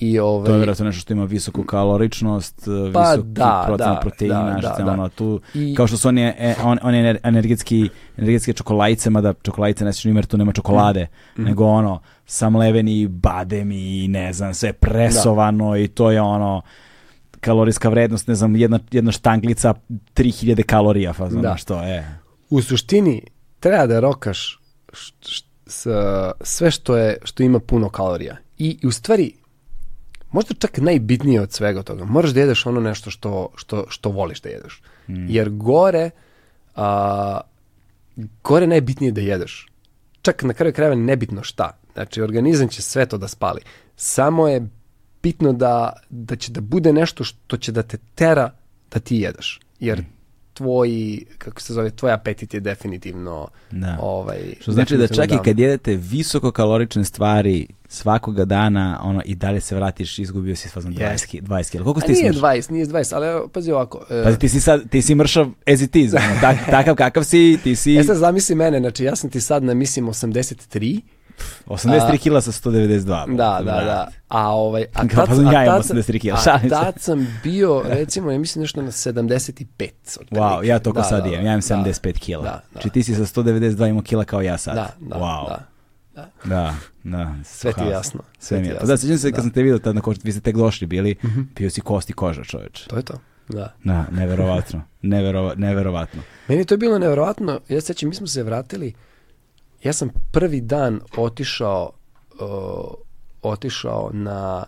[0.00, 2.62] I, ovaj, To je vjerojatno nešto što ima visoku kaloričnost,
[2.92, 4.92] Pa visoki da, procenat da, proteina, da, što da, je da.
[4.92, 9.84] ono tu, I- kao što su oni, e, on, ener- energetski, energetske čokoladice, mada čokoladice
[9.84, 11.44] ne jer tu nema čokolade, Mhm.
[11.44, 16.62] nego ono, samleveni badem i ne znam, sve presovano i to je ono,
[17.40, 19.74] kalorijska vrednost, ne znam, jedna, jedna štanglica
[20.14, 21.56] 3000 kalorija, fazon, Da.
[21.56, 22.18] što je.
[22.50, 23.22] u suštini
[23.60, 24.60] treba da rokaš
[24.92, 25.86] š, š, s,
[26.42, 28.36] sve što je što ima puno kalorija.
[28.58, 29.32] I, i u stvari
[30.32, 32.04] možda čak najbitnije od svega toga.
[32.04, 34.82] Moraš da jedeš ono nešto što, što, što voliš da jedeš.
[35.28, 36.10] Jer gore
[36.76, 37.40] a,
[38.42, 39.66] gore je najbitnije da jedeš.
[40.22, 41.78] Čak na kraju krajeva nebitno šta.
[41.94, 43.60] Znači, organizam će sve to da spali.
[43.96, 44.68] Samo je
[45.22, 48.50] bitno da, da će da bude nešto što će da te tera
[48.90, 49.60] da ti jedeš.
[49.80, 50.04] Jer
[50.60, 50.90] tvoj,
[51.38, 53.98] kako se zove, tvoj apetit je definitivno Da.
[54.00, 59.34] ovaj, Što znači da čak i kad jedete visoko kalorične stvari svakoga dana, ono, i
[59.34, 61.26] dalje se vratiš, izgubio si fazon 20, Jest.
[61.26, 61.84] ki- 20 kila.
[61.84, 62.42] Koliko ti nije smršao?
[62.42, 64.04] 20, nije 20, ali pazi ovako.
[64.10, 67.24] e, Pa ti si sad, ti si mršav as it is, ono, tak, takav kakav
[67.24, 71.00] si, ti si E sad zamisli mene, znači ja sam ti sad na mislim 83,
[71.66, 73.04] 83 kila sa 192.
[73.26, 76.68] da, da, da, a ovaj, a tad, pa ja imam tad sam- 83 kila, a
[76.70, 79.64] tad sam bio, recimo, ja mislim nešto na 75.
[80.10, 80.34] otprilike.
[80.36, 82.42] Wow, ja toliko Da, sad da, imam, ja imam da, 75 kila.
[82.42, 82.62] Da, da.
[82.72, 84.74] Znači ti si sa 192 imao kila kao ja sad.
[84.74, 85.48] Da, da, wow.
[85.48, 85.58] da.
[86.14, 86.30] da.
[86.44, 87.34] Da, da.
[87.44, 88.70] Sve ti je jasno, Sve sve mi je.
[88.70, 89.02] je Pa da, jasno.
[89.02, 89.42] sjećam se kad Da.
[89.42, 91.16] sam te vidio tad na koštu, vi ste tek došli bili,
[91.54, 92.82] pio si kosti koža čoveč.
[92.82, 93.14] To je to,
[93.48, 93.74] da.
[93.84, 94.82] Da, neverovatno.
[95.02, 96.22] Neverova, neverovatno.
[96.48, 98.92] Meni je to bilo nevjerojatno, ja se sjećam, mi smo se vratili,
[99.82, 101.92] ja sam prvi dan otišao,
[102.40, 102.94] uh,
[103.42, 104.64] otišao na,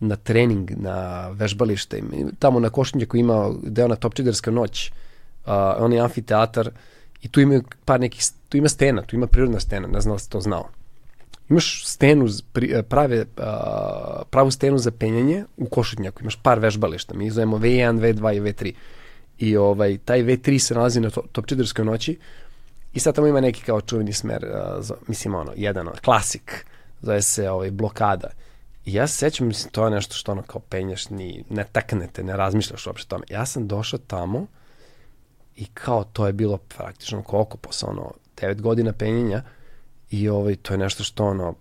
[0.00, 2.02] na trening, na vežbalište,
[2.38, 4.92] tamo na Košnjaku imao deo na Topčiderska noć,
[5.78, 6.70] on je amfiteatar
[7.22, 10.22] i tu ima par nekih, tu ima stena, tu ima prirodna stena, ne znam da
[10.28, 10.68] to znao.
[11.48, 12.26] Imaš stenu,
[12.88, 18.36] prave, a, pravu stenu za penjanje u Košutnjaku, imaš par vežbališta, mi zovemo V1, V2
[18.36, 18.72] i V3.
[19.38, 22.18] I ovaj, taj V3 se nalazi na to, Topčiderskoj noći
[22.96, 24.46] i sad tamo ima neki kao čuveni smer,
[24.78, 26.66] za, mislim ono, jedan, klasik,
[27.02, 28.28] zove se ovaj, blokada.
[28.84, 32.24] I ja se sećam, mislim, to je nešto što ono kao penjaš, ni, ne taknete,
[32.24, 33.24] ne razmišljaš uopšte tome.
[33.28, 34.46] Ja sam došao tamo
[35.56, 39.42] i kao to je bilo praktično koliko posle ono 9 godina penjenja
[40.10, 41.54] i ovaj, to je nešto što ono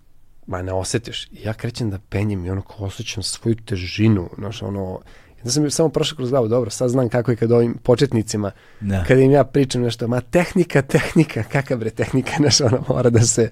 [0.47, 1.25] ma ne osetiš.
[1.25, 4.99] I ja krećem da penjem i ono kao osjećam svoju težinu, znaš, ono,
[5.45, 8.51] da sam samo prošao kroz glavu, dobro, sad znam kako je kad ovim početnicima,
[8.82, 9.03] da.
[9.03, 13.22] kada im ja pričam nešto, ma tehnika, tehnika, kakav bre tehnika, znaš, ono, mora da
[13.22, 13.51] se,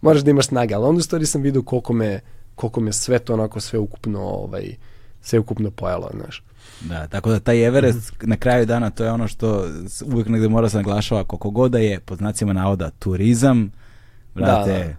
[0.00, 2.20] moraš da imaš snage, ali onda u stvari sam vidio koliko me,
[2.54, 4.74] koliko me sve to onako sve ukupno, ovaj,
[5.20, 6.42] sve ukupno pojelo, znaš.
[6.80, 8.28] Da, tako da taj Everest mm -hmm.
[8.28, 9.66] na kraju dana to je ono što
[10.06, 13.72] uvijek negde mora se naglašava koliko god da je pod znacima navoda turizam,
[14.34, 14.94] brate, da, da.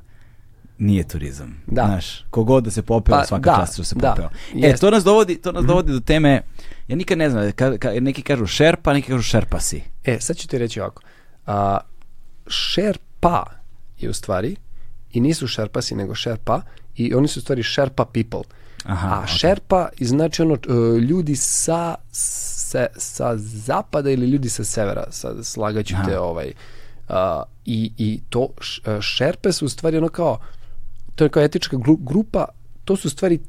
[0.81, 1.61] Nije turizam.
[1.67, 1.85] Da.
[1.85, 4.29] Znaš, kogod da se popeo, pa, svaka da, čast što se da, popeo.
[4.53, 5.67] Da, e, to nas dovodi, to nas mm -hmm.
[5.67, 6.41] dovodi do teme,
[6.87, 9.83] ja nikad ne znam, ka, ka, neki kažu šerpa, neki kažu šerpasi.
[10.03, 11.01] E, sad ću ti reći ovako.
[11.45, 11.77] A,
[12.47, 13.45] šerpa
[13.99, 14.55] je u stvari,
[15.11, 16.61] i nisu šerpasi, nego šerpa,
[16.95, 18.41] i oni su u stvari šerpa people.
[18.85, 19.37] Aha, A okay.
[19.39, 25.95] šerpa znači ono e, ljudi sa, se, sa zapada ili ljudi sa severa, sad slagaću
[26.05, 26.51] te ovaj.
[27.09, 27.15] Uh,
[27.65, 28.47] i, I to
[28.85, 30.39] e, šerpe su u stvari ono kao
[31.21, 32.45] to je kao etička grupa,
[32.85, 33.39] to su stvari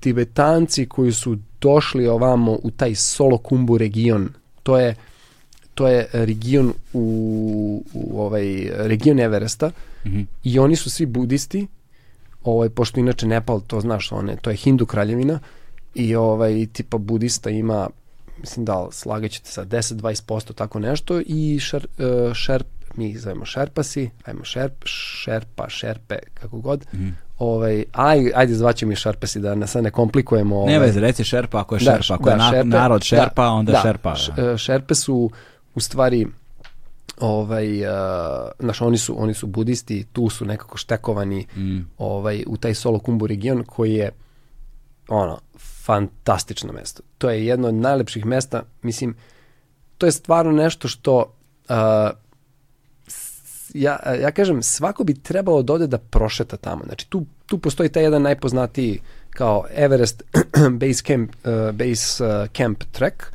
[0.00, 4.28] tibetanci koji su došli ovamo u taj Solokumbu region.
[4.62, 4.94] To je
[5.74, 10.26] to je region u, u ovaj region Everesta mm -hmm.
[10.44, 11.66] i oni su svi budisti
[12.44, 15.40] ovaj, pošto inače Nepal, to znaš, one, to je Hindu kraljevina
[15.94, 17.88] i ovaj, tipa budista ima
[18.40, 24.10] mislim da slagaćete sa 10-20% tako nešto i šer, uh, šerp, mi ih zovemo šerpasi,
[24.24, 26.86] ajmo šerp, šerpa, šerpe, kako god.
[26.92, 27.08] Mm.
[27.38, 30.56] Ovaj, aj, ajde zvaćemo mi šerpasi da ne, sad ne komplikujemo.
[30.56, 30.72] Ovaj.
[30.72, 33.42] Ne veze, reci šerpa ako je da, šerpa, ako da, je na, šerpe, narod šerpa,
[33.42, 34.14] da, onda da, šerpa.
[34.36, 34.56] Da.
[34.56, 35.30] Šerpe su
[35.74, 36.26] u stvari
[37.20, 37.90] ovaj uh,
[38.58, 41.78] znaš, oni su oni su budisti, tu su nekako štekovani mm.
[41.98, 44.10] ovaj u taj Solokumbu region koji je
[45.10, 45.38] ono
[45.84, 47.02] fantastično mesto.
[47.18, 49.14] To je jedno od najlepših mesta, mislim
[50.00, 51.18] to je stvarno nešto što
[51.68, 51.74] uh,
[53.74, 56.82] ja, ja kažem, svako bi trebalo da ode da prošeta tamo.
[56.84, 60.22] Znači, tu, tu postoji taj jedan najpoznatiji kao Everest
[60.80, 63.32] Base Camp, uh, base, uh, camp Trek,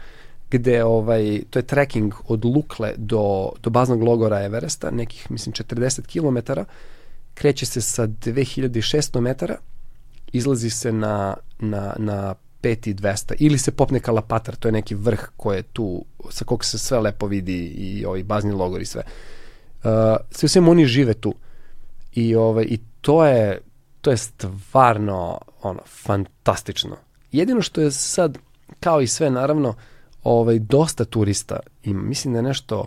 [0.52, 6.02] gde ovaj, to je trekking od Lukle do, do baznog logora Everesta, nekih, mislim, 40
[6.02, 6.52] km,
[7.34, 9.58] kreće se sa 2600 metara,
[10.36, 15.58] izlazi se na, na, na 5200 ili se popne Kalapatar, to je neki vrh koji
[15.58, 19.04] je tu, sa kog se sve lepo vidi i ovaj bazni logor i sve.
[19.84, 19.90] Uh,
[20.32, 21.34] sve svem oni žive tu.
[22.14, 23.60] I, ovaj, i to je
[24.06, 26.98] to je stvarno ono fantastično.
[27.32, 28.38] Jedino što je sad
[28.80, 29.74] kao i sve naravno
[30.24, 32.02] ovaj, dosta turista ima.
[32.02, 32.86] Mislim da je nešto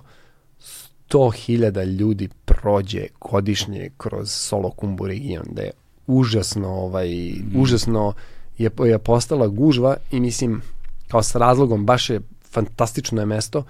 [1.08, 5.70] 100.000 ljudi prođe godišnje kroz Solokumbu region, da je
[6.08, 7.60] užasno, ovaj, mm.
[7.60, 8.12] užasno
[8.58, 10.62] je, je postala gužva i mislim,
[11.08, 12.20] kao s razlogom, baš je
[12.50, 13.64] fantastično je mesto,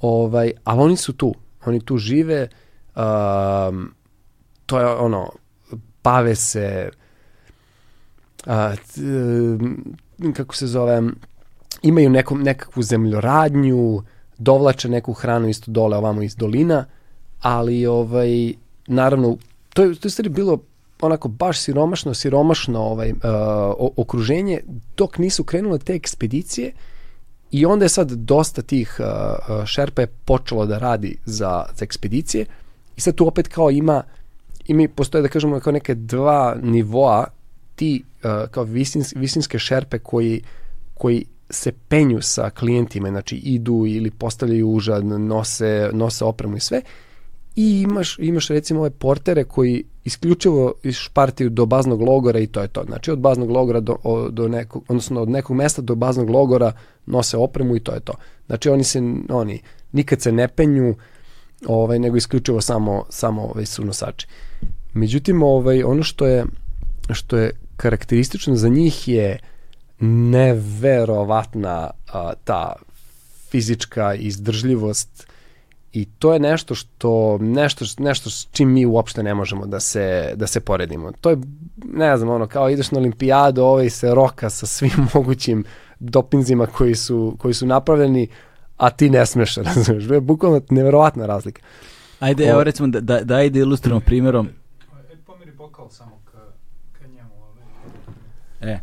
[0.00, 2.48] ovaj, ali oni su tu, oni tu žive,
[2.96, 3.94] um,
[4.66, 5.30] to je ono,
[6.04, 6.90] bave se,
[8.46, 8.52] uh,
[10.36, 11.02] kako se zove,
[11.82, 14.02] imaju nekom, nekakvu zemljoradnju,
[14.38, 16.84] dovlače neku hranu isto dole ovamo iz dolina,
[17.40, 18.52] ali ovaj,
[18.86, 19.36] naravno,
[19.74, 20.58] to je, to je stvari bilo
[21.00, 23.16] onako baš siromašno, siromašno ovaj, uh,
[23.96, 24.60] okruženje
[24.96, 26.72] dok nisu krenule te ekspedicije
[27.50, 32.46] i onda je sad dosta tih uh, šerpa je počelo da radi za, za ekspedicije
[32.96, 34.02] i sad tu opet kao ima
[34.66, 37.26] ima postoje da kažemo kao neke dva nivoa
[37.74, 40.42] ti uh, kao visins, visinske šerpe koji
[40.94, 46.82] koji se penju sa klijentima, znači idu ili postavljaju užad, nose, nose opremu i sve
[47.56, 52.68] i imaš, imaš recimo ove portere koji isključivo išpartiju do baznog logora i to je
[52.68, 52.84] to.
[52.84, 53.96] Znači od baznog logora do,
[54.30, 56.72] do nekog, odnosno od nekog mesta do baznog logora
[57.06, 58.12] nose opremu i to je to.
[58.46, 59.62] Znači oni se, oni
[59.92, 60.94] nikad se ne penju,
[61.66, 64.26] ovaj, nego isključivo samo, samo ovaj, su nosači.
[64.94, 66.44] Međutim, ovaj, ono što je,
[67.10, 69.38] što je karakteristično za njih je
[70.00, 72.72] neverovatna a, ta
[73.50, 75.26] fizička izdržljivost
[75.92, 80.32] i to je nešto što nešto nešto s čim mi uopšte ne možemo da se
[80.36, 81.12] da se poredimo.
[81.20, 81.36] To je
[81.84, 85.64] ne znam, ono kao ideš na olimpijadu, ovaj se roka sa svim mogućim
[86.00, 88.28] dopinzima koji su koji su napravljeni,
[88.76, 91.62] a ti ne smeš, razumeš, to je bukvalno neverovatna razlika.
[92.20, 94.48] Ajde, evo recimo, da, da, da ajde ilustrujemo primjerom.
[95.12, 96.38] E, pomeri bokal samo ka,
[96.92, 97.30] ka njemu.
[97.34, 98.72] Ovaj.
[98.72, 98.80] E,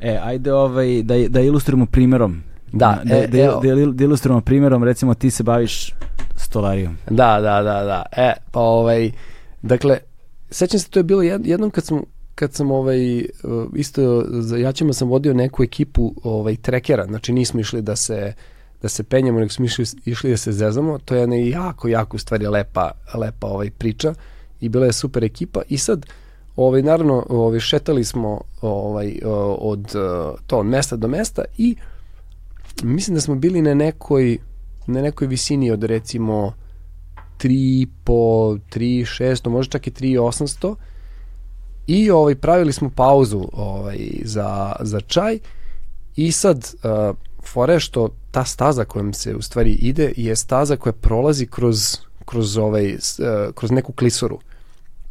[0.00, 2.42] e ajde ovaj, da, da ilustrujemo primjerom.
[2.72, 5.94] Da, da, e, da, da, il- da ilustrujemo primjerom, recimo ti se baviš
[6.50, 6.96] stolarijom.
[7.06, 8.02] Da, da, da, da.
[8.12, 9.10] E, pa ovaj,
[9.62, 9.98] dakle,
[10.50, 12.02] sećam se, to je bilo jed- jednom kad sam,
[12.34, 13.24] kad sam ovaj, uh,
[13.74, 18.32] isto za jačima sam vodio neku ekipu ovaj, trekera, znači nismo išli da se
[18.82, 22.18] da se penjemo, nego smo išli, išli da se zezamo, to je jedna jako, jako
[22.18, 24.14] stvari lepa, lepa ovaj, priča
[24.60, 26.06] i bila je super ekipa i sad
[26.56, 31.76] ovaj, naravno ovaj, šetali smo ovaj, o- od uh, to mesta do mesta i
[32.82, 34.38] mislim da smo bili na nekoj
[34.90, 36.52] na nekoj visini od recimo
[37.38, 40.74] 3 po 3 600, možda čak i 3 800
[41.86, 45.38] i ovaj pravili smo pauzu ovaj za za čaj
[46.16, 50.92] i sad uh, fore što ta staza kojom se u stvari ide je staza koja
[50.92, 54.38] prolazi kroz kroz ovaj uh, kroz neku klisuru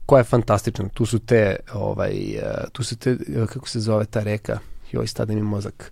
[0.05, 0.89] koja je fantastična.
[0.93, 4.59] Tu su te ovaj uh, tu su te uh, kako se zove ta reka?
[4.91, 5.91] Joj, stade mi mozak.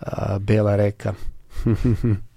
[0.00, 1.14] Uh, Bela reka.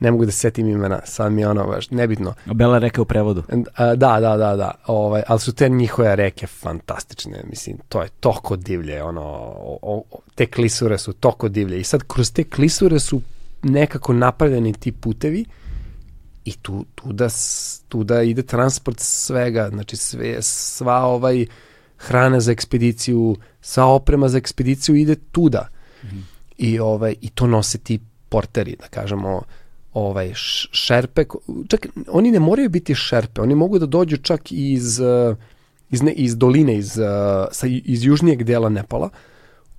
[0.00, 2.34] ne mogu da se setim imena, sad mi je ono baš nebitno.
[2.44, 3.42] Bela reka u prevodu.
[3.76, 4.70] Da, da, da, da.
[4.86, 7.44] Ovaj, ali su te njihove reke fantastične.
[7.50, 9.02] Mislim, to je toko divlje.
[9.02, 11.80] Ono, o, o, te klisure su toko divlje.
[11.80, 13.20] I sad kroz te klisure su
[13.62, 15.44] nekako napravljeni ti putevi
[16.44, 17.28] i tu, tu, da,
[17.88, 19.68] tu da ide transport svega.
[19.68, 21.46] Znači, sve, sva ovaj
[21.96, 25.68] hrana za ekspediciju, sva oprema za ekspediciju ide tuda.
[26.58, 29.42] I, ovaj, I to nose ti porteri, da kažemo,
[29.92, 30.32] ovaj
[30.72, 31.24] šerpe,
[31.68, 35.36] čak oni ne moraju biti šerpe, oni mogu da dođu čak iz uh,
[35.90, 37.04] iz, ne, iz doline, iz, uh,
[37.52, 39.10] sa, iz južnijeg dela Nepala,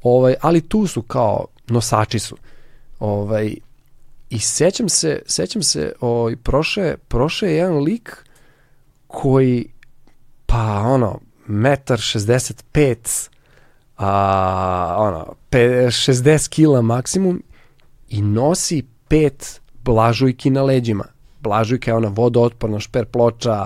[0.03, 2.37] ovaj, ali tu su kao nosači su.
[2.99, 3.55] Ovaj,
[4.29, 8.25] I sećam se, sećam se, ovaj, proše, proše je jedan lik
[9.07, 9.65] koji,
[10.45, 13.29] pa ono, metar 65,
[13.97, 17.43] a, ono, pe, 60 kila maksimum
[18.09, 21.05] i nosi pet blažujki na leđima.
[21.39, 23.65] Blažujka je ona vodootporna šper ploča,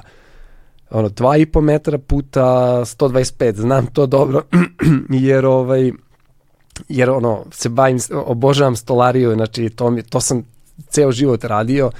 [0.89, 2.41] ono 2,5 metara puta
[2.85, 4.41] 125, znam to dobro,
[5.09, 5.91] jer ovaj
[6.89, 10.45] jer ono se bavim, obožavam stolariju, znači to, mi, to sam
[10.89, 11.91] ceo život radio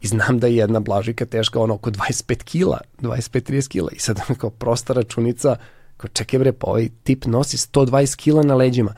[0.00, 4.20] i znam da je jedna blažika teška ono oko 25 kila, 25-30 kila i sad
[4.38, 5.56] kao prosta računica,
[5.96, 8.94] kao čekaj bre, pa ovaj tip nosi 120 kila na leđima.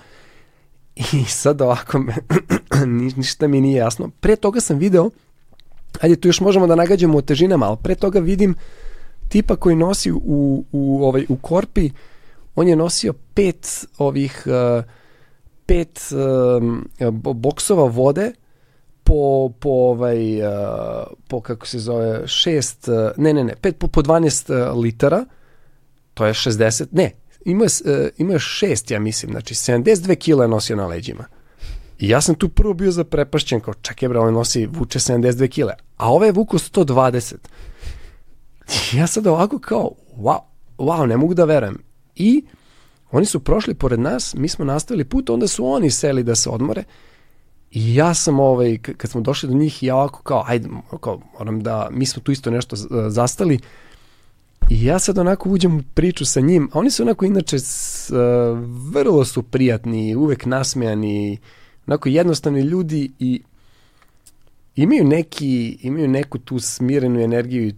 [0.96, 2.14] I sad ovako, me,
[2.86, 4.10] ni- ništa mi nije jasno.
[4.20, 5.10] Pre toga sam video,
[6.00, 8.54] ajde tu još možemo da nagađamo o težinama, ali pre toga vidim
[9.28, 11.90] tipa koji nosi u, u, ovaj, u korpi,
[12.54, 14.84] on je nosio pet ovih, uh,
[15.66, 16.00] pet
[16.58, 18.32] um, bo- boksova vode,
[19.04, 20.48] po, po ovaj, uh,
[21.28, 25.24] po kako se zove, šest, ne, ne, ne, pet po, po 12 uh, litara,
[26.14, 27.10] to je 60, ne,
[27.46, 31.24] ima uh, ima šest, ja mislim, znači 72 kila je nosio na leđima.
[31.98, 35.74] I ja sam tu prvo bio zaprepašćen, kao čekaj bre, on nosi, vuče 72 kile,
[35.96, 37.34] a ovaj je vuko 120.
[38.92, 40.40] I ja sad ovako kao, wow,
[40.78, 41.78] wow, ne mogu da verujem.
[42.14, 42.44] I
[43.10, 46.50] oni su prošli pored nas, mi smo nastavili put, onda su oni seli da se
[46.50, 46.84] odmore
[47.70, 50.68] I ja sam, ovaj, kad smo došli do njih, ja ovako kao, ajde,
[51.00, 52.76] kao, moram da, mi smo tu isto nešto
[53.08, 53.58] zastali,
[54.70, 58.10] I ja sad onako uđem u priču sa njim, a oni su onako inače s,
[58.10, 58.16] uh,
[58.92, 61.38] vrlo su prijatni, uvek nasmejani,
[61.86, 63.42] onako jednostavni ljudi i
[64.76, 67.74] imaju neki, imaju neku tu smirenu energiju i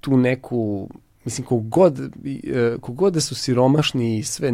[0.00, 0.90] tu neku,
[1.24, 4.52] mislim, kogod, uh, kogod da su siromašni i sve,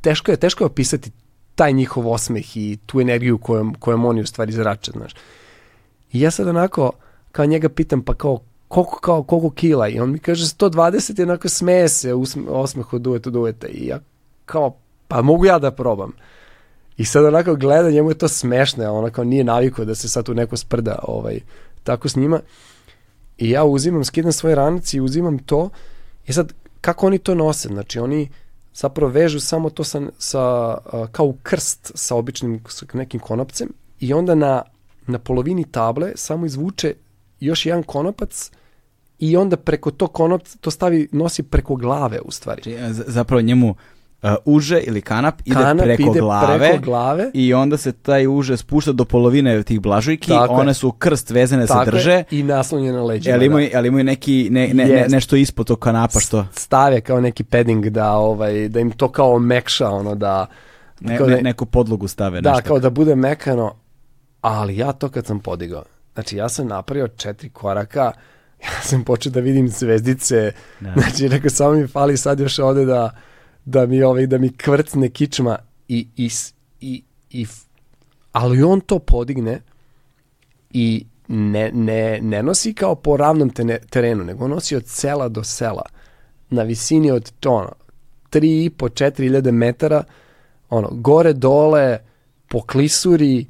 [0.00, 1.10] teško je, teško je opisati
[1.54, 5.14] taj njihov osmeh i tu energiju kojom, kojom oni u stvari zrače, znaš.
[6.12, 6.92] I ja sad onako,
[7.32, 8.40] kao njega pitam, pa kao,
[8.70, 9.88] koliko, kao, koliko kila?
[9.88, 12.14] I on mi kaže 120 i onako smeje se
[12.48, 13.68] osmeh od uveta do uveta.
[13.68, 14.00] I ja
[14.44, 14.76] kao,
[15.08, 16.12] pa mogu ja da probam.
[16.96, 20.08] I sad onako gleda, njemu je to smešno, a ona kao nije navikao da se
[20.08, 21.40] sad tu neko sprda ovaj,
[21.82, 22.40] tako s njima.
[23.38, 25.70] I ja uzimam, skidam svoj ranac i uzimam to.
[26.26, 27.68] I sad, kako oni to nose?
[27.68, 28.28] Znači, oni
[28.74, 30.76] zapravo vežu samo to sa, sa
[31.12, 33.68] kao u krst sa običnim sa nekim konopcem
[34.00, 34.62] i onda na,
[35.06, 36.94] na polovini table samo izvuče
[37.40, 38.50] još jedan konopac
[39.20, 42.62] i onda preko to konopca to stavi, nosi preko glave u stvari.
[42.64, 43.68] Znači, z- zapravo njemu
[44.22, 47.30] uh, uže ili kanap ide Kanap preko ide glave preko glave.
[47.34, 50.60] i onda se taj uže spušta do polovine tih blažujki, Tako je.
[50.60, 52.24] one su u krst vezane se Tako je, drže.
[52.30, 53.34] I naslonje na leđima.
[53.34, 55.10] Ali imaju, ali imaju neki, ne, ne, ne, Jest.
[55.10, 59.38] nešto ispod tog kanapa što stave kao neki padding da ovaj da im to kao
[59.38, 60.46] mekša ono da
[61.00, 62.40] ne, kao ne, da- neku podlogu stave.
[62.40, 62.64] da nešto.
[62.64, 63.74] kao da bude mekano
[64.40, 65.84] Ali ja to kad sam podigao,
[66.14, 68.12] znači ja sam napravio četiri koraka,
[68.64, 70.92] ja sam počeo da vidim zvezdice, Da.
[70.96, 73.10] znači rekao samo mi fali sad još ovde da,
[73.64, 75.58] da mi ovaj da mi kvrcne kičma
[75.88, 76.30] i, i,
[76.80, 77.46] i, i
[78.32, 79.60] ali on to podigne
[80.70, 83.50] i ne, ne, ne nosi kao po ravnom
[83.90, 85.82] terenu, nego nosi od sela do sela
[86.50, 87.72] na visini od ono,
[88.30, 90.04] 3,5, 4 metara,
[90.70, 91.98] ono, gore, dole,
[92.48, 93.46] po klisuri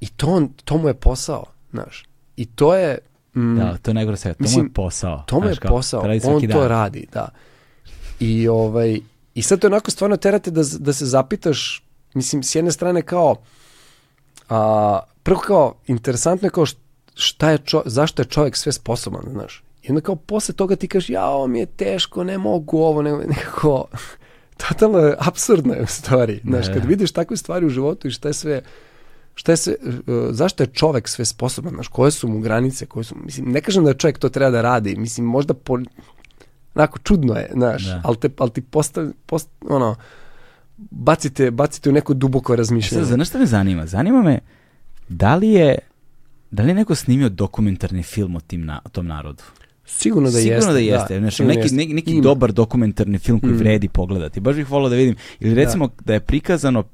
[0.00, 2.04] i to, on, to mu je posao, znaš.
[2.36, 2.98] I to je...
[3.38, 4.32] Mm, Da, to je najgore sve.
[4.32, 5.24] To mu Mislim, je posao.
[5.26, 6.68] to mu je kao, posao, radi on svaki to dan.
[6.68, 7.28] radi, da.
[8.20, 9.00] I, ovaj,
[9.34, 11.82] I sad to onako stvarno terate da, da se zapitaš,
[12.14, 13.36] mislim, s jedne strane kao,
[14.48, 16.76] a, prvo kao, interesantno je kao št-
[17.14, 19.62] šta je čo, zašto je čovjek sve sposoban, znaš.
[19.82, 23.02] I onda kao posle toga ti kažeš, ja, ovo mi je teško, ne mogu ovo,
[23.02, 23.86] ne, nekako,
[24.68, 26.40] totalno je absurdno je u stvari.
[26.44, 28.62] Znaš, kad vidiš takve stvari u životu i šta je sve,
[29.38, 29.92] šta je sve, uh,
[30.30, 33.84] zašto je čovek sve sposoban, znaš, koje su mu granice, koje su, mislim, ne kažem
[33.84, 35.78] da čovjek to treba da radi, mislim, možda po,
[36.74, 38.00] onako čudno je, znaš, Da.
[38.04, 39.96] ali, te, ali ti postav, post, ono,
[40.76, 43.04] bacite, bacite u neko duboko Sad, razmišljanje.
[43.04, 43.86] znaš šta me zanima?
[43.86, 44.38] Zanima me
[45.08, 45.78] da li je
[46.50, 49.42] da li je neko snimio dokumentarni film o, tim na, o tom narodu?
[49.86, 50.72] Sigurno da Sigurno jeste.
[50.72, 51.18] da jeste.
[51.18, 51.76] Znaš, sigurno neki, jeste.
[51.76, 53.56] neki, neki dobar dokumentarni film koji Mm.
[53.56, 54.40] vredi pogledati.
[54.40, 55.16] Baš bih volao da vidim.
[55.40, 56.84] Ili recimo da, je prikazano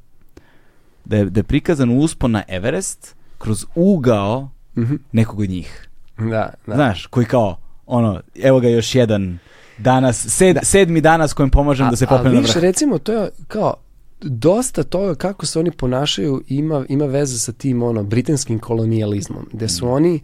[1.04, 4.94] da je, da je prikazan uspon na Everest kroz ugao Mhm.
[5.12, 5.88] nekog od njih.
[6.18, 6.24] Da,
[6.66, 6.74] da.
[6.74, 9.38] Znaš, koji kao, ono, evo ga još jedan
[9.78, 12.56] danas, sed, sedmi danas kojem pomažem da se A- popne na vrh.
[12.56, 13.74] recimo, to je kao,
[14.20, 19.64] dosta toga kako se oni ponašaju ima, ima veze sa tim ono britanskim kolonijalizmom, gde
[19.64, 19.68] Mm.
[19.68, 20.20] su oni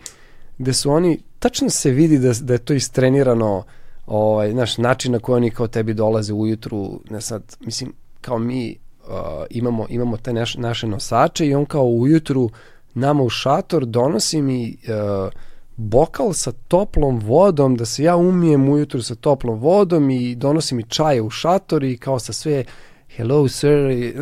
[0.58, 3.62] gde su oni, tačno se vidi da, da je to istrenirano
[4.06, 8.76] ovaj, znaš, način na koji oni kao tebi dolaze ujutru, ne sad, mislim, kao mi
[9.08, 9.14] uh,
[9.50, 12.50] imamo, imamo te naš, naše nosače i on kao ujutru
[12.94, 15.32] nama u šator donosi mi uh,
[15.76, 20.82] bokal sa toplom vodom, da se ja umijem ujutru sa toplom vodom i donosi mi
[20.82, 22.64] čaj u šator i kao sa sve
[23.08, 23.70] hello sir,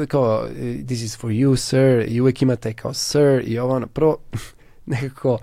[0.08, 0.48] kao
[0.86, 4.16] this is for you sir i uvek imate kao sir i ovo ono, prvo
[4.86, 5.38] nekako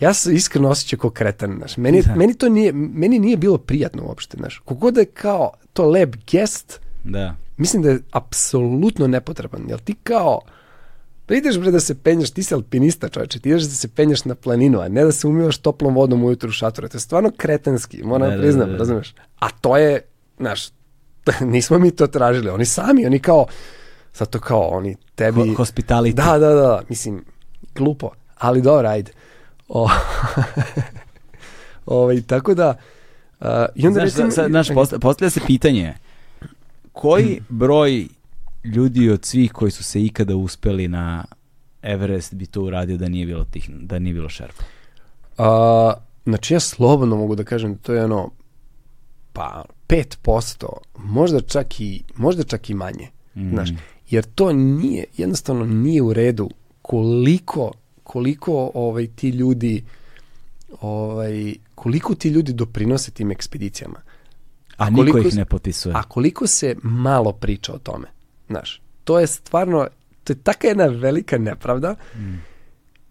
[0.00, 1.76] ja se iskreno osjećam kao kretan, znaš.
[1.76, 2.14] Meni, Da.
[2.14, 4.62] meni to nije, meni nije bilo prijatno uopšte, znaš.
[4.64, 7.34] Kogod je kao to lep gest, Da.
[7.56, 10.40] mislim da je apsolutno nepotreban, jel ti kao,
[11.26, 14.24] pa ideš bre da se penjaš, ti si alpinista čoveče, ti ideš da se penjaš
[14.24, 17.30] na planinu, a ne da se umivaš toplom vodom ujutru u šatoru, to je stvarno
[17.36, 18.78] kretenski, moram Da, da, da, priznam, da, da.
[18.78, 19.14] razumeš?
[19.38, 20.00] A to je,
[20.38, 20.68] znaš,
[21.54, 23.46] nismo mi to tražili, oni sami, oni kao,
[24.12, 25.40] sad to kao, oni tebi...
[25.40, 26.14] Ho- hospitality.
[26.14, 27.24] Da, da, da, mislim,
[27.74, 29.12] glupo, ali dobro, ajde.
[29.68, 29.88] O,
[31.86, 32.74] ovaj, tako da,
[33.40, 34.30] uh, i onda Znaš, recimo...
[34.30, 35.94] sad, znaš, posta- postavlja se pitanje
[36.94, 38.06] koji broj
[38.64, 41.24] ljudi od svih koji su se ikada uspeli na
[41.82, 44.64] Everest bi to uradio da nije bilo tih, da nije bilo šerpa.
[45.38, 45.92] A,
[46.24, 48.30] znači ja slobodno mogu da kažem da to je ono
[49.32, 50.66] pa 5%,
[50.98, 53.08] možda čak i možda čak i manje.
[53.34, 53.50] Mm.
[53.50, 53.70] Znaš,
[54.10, 56.50] jer to nije jednostavno nije u redu
[56.82, 59.84] koliko koliko ovaj ti ljudi
[60.80, 64.00] ovaj koliko ti ljudi doprinose tim ekspedicijama.
[64.76, 65.94] A koliko niko ih se- ne potpisuje.
[65.96, 68.06] A koliko se malo priča o tome.
[68.46, 69.88] Znaš, to je stvarno
[70.24, 71.94] to je taka jedna velika nepravda.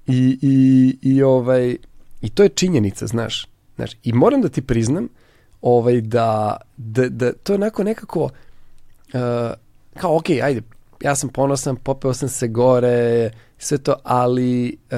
[0.08, 1.76] I, i, i ovaj
[2.22, 3.48] i to je činjenica, znaš.
[3.76, 5.08] Znaš, i moram da ti priznam
[5.62, 8.30] ovaj da da, da to je onako nekako uh,
[9.94, 10.62] kao ok, ajde,
[11.02, 14.98] ja sam ponosan, popeo sam se gore, sve to, ali uh,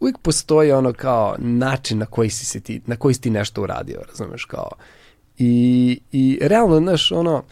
[0.00, 3.62] uvijek postoji ono kao način na koji si se ti, na koji si ti nešto
[3.62, 4.70] uradio, razumeš, kao
[5.38, 7.42] i, i realno, znaš, ono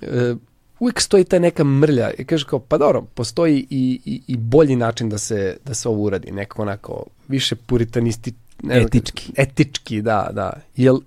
[0.00, 0.34] e,
[0.78, 4.76] uvijek stoji ta neka mrlja i kaže kao, pa dobro, postoji i, i, i bolji
[4.76, 9.32] način da se, da se ovo uradi, neko onako više puritanisti, ne znam, Etički.
[9.36, 10.98] etički, da, da, jel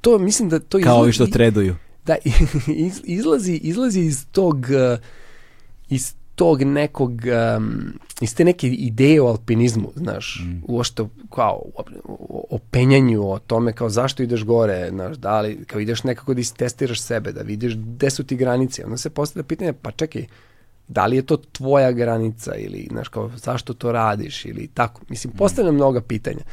[0.00, 1.76] to mislim da to Kao ovi što treduju.
[2.06, 2.16] da,
[2.66, 4.98] iz- izlazi, izlazi iz tog uh,
[5.88, 7.12] iz tog nekog
[7.56, 10.62] um, iz te neke ideje o alpinizmu, znaš, mm.
[10.68, 11.84] uošte kao o,
[12.50, 16.40] o, penjanju, o tome kao zašto ideš gore, znaš, da li, kao ideš nekako da
[16.40, 20.26] istestiraš sebe, da vidiš gde su ti granice, onda se postavlja pitanje, pa čekaj,
[20.88, 25.32] da li je to tvoja granica ili, znaš, kao zašto to radiš ili tako, mislim,
[25.32, 26.44] postavljam mnoga pitanja.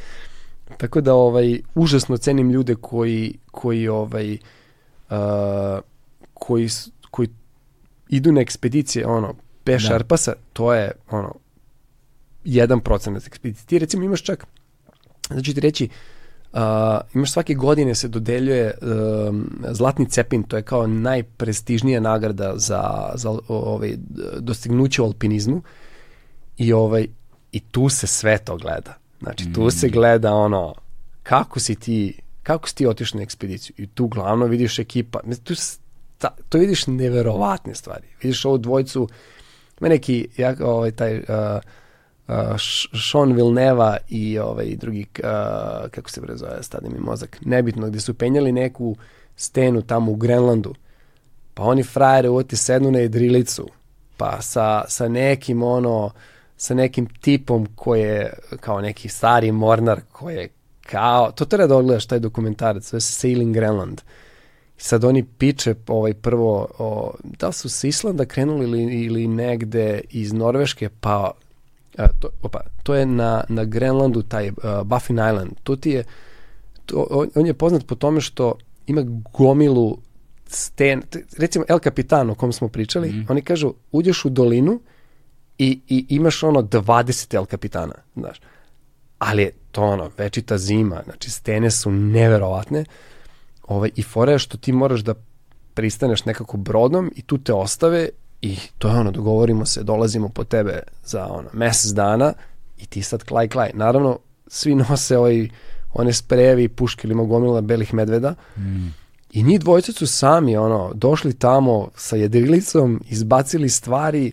[0.76, 4.38] Tako da, ovaj, užasno cenim ljude koji, koji ovaj,
[5.10, 5.16] uh,
[6.34, 6.68] koji,
[7.10, 7.28] koji
[8.08, 9.88] idu na ekspedicije, ono, peš Da.
[9.88, 11.34] Šarpasa, to je, ono,
[12.44, 13.66] jedan procenat ekspedicije.
[13.66, 14.46] Ti recimo imaš čak,
[15.30, 15.88] znači ti reći,
[16.52, 16.60] uh,
[17.14, 23.38] imaš svake godine se dodeljuje um, Zlatni cepin, to je kao najprestižnija nagrada za, za
[23.48, 23.94] ovaj,
[24.38, 25.62] dostignuće u alpinizmu
[26.58, 27.06] I, ovaj,
[27.52, 28.94] I tu se sve to gleda.
[29.20, 30.74] Znači, tu se gleda ono,
[31.22, 33.74] kako si ti, kako si ti otišao na ekspediciju.
[33.78, 35.20] I tu glavno vidiš ekipa.
[35.44, 35.54] Tu,
[36.18, 38.06] ta, to vidiš neverovatne stvari.
[38.22, 39.08] Vidiš ovu dvojcu,
[39.80, 41.24] ima neki, ja, ovaj, taj, uh,
[42.28, 42.34] uh,
[43.10, 48.00] Sean Vilneva i ovaj drugi, uh, kako se bre zove, stade mi mozak, nebitno, gde
[48.00, 48.96] su penjali neku
[49.36, 50.74] stenu tamo u Grenlandu,
[51.54, 53.68] pa oni frajere uvoti sednu na jedrilicu,
[54.16, 56.10] pa sa, sa nekim ono,
[56.56, 60.48] sa nekim tipom koji je kao neki stari mornar koji je
[60.82, 64.00] kao, to treba da odgledaš taj dokumentarac, to je Sailing Grenland.
[64.00, 64.23] I
[64.76, 70.00] sad oni piče ovaj prvo, o, da li su sa Islanda krenuli ili, ili negde
[70.10, 71.30] iz Norveške, pa
[71.98, 74.54] a, to, opa, to je na, na Grenlandu taj uh,
[74.84, 75.50] Baffin Island.
[75.62, 76.04] To ti je,
[76.86, 78.54] to, on, on je poznat po tome što
[78.86, 79.98] ima gomilu
[80.46, 81.02] sten,
[81.38, 83.20] recimo El Capitan o kom smo pričali, Mhm.
[83.28, 84.80] oni kažu uđeš u dolinu
[85.58, 88.40] i, i imaš ono 20 El Capitana, znaš.
[89.18, 92.84] Ali je to ono, večita zima, znači stene su neverovatne
[93.68, 95.14] ovaj, i fora je što ti moraš da
[95.74, 98.08] pristaneš nekako brodom i tu te ostave
[98.42, 102.32] i to je ono, dogovorimo se, dolazimo po tebe za ono, mesec dana
[102.78, 103.70] i ti sad klaj klaj.
[103.74, 105.48] Naravno, svi nose ovaj,
[105.94, 108.34] one sprejevi i puške ili gomila belih medveda
[109.34, 114.32] i njih dvojica su sami ono, došli tamo sa jedrilicom, izbacili stvari,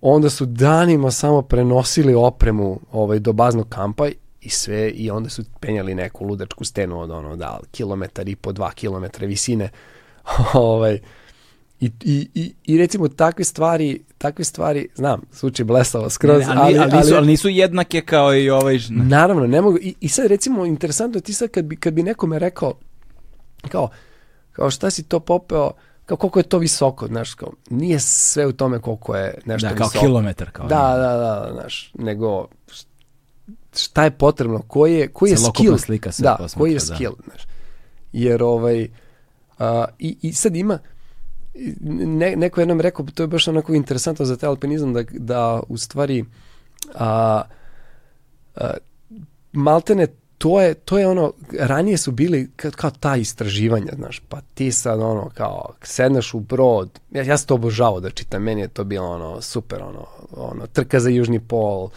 [0.00, 4.08] onda su danima samo prenosili opremu ovaj, do baznog kampa
[4.40, 8.52] i sve i onda su penjali neku ludačku stenu od ono, da, kilometar i po
[8.52, 9.68] dva kilometra visine.
[10.54, 10.98] ovaj,
[11.80, 16.52] i, i, i, I recimo takve stvari, takve stvari, znam, zvuči blesavo skroz, Ne, ne,
[16.56, 18.78] ali, ali, nisu, ali nisu jednake kao i ovaj...
[18.78, 19.78] ž- Naravno, ne mogu.
[19.78, 22.74] I, i sad recimo, interesantno ti sad kad bi, kad bi nekome rekao,
[23.68, 23.88] kao,
[24.52, 25.70] kao šta si to popeo,
[26.06, 29.74] kao koliko je to visoko, znaš, kao, nije sve u tome koliko je nešto Da,
[29.74, 30.00] kao visoko.
[30.00, 30.50] kilometar.
[30.50, 32.46] Kao, Da, da, da, znaš, nego
[33.78, 36.94] šta je potrebno, koji je, koji je skill, slika se da, posmatra, koji je da.
[36.94, 37.42] skill, znaš.
[38.12, 38.88] Jer ovaj,
[39.58, 40.78] a, i, i sad ima,
[41.90, 45.62] ne, neko je jednom rekao, to je baš onako interesantno za taj alpinizam, da, da
[45.68, 46.24] u stvari
[46.94, 47.42] a,
[48.56, 48.70] a,
[49.52, 50.06] maltene
[50.38, 54.72] to je, to je ono, ranije su bili kao, kao ta istraživanja, znaš, pa ti
[54.72, 58.68] sad ono, kao, sedneš u brod, ja, ja sam to obožavao da čitam, meni je
[58.68, 61.88] to bilo ono, super, ono, ono, trka za južni pol,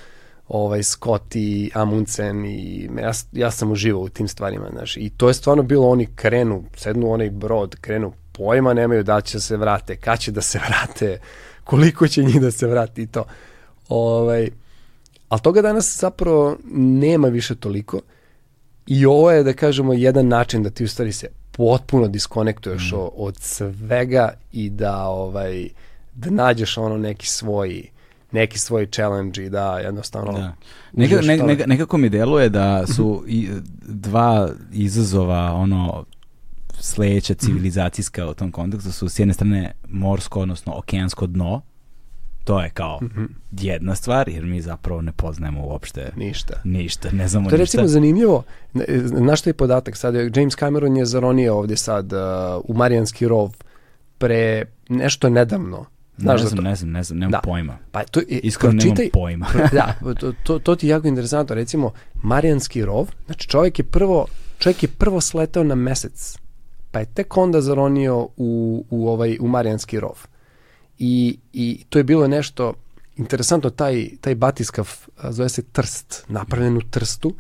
[0.53, 5.27] ovaj, Scott i Amundsen i ja, ja sam uživao u tim stvarima, znaš, i to
[5.27, 9.57] je stvarno bilo, oni krenu, sednu onaj brod, krenu, pojma nemaju da će da se
[9.57, 11.19] vrate, kad će da se vrate,
[11.63, 13.25] koliko će njih da se vrati i to.
[13.89, 14.49] Ovaj,
[15.29, 18.01] ali toga danas zapravo nema više toliko.
[18.87, 23.11] I ovo je, da kažemo, jedan način da ti u stvari se potpuno diskonektuješ o-
[23.15, 25.69] od svega i da ovaj
[26.15, 27.83] da nađeš ono neki svoj
[28.31, 30.55] neki svoj challenge i da jednostavno Da.
[30.93, 33.49] Neka, ne, neka- nekako mi deluje da su i,
[33.81, 36.05] dva izazova ono
[36.73, 41.61] sledeća civilizacijska u tom kontekstu su s jedne strane morsko, odnosno okeansko dno.
[42.43, 43.25] To je kao Mhm.
[43.51, 46.53] jedna stvar, jer mi zapravo ne poznajemo uopšte ništa.
[46.63, 47.77] ništa, ne znamo To je ništa.
[47.77, 48.43] recimo zanimljivo,
[48.73, 52.19] Ne- znaš što je podatak, sad James Cameron je zaronio ovdje sad uh,
[52.63, 53.53] u Marijanski rov
[54.17, 55.85] pre nešto nedavno.
[56.21, 57.39] Znaš ne znam, ne znam, ne znam, nemam Da.
[57.39, 57.77] pojma.
[57.91, 59.47] Pa to, je- Iskreno nemam pročitaj- pojma.
[59.71, 61.55] da, to, to, to ti je jako interesantno.
[61.55, 64.25] Recimo, Marijanski rov, znači čovjek je prvo,
[64.59, 66.37] čovjek je prvo sletao na mesec,
[66.91, 70.17] pa je tek onda zaronio u, u, ovaj, u Marijanski rov.
[70.99, 72.73] I, I to je bilo nešto
[73.17, 74.89] interesantno, taj, taj batiskav
[75.23, 77.33] zove se Trst, napravljen u Trstu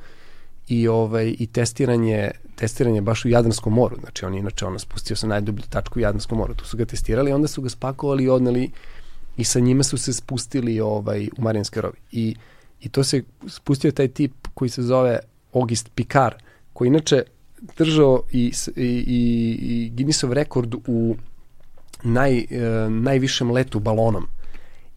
[0.67, 2.31] i ovaj i testiranje
[2.61, 3.97] testiranje baš u Jadranskom moru.
[3.99, 6.53] Znači on je inače ono spustio se na najdublju tačku u Jadranskom moru.
[6.53, 8.71] Tu su ga testirali, onda su ga spakovali i odneli
[9.37, 11.97] i sa njime su se spustili ovaj u Marijanske rovi.
[12.11, 12.35] I
[12.81, 15.19] i to se spustio taj tip koji se zove
[15.53, 16.35] August Picard,
[16.73, 17.23] koji inače
[17.77, 21.15] držao i, i, i, i Guinnessov rekord u
[22.03, 22.45] naj, e,
[22.89, 24.27] najvišem letu balonom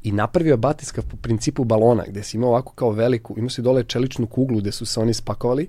[0.02, 3.84] i napravio batiskav po principu balona, gde si imao ovako kao veliku, imao si dole
[3.84, 5.68] čeličnu kuglu gde su se oni spakovali,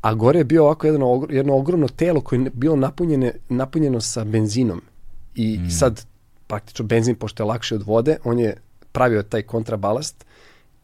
[0.00, 4.24] a gore je bio ovako jedno, jedno ogromno telo koje je bilo napunjene, napunjeno sa
[4.24, 4.82] benzinom.
[5.34, 5.70] I mm.
[5.70, 6.06] sad,
[6.46, 8.56] praktično, benzin, pošto je lakši od vode, on je
[8.92, 10.24] pravio taj kontrabalast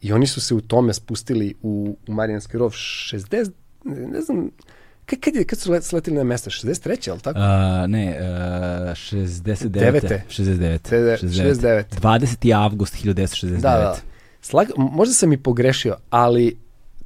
[0.00, 3.50] i oni su se u tome spustili u, u Marijanski rov 60,
[3.84, 4.50] ne, znam,
[5.06, 6.50] kad, kad, je, kad su let- sletili na mesto?
[6.50, 7.10] 63.
[7.10, 7.38] ali tako?
[7.38, 8.26] Uh, ne, uh,
[8.88, 9.68] 69.
[9.68, 10.22] Devete.
[10.28, 10.78] 69.
[11.22, 11.84] 69.
[12.00, 12.56] 20.
[12.56, 13.60] avgust 1969.
[13.60, 13.96] Da, da.
[14.40, 16.63] Slag, m- možda sam i pogrešio, ali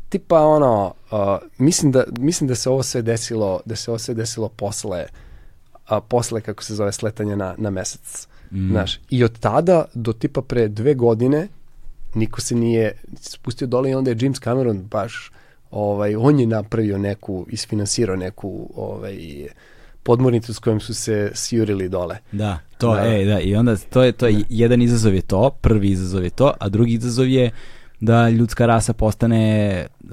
[0.08, 1.18] tipa ono, uh,
[1.58, 5.06] mislim, da, mislim da se ovo sve desilo, da se ovo sve desilo posle,
[5.86, 8.28] a, posle kako se zove sletanje na, na mesec.
[8.50, 8.70] Mm.
[8.70, 11.48] Znaš, I od tada do tipa pre dve godine
[12.14, 15.30] niko se nije spustio dole i onda je James Cameron baš
[15.70, 19.16] ovaj, on je napravio neku, isfinansirao neku ovaj,
[20.02, 22.16] podmornicu s kojom su se sjurili dole.
[22.32, 23.00] Da, to Da.
[23.00, 26.30] je, da, i onda to je, to je, jedan izazov je to, prvi izazov je
[26.30, 27.50] to, a drugi izazov je
[28.00, 30.08] da ljudska rasa postane uh,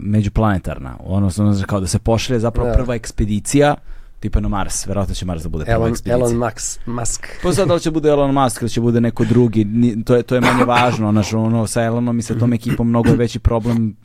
[0.00, 2.74] međuplanetarna, odnosno znači, kao da se pošalje zapravo Da.
[2.74, 3.74] prva ekspedicija,
[4.20, 6.16] tipa na Mars, verovatno će Mars da bude prva Elon, ekspedicija.
[6.16, 7.26] Elon Max, Musk.
[7.42, 10.16] Pa sad da li će bude Elon Musk ili će bude neko drugi, ni- to
[10.16, 13.16] je, to je manje važno, znaš, ono, sa Elonom i sa tom ekipom mnogo je
[13.16, 13.96] veći problem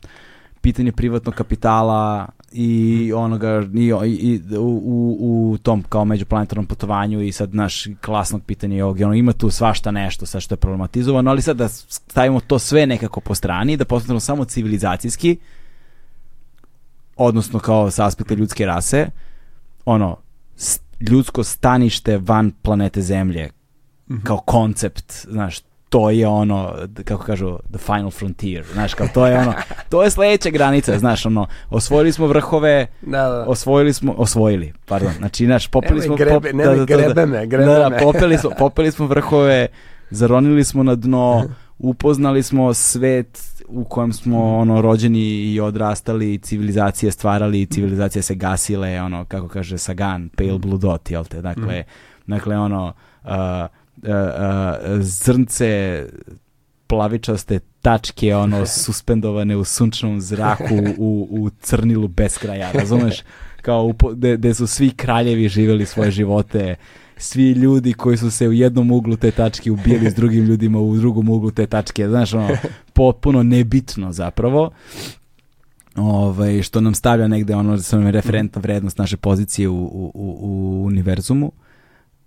[0.60, 7.32] pitanje privatnog kapitala i onoga i, i, i u, u, tom kao međuplanetarnom putovanju i
[7.32, 11.30] sad naš klasnog pitanja i ovog, ono, ima tu svašta nešto sad što je problematizovano,
[11.30, 15.36] ali sad da stavimo to sve nekako po strani, da postanemo samo civilizacijski,
[17.16, 19.06] odnosno kao sa aspekta ljudske rase,
[19.84, 20.16] ono,
[21.10, 23.50] ljudsko stanište van planete Zemlje
[24.24, 29.38] kao koncept, znaš, to je ono, kako kažu, the final frontier, znaš, kao to je
[29.38, 29.52] ono,
[29.88, 33.44] to je sledeća granica, znaš, ono, osvojili smo vrhove, Da, da.
[33.48, 37.98] osvojili smo, osvojili, pardon, znači, znaš, popeli smo, grebe- nemoj grebe me, grebe da, da,
[38.02, 39.66] popeli smo, popeli smo vrhove,
[40.10, 41.44] zaronili smo na dno,
[41.78, 45.20] upoznali smo svet u kojem smo ono rođeni
[45.52, 51.24] i odrastali, civilizacije stvarali, civilizacije se gasile, ono kako kaže Sagan, pale blue dot, jel
[51.24, 51.42] te?
[51.42, 51.84] Dakle,
[52.26, 52.92] dakle ono
[53.24, 53.30] uh,
[55.00, 56.02] zrnce
[56.86, 63.22] plavičaste tačke ono suspendovane u sunčnom zraku u, u crnilu bez kraja, razumeš?
[63.62, 63.92] Kao
[64.36, 66.74] gde su svi kraljevi živeli svoje živote,
[67.16, 70.96] svi ljudi koji su se u jednom uglu te tačke ubijali s drugim ljudima u
[70.96, 72.48] drugom uglu te tačke, znaš, ono,
[72.92, 74.70] potpuno nebitno zapravo.
[75.96, 80.84] Ovaj, što nam stavlja negde ono je referentna vrednost naše pozicije u, u, u, u
[80.84, 81.52] univerzumu,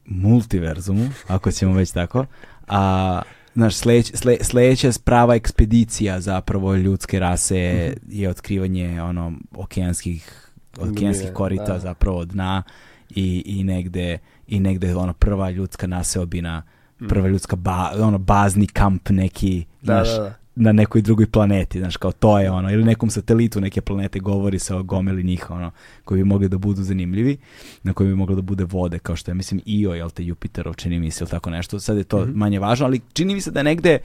[0.06, 2.26] multiverzumu, ako ćemo već tako.
[2.68, 3.22] A
[3.56, 11.74] Znaš, sleć, sle, sledeća prava ekspedicija zapravo ljudske rase je otkrivanje ono okeanskih okeanskih korita
[11.74, 11.80] da.
[11.80, 12.64] zapravo dna
[13.10, 16.64] i, i negde i negde ono prva ljudska naseobina
[17.10, 20.36] prva ljudska ba, ono bazni kamp neki Da, znaš, da, da.
[20.56, 24.60] Na nekoj drugoj planeti, znaš, kao to je ono, ili nekom satelitu neke planete govori
[24.60, 25.72] se o gomeli njih, ono,
[26.04, 27.38] koji bi mogli da budu zanimljivi,
[27.84, 30.74] na koji bi moglo da bude vode, kao što je, mislim, Io, jel te, Jupiterov,
[30.74, 33.52] čini mi se, ili tako nešto, sad je to manje važno, ali čini mi se
[33.52, 34.00] da negde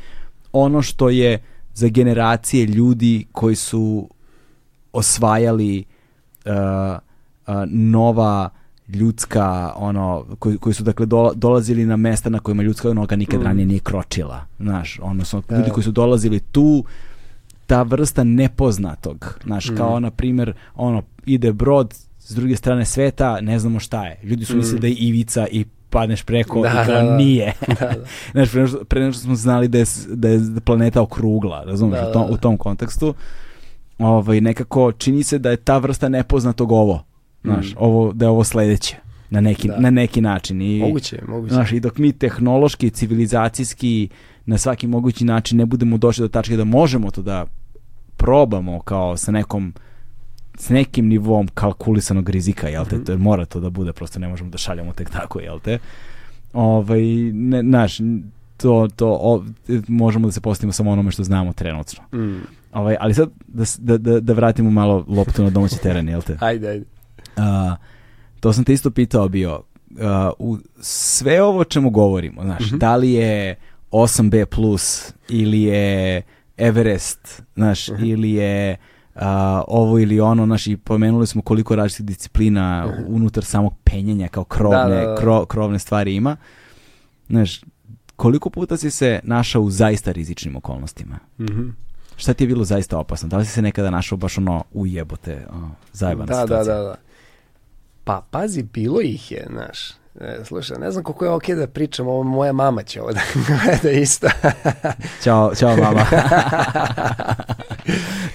[0.52, 1.42] ono što je
[1.74, 4.08] za generacije ljudi koji su
[4.92, 5.84] osvajali
[6.46, 6.52] uh,
[7.46, 8.50] uh, nova
[8.88, 13.42] ljudska ono koji, koji su dakle dola- dolazili na mesta na kojima ljudska noga nikad
[13.42, 16.84] ranije nije kročila znaš odnosno ljudi koji su dolazili tu
[17.66, 23.58] ta vrsta nepoznatog znaš kao na primjer ono ide brod s druge strane sveta ne
[23.58, 24.18] znamo šta je.
[24.22, 27.16] Ljudi su mislili da je ivica i padneš preko Da, i kao da, da.
[27.16, 27.52] nije.
[28.32, 31.64] Znaš pre nego što, pre nego što smo znali da je, da je planeta okrugla
[31.64, 32.34] razumiješ Da, u, tom, da, da.
[32.34, 33.14] u tom kontekstu
[33.98, 37.02] ovaj, nekako čini se da je ta vrsta nepoznatog ovo
[37.52, 38.96] znaš, ovo, da je ovo sledeće
[39.30, 39.70] na neki, Mm.
[39.70, 39.80] Da.
[39.80, 41.54] na neki način i, Moguće, moguće.
[41.54, 44.08] Znaš, i dok mi tehnološki, civilizacijski,
[44.46, 47.46] na svaki mogući način ne budemo došli do tačke da možemo to da
[48.16, 49.74] probamo kao sa nekom
[50.58, 54.28] s nekim nivom kalkulisanog rizika, jel te, to je, mora to da bude, prosto ne
[54.28, 55.78] možemo da šaljamo tek tako, jel te?
[56.52, 57.02] Ovaj,
[57.32, 57.98] ne, znaš,
[58.56, 59.44] to, to o,
[59.88, 62.02] možemo da se postavimo samo onome što znamo trenutno.
[62.18, 62.40] Mm.
[62.72, 66.36] Ovaj, ali sad da, da, da, da vratimo malo loptu na domaći teren, jel te?
[66.48, 66.84] Ajde, ajde.
[67.36, 67.76] A,
[68.40, 69.62] to sam te isto pitao bio.
[70.00, 73.56] A, u sve ovo čemu govorimo, znaš, da li je
[73.90, 76.22] 8B plus ili je
[76.56, 78.76] Everest, znaš, ili je
[79.14, 82.70] a, ovo ili ono, znaš, i pomenuli smo koliko različitih disciplina
[83.06, 85.16] unutar samog penjenja kao krovne, Da, da, da.
[85.16, 86.36] kro- krovne stvari ima.
[87.28, 87.60] Znaš,
[88.16, 91.18] koliko puta si se našao u zaista rizičnim okolnostima?
[91.40, 91.68] Mhm.
[92.16, 93.28] Šta ti je bilo zaista opasno?
[93.28, 95.46] Da li si se nekada našao baš ono ujebote,
[95.92, 96.74] zajebana Da, da, situacija?
[96.74, 96.96] da, da.
[98.06, 99.90] Pa, pazi, bilo ih je, znaš.
[100.20, 103.20] E, slušaj, ne znam koliko je okej da pričam, ovo moja mama će ovo da
[103.46, 104.26] gleda isto.
[105.22, 106.04] Ćao, ćao mama.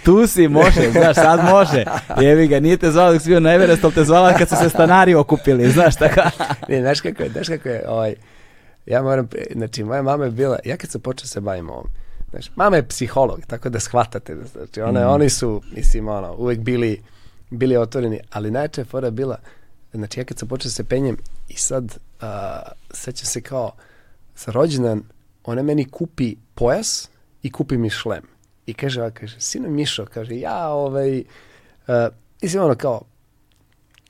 [0.06, 1.83] tu si, može, znaš, sad može.
[2.22, 4.56] Jevi ga, nije te zvala dok si bio na Everest, ali te zvala kad su
[4.56, 6.22] se stanari okupili, znaš, tako.
[6.69, 8.16] ne, znaš kako je, znaš kako je, ovaj,
[8.85, 11.88] ja moram, znači, moja mama je bila, ja kad sam počeo se bavim ovom,
[12.30, 17.01] znaš, mama je psiholog, tako da shvatate, znači, one, oni su, mislim, ono, uvek bili,
[17.50, 19.38] bili otvoreni, ali najčešće fora bila,
[19.93, 21.17] znači, ja kad sam počeo se penjem
[21.49, 22.61] i sad, a,
[22.93, 23.71] sećam se kao,
[24.37, 25.03] za rođendan,
[25.43, 27.09] ona meni kupi pojas
[27.43, 28.23] i kupi mi šlem.
[28.65, 33.01] I kaže, a, kaže, sino Mišo, kaže, ja, ovaj, uh, mislim, ono, kao,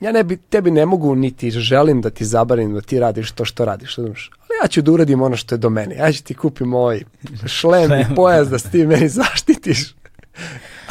[0.01, 3.45] ja ne bi, tebi ne mogu niti želim da ti zabarim da ti radiš to
[3.45, 4.31] što radiš, razumiješ?
[4.39, 5.95] Ali ja ću da uradim ono što je do mene.
[5.95, 7.01] Ja ću ti kupim ovaj
[7.45, 8.01] šlem Šlem.
[8.01, 9.95] i pojas da s ti meni zaštitiš.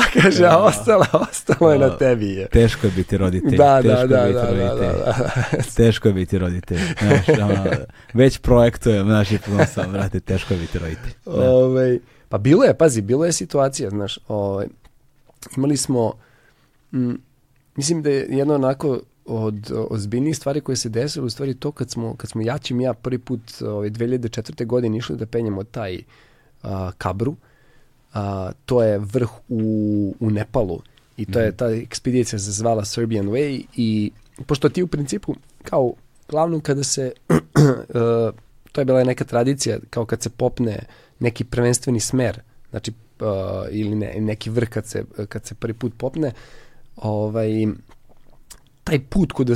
[0.01, 2.31] A kaže, a ostalo, ostalo je na tebi.
[2.31, 2.49] Je.
[2.49, 3.57] Teško je biti roditelj.
[3.57, 5.05] Da, teško da, je da, biti da, da, roditelj.
[5.05, 5.63] da, da.
[5.77, 6.79] Teško je biti roditelj.
[7.01, 7.65] Znaš, ono,
[8.15, 11.13] već projektujem, znaš, i puno sam, brate, teško je biti roditelj.
[11.25, 11.51] Da.
[11.51, 11.99] Ovaj,
[12.29, 14.67] pa bilo je, pazi, bilo je situacija, znaš, ovaj,
[15.57, 16.13] imali smo,
[16.93, 17.15] mm,
[17.77, 21.91] mislim da je jedno onako od ozbiljnijih stvari koje se desilo, u stvari to kad
[21.91, 24.67] smo, kad smo jačim ja prvi put ovaj, 2004.
[24.67, 26.03] godine išli da penjemo taj
[26.63, 27.37] a, kabru,
[28.13, 30.83] a, to je vrh u, u Nepalu
[31.17, 34.11] i to je ta ekspedicija se zvala Serbian Way i
[34.47, 35.93] pošto ti u principu kao
[36.29, 37.37] glavno kada se uh,
[38.73, 40.79] to je bila neka tradicija kao kad se popne
[41.19, 42.41] neki prvenstveni smer
[42.71, 43.27] znači uh,
[43.71, 46.33] ili ne, neki vrh kad se, kad se prvi put popne
[46.97, 47.67] ovaj
[48.85, 49.55] taj put kuda,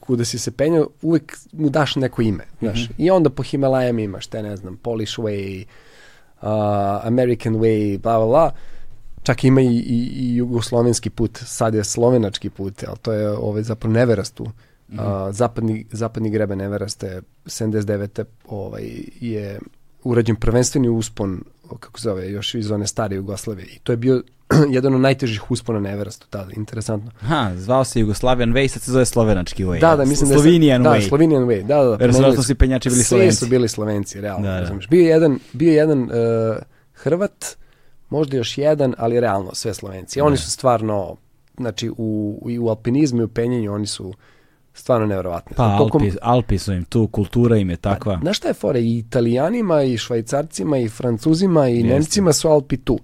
[0.00, 2.88] kuda si se penjao, uvek mu daš neko ime, znaš.
[2.98, 5.68] I onda po Himalajama imaš, te ne znam, Polish Way, uh,
[7.02, 8.50] American Way, bla, bla, bla.
[9.22, 13.62] Čak ima i, i, i jugoslovenski put, sad je slovenački put, ali to je ovaj,
[13.62, 14.46] zapravo Neverastu.
[14.92, 14.98] Uh,
[15.30, 18.24] zapadni, zapadni greben Everesta je 79.
[18.48, 18.82] Ovaj,
[19.20, 19.58] je
[20.04, 21.44] urađen prvenstveni uspon,
[21.76, 23.66] kako se zove, još iz one stare Jugoslavije.
[23.66, 24.22] I to je bio
[24.76, 27.10] jedan od najtežih uspona na Everestu tada, interesantno.
[27.20, 29.80] Ha, zvao se Jugoslavian Way, sad se zove Slovenački Way.
[29.80, 30.34] Da, da, mislim da.
[30.34, 31.08] Slovenian da, Way.
[31.08, 31.90] Slovenian Way, da, da.
[31.90, 31.98] da.
[31.98, 33.36] Promenili su penjači bili Svi Slovenci.
[33.36, 34.46] su bili Slovenci, realno.
[34.46, 34.78] Da, da.
[34.90, 36.08] Bio je jedan, bio je jedan uh,
[36.92, 37.44] Hrvat,
[38.08, 40.20] možda još jedan, ali realno sve Slovenci.
[40.20, 41.16] Oni su stvarno,
[41.56, 44.14] znači u, i u alpinizmu i u penjenju oni su
[44.74, 45.56] stvarno nevjerovatni.
[45.56, 48.18] Pa Alpi, Alpi su im tu, kultura im je takva.
[48.22, 48.78] Znaš šta je fora?
[48.78, 51.88] I italijanima, i švajcarcima, i francuzima, i Jeste.
[51.88, 52.98] nemcima su Alpi tu.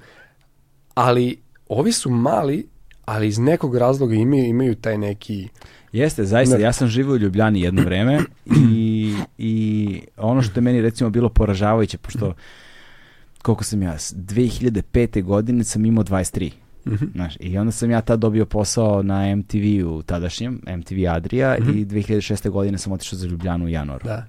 [0.94, 1.36] Ali
[1.68, 2.68] ovi su mali,
[3.04, 5.48] ali iz nekog razloga imaju, imaju taj neki...
[5.92, 8.18] Jeste, zaista, ja sam živio u Ljubljani jedno vreme
[8.68, 9.54] i, i
[10.16, 12.34] ono što je meni recimo bilo poražavajuće, pošto
[13.42, 15.22] koliko sam ja, s- 2005.
[15.22, 16.50] godine sam imao 23.
[17.14, 22.50] Znaš, I onda sam ja tad dobio posao na MTV-u tadašnjem, MTV Adria i 2006.
[22.50, 24.04] godine sam otišao za Ljubljanu u januaru.
[24.04, 24.26] Da.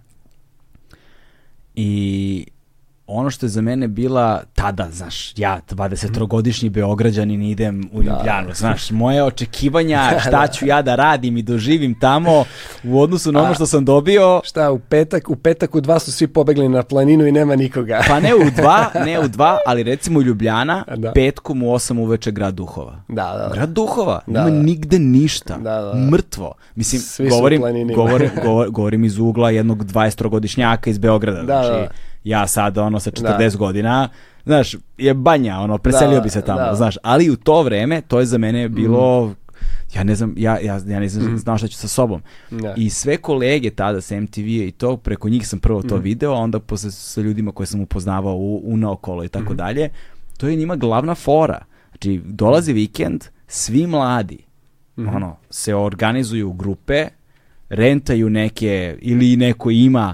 [1.75, 2.45] I
[3.11, 8.91] ono što je za mene bila tada, znaš, ja 23-godišnji Beograđanin idem u Ljubljanu, znaš,
[8.91, 12.43] moje očekivanja, šta ću ja da radim i doživim tamo
[12.83, 16.11] u odnosu na ono što sam dobio, Šta, u petak, u petak u dva su
[16.11, 18.01] svi pobegli na planinu i nema nikoga.
[18.07, 21.11] pa ne u dva, ne u dva, ali recimo Ljubljana, Da.
[21.11, 23.03] petkom u osam uveče grad Duhova.
[23.07, 23.53] Da, da, da.
[23.53, 24.63] Grad Duhova, Da, nema da.
[24.63, 26.09] nigde ništa, Da, da, da.
[26.11, 26.53] mrtvo.
[26.75, 27.61] Mislim, Svi u govorim,
[27.95, 31.37] govorim, govor- govorim iz ugla jednog 20-godišnjaka iz Beograda.
[31.39, 31.87] Da, znači, da.
[32.23, 34.09] Ja sad ono sa 40 godina,
[34.45, 36.75] znaš, je banja, ono, preselio Da, bi se tamo, da.
[36.75, 39.33] znaš, ali u to vreme, to je za mene bilo,
[39.95, 42.21] ja ne znam, ja, ja, ja nisam znao šta ću sa sobom.
[42.49, 42.73] Da.
[42.77, 46.37] I sve kolege tada sa MTV i to, preko njih sam prvo to video, a
[46.37, 49.89] onda posle sa ljudima koje sam upoznavao u, u naokolo i tako dalje,
[50.37, 51.65] to je njima glavna fora.
[51.89, 54.37] Znači, dolazi vikend, svi mladi,
[54.97, 57.07] ono, se organizuju u grupe,
[57.69, 60.13] rentaju neke, ili neko ima,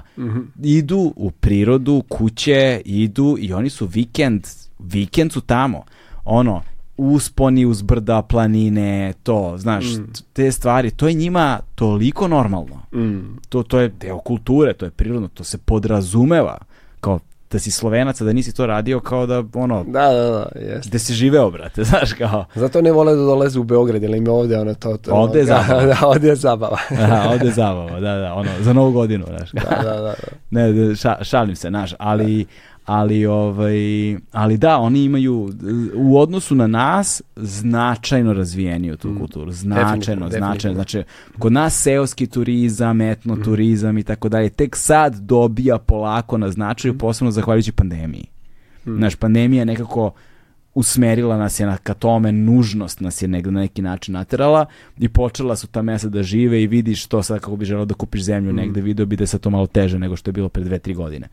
[0.62, 4.46] idu u prirodu, kuće, idu i oni su vikend,
[4.78, 5.84] vikend su tamo.
[6.24, 6.62] Ono,
[6.96, 12.76] usponi uz brda, planine, to, znaš, t- te stvari, to je njima toliko normalno.
[12.92, 13.38] Mm.
[13.48, 16.58] To, to je deo kulture, to je prirodno, to se podrazumeva.
[17.00, 20.90] Kao da si slovenac, da nisi to radio, kao da, ono, Da, da, da, jeste.
[20.90, 24.24] da si živeo, brate, znaš, kao, Zato ne vole da dolaze u Beograd, jer im
[24.26, 24.96] je ovde ono to...
[24.96, 25.84] to Ovde je da, zabava.
[25.84, 26.78] Da, ovde je zabava.
[27.02, 29.50] aha, ovde je zabava, da, da, ono, za novu godinu, znaš.
[29.52, 30.14] da, da, da.
[30.50, 32.46] Ne, da, ša- šalim se, znaš, ali,
[32.86, 33.76] ali, ovaj,
[34.32, 35.50] ali da, oni imaju
[35.94, 39.98] u odnosu na nas značajno razvijeniju tu kulturu, značajno, Mm.
[39.98, 40.74] Definitivno, značajno, definitivno.
[40.74, 41.02] znači
[41.38, 46.94] kod nas seoski turizam, etno turizam i tako dalje, tek sad dobija polako na značaju,
[46.94, 46.98] Mm.
[46.98, 48.24] posebno zahvaljujući pandemiji.
[48.86, 50.10] Znaš, pandemija je nekako
[50.74, 54.66] usmerila nas je na, ka tome, nužnost nas je negde na neki način naterala
[54.98, 57.94] i počela su ta mesta da žive i vidiš to sad kako bi želeo da
[57.94, 60.48] kupiš zemlju negde, video bi da je sad to malo teže nego što je bilo
[60.48, 61.28] pre dve, tri godine.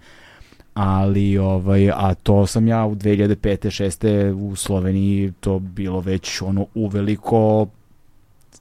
[0.73, 3.35] Ali, ovaj, a to sam ja u 2005.
[3.67, 4.33] 6.
[4.33, 7.67] u Sloveniji to bilo već ono uveliko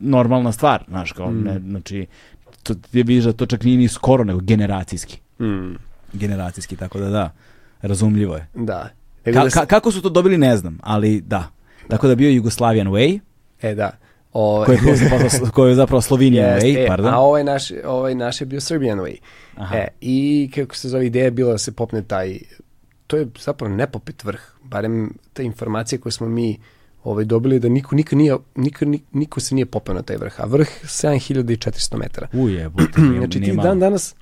[0.01, 2.07] normalna stvar, znaš, kao, ne, znači,
[2.63, 5.19] to, ti vidiš da to čak nije ni skoro, nego generacijski.
[5.41, 5.75] Mm.
[6.13, 7.31] Generacijski, tako da da,
[7.83, 8.47] razumljivo je.
[8.55, 8.89] Da.
[9.27, 11.49] Nego Ka, da ka- kako su to dobili, ne znam, ali da.
[11.89, 13.21] Tako da bio je Jugoslavian Way,
[13.63, 13.91] E, da.
[14.35, 14.65] O,
[15.53, 17.15] koji je, zapravo Slovenian Jest, Way, e, pardon.
[17.15, 19.17] A ovaj naš, ovaj naš je bio Serbian Way.
[19.57, 19.77] Aha.
[19.77, 22.39] E, I kako se zove, ideja je bila da se popne taj,
[23.07, 26.59] to je zapravo nepopit vrh, barem te informacije koje smo mi
[27.05, 30.41] ovaj, dobili da niko, niko, nije, niko, ni- niko se nije popeo na taj vrh,
[30.41, 32.29] a vrh 7400 metara.
[32.33, 34.15] Uje, buta, nije, Znači ti dan danas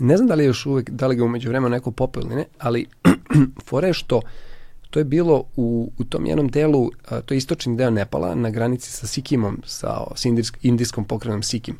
[0.00, 2.34] Ne znam da li je još uvek, da li ga umeđu vremena neko popeo ili
[2.34, 2.86] ne, ali
[3.68, 4.20] fora je što
[4.94, 8.50] to je bilo u, u tom jednom delu, a, to je istočni deo Nepala, na
[8.50, 11.78] granici sa Sikimom, sa, sa indijsk, indijskom pokrenom Sikim.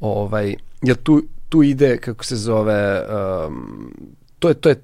[0.00, 3.02] Ovaj, jer tu, tu ide, kako se zove,
[3.46, 3.92] um,
[4.38, 4.82] to je, to je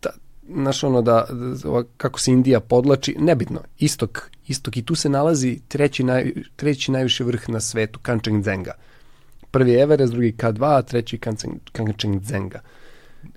[0.00, 0.10] ta,
[0.54, 1.26] znaš ono da,
[1.62, 6.92] da, kako se Indija podlači, nebitno, istok, istok i tu se nalazi treći, naj, treći
[6.92, 8.72] najviši vrh na svetu, Kanchenjunga.
[9.50, 11.18] Prvi je Everest, drugi K2, a treći
[11.72, 12.60] Kanchenjunga.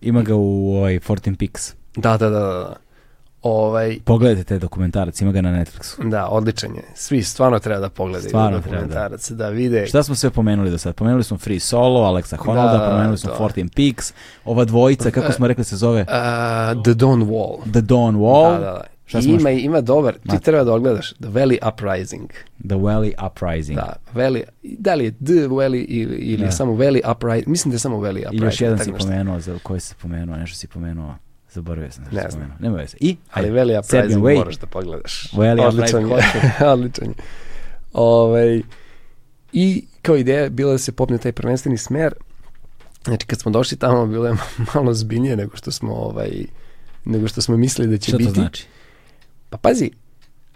[0.01, 1.73] Ima ga u ovaj, 14 Peaks.
[1.95, 2.86] Da, da, da, da.
[3.49, 6.09] Ovaj, Pogledajte te dokumentarac, ima ga na Netflixu.
[6.09, 6.83] da, odličan je.
[6.95, 8.81] Svi stvarno treba da pogledaju Stvarno treba, da.
[8.81, 9.49] dokumentarac, da.
[9.49, 9.87] vide.
[9.87, 10.95] Šta smo sve pomenuli do sad?
[10.95, 13.31] Pomenuli smo Free Solo, Alexa Honolda, Da, pomenuli smo.
[13.31, 14.13] 14 Peaks,
[14.45, 16.05] ova dvojica, kako smo rekli se zove?
[16.67, 17.57] Uh, The Dawn Wall.
[17.63, 18.83] The Dawn Wall, Da, da, da.
[19.05, 22.29] Šta I smo ima, ima dobar, ti treba da ogledaš The Valley Uprising.
[22.59, 23.75] The Valley Uprising.
[23.75, 26.51] Da, Valley, da li je The Valley ili, ili Da.
[26.51, 28.41] samo Valley Uprising, mislim da je samo Valley Uprising.
[28.41, 29.07] I još jedan si nešto.
[29.07, 31.15] pomenuo, za koji si pomenuo, nešto si pomenuo.
[31.49, 32.57] Zaboravio sam nešto Ne znam.
[32.59, 32.97] Nema veze.
[32.99, 34.37] I, Ali Serbian Uprising Way.
[34.37, 35.31] moraš da pogledaš.
[35.33, 36.17] Valley odličan je.
[36.73, 37.15] odličan je.
[37.93, 38.61] Ovaj,
[39.53, 42.13] I kao ideja bila da se popne taj prvenstveni smer.
[43.05, 44.35] Znači kad smo došli tamo bilo je
[44.73, 46.29] malo zbiljnije nego što smo ovaj
[47.05, 48.25] nego što smo mislili da će biti.
[48.25, 48.65] to znači?
[49.49, 49.91] Pa pazi,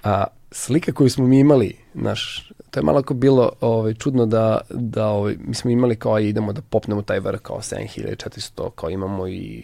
[0.03, 5.07] a slika koju smo mi imali, naš, to je malo bilo ovaj, čudno da, da
[5.07, 9.63] ovaj, mi smo imali kao idemo da popnemo taj vrh kao 7400, kao imamo i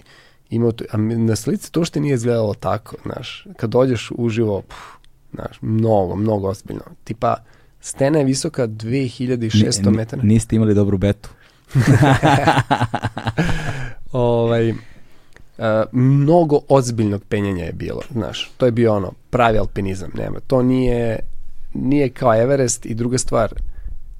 [0.49, 4.77] imamo to, a na slici to što nije izgledalo tako, znaš, kad dođeš uživo, pff,
[5.33, 6.81] znaš, mnogo, mnogo ozbiljno.
[7.03, 7.35] Tipa,
[7.81, 10.23] stena je visoka 2600 Ni- ni- metara.
[10.23, 11.29] Niste imali dobru betu.
[14.11, 14.73] ovaj,
[15.57, 20.61] Uh, mnogo ozbiljnog penjanja je bilo, znaš, to je bio ono, pravi alpinizam, nema, to
[20.63, 21.19] nije,
[21.73, 23.53] nije kao Everest i druga stvar,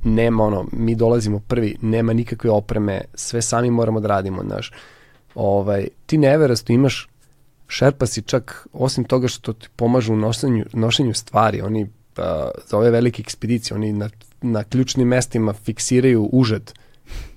[0.04, 4.72] nema ono, mi dolazimo prvi, nema nikakve opreme, sve sami moramo da radimo, znaš,
[5.38, 7.10] ovaj, ti na Everestu imaš
[7.68, 11.90] šerpa si čak, osim toga što ti pomažu u nošenju, nošenju stvari, oni uh,
[12.68, 14.10] za ove velike ekspedicije, oni na,
[14.42, 16.74] na ključnim mestima fiksiraju užad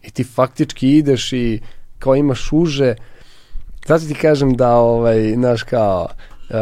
[0.03, 1.61] i ti faktički ideš i
[1.99, 2.95] kao imaš uže,
[3.87, 6.09] zato ti kažem da, ovaj, znaš kao,
[6.51, 6.57] uh,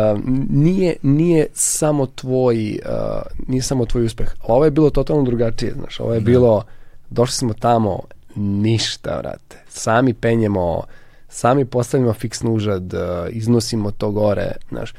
[0.50, 4.34] nije, nije samo tvoj, uh, nije samo tvoj uspeh.
[4.42, 6.64] Ovo je bilo totalno drugačije, znaš, ovo je bilo,
[7.10, 8.00] došli smo tamo,
[8.36, 9.64] ništa, vrate.
[9.68, 10.82] Sami penjemo,
[11.28, 13.00] sami postavljamo fiksnu užad, uh,
[13.30, 14.94] iznosimo to gore, znaš,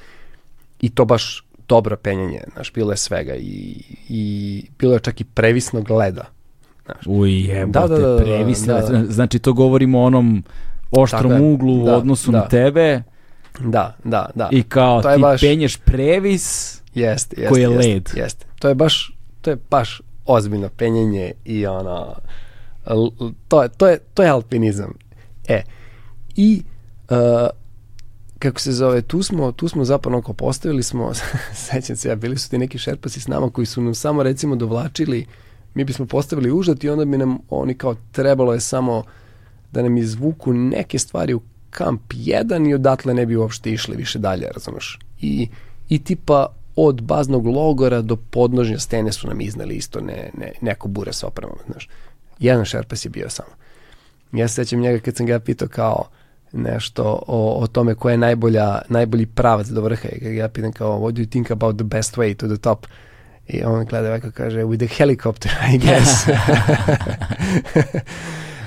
[0.81, 3.75] i to baš dobro penjanje, znaš, bilo je svega i,
[4.09, 4.21] i
[4.79, 6.25] bilo je čak i previsnog leda.
[6.85, 6.97] Znaš.
[7.07, 8.73] Uj, jebote, Da, da, da, da, previsle.
[8.73, 9.05] da, da.
[9.05, 10.43] Znači, to govorimo o onom
[10.91, 12.37] oštrom Tako uglu u Da, odnosu da.
[12.37, 13.03] na tebe
[13.59, 14.49] Da, da, da.
[14.51, 17.01] i kao To ti baš- penješ previs Jeste,
[17.35, 17.45] jeste.
[17.45, 18.09] koji je jeste, led.
[18.15, 18.45] Jeste.
[18.59, 22.15] To je baš, to je baš ozbiljno penjenje i ono,
[23.47, 24.93] to, je, to, je, to je alpinizam.
[25.47, 25.61] E,
[26.39, 26.63] i
[27.09, 27.17] uh,
[28.39, 31.11] kako se zove, tu smo, tu smo zapravo oko postavili smo,
[31.67, 34.55] sećam se ja, bili su ti neki šerpasi s nama koji su nam samo recimo
[34.55, 35.25] dovlačili,
[35.73, 39.03] mi bismo postavili užat i onda bi nam oni kao trebalo je samo
[39.71, 44.19] da nam izvuku neke stvari u kamp 1 i odatle ne bi uopšte išli više
[44.19, 44.99] dalje, razumeš?
[45.21, 45.47] I,
[45.89, 50.87] i tipa od baznog logora do podnožnja stene su nam izneli isto ne, ne, neko
[50.87, 51.89] bure s opremom, znaš.
[52.39, 53.49] Jedan šerpas je bio samo.
[54.31, 56.09] Ja se sećam njega kad sam ga pitao kao
[56.53, 60.99] nešto o, o tome koja je najbolja, najbolji pravac do vrha i ja pitam kao
[60.99, 62.87] what do you think about the best way to the top
[63.47, 66.25] i on gleda ovako kaže with the helicopter I guess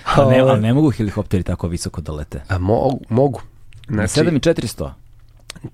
[0.05, 2.41] Ali ne, Ovaj, ali ne mogu helikopteri tako visoko da lete.
[2.49, 3.41] A mogu, mogu.
[3.89, 4.91] Na Znači, 7400?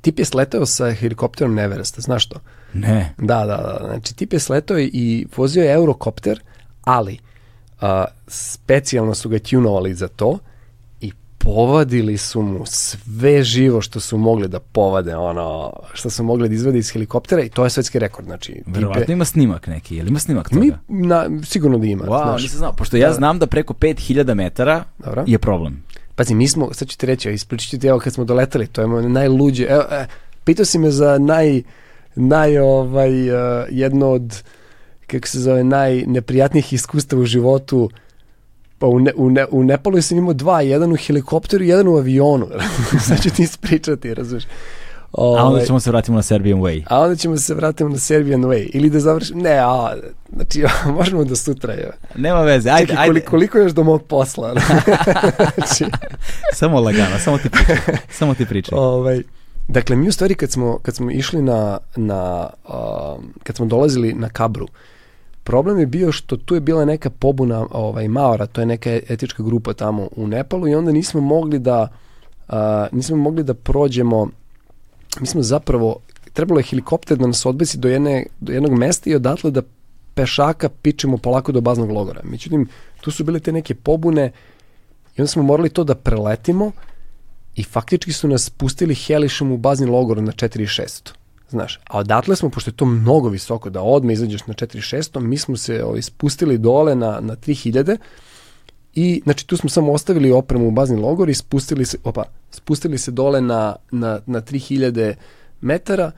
[0.01, 2.41] tip je sletao sa helikopterom na Everesta, znaš to?
[2.75, 3.15] Ne.
[3.19, 3.79] Da, da, da.
[3.87, 6.41] Znači, tip je sletao i vozio je Eurocopter,
[6.85, 7.19] ali
[7.81, 10.39] a, specijalno su ga tunovali za to
[11.39, 16.55] povadili su mu sve živo što su mogli da povade, ono, što su mogli da
[16.55, 18.27] izvade iz helikoptera i to je svetski rekord.
[18.27, 20.61] Znači, Verovatno je, ima snimak neki, ili ima snimak toga?
[20.61, 20.73] mi,
[21.07, 22.05] na, sigurno da ima.
[22.05, 22.43] Wow, znaš.
[22.43, 23.15] nisam znao, pošto ja Da.
[23.15, 25.25] znam da preko 5000 metara Dobro.
[25.27, 25.85] je problem.
[26.15, 28.81] Pazi, mi smo, sad ću ti reći, ispričat ću ti evo kad smo doletali, to
[28.81, 30.07] je moj najluđe, evo, e,
[30.45, 31.63] pitao si me za naj,
[32.15, 34.43] naj, ovaj, uh, jedno od,
[35.07, 37.91] kako se zove, najneprijatnijih iskustava u životu,
[38.79, 41.89] pa u, ne, u, ne, u Nepalu sam imao dva, jedan u helikopteru i jedan
[41.89, 42.47] u avionu,
[43.09, 44.45] sad ću ti ispričati, razumiješ.
[45.13, 46.85] A onda Ovaj, ćemo se vratiti na Serbian Way.
[46.87, 49.95] a onda ćemo se vratiti na Serbian Way, ili da završimo, ne, a,
[50.35, 50.65] znači,
[50.99, 51.91] možemo do sutra, je.
[52.17, 53.11] Nema veze, ajde, Čekaj, ajde.
[53.11, 54.55] koliko, koliko još do mog posla?
[55.55, 55.85] znači,
[56.55, 57.77] Samo lagano, samo ti pričaj.
[58.11, 58.79] samo ti pričaj.
[58.79, 59.23] Ovaj,
[59.69, 64.13] dakle, mi u stvari kad smo, kad smo išli na, na um, kad smo dolazili
[64.13, 64.67] na Kabru,
[65.49, 69.43] problem je bio što tu je bila neka pobuna ovaj, Maora, to je neka etička
[69.43, 71.89] grupa tamo u Nepalu i onda nismo mogli da
[72.49, 72.55] uh,
[72.93, 74.29] nismo mogli da prođemo
[75.21, 75.97] mi smo zapravo
[76.33, 79.63] trebalo je helikopter da nas odbesi do, jedne, do jednog mesta i odatle da
[80.15, 82.21] pešaka pičemo polako do baznog logora.
[82.25, 82.69] Međutim,
[83.01, 84.33] tu su bile te neke pobune
[85.17, 86.73] i onda smo morali to da preletimo
[87.57, 91.18] i faktički su nas pustili helišom u bazni logor na 4600.
[91.51, 95.39] Znaš, a odatle smo, pošto je to mnogo visoko, da odme izađeš na 4600, mi
[95.39, 97.97] smo se ovaj, spustili dole na, na 3000
[98.95, 102.99] i znači tu smo samo ostavili opremu u bazni logor i spustili se, opa, spustili
[102.99, 105.15] se dole na, na, na 3000
[105.61, 106.11] metara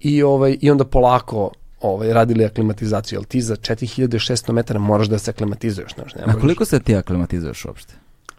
[0.00, 1.50] i, ovaj, i onda polako
[1.80, 5.94] ovaj, radili aklimatizaciju, ali ti za 4600 metara moraš da se aklimatizuješ.
[5.94, 7.94] Znaš, ne Na koliko se ti aklimatizuješ uopšte?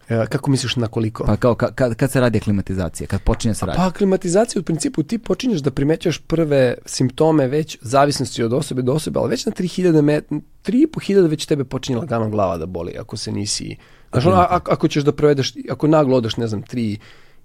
[0.10, 1.24] E, kako misliš na koliko?
[1.24, 3.78] Pa kao, ka, kad, kad se radi aklimatizacija, kad počinje se raditi?
[3.78, 8.94] Pa aklimatizacija u principu ti počinješ da primećaš prve simptome već zavisnosti od osobe do
[8.94, 10.26] osobe, ali već na 3000 met,
[10.66, 13.76] 3500 već tebe počinje lagano glava da boli ako se nisi
[14.12, 16.98] Znaš, ono, ako, ćeš da provedeš, ako naglo odeš, ne znam, 3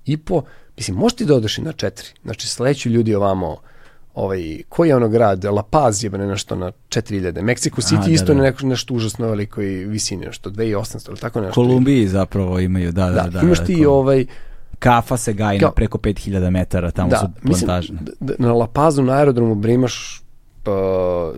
[0.04, 0.42] i po,
[0.76, 2.12] mislim, možeš ti da odeš i na 4.
[2.22, 3.56] Znači, sledeću ljudi ovamo,
[4.14, 8.04] ovaj, koji je ono grad, La Paz je bre nešto na 4000, Mexico City Aha,
[8.04, 8.42] da, isto da.
[8.42, 11.54] nešto, nešto užasno velikoj visini, nešto 2800 ili tako nešto.
[11.54, 13.40] Kolumbiji zapravo imaju, da, da, Da, da.
[13.40, 14.26] imaš da, ti ovaj,
[14.78, 17.92] Kafa se gaji na preko 5000 metara, tamo su mislim, plantaže.
[17.92, 20.22] d- d- na La Pazu na aerodromu bre imaš,
[20.66, 20.72] uh,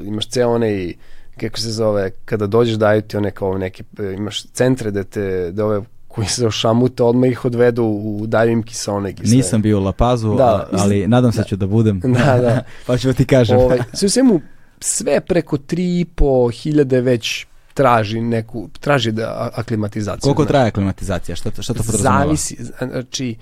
[0.07, 0.93] imaš ceo onaj,
[1.37, 3.85] kako se zove, kada dođeš daju ti one kao neke,
[4.17, 5.81] imaš centre da te, da ove
[6.17, 9.37] koji se ošamute, odmah ih odvedu, u, daju im kisonik i sve.
[9.37, 11.45] Nisam bio u La Pazu, Da, a- ali nadam se da.
[11.45, 12.01] ću da budem.
[12.01, 12.65] Da, da.
[12.87, 13.59] pa ću ti kažem.
[13.59, 14.41] Ovaj, sve svemu,
[14.81, 16.07] sve preko 3,5
[16.53, 20.21] hiljade već traži neku, traži da aklimatizaciju.
[20.23, 20.49] Koliko znaš.
[20.49, 21.37] traje aklimatizacija?
[21.37, 22.21] Šta to, šta to podrazumeva?
[22.21, 23.37] Zavisi, znači,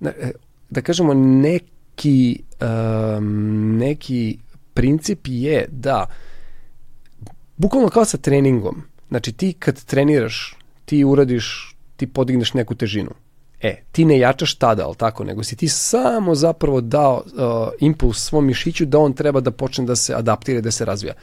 [0.00, 0.30] na- e,
[0.70, 2.42] da kažemo, neki,
[3.16, 4.38] um, neki
[4.74, 6.06] princip je da,
[7.56, 13.10] bukvalno kao sa treningom, znači ti kad treniraš, ti uradiš, ti podigneš neku težinu.
[13.60, 18.24] E, ti ne jačaš tada, ali tako, nego si ti samo zapravo dao uh, impuls
[18.24, 21.14] svom mišiću da on treba da počne da se adaptira i da se razvija.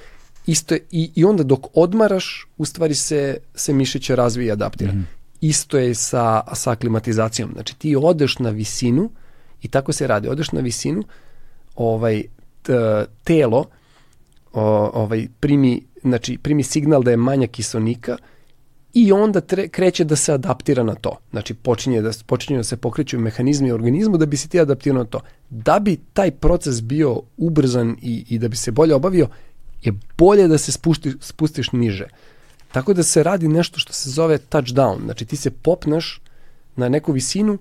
[0.45, 4.91] Isto je, i, i onda dok odmaraš, u stvari se, se mišić razvija i adaptira.
[4.91, 5.07] Mm.
[5.41, 7.51] Isto je sa, sa aklimatizacijom.
[7.53, 9.09] Znači ti odeš na visinu
[9.61, 10.27] i tako se radi.
[10.27, 11.03] Odeš na visinu,
[11.75, 12.23] ovaj,
[12.61, 12.73] t,
[13.23, 13.65] telo
[14.53, 18.17] o, ovaj, primi, znači, primi signal da je manja kiselnika
[18.93, 21.17] i onda tre, kreće da se adaptira na to.
[21.31, 25.03] Znači počinje da, počinje da se pokreću mehanizmi u organizmu da bi se ti adaptirao
[25.03, 25.19] na to.
[25.49, 29.27] Da bi taj proces bio ubrzan i, i da bi se bolje obavio,
[29.83, 32.07] je bolje da se spušti, spustiš niže.
[32.71, 35.03] Tako da se radi nešto što se zove touchdown.
[35.03, 36.21] Znači ti se popneš
[36.75, 37.57] na neku visinu,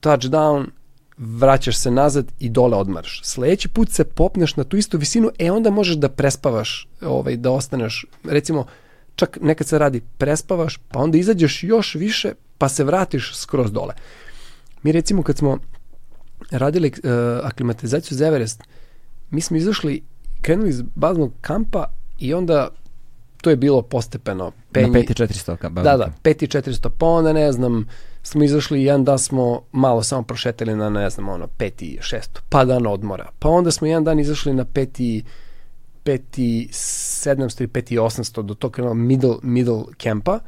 [0.00, 0.66] touchdown,
[1.18, 3.20] vraćaš se nazad i dole odmaraš.
[3.24, 7.50] Sledeći put se popneš na tu istu visinu, e onda možeš da prespavaš, ovaj, da
[7.50, 8.66] ostaneš, recimo,
[9.18, 13.94] čak nekad se radi prespavaš, pa onda izađeš još više, pa se vratiš skroz dole.
[14.82, 15.58] Mi recimo kad smo
[16.50, 17.10] radili uh,
[17.42, 18.62] aklimatizaciju za Everest,
[19.30, 20.02] mi smo izašli,
[20.42, 21.84] krenuli iz baznog kampa
[22.18, 22.68] i onda
[23.42, 24.44] to je bilo postepeno.
[24.44, 27.88] Na 5400 ka, Da, da, 5400, pa onda ne znam,
[28.22, 32.86] smo izašli jedan dan smo malo samo prošetali na ne znam ono 5600, pa dan
[32.86, 33.30] odmora.
[33.38, 35.22] Pa onda smo jedan dan izašli na 5
[36.08, 40.38] 5700 i 5800 do tog krenuo middle, middle campa,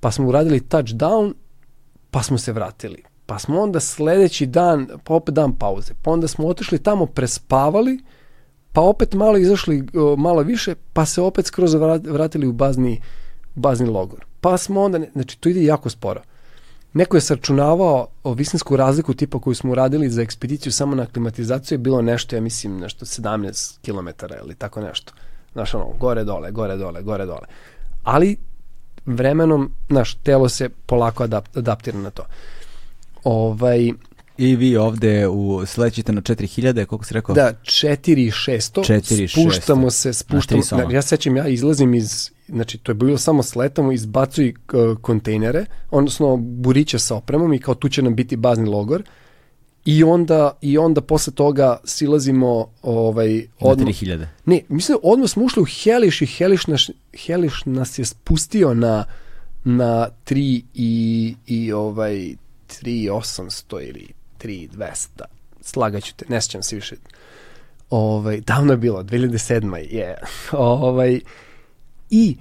[0.00, 1.34] pa smo uradili touchdown,
[2.10, 3.02] pa smo se vratili.
[3.26, 5.92] Pa smo onda sledeći dan, pa opet dan pauze.
[6.02, 7.98] Pa onda smo otišli tamo, prespavali,
[8.72, 9.86] pa opet malo izašli
[10.18, 13.00] malo više, pa se opet skroz vrat- vratili u bazni,
[13.54, 14.24] bazni logor.
[14.40, 16.20] Pa smo onda, znači to ide jako sporo.
[16.96, 21.78] Neko je sračunavao visinsku razliku tipa koju smo uradili za ekspediciju samo na klimatizaciju je
[21.78, 25.12] bilo nešto, ja mislim, nešto 17 km ili tako nešto.
[25.52, 27.46] Znaš, ono, gore, dole, gore, dole, gore, dole.
[28.02, 28.36] Ali
[29.06, 32.22] vremenom, naš telo se polako adap adaptira na to.
[33.24, 33.92] Ovaj,
[34.38, 37.34] I vi ovde u, slećete na 4000, koliko si rekao?
[37.34, 38.80] Da, 4600.
[38.80, 39.42] 4600.
[39.42, 40.62] Spuštamo se, Na spuštamo.
[40.62, 40.92] soma.
[40.92, 46.36] Ja sećam, ja izlazim iz, znači to je bilo samo sletamo, izbacuj uh, kontejnere, odnosno
[46.36, 49.02] buriće sa opremom i kao tu će nam biti bazni logor.
[49.84, 54.26] I onda, i onda posle toga silazimo ovaj, Na odmah, 3000.
[54.46, 56.90] Ne, mislim, odmah smo ušli u Heliš i Heliš, naš,
[57.26, 59.04] Heliš nas je spustio na,
[59.64, 62.34] na 3 i, i ovaj
[62.68, 64.15] 3800 ili
[64.46, 65.22] 3200.
[65.60, 66.96] Slagaću te, ne sjećam se više.
[67.90, 69.74] Ovaj, davno je bilo, 2007.
[69.76, 70.16] je.
[70.52, 71.20] Ovaj,
[72.10, 72.36] I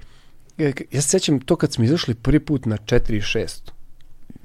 [0.57, 3.71] e, ja se sjećam to kad smo izašli prvi put na 4 i 6.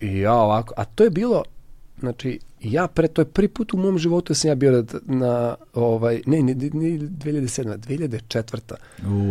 [0.00, 1.42] I ja ovako, a to je bilo
[2.00, 4.84] znači, ja pre, to je prvi put u mom životu da sam ja bio na,
[5.06, 7.78] na ovaj, ne, ne, ne 2007.
[7.78, 8.74] 2004.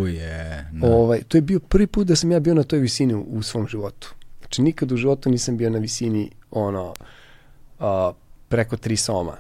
[0.02, 0.70] Uje.
[0.74, 0.88] Da.
[0.88, 3.44] Ovaj, to je bio prvi put da sam ja bio na toj visini u, u
[3.44, 4.14] svom životu.
[4.40, 6.94] Znači, nikad u životu nisam bio na visini, ono,
[7.80, 8.12] a,
[8.50, 9.38] preko tri soma.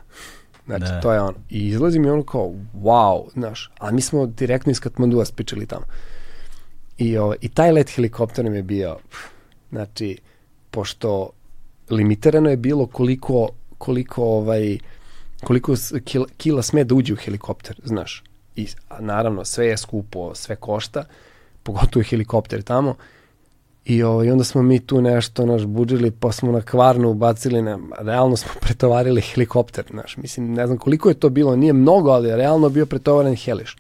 [0.65, 1.01] Znači, Da.
[1.01, 1.37] to je ono.
[1.49, 5.85] I izlazi mi ono kao, wow, znaš, a mi smo direktno iz Katmandua spičali tamo.
[6.97, 8.97] I, ovaj, I taj let helikopterom je bio,
[9.69, 10.17] znači,
[10.71, 11.29] pošto
[11.89, 14.77] limitirano je bilo koliko, koliko, ovaj,
[15.43, 18.23] koliko kila, kila sme da uđe u helikopter, znaš.
[18.55, 21.05] I a naravno, sve je skupo, sve košta,
[21.63, 22.95] pogotovo helikopter tamo.
[23.89, 27.79] I ovaj, onda smo mi tu nešto naš budžili, pa smo na kvarnu ubacili, na,
[27.99, 32.29] realno smo pretovarili helikopter, znaš, mislim, ne znam koliko je to bilo, nije mnogo, ali
[32.29, 33.77] je realno bio pretovaren heliš.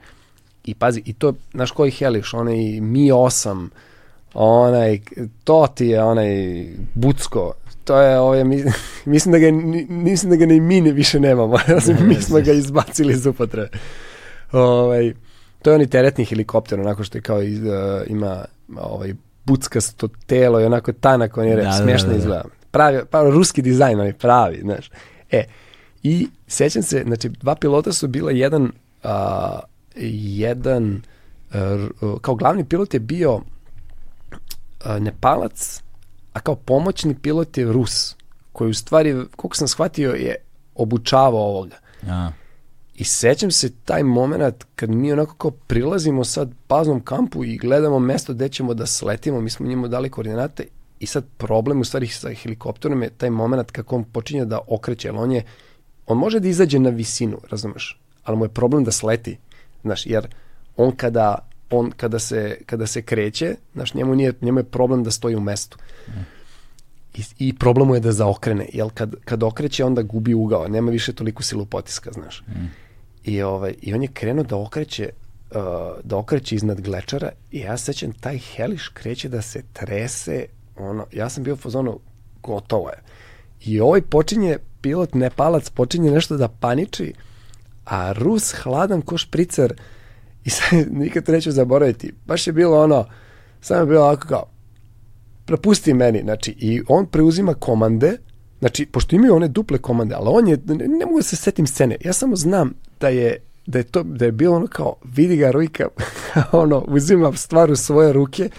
[0.65, 3.67] I pazi, i to, znaš koji heliš, onaj Mi 8,
[4.33, 4.99] onaj,
[5.43, 8.65] to ti je onaj Bucko, to je, ovaj, mi-
[9.05, 9.51] mislim da ga,
[9.89, 11.57] mislim da ga ni mi ne više nemamo,
[12.07, 13.69] mi smo ga izbacili iz upotrebe.
[14.51, 15.13] Ovaj,
[15.61, 17.73] to je onaj teretni helikopter, onako što je kao iz, uh,
[18.07, 18.45] ima
[18.77, 19.13] ovaj,
[19.49, 22.19] buckasto telo i onako tanak, on je Da, da, da, smešno da, da.
[22.19, 22.43] izgleda.
[22.71, 24.91] Pravi, pa ruski dizajn, onaj pravi, znaš.
[25.31, 25.43] E,
[26.03, 28.71] i sećam se, znači, dva pilota su bila jedan,
[29.03, 29.59] a,
[29.95, 31.01] jedan,
[31.53, 31.87] a,
[32.21, 33.41] kao glavni pilot je bio
[34.83, 35.81] a, Nepalac,
[36.33, 38.15] a kao pomoćni pilot je Rus,
[38.51, 40.35] koji u stvari, koliko sam shvatio, je
[40.75, 41.75] obučavao ovoga.
[42.07, 42.31] A,
[42.99, 47.99] I sećam se taj moment kad mi onako kao prilazimo sad baznom kampu i gledamo
[47.99, 50.65] mesto gde ćemo da sletimo, mi smo njemu dali koordinate
[50.99, 55.07] i sad problem u stvari sa helikopterom je taj moment kako on počinje da okreće,
[55.07, 55.43] jer on je,
[56.07, 59.37] on može da izađe na visinu, razumeš, ali mu je problem da sleti,
[59.81, 60.27] znaš, jer
[60.77, 65.11] on kada on kada se, kada se kreće, znaš, njemu, nije, njemu je problem da
[65.11, 65.77] stoji u mestu.
[67.15, 70.91] I, I problem mu je da zaokrene, jer kad, kad okreće onda gubi ugao, nema
[70.91, 72.43] više toliko silu potiska, znaš.
[73.23, 75.09] I, ovaj, I on je krenuo da okreće
[75.51, 75.57] uh,
[76.03, 80.45] da okreće iznad glečara i ja se sećam taj heliš kreće da se trese
[80.77, 81.99] ono, ja sam bio u fazonu
[82.43, 82.97] gotovo je.
[83.61, 87.13] I ovaj počinje, pilot Nepalac počinje nešto da paniči,
[87.85, 89.73] a Rus hladan ko špricer
[90.43, 92.13] i sad nikad to neću zaboraviti.
[92.25, 93.05] Baš je bilo ono,
[93.61, 94.45] samo je bilo ovako kao,
[95.45, 98.17] prepusti meni, znači, i on preuzima komande,
[98.59, 101.67] znači, pošto imaju one duple komande, ali on je, ne, ne mogu da se setim
[101.67, 105.37] scene, ja samo znam da je, da je to, da je bilo ono kao, vidi
[105.37, 105.87] ga Rujka,
[106.51, 108.49] ono, uzima stvar u svoje ruke,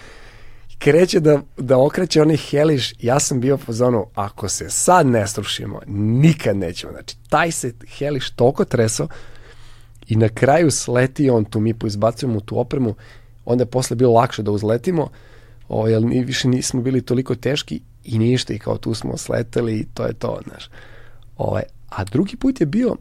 [0.77, 5.27] kreće da, da okreće onaj heliš, ja sam bio po zonu, ako se sad ne
[5.27, 6.93] strušimo, nikad nećemo.
[6.93, 9.07] Znači, taj se heliš toliko tresao
[10.07, 12.95] i na kraju sleti on tu, mi poizbacujemo tu opremu,
[13.45, 15.09] onda je posle bilo lakše da uzletimo,
[15.69, 19.75] o, jer ni, više nismo bili toliko teški i ništa i kao tu smo sleteli
[19.75, 20.69] i to je to, znaš.
[21.37, 22.95] Ovaj, a drugi put je bio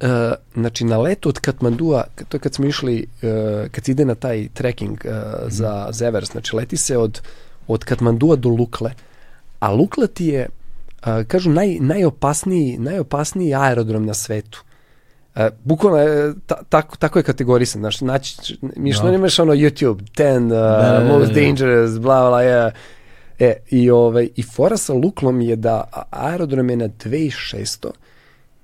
[0.00, 0.08] Uh,
[0.54, 4.14] znači na letu od Katmandua, to je kad smo išli, uh, kad se ide na
[4.14, 5.12] taj trekking uh,
[5.46, 7.20] za, za Everest, znači leti se od,
[7.68, 8.90] od Katmandua do Lukle,
[9.58, 10.48] a Lukla ti je,
[11.06, 14.64] uh, kažu, naj, najopasniji, najopasniji aerodrom na svetu.
[15.34, 19.14] Uh, bukvalno je, ta, tako, tako je kategorisan, znaš, znači, mi što Da.
[19.14, 21.40] imaš ono YouTube, 10 uh, da, da, most da.
[21.40, 22.72] dangerous, bla, bla, je,
[23.38, 27.86] E, i, ovaj, i fora sa Luklom je da aerodrom je na 2600,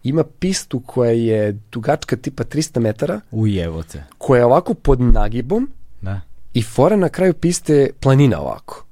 [0.05, 4.03] ima pistu koja je dugačka tipa 300 metara, ujevo se.
[4.19, 5.71] koja je ovako pod nagibom
[6.01, 6.21] Da.
[6.55, 8.85] i fora na kraju piste je planina ovako.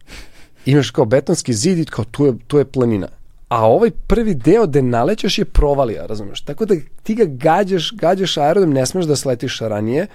[0.66, 3.08] Imaš kao betonski zid i kao tu je, tu je planina.
[3.48, 6.40] A ovaj prvi deo gde nalećeš je provalija, razumeš?
[6.40, 10.06] Tako da ti ga gađaš, gađaš aerodrom, ne smeš da sletiš ranije,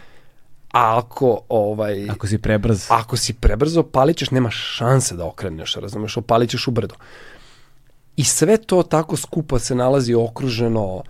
[0.75, 2.85] a ako, ovaj, Ako si prebrz.
[2.89, 6.95] ako si prebrzo opalićeš, nema šanse da okreneš, razumeš, opalićeš u brdo.
[8.17, 11.03] I sve to tako skupo se nalazi okruženo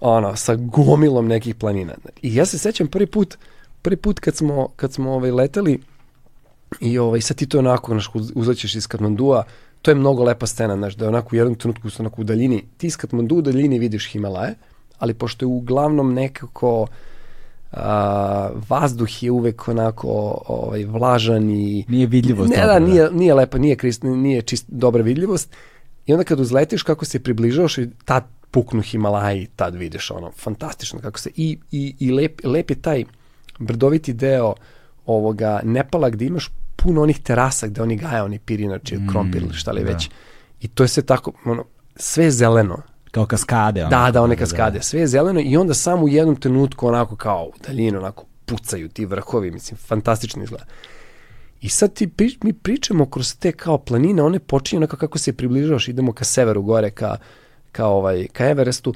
[0.00, 1.94] ono, sa gomilom nekih planina.
[2.22, 3.36] I ja se sećam prvi put,
[3.82, 5.78] prvi put kad smo, kad smo ovaj, leteli
[6.80, 9.44] i ovaj, sad ti to onako, znaš, uz- uzaćeš iz Katmandua,
[9.82, 12.24] to je mnogo lepa scena, znaš, da je onako u jednom trenutku su onako u
[12.24, 14.54] daljini, ti iz Katmandu u daljini vidiš Himalaje,
[14.98, 16.86] ali pošto je uglavnom nekako
[17.72, 20.08] a, vazduh je uvek onako
[20.48, 22.78] ovaj, vlažan i Nije vidljivost ne, da, da.
[22.78, 25.56] nije, nije lepa, nije, krist, nije čist, dobra vidljivost.
[26.06, 31.00] I onda kad uzletiš kako se približavaš i tad puknu Himalaji, tad vidiš ono, fantastično
[31.00, 33.04] kako se, i, i, i lep, lep je taj
[33.58, 34.54] brdoviti deo
[35.06, 39.54] ovoga Nepala gde imaš puno onih terasa gde oni gaja, oni pirinači, mm, krompir ili
[39.54, 39.92] šta li da.
[39.92, 40.10] već.
[40.60, 41.64] I to je sve tako, ono,
[41.96, 42.82] sve je zeleno.
[43.10, 43.80] Kao kaskade.
[43.80, 44.82] Da, onako, da, one kaskade.
[44.82, 48.88] Sve je zeleno i onda samo u jednom trenutku onako kao u daljinu onako pucaju
[48.88, 50.64] ti vrhovi, mislim, fantastično izgleda.
[51.60, 55.32] I sad ti, pri- mi pričamo kroz te kao planine, one počinju onako kako se
[55.32, 57.16] približavaš, idemo ka severu gore, ka,
[57.72, 58.94] ka, ovaj, ka Everestu,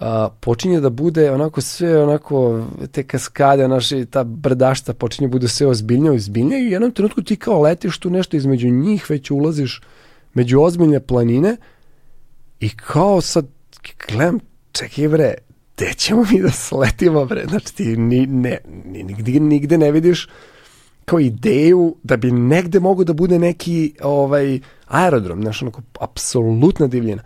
[0.00, 5.48] a, počinje da bude onako sve onako te kaskade, naše, ta brdašta počinje da bude
[5.48, 9.30] sve ozbiljnije, ozbiljnije i u jednom trenutku ti kao letiš tu nešto između njih, već
[9.30, 9.82] ulaziš
[10.34, 11.56] među ozbiljne planine
[12.62, 13.46] i kao sad
[14.08, 14.38] gledam,
[14.72, 15.34] čekaj bre,
[15.76, 20.28] gde ćemo mi da sletimo bre, znači ti ni, ne, ni, nigde, nigde ne vidiš
[21.04, 27.22] kao ideju da bi negde mogo da bude neki ovaj aerodrom, znaš, onako apsolutna divljina.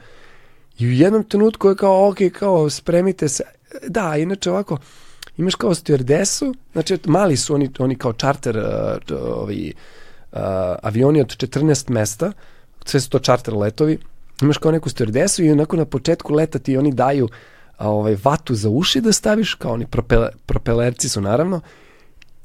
[0.78, 3.44] I u jednom trenutku je kao, ok, kao spremite se,
[3.88, 4.78] da, inače ovako,
[5.36, 9.72] imaš kao stewardessu, znači mali su oni, oni kao charter uh, ovi,
[10.32, 10.38] uh,
[10.82, 12.32] avioni od 14 mesta,
[12.84, 13.98] sve su to charter letovi,
[14.42, 17.28] imaš kao neku stewardessu i onako na početku leta ti oni daju
[17.76, 21.60] a, ovaj, vatu za uši da staviš, kao oni propele, propelerci su naravno,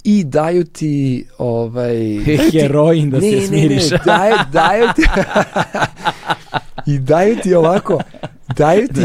[0.04, 1.94] i daju ti ovaj
[2.28, 3.92] daju ti- Heroin da se smiriš.
[3.92, 5.02] Ne, ne, daju, daju ti
[6.94, 8.00] i daju ti ovako
[8.56, 9.02] daju ti,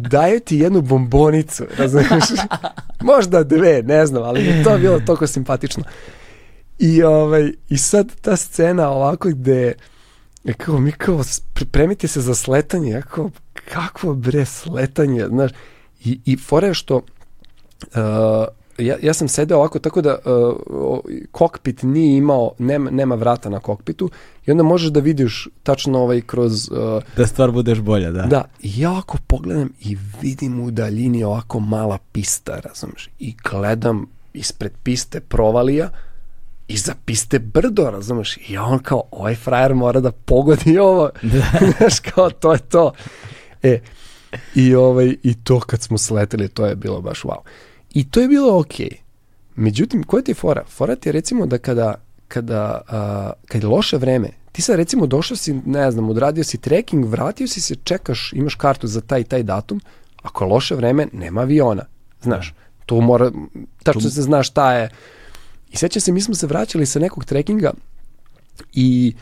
[0.00, 2.24] daju ti jednu bombonicu, razumiješ?
[3.00, 5.84] Možda dve, ne znam, ali je to bilo toliko simpatično.
[6.78, 9.72] I, ovaj, I sad ta scena ovako gde
[10.48, 11.22] je kao mi kao
[11.54, 15.50] pripremite se za sletanje, ja kao kakvo bre sletanje, znaš,
[16.04, 17.02] i, i fora je što uh,
[18.78, 20.98] ja, ja sam sedeo ovako tako da uh,
[21.30, 24.10] kokpit nije imao, nema, nema vrata na kokpitu
[24.46, 28.22] i onda možeš da vidiš tačno ovaj kroz uh, Da stvar budeš bolja, da.
[28.22, 34.06] Da, i ja ovako pogledam i vidim u daljini ovako mala pista, razumiješ, i gledam
[34.32, 35.90] ispred piste provalija,
[36.68, 41.10] iza piste brdo, razumiješ, i on kao, ovaj frajer mora da pogodi ovo,
[41.78, 42.92] znaš, kao, to je to.
[43.62, 43.80] E,
[44.54, 47.38] i, ovaj, i to kad smo sleteli, to je bilo baš wow.
[47.94, 48.90] I to je bilo okej.
[49.56, 50.64] Međutim, koja ti je fora?
[50.68, 51.94] Fora ti je recimo da kada,
[52.28, 56.58] kada, a, kad je loše vreme, ti sad recimo došao si, ne znam, odradio si
[56.58, 59.80] trekking, vratio si se, čekaš, imaš kartu za taj i taj datum,
[60.22, 61.84] ako je loše vreme, nema aviona.
[62.22, 62.54] Znaš,
[62.86, 63.30] to mora,
[63.82, 64.90] tačno se zna šta je.
[65.70, 67.72] I sećam se, mi smo se vraćali sa nekog trekinga
[68.72, 69.14] i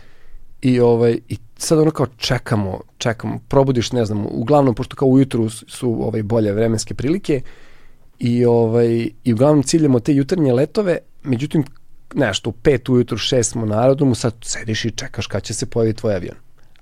[0.63, 5.51] i ovaj i sad ono kao čekamo, čekamo, probudiš, ne znam, uglavnom pošto kao ujutru
[5.51, 7.41] su, ovaj bolje vremenske prilike
[8.19, 11.65] i ovaj i uglavnom ciljamo te jutarnje letove, međutim
[12.15, 15.67] nešto u pet ujutru, šest smo na aerodromu, sad sediš i čekaš kad će se
[15.67, 16.37] pojaviti tvoj avion.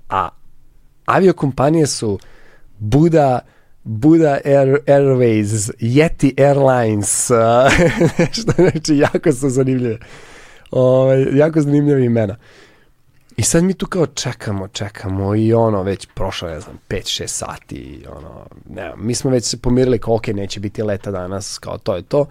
[0.09, 0.29] A
[1.05, 2.19] aviokompanije su
[2.79, 3.39] Buda,
[3.85, 7.31] Buda Air, Airways, Yeti Airlines,
[8.37, 9.97] što znači jako su zanimljive.
[10.71, 12.35] Ovaj, jako zanimljive imena.
[13.37, 17.75] I sad mi tu kao čekamo, čekamo i ono već prošlo, ne znam, 5-6 sati
[17.75, 21.77] i ono, ne, mi smo već se pomirili kao ok, neće biti leta danas, kao
[21.77, 22.25] to je to.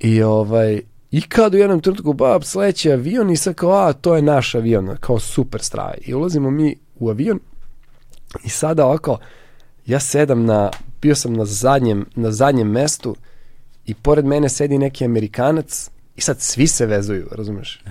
[0.00, 4.16] I ovaj, i kad u jednom trenutku, bab, sledeći avion i sad kao, a, to
[4.16, 5.98] je naš avion, kao super straj.
[6.00, 7.40] I ulazimo mi u avion
[8.44, 9.18] i sada ovako,
[9.86, 10.70] ja sedam na,
[11.02, 13.16] bio sam na zadnjem, na zadnjem mestu
[13.86, 17.82] i pored mene sedi neki Amerikanac i sad svi se vezuju, razumeš?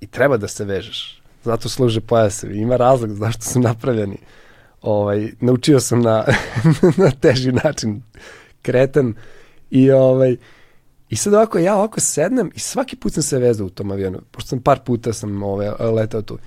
[0.00, 1.22] I treba da se vežeš.
[1.44, 2.58] Zato služe pojasevi.
[2.58, 4.16] Ima razlog zašto su napravljeni.
[4.82, 6.24] Ovaj, naučio sam na,
[7.04, 8.02] na teži način
[8.62, 9.14] kreten
[9.70, 10.36] i ovaj,
[11.12, 14.20] I sad ovako, ja ovako sednem i svaki put sam se vezao u tom avionu,
[14.30, 16.38] pošto sam par puta sam ovaj, letao tu.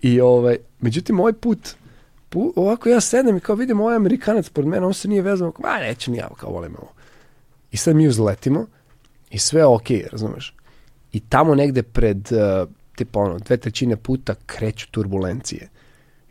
[0.00, 1.74] I ovaj, međutim, ovaj put,
[2.32, 5.52] pu, ovako ja sednem i kao vidim ovaj Amerikanac pored mene, on se nije vezao,
[5.52, 6.92] kao, a neću ni ja, kao volim ovo.
[7.70, 8.66] I sad mi uzletimo
[9.30, 10.54] i sve je okej, razumeš?
[11.12, 15.68] I tamo negde pred, uh, tipa ono, dve trećine puta kreću turbulencije.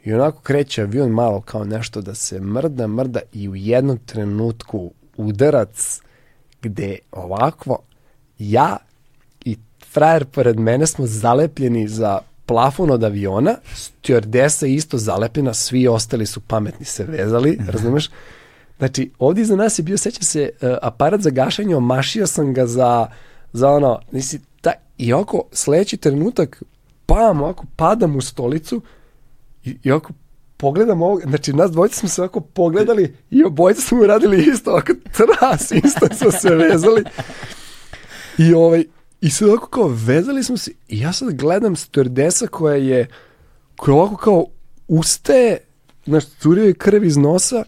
[0.04, 4.92] I onako kreće avion malo kao nešto da se mrda, mrda i u jednom trenutku
[5.18, 6.02] udarac
[6.62, 7.80] gde ovako
[8.40, 8.78] ja
[9.46, 9.58] i
[9.92, 12.20] frajer pored mene smo zalepljeni za
[12.52, 18.10] plafon od aviona, stewardesa je isto zalepljena, svi ostali su pametni se vezali, razumeš?
[18.78, 22.66] Znači, ovdje iza nas je bio, seća se, uh, aparat za gašanje, omašio sam ga
[22.66, 23.08] za,
[23.54, 26.64] za ono, nisi, ta, i oko sledeći trenutak,
[27.06, 28.82] pam, ovako padam u stolicu
[29.64, 30.14] i, i ovako
[30.58, 34.94] pogledam ovog, znači nas dvojica smo se ovako pogledali i obojica smo uradili isto, ovako
[35.18, 37.04] tras, isto smo se vezali.
[38.38, 38.86] I ovaj,
[39.22, 43.08] i sad ovako kao vezali smo se i ja sad gledam stewardesa koja je,
[43.76, 44.46] koja ovako kao
[44.88, 45.58] ustaje,
[46.06, 47.64] znaš, curio je krv iz nosa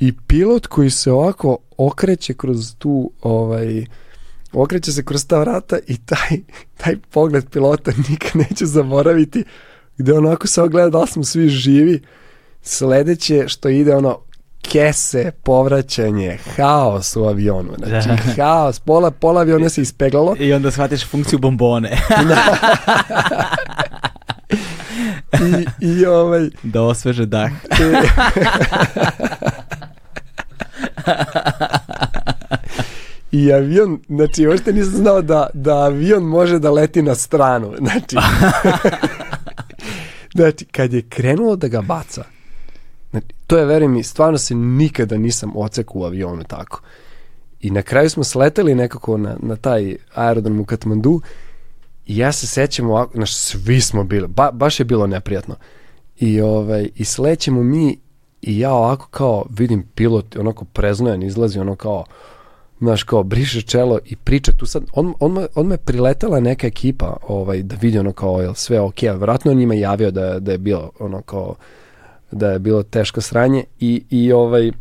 [0.00, 3.86] i pilot koji se ovako okreće kroz tu, ovaj,
[4.52, 6.38] okreće se kroz ta vrata i taj,
[6.84, 9.44] taj pogled pilota nikad neće zaboraviti
[9.98, 12.02] gde onako se ogleda da li smo svi živi
[12.62, 14.18] sledeće što ide ono
[14.72, 17.70] kese, povraćanje, haos u avionu.
[17.78, 18.16] Znači, Da.
[18.44, 20.36] haos, pola, pola aviona se ispeglalo.
[20.38, 21.98] I onda shvatiš funkciju bombone.
[25.80, 27.50] I, i ovaj, da osveže dah.
[33.32, 37.74] I avion, znači, uopšte nisam znao da, da avion može da leti na stranu.
[37.78, 38.16] Znači,
[40.36, 42.24] znači kad je krenulo da ga baca,
[43.46, 46.80] to je, veruj mi, stvarno se nikada nisam ocekao u avionu tako.
[47.60, 51.20] I na kraju smo sleteli nekako na, na taj aerodrom u Katmandu
[52.06, 55.54] i ja se sećam ovako, znaš, svi smo bili, ba, baš je bilo neprijatno.
[56.18, 57.98] I, ovaj, i slećemo mi
[58.42, 62.04] i ja ovako kao vidim pilot onako preznojan izlazi ono kao
[62.78, 67.16] znaš kao briše čelo i priča tu sad on, on, on me priletela neka ekipa
[67.28, 70.58] ovaj, da vidi ono kao jel sve ok, vratno on njima javio da, da je
[70.58, 71.54] bilo ono kao
[72.30, 74.72] da je bilo teško sranje i, i ovaj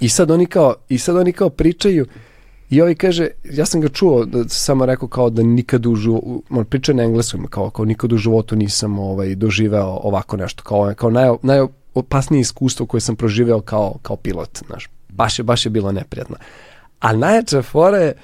[0.00, 2.06] i sad oni kao i sad oni kao pričaju
[2.70, 6.42] i ovaj kaže, ja sam ga čuo, da, samo rekao kao da nikad u životu,
[6.50, 10.94] on priča na engleskom, kao, kao nikad u životu nisam ovaj, doživeo ovako nešto, kao,
[10.96, 15.70] kao naj, najopasnije iskustvo koje sam proživeo kao, kao pilot, znaš, baš je, baš je
[15.70, 16.36] bilo neprijatno.
[17.00, 18.14] A fora je,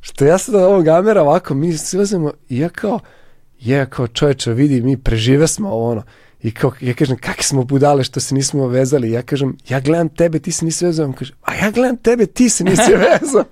[0.00, 3.00] što ja sad ovog gamera ovako, mi silazimo i ja kao,
[3.60, 6.02] je kao čoveče, vidi, mi prežive smo ovo ono,
[6.42, 9.10] I kao, ja kažem, kakve smo budale što se nismo vezali.
[9.10, 11.06] Ja kažem, ja gledam tebe, ti se nisi vezao.
[11.06, 13.44] On kaže, a ja gledam tebe, ti se nisi vezao.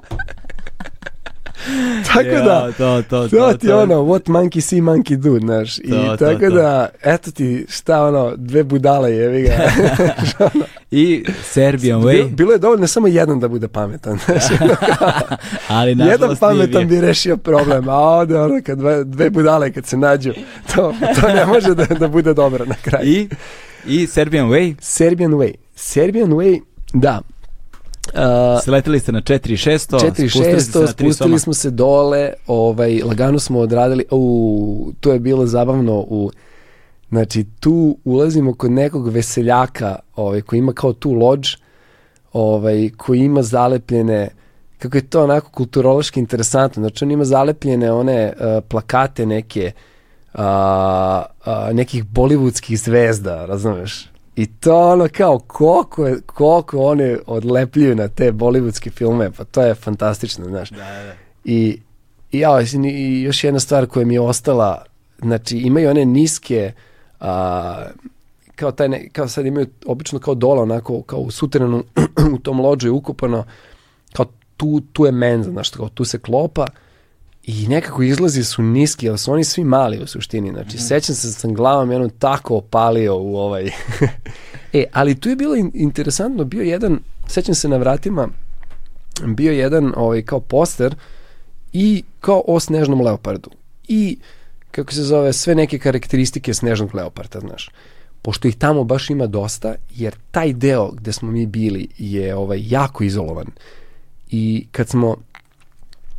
[2.12, 3.82] tako Ja, da, to, to, to, to, ti to.
[3.82, 5.78] ono, what monkey see, monkey do, znaš.
[5.78, 6.50] I To, tako to.
[6.50, 9.52] da, eto ti, šta ono, dve budale jevi ga.
[10.90, 14.18] I Serbian Bilo, Way, bilo je dovoljno samo jedan da bude pametan.
[14.24, 14.42] Znaš,
[15.68, 19.72] ali jedan nažalost nije pametan bi rešio problem, a ovde ono, kad dve, dve budale
[19.72, 20.32] kad se nađu,
[20.74, 23.08] to, to ne može da, da bude dobro na kraju.
[23.08, 23.28] I,
[23.86, 25.54] I Serbian Way, Serbian Way.
[25.74, 26.60] Serbian Way,
[26.92, 27.20] da.
[28.12, 34.92] Uh, sleteli ste na 4600, 4600, spustili smo se dole, ovaj, lagano smo odradili, u,
[35.00, 36.30] to je bilo zabavno u,
[37.08, 41.54] znači tu ulazimo kod nekog veseljaka ovaj, koji ima kao tu lodž,
[42.32, 44.28] ovaj, koji ima zalepljene,
[44.78, 49.72] kako je to onako kulturološki interesantno, znači on ima zalepljene one uh, plakate neke,
[50.34, 54.13] uh, uh, nekih bollywoodskih zvezda, razumeš?
[54.36, 59.62] I to ono kao koliko, je, koliko one odlepljuju na te bollywoodske filme, pa to
[59.62, 60.70] je fantastično, znaš.
[60.70, 61.14] Da, da.
[61.44, 61.80] I,
[62.32, 64.84] i, ja, i još jedna stvar koja mi je ostala,
[65.22, 66.72] znači imaju one niske,
[67.20, 67.86] a,
[68.54, 71.84] kao, taj ne, kao sad imaju obično kao dola, onako kao u suterenu
[72.34, 73.44] u tom lođu je ukopano,
[74.12, 76.66] kao tu, tu je menza, znaš, kao tu se klopa
[77.46, 80.80] i nekako izlazi su niski, ali su oni svi mali u suštini, znači mm.
[80.80, 83.70] sećam se da sam glavom jednom tako opalio u ovaj...
[84.72, 88.28] e, ali tu je bilo in- interesantno, bio jedan, sećam se na vratima,
[89.26, 90.94] bio jedan ovaj, kao poster
[91.72, 93.50] i kao o snežnom leopardu.
[93.88, 94.18] I,
[94.70, 97.70] kako se zove, sve neke karakteristike snežnog leoparda, znaš.
[98.22, 102.62] Pošto ih tamo baš ima dosta, jer taj deo gde smo mi bili je ovaj,
[102.62, 103.46] jako izolovan.
[104.30, 105.16] I kad smo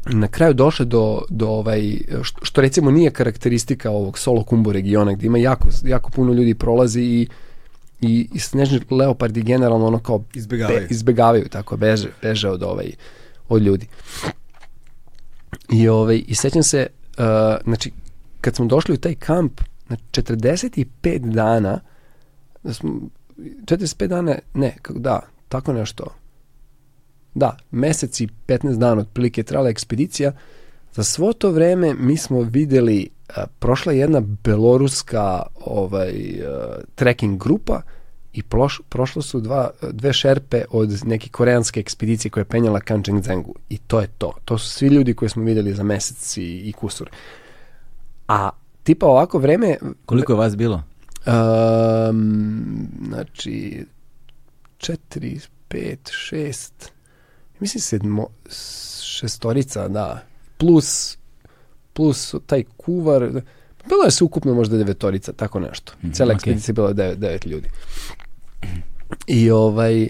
[0.06, 5.14] na kraju došli do, do ovaj, što, što recimo nije karakteristika ovog Solo Kumbu regiona,
[5.14, 7.28] gde ima jako, jako puno ljudi prolazi i
[8.02, 10.80] i, i snežni leopardi generalno ono kao Izbegavaju.
[10.80, 12.92] Be, izbegavaju tako, beže, beže od, ovaj,
[13.50, 13.88] od ljudi.
[15.72, 17.24] I, ovaj, i sećam se, uh,
[17.64, 17.92] znači,
[18.42, 21.80] kad smo došli u taj kamp, na 45 dana,
[22.64, 22.92] da smo,
[23.38, 25.20] 45 dana, ne, kako, da,
[25.50, 26.16] tako nešto,
[27.36, 30.32] da, mesec i 15 dana otprilike trala ekspedicija,
[30.94, 37.44] za svo to vreme mi smo videli a, prošla je jedna beloruska ovaj a, trekking
[37.44, 37.82] grupa
[38.34, 43.56] i proš, prošlo su dva, dve šerpe od neke koreanske ekspedicije koja je penjala Kančengzengu
[43.70, 44.34] i to je to.
[44.46, 47.10] To su svi ljudi koje smo videli za mesec i, i kusur.
[48.28, 48.50] A
[48.84, 50.84] tipa ovako vreme Koliko je vas bilo?
[51.28, 53.86] um, znači
[54.78, 56.95] 4, 5, 6
[57.60, 58.28] mislim sedmo,
[59.02, 60.24] šestorica, da,
[60.58, 61.18] plus,
[61.94, 63.22] plus taj kuvar,
[63.90, 65.94] bilo je se ukupno možda devetorica, tako nešto.
[66.04, 66.36] Mhm, Cela okej.
[66.36, 67.70] ekspedicija je bila devet, devet ljudi.
[69.28, 70.08] I ovaj,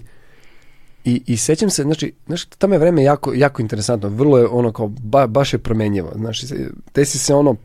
[1.06, 4.72] I, I sećam se, znači, znači, tamo je vreme jako, jako interesantno, vrlo je ono
[4.72, 6.48] kao, ba, baš je promenjivo, znači,
[6.94, 7.56] desi se ono,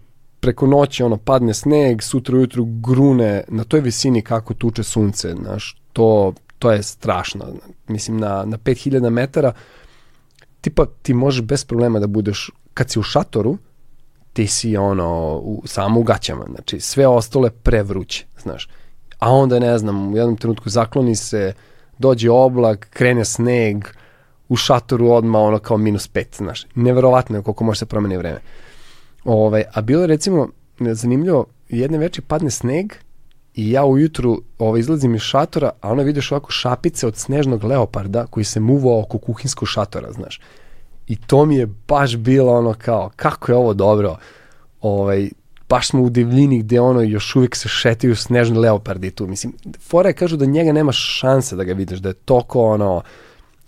[0.41, 5.81] preko noći ono padne sneg, sutra ujutru grune na toj visini kako tuče sunce, znaš,
[5.93, 7.45] to, to je strašno.
[7.89, 9.53] Mislim, na, na 5000 metara
[10.61, 13.59] tipa ti možeš bez problema da budeš, kad si u šatoru,
[14.33, 18.69] ti si ono, u, samo u gaćama, znači sve ostalo je prevruće, znaš.
[19.19, 21.53] A onda, ne znam, u jednom trenutku zakloni se
[21.99, 23.85] dođe oblak, krene sneg,
[24.49, 26.67] u šatoru odma ono kao minus pet, znaš.
[26.75, 28.41] Neverovatno je koliko može se promeni vreme.
[29.25, 30.49] Ove, a bilo je recimo
[30.81, 32.93] zanimljivo, jedne veče padne sneg
[33.55, 38.27] i ja ujutru ovaj, izlazim iz šatora, a ona vidiš ovako šapice od snežnog leoparda
[38.27, 40.41] koji se muvao oko kuhinskog šatora, znaš.
[41.07, 44.17] I to mi je baš bilo ono kao, kako je ovo dobro.
[44.81, 45.31] Ovaj,
[45.69, 49.27] baš smo u divljini gde ono još uvijek se šetaju snežni leopardi tu.
[49.27, 49.53] Mislim,
[49.89, 53.03] fora je kažu da njega nema šanse da ga vidiš, da je toko ono,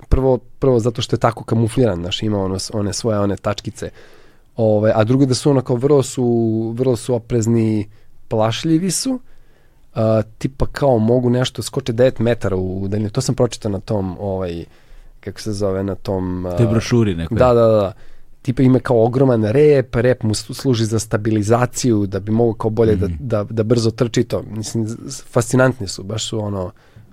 [0.09, 3.91] prvo, prvo zato što je tako kamufliran, znaš, ima ono, one svoje one tačkice.
[4.57, 7.91] Ove, a drugo da su ono kao vrlo su, vrlo su oprezni,
[8.29, 9.21] plašljivi su,
[9.95, 10.01] uh,
[10.39, 13.11] tipa kao mogu nešto skoče 9 metara u daljinu.
[13.11, 14.65] To sam pročitao na tom, ovaj,
[15.21, 16.47] kako se zove, na tom...
[16.47, 17.39] Uh, Te brošuri nekoj.
[17.39, 17.93] Da, da, da.
[18.43, 22.97] Tipa ima kao ogroman rep, rep mu služi za stabilizaciju, da bi mogu kao bolje
[22.97, 23.01] mm.
[23.01, 24.43] da, da, da brzo trči to.
[24.51, 24.87] Mislim,
[25.31, 26.71] fascinantni su, baš su ono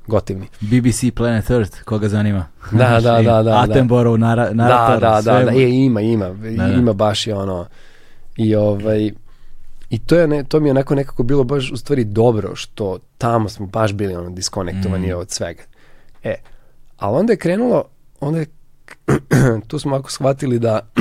[0.10, 0.48] gotivni.
[0.60, 2.46] BBC Planet Earth, koga zanima?
[2.72, 3.64] Da, da, da, da.
[3.64, 6.74] Attenborough, nara, narator, da, da, da, da, e, ima, ima, Da, da.
[6.74, 7.66] ima baš je ono,
[8.38, 9.12] i ovaj,
[9.90, 13.00] i to, je ne, to mi je onako nekako bilo baš u stvari dobro, što
[13.18, 15.18] tamo smo baš bili ono diskonektovani Mm.
[15.18, 15.64] od svega.
[16.24, 16.36] E,
[16.98, 17.84] ali onda je krenulo,
[18.20, 18.46] onda je,
[19.68, 20.80] tu smo ako shvatili da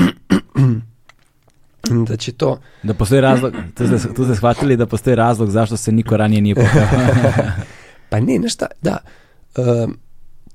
[2.08, 5.76] da će to, Da postoji razlog, tu ste, tu ste shvatili da postoji razlog zašto
[5.76, 7.50] se niko ranije nije pokazao.
[8.10, 8.98] Pa ne, nešto, da,
[9.56, 9.98] um,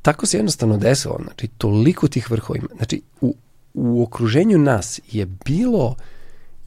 [0.01, 2.67] tako se jednostavno desilo, znači toliko tih vrhova ima.
[2.77, 3.35] Znači u,
[3.73, 5.95] u okruženju nas je bilo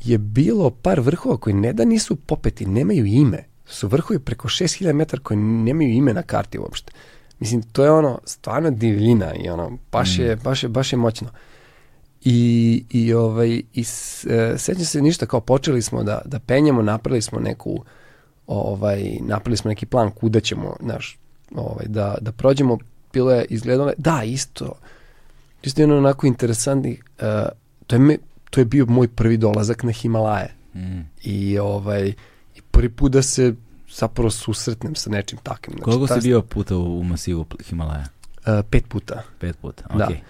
[0.09, 3.45] je bilo par vrhova koji ne da nisu popeti, nemaju ime.
[3.67, 6.93] Su vrhovi preko 6000 metara koji nemaju ime na karti uopšte.
[7.39, 11.29] Mislim, to je ono, stvarno divljina i ono, baš je, baš je, baš je moćno.
[12.25, 13.85] I, i, ovaj, i
[14.29, 17.85] e, sećam se ništa, kao počeli smo da, da penjemo, napravili smo neku,
[18.47, 21.19] ovaj, napravili smo neki plan kuda ćemo, znaš,
[21.55, 22.79] ovaj, da, da prođemo,
[23.13, 24.73] bilo je izgledalo, da, isto,
[25.63, 27.49] isto je ono onako interesantni, uh,
[27.87, 28.17] to, je me,
[28.57, 31.01] to je bio moj prvi dolazak na Himalaje Mm.
[31.23, 32.09] i ovaj,
[32.55, 33.55] i prvi put da se
[33.91, 35.73] zapravo susretnem sa nečim takvim.
[35.73, 38.05] Znači, Koliko ta- si bio puta u, u masivu Himalaja?
[38.39, 39.23] Uh, pet puta.
[39.39, 40.05] Pet puta, Da.
[40.05, 40.21] okej.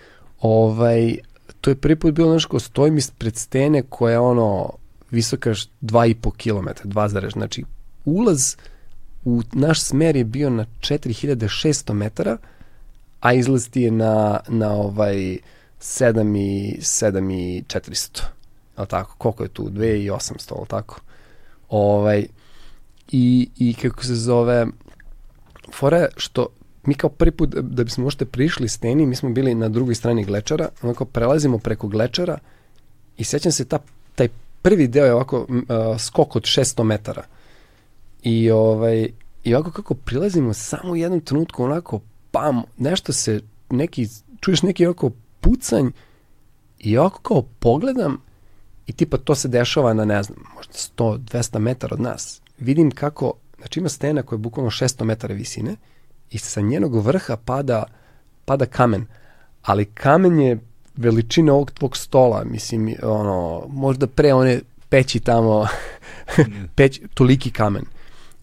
[0.40, 1.16] Ovaj,
[1.60, 4.70] to je prvi put bilo nešto, stojim ispred stene koja je ono
[5.10, 7.64] visoka š- 2,5 km, 2 zarez, znači
[8.04, 8.56] ulaz
[9.24, 12.36] u naš smer je bio na 4600 metara,
[13.20, 15.38] a izlaz ti je na, na ovaj
[15.80, 18.22] 7 i, 7 i 400.
[18.76, 19.62] Al tako, koliko je tu?
[19.64, 20.20] 2800,
[20.52, 21.00] al tako.
[21.68, 22.26] Ovaj,
[23.10, 24.66] i, I kako se zove,
[25.72, 26.46] fora što
[26.84, 29.94] mi kao prvi put da- da bismo možete prišli steni, mi smo bili na drugoj
[29.94, 32.38] strani glečara, onako prelazimo preko glečara
[33.16, 33.78] i sećam se ta,
[34.14, 34.28] taj
[34.62, 37.22] prvi deo je ovako a, skok od 600 metara.
[38.22, 39.08] I ovaj
[39.44, 43.40] i ovako kako prilazimo samo u jednom trenutku onako pam, nešto se
[43.70, 44.08] neki
[44.40, 45.10] čuješ neki ovako
[45.46, 45.90] pucanj
[46.78, 48.22] i ovako kao pogledam
[48.86, 52.40] i tipa to se dešava na ne znam, možda 100 200 metara od nas.
[52.58, 55.76] Vidim kako znači ima stena koja je bukvalno 600 metara visine
[56.30, 57.84] i sa njenog vrha pada,
[58.44, 59.06] pada kamen.
[59.62, 60.58] Ali kamen je
[60.96, 65.66] veličine ovog tvog stola, mislim, ono, možda pre one peći tamo,
[66.76, 67.84] peć, toliki kamen.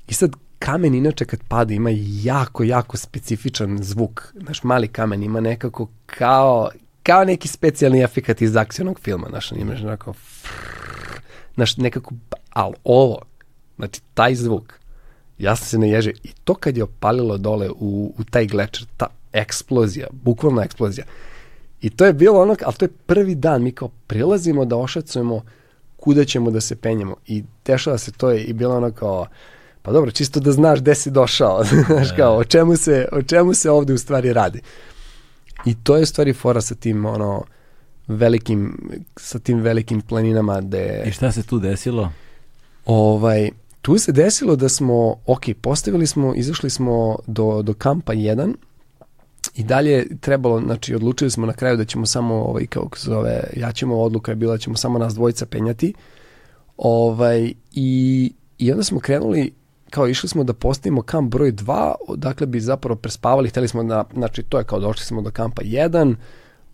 [0.08, 1.90] I sad kamen inače kad pada ima
[2.24, 4.34] jako, jako specifičan zvuk.
[4.44, 6.70] Znaš, mali kamen ima nekako kao,
[7.04, 10.14] kao neki specijalni efekat iz akcijnog filma, znaš, imaš onako
[11.56, 12.14] znaš, nekako,
[12.50, 13.22] ali ovo,
[13.76, 14.74] znači, taj zvuk,
[15.38, 19.08] ja sam se naježio i to kad je opalilo dole u, u taj glečer, ta
[19.34, 21.06] eksplozija, bukvalna eksplozija.
[21.82, 25.42] I to je bilo ono, ali to je prvi dan, mi kao prilazimo da ošacujemo
[25.98, 29.28] kuda ćemo da se penjemo i dešava se to je i bilo ono kao,
[29.82, 33.54] pa dobro, čisto da znaš gde si došao, znaš kao, o čemu, se, o čemu
[33.54, 34.62] se ovde u stvari radi.
[35.66, 37.44] I to je stvari fora sa tim, ono,
[38.08, 38.78] velikim,
[39.18, 41.04] sa tim velikim planinama gde...
[41.08, 42.12] I šta se tu desilo?
[42.86, 43.50] Ovaj,
[43.82, 48.54] tu se desilo da smo, ok, postavili smo, izašli smo do, do kampa 1
[49.56, 53.10] i dalje je trebalo, znači odlučili smo na kraju da ćemo samo, ovaj, kako se
[53.10, 55.94] zove, ja ćemo, odluka je bila da ćemo samo nas dvojica penjati.
[56.78, 59.52] Ovaj, i, I onda smo krenuli,
[59.94, 64.04] kao išli smo da postavimo kamp broj 2, dakle bi zapravo prespavali, hteli smo da,
[64.14, 66.16] znači to je kao došli smo do kampa 1,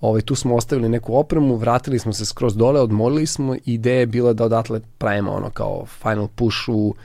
[0.01, 3.99] Ovaj, tu smo ostavili neku opremu, vratili smo se skroz dole, odmorili smo i ideja
[3.99, 6.95] je bila da odatle pravimo ono kao final push u,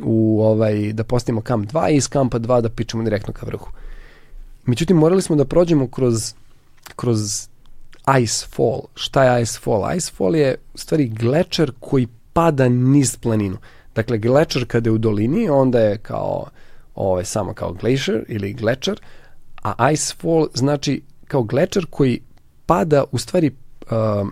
[0.00, 3.70] u ovaj, da postavimo kamp 2 i iz kampa 2 da pičemo direktno ka vrhu.
[4.64, 6.34] Međutim, morali smo da prođemo kroz,
[6.96, 7.48] kroz
[8.22, 8.80] ice fall.
[8.94, 9.96] Šta je ice fall?
[9.96, 13.56] Ice fall je u stvari glečer koji pada niz planinu.
[13.94, 16.46] Dakle, glečer kada je u dolini, onda je kao
[16.94, 19.00] ovaj, samo kao glacier ili glečer,
[19.62, 22.20] a ice fall znači kao glečer koji
[22.66, 23.50] pada, u stvari
[23.82, 24.28] uh,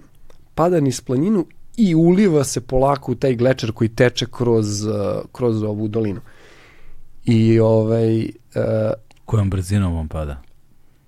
[0.54, 1.46] pada niz planinu
[1.76, 4.94] i uliva se polako u taj glečer koji teče kroz, uh,
[5.32, 6.20] kroz ovu dolinu.
[7.24, 8.92] I ovaj, uh,
[9.24, 10.42] Kojom brzinom on pada?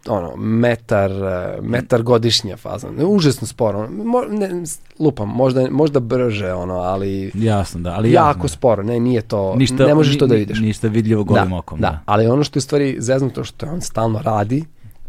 [0.08, 2.88] Ono, metar, uh, metar godišnja faza.
[3.06, 3.88] Užasno sporo.
[3.90, 4.50] Mo, ne,
[4.98, 7.90] lupam, možda, možda brže, ono, ali Jasno, da.
[7.90, 8.82] Ali jako ja, sporo.
[8.82, 10.58] Ne, nije to, ništa, ne možeš to da vidiš.
[10.60, 11.80] Ništa vidljivo golim da, okom.
[11.80, 14.64] da, ali ono što je stvari zeznuto što on stalno radi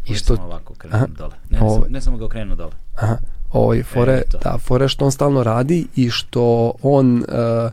[0.08, 1.34] i što Samo ovako krenem dole.
[1.50, 2.72] Ne, ne, Ovo- samo, ne samo ga okrenuo dole.
[2.96, 3.16] Aha,
[3.52, 7.70] ovaj fore, E, da, fore što on stalno radi i što on uh,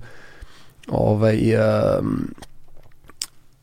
[0.92, 1.38] ovaj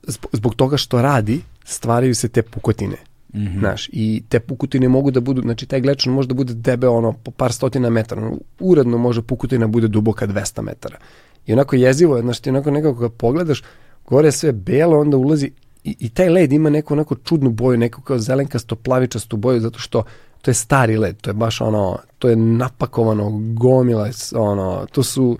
[0.02, 2.96] zbog, zbog toga što radi stvaraju se te pukotine.
[3.36, 3.58] Mhm.
[3.58, 7.12] Znaš, i te pukotine mogu da budu, znači taj glečan može da bude debeo ono
[7.12, 10.98] po par stotina metara, ono, uredno može pukotina bude duboka 200 metara.
[11.46, 13.62] I onako jezivo je, znaš, ti onako nekako kad pogledaš,
[14.06, 15.50] gore je sve belo, onda ulazi
[15.84, 19.78] i, i taj led ima neku onako čudnu boju, neku kao zelenkasto plavičastu boju, zato
[19.78, 20.04] što
[20.42, 25.38] to je stari led, to je baš ono, to je napakovano gomila, ono, to su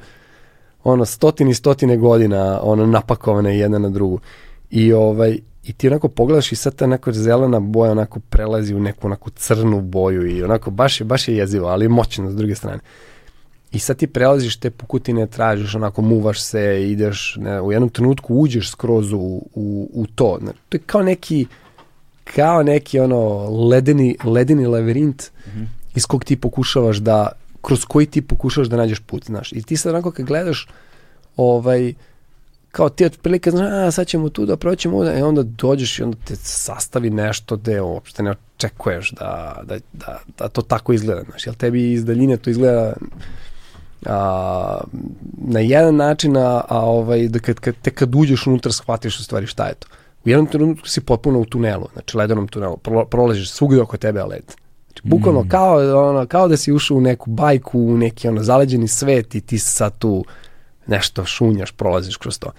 [0.84, 4.20] ono stotine i stotine godina ono napakovane jedna na drugu.
[4.70, 8.80] I ovaj i ti onako pogledaš i sad ta neka zelena boja onako prelazi u
[8.80, 12.36] neku onako crnu boju i onako baš je, baš je jezivo, ali je moćno s
[12.36, 12.78] druge strane.
[13.72, 18.34] I sad ti prelaziš te pukutine, tražiš, onako muvaš se, ideš, ne, u jednom trenutku
[18.34, 19.18] uđeš skroz u,
[19.54, 20.38] u, u to.
[20.42, 21.46] Ne, to je kao neki,
[22.24, 25.30] kao neki ono ledeni, ledeni lavirint
[25.94, 27.28] iz kog ti pokušavaš da,
[27.62, 29.52] kroz koji ti pokušavaš da nađeš put, znaš.
[29.52, 30.68] I ti sad onako kad gledaš,
[31.36, 31.94] ovaj,
[32.76, 36.02] kao ti otprilike znaš, a sad ćemo tu da proćemo ovde, i onda dođeš i
[36.02, 41.22] onda te sastavi nešto gde uopšte ne očekuješ da, da, da, da to tako izgleda,
[41.30, 42.92] znaš, jel tebi iz daljine to izgleda
[44.06, 44.80] a,
[45.38, 49.24] na jedan način, a, a ovaj, da kad, kad, tek kad uđeš unutra shvatiš u
[49.24, 49.86] stvari šta je to.
[50.24, 54.22] U jednom trenutku si potpuno u tunelu, znači ledenom tunelu, Pro, prolaziš svugde oko tebe
[54.22, 54.44] led.
[54.86, 55.48] Znači, bukvalno Mm.
[55.48, 59.40] kao, ono, kao da si ušao u neku bajku, u neki ono, zaleđeni svet i
[59.40, 60.24] ti sad tu
[60.86, 62.52] nešto šunjaš, prolaziš kroz to.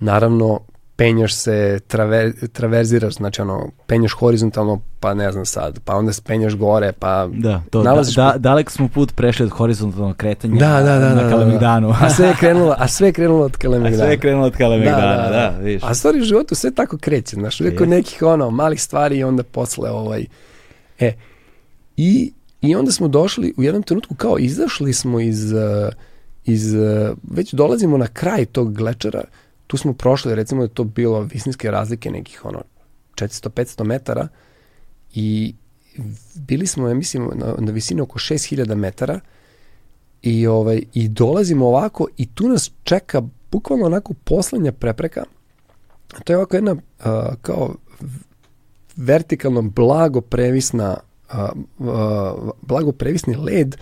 [0.00, 0.60] Naravno,
[1.00, 6.22] penjaš se, traver, traverziraš, znači ono, penjaš horizontalno, pa ne znam sad, pa onda se
[6.22, 10.58] penjaš gore, pa Da, to, da, nalaziš da, dalek smo put prešli od horizontalnog kretanja
[10.58, 11.94] Da, da, da, na da, da, Kalemegdanu.
[12.00, 14.04] A sve je krenulo, a sve je krenulo od A Kalemegdana.
[14.04, 15.82] sve je krenulo od Kalemegdana, da, da, vidiš.
[15.84, 19.24] A stvari u životu sve tako kreće, znaš, uvijek od nekih ono, malih stvari i
[19.24, 20.26] onda posle ovaj,
[20.98, 21.12] e,
[21.96, 25.60] i, i onda smo došli, u jednom trenutku kao izašli smo iz, uh,
[26.44, 29.24] iz, uh, već dolazimo na kraj tog glečera,
[29.66, 32.62] tu smo prošli, recimo da to bilo visinske razlike nekih ono
[33.14, 34.28] 400-500 metara
[35.14, 35.54] i
[36.34, 39.20] bili smo, ja mislim, na, na visini oko 6000 metara
[40.22, 45.24] i, ovaj, i dolazimo ovako i tu nas čeka bukvalno onako poslednja prepreka.
[46.24, 46.80] To je ovako jedna uh,
[47.42, 47.74] kao
[48.96, 50.96] vertikalno blago previsna
[51.32, 51.38] uh,
[51.78, 53.76] uh, blago previsni led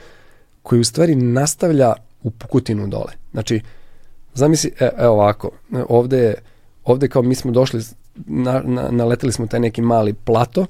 [0.62, 3.12] koji u stvari nastavlja u pukutinu dole.
[3.32, 3.60] Znači,
[4.34, 5.50] zamisli, e, evo ovako,
[5.88, 6.34] ovde je,
[6.84, 7.82] ovde kao mi smo došli,
[8.26, 10.66] na, na, naleteli smo taj neki mali plato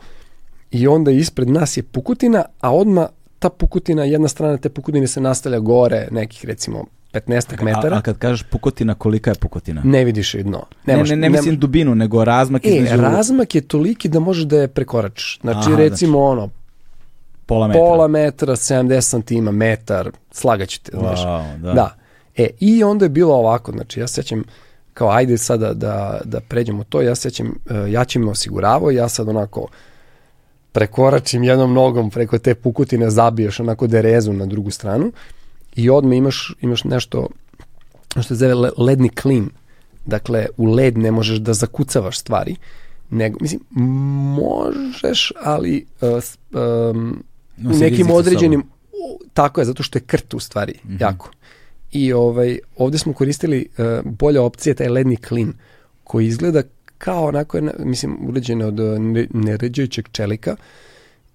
[0.71, 5.21] i onda ispred nas je pukutina, a odma ta pukutina, jedna strana te pukutine se
[5.21, 7.97] nastavlja gore nekih recimo 15 metara.
[7.97, 9.83] A, a kad kažeš pukotina, kolika je pukotina?
[9.85, 10.67] ne vidiš je dno.
[10.87, 14.45] Ne, Nemaš, ne, ne mislim dubinu, nego razmak E, između razmak je toliki da možeš
[14.45, 15.39] da je prekoračiš.
[15.41, 16.51] Znači, Aha, recimo ono,
[17.49, 17.81] pola metra.
[17.81, 21.21] pola metra, 70 santima, metar, slagaću te, znaš.
[21.21, 21.73] Wow, da.
[21.73, 21.95] Da.
[22.37, 24.45] E, i onda je bilo ovako, znači, ja se sećam,
[24.95, 28.91] kao ajde sada da, da pređemo to, ja se sećam, e, ja će me osiguravao,
[28.91, 29.67] ja sad onako
[30.73, 35.13] prekoračim jednom nogom preko te pukutine, zabiješ onako derezu na drugu stranu
[35.77, 37.29] i odme imaš, imaš nešto
[38.11, 39.51] što se zove le- ledni klin.
[40.07, 42.57] Dakle, u led ne možeš da zakucavaš stvari,
[43.11, 43.61] nego, mislim,
[44.37, 46.23] možeš, ali uh,
[46.91, 47.23] um,
[47.65, 48.61] u nekim određenim,
[48.93, 50.97] u, tako je, zato što je krt u stvari, Mhm.
[51.01, 51.31] jako.
[51.93, 55.53] I ovaj, ovde smo koristili uh, bolja opcija, taj ledni klin,
[56.05, 56.63] koji izgleda
[56.99, 60.57] kao onako, mislim, uređen od ne- neređajućeg čelika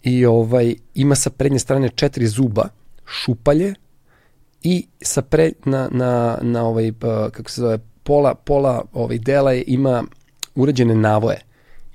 [0.03, 2.68] i ovaj, ima sa prednje strane četiri zuba,
[3.06, 3.74] šupalje
[4.64, 9.52] i sa pre, na, na, na ovaj, pa, kako se zove, pola, pola ovaj dela
[9.52, 10.03] je, ima
[10.56, 11.42] uređene navoje.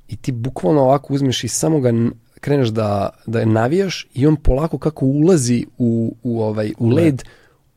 [0.08, 1.92] I ti bukvalno ovako uzmeš i samo ga
[2.38, 7.22] kreneš da, da je navijaš i on polako kako ulazi u, u, ovaj, u led,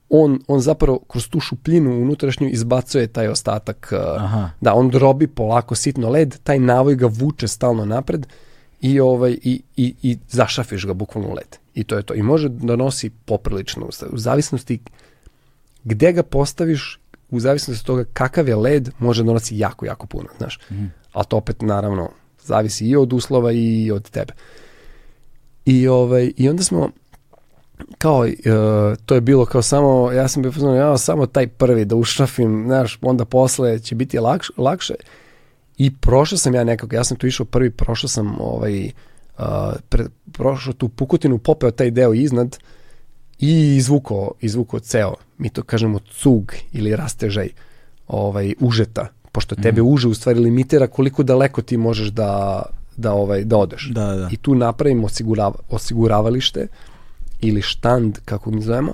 [0.09, 3.93] on, on zapravo kroz tu šupljinu unutrašnju izbacuje taj ostatak.
[3.93, 4.49] uh, Aha.
[4.61, 8.27] Da, on drobi polako sitno led, taj navoj ga vuče stalno napred
[8.81, 11.57] i, ovaj, i, i, i zašafiš ga bukvalno u led.
[11.73, 12.14] I to je to.
[12.14, 14.80] I može da nosi poprilično, u zavisnosti
[15.83, 16.99] gde ga postaviš,
[17.30, 20.59] u zavisnosti od toga kakav je led, može da nosi jako, jako puno, znaš.
[20.72, 20.85] Mhm.
[21.14, 22.09] A to opet, naravno,
[22.43, 24.33] zavisi i od uslova i od tebe.
[25.65, 26.89] I, ovaj, i onda smo,
[27.97, 31.85] kao, uh, to je bilo kao samo, ja sam bio fazon, ja samo taj prvi
[31.85, 34.93] da ušrafim, znaš, onda posle će biti lakš, lakše.
[35.77, 38.91] I prošao sam ja nekako, ja sam tu išao prvi, prošao sam ovaj,
[39.39, 39.45] uh,
[39.89, 42.57] pre, prošao tu pukotinu, popeo taj deo iznad
[43.39, 47.49] i izvuko, izvuko ceo, mi to kažemo cug ili rastežaj
[48.07, 49.87] ovaj, užeta, pošto tebe mm.
[49.87, 52.63] uže u stvari limitira koliko daleko ti možeš da,
[52.97, 53.89] da, ovaj, da odeš.
[53.93, 54.29] Da, da.
[54.31, 56.67] I tu napravimo osigurava, osiguravalište
[57.39, 58.93] ili štand, kako mi zovemo,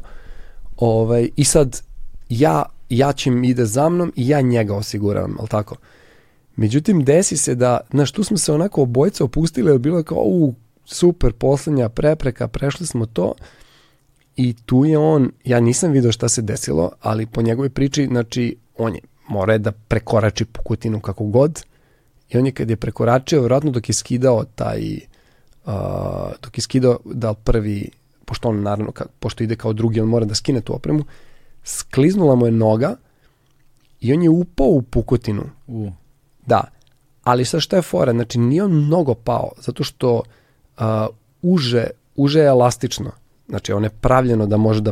[0.77, 1.82] ovaj, i sad
[2.30, 5.75] ja, ja ćem ide za mnom i ja njega osiguravam, ali tako?
[6.56, 10.53] Međutim, desi se da, znaš, tu smo se onako obojica opustili, je bilo kao, u,
[10.85, 13.33] super, poslednja prepreka, prešli smo to
[14.35, 18.56] i tu je on, ja nisam video šta se desilo, ali po njegovoj priči, znači,
[18.77, 21.64] on je, mora je da prekorači pukutinu kako god
[22.30, 25.00] i on je kad je prekoračio, vjerojatno dok je skidao taj,
[25.66, 25.74] uh,
[26.42, 27.90] dok je skidao da prvi,
[28.26, 31.06] pošto on naravno, ka, pošto ide kao drugi, on mora da skine tu opremu,
[31.64, 32.96] skliznula mu je noga
[34.02, 35.44] i on je upao u pukotinu.
[35.68, 35.92] U.
[36.46, 36.64] Da,
[37.24, 40.84] ali sad šta je fora, znači nije on mnogo pao, zato što uh,
[41.42, 43.12] uže, uže je elastično,
[43.48, 44.92] znači on je pravljeno da može da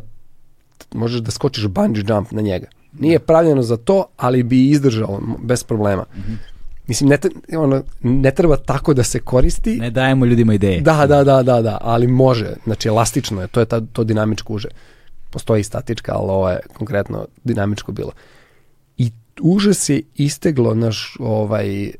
[0.93, 2.67] možeš da skočiš bungee jump na njega.
[2.99, 6.05] Nije pravljeno za to, ali bi izdržao bez problema.
[6.15, 6.55] Mm -hmm.
[6.87, 7.17] Mislim, ne,
[7.57, 9.77] ono, ne treba tako da se koristi.
[9.77, 10.81] Ne dajemo ljudima ideje.
[10.81, 12.53] Da, da, da, da, da, ali može.
[12.63, 14.67] Znači, elastično je, to je ta, to dinamičko uže.
[15.29, 18.11] Postoji i statička, ali ovo je konkretno dinamičko bilo.
[18.97, 21.91] I uže se isteglo naš, ovaj,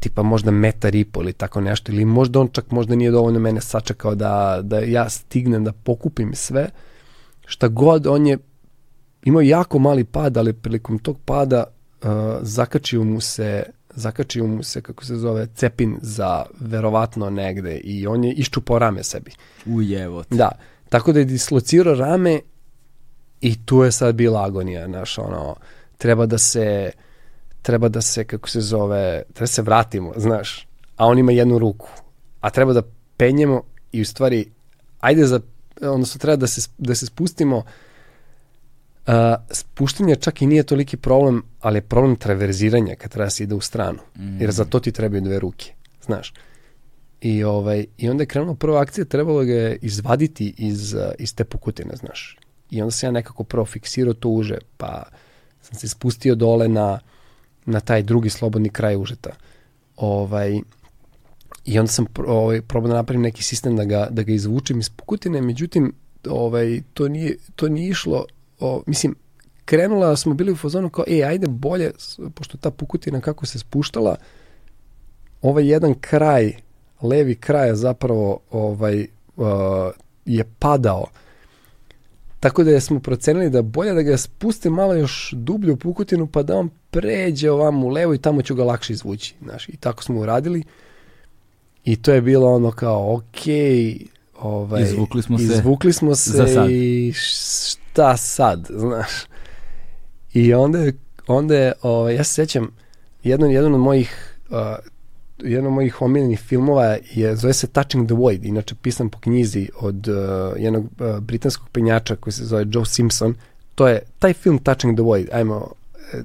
[0.00, 3.40] tipa možda metar i pol ili tako nešto, ili možda on čak možda nije dovoljno
[3.40, 6.70] mene sačekao da, da ja stignem da pokupim sve,
[7.46, 8.38] šta god, on je
[9.24, 11.64] imao jako mali pad, ali prilikom tog pada
[12.02, 12.08] uh,
[12.42, 18.24] zakačio mu se zakačio mu se, kako se zove, cepin za verovatno negde i on
[18.24, 19.32] je iščupao rame sebi.
[19.66, 20.24] Ujevo.
[20.30, 20.50] Da,
[20.88, 22.40] tako da je dislocirao rame
[23.40, 25.56] i tu je sad bila agonija, znaš, ono,
[25.98, 26.90] treba da se,
[27.62, 31.58] treba da se, kako se zove, treba da se vratimo, znaš, a on ima jednu
[31.58, 31.88] ruku,
[32.40, 32.82] a treba da
[33.16, 34.50] penjemo i u stvari,
[35.00, 35.40] ajde za,
[35.82, 37.64] odnosno treba da se, da se spustimo, Uh,
[39.50, 43.54] spuštanje čak i nije toliki problem, ali je problem traverziranja kad treba da se ide
[43.54, 43.98] u stranu.
[44.16, 44.40] Mm.
[44.40, 45.72] Jer za to ti trebaju dve ruke,
[46.06, 46.32] znaš.
[47.20, 51.44] I, ovaj, I onda je krenula prva akcija, trebalo ga je izvaditi iz, iz te
[51.44, 52.38] pukutine, znaš.
[52.70, 55.02] I onda sam ja nekako prvo fiksirao to uže, pa
[55.62, 56.98] sam se spustio dole na,
[57.66, 59.30] na taj drugi slobodni kraj užeta.
[59.96, 60.60] Ovaj,
[61.64, 64.88] I onda sam ovaj, probao da napravim neki sistem da ga, da ga izvučem iz
[64.88, 65.92] pukutine, međutim,
[66.28, 68.24] ovaj, to, nije, to nije išlo
[68.60, 69.14] o, mislim,
[69.64, 71.90] krenula smo bili u fazonu kao, e, ajde bolje,
[72.34, 74.16] pošto ta pukutina kako se spuštala,
[75.42, 76.52] ovaj jedan kraj,
[77.02, 79.06] levi kraj zapravo ovaj,
[79.36, 79.46] uh,
[80.24, 81.06] je padao.
[82.40, 86.42] Tako da smo procenili da bolje da ga spuste malo još dublje u pukutinu pa
[86.42, 89.34] da on pređe ovam u levo i tamo ću ga lakše izvući.
[89.42, 90.62] Znaš, I tako smo uradili.
[91.84, 93.42] I to je bilo ono kao, ok,
[94.38, 96.70] ovaj, izvukli smo se, izvukli smo se za sad.
[96.70, 97.12] i
[97.90, 99.10] šta sad, znaš.
[100.32, 100.78] I onda
[101.26, 102.70] onda je ovaj, ja se sećam,
[103.22, 104.56] jedan, jedan od mojih uh,
[105.38, 109.68] jedan od mojih omiljenih filmova je, zove se Touching the Void, inače pisan po knjizi
[109.80, 110.14] od uh,
[110.56, 113.34] jednog uh, britanskog penjača koji se zove Joe Simpson.
[113.74, 115.70] To je, taj film Touching the Void, ajmo,
[116.12, 116.22] e,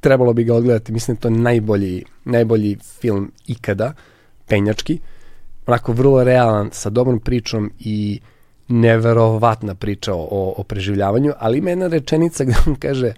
[0.00, 3.92] trebalo bi ga odgledati, mislim da to je najbolji, najbolji film ikada,
[4.46, 4.98] penjački,
[5.66, 8.28] onako vrlo realan, sa dobrom pričom i uh,
[8.68, 13.12] neverovatna priča o, o preživljavanju, ali ima jedna rečenica gde on kaže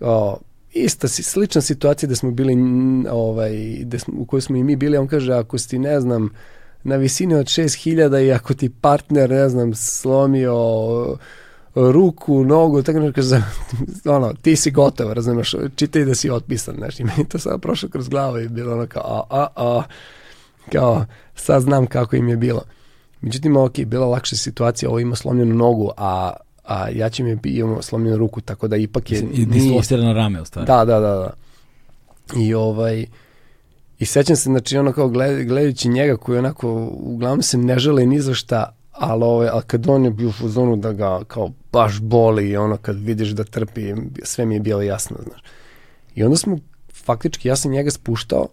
[0.00, 0.38] o,
[0.72, 2.56] ista si, slična situacija da smo bili
[3.10, 3.52] ovaj,
[3.84, 6.30] da smo, u kojoj smo i mi bili, on kaže ako si ne znam
[6.82, 10.56] na visini od 6000 i ako ti partner ne znam slomio
[11.74, 13.42] ruku, nogu, tako nešto kaže,
[14.16, 17.88] ono, ti si gotov, razumeš, čitaj da si otpisan, znaš, i meni to sad prošlo
[17.88, 19.82] kroz glavu i bilo ono kao, a, a, a,
[20.72, 21.04] kao,
[21.34, 22.62] sad znam kako im je bilo.
[23.22, 26.32] Međutim, ok, bila lakša situacija, ovo ima slomljenu nogu, a,
[26.64, 29.18] a ja će mi imamo slomljenu ruku, tako da ipak je...
[29.32, 30.66] I dislocirano rame, u stvari.
[30.66, 31.32] Da, da, da, da.
[32.40, 33.06] I ovaj...
[33.98, 38.06] I sećam se, znači, ono kao gled, gledajući njega koji onako, uglavnom se ne žele
[38.06, 41.50] ni za šta, ali, ovaj, ali kad on je bio u zonu da ga kao
[41.72, 45.42] baš boli i ono kad vidiš da trpi, sve mi je bilo jasno, znaš.
[46.14, 46.58] I onda smo,
[46.92, 48.46] faktički, ja sam njega spuštao,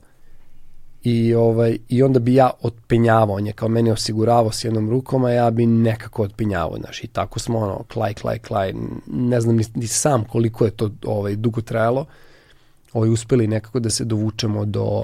[1.04, 5.26] i, ovaj, i onda bi ja otpenjavao, on je kao meni osiguravao s jednom rukom,
[5.26, 8.74] a ja bi nekako otpenjavao, znaš, i tako smo ono, klaj, klaj, klaj,
[9.08, 12.06] ne znam ni, ni sam koliko je to ovaj, dugo trajalo,
[12.94, 15.04] ovaj, uspeli nekako da se dovučemo do,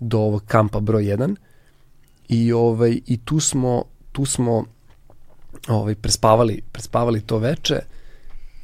[0.00, 1.36] do ovog kampa broj 1
[2.28, 3.82] i ovaj i tu smo
[4.12, 4.64] tu smo
[5.68, 7.80] ovaj prespavali prespavali to veče.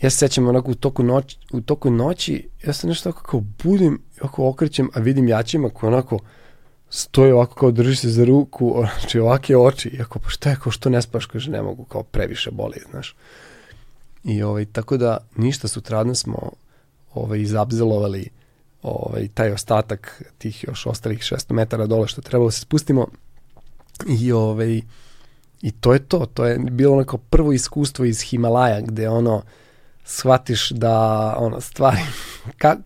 [0.03, 3.43] Ja se sećam onako u toku noći u toku noći ja se nešto tako kao
[3.65, 6.19] budim ovako okrećem a vidim jačima koji onako
[6.95, 10.57] stoji ovako kao drži se za ruku znači ovake oči i ako pa šta je
[10.63, 13.17] kao što ne spaš kaže ne mogu kao previše boli znaš
[14.25, 16.51] i ovaj tako da ništa sutradan smo
[17.15, 18.29] ovaj izabzelovali
[18.83, 23.07] ovaj taj ostatak tih još ostalih 600 metara dole što trebalo da se spustimo
[24.09, 24.81] I, ovaj,
[25.63, 26.27] I to je to.
[26.35, 29.43] To je bilo onako prvo iskustvo iz Himalaja gde ono
[30.05, 32.01] shvatiš da ono stvari
[32.59, 32.77] ka,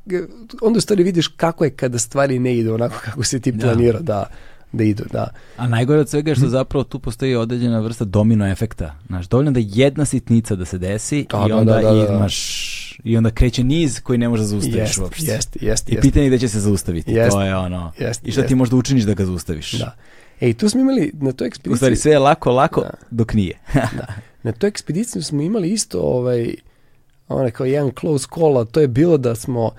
[0.62, 3.74] onda u stvari vidiš kako je kada stvari ne idu onako kako se ti da.
[4.00, 4.26] da
[4.72, 5.28] da idu, da.
[5.56, 8.98] A najgore od svega je što zapravo tu postoji određena vrsta domino efekta.
[9.06, 12.14] Znaš, dovoljno da jedna sitnica da se desi da, i onda da, da, da, da.
[12.14, 12.66] imaš
[13.04, 15.32] i onda kreće niz koji ne može da zaustaviš jest, uopšte.
[15.32, 17.12] Jest, jest, I pitanje je gde će se zaustaviti.
[17.12, 17.92] Jest, to je ono.
[17.98, 18.48] Jest, I šta jest.
[18.48, 19.72] ti možda učiniš da ga zaustaviš.
[19.72, 19.94] Da.
[20.40, 21.72] Ej, tu smo imali na toj ekspediciji...
[21.72, 22.90] U stvari sve je lako, lako, da.
[23.10, 23.58] dok nije.
[23.98, 24.06] da.
[24.42, 26.54] Na toj ekspediciji smo imali isto ovaj,
[27.28, 29.70] onaj kao jedan close call, a to je bilo da smo...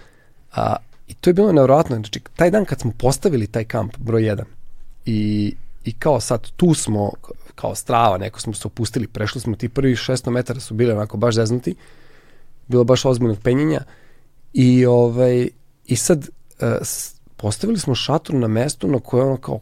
[0.54, 0.76] A,
[1.08, 1.96] I to je bilo nevjerojatno.
[1.96, 4.44] Znači, taj dan kad smo postavili taj kamp, broj 1,
[5.06, 7.12] i, i kao sad tu smo,
[7.56, 11.18] kao strava, neko smo se opustili, prešli smo ti prvi 600 metara su bili onako
[11.18, 11.76] baš zeznuti,
[12.68, 13.82] bilo baš ozbiljnog penjenja
[14.54, 15.50] i, ovaj,
[15.86, 16.68] i sad uh,
[17.38, 19.60] postavili smo šator na mestu na koje ono kao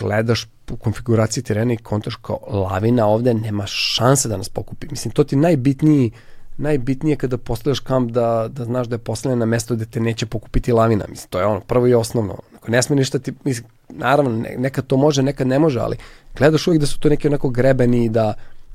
[0.00, 4.86] gledaš u konfiguraciji terena i kontaš kao lavina ovde nema šanse da nas pokupi.
[4.90, 6.10] Mislim, to ti najbitniji
[6.58, 10.26] najbitnije kada postavljaš kamp da, da znaš da je postavljena na mesto gde te neće
[10.26, 11.04] pokupiti lavina.
[11.08, 12.38] Mislim, to je ono prvo i osnovno.
[12.56, 15.96] Ako ne sme ništa ti, mislim, naravno, ne, nekad to može, nekad ne može, ali
[16.36, 18.34] gledaš uvijek da su to neki onako grebeni da,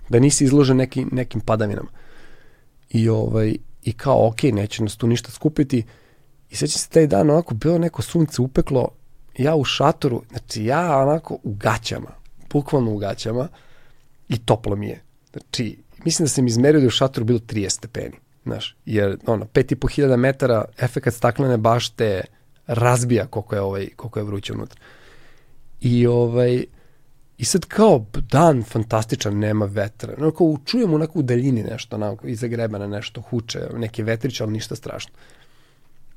[0.10, 1.90] da nisi izložen neki, nekim padavinama.
[2.90, 5.84] I, ovaj, I kao, ok, neće nas tu ništa skupiti.
[6.50, 8.90] I sećam se taj dan onako bilo neko sunce upeklo,
[9.38, 12.10] ja u šatoru, znači ja onako u gaćama,
[12.50, 13.48] bukvalno u gaćama
[14.30, 15.02] i toplo mi je.
[15.32, 18.16] Znači, mislim da sam izmerio da je u šatoru bilo 30 stepeni.
[18.44, 22.22] Znaš, jer ono, 5.500 metara efekat staklene bašte
[22.68, 24.80] razbija koliko je, ovaj, koliko je vruće unutra.
[25.82, 26.66] I ovaj,
[27.38, 30.14] I sad kao dan fantastičan, nema vetra.
[30.18, 34.76] Onako, čujem onako u daljini nešto, onako, iza grebana nešto huče, neke vetriće, ali ništa
[34.76, 35.14] strašno.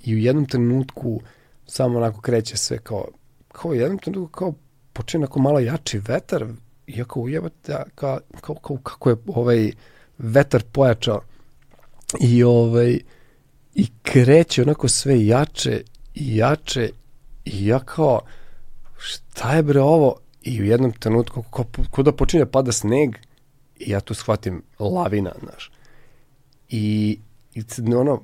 [0.05, 1.21] I u jednom trenutku
[1.67, 3.09] samo onako kreće sve kao,
[3.53, 4.55] kao u jednom trenutku kao
[4.93, 6.47] počne onako malo jači vetar,
[6.87, 9.73] iako ujebate, kao, kao, kao, kako je ovaj
[10.19, 11.21] vetar pojačao
[12.21, 12.99] i ovaj
[13.75, 15.83] i kreće onako sve jače
[16.15, 16.91] i jače
[17.45, 18.21] i ja kao
[18.99, 23.17] šta je bre ovo i u jednom trenutku ko, ko da počinje da pada sneg
[23.79, 25.71] i ja tu shvatim lavina, znaš.
[26.69, 27.19] I,
[27.55, 28.23] i ono,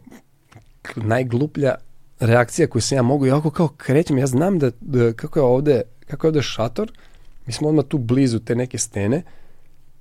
[0.97, 1.75] najgluplja
[2.21, 5.83] reakcija koju sam ja mogu, ja kao krećem, ja znam da, da kako je ovde,
[6.07, 6.93] kako je ovde šator,
[7.47, 9.23] mi smo odmah tu blizu te neke stene,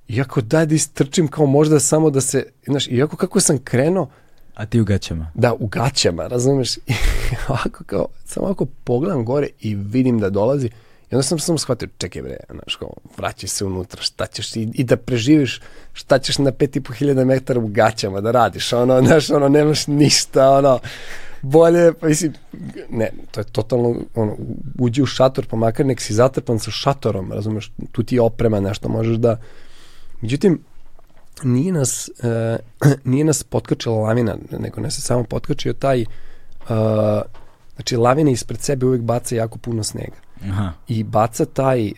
[0.08, 4.08] iako daj da istrčim kao možda samo da se, znaš, iako kako sam krenuo,
[4.54, 5.30] A ti u gaćama?
[5.34, 6.76] Da, u gaćama, razumeš?
[7.32, 10.70] I ovako kao, samo ovako pogledam gore i vidim da dolazi
[11.12, 14.68] I onda sam samo shvatio, čekaj bre, znaš, kao, vraćaj se unutra, šta ćeš i,
[14.74, 15.60] i da preživiš,
[15.92, 20.78] šta ćeš na 5500 metara u gaćama da radiš, ono, znaš, ono, nemaš ništa, ono,
[21.42, 22.32] bolje, pa mislim,
[22.90, 24.36] ne, to je totalno, ono,
[24.78, 28.88] uđi u šator, pa makar nek si zatrpan sa šatorom, razumeš, tu ti oprema nešto,
[28.88, 29.36] možeš da,
[30.20, 30.60] međutim,
[31.42, 32.10] nije nas,
[32.82, 36.06] uh, nije nas potkačila lavina, nego ne se samo potkačio taj, uh,
[37.74, 40.16] znači lavina ispred sebe uvijek baca jako puno snega.
[40.50, 40.72] Aha.
[40.88, 41.94] i baca taj, uh,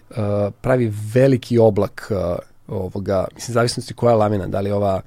[0.61, 5.01] pravi veliki oblak uh, ovoga, mislim, zavisnosti koja je lavina, da li ova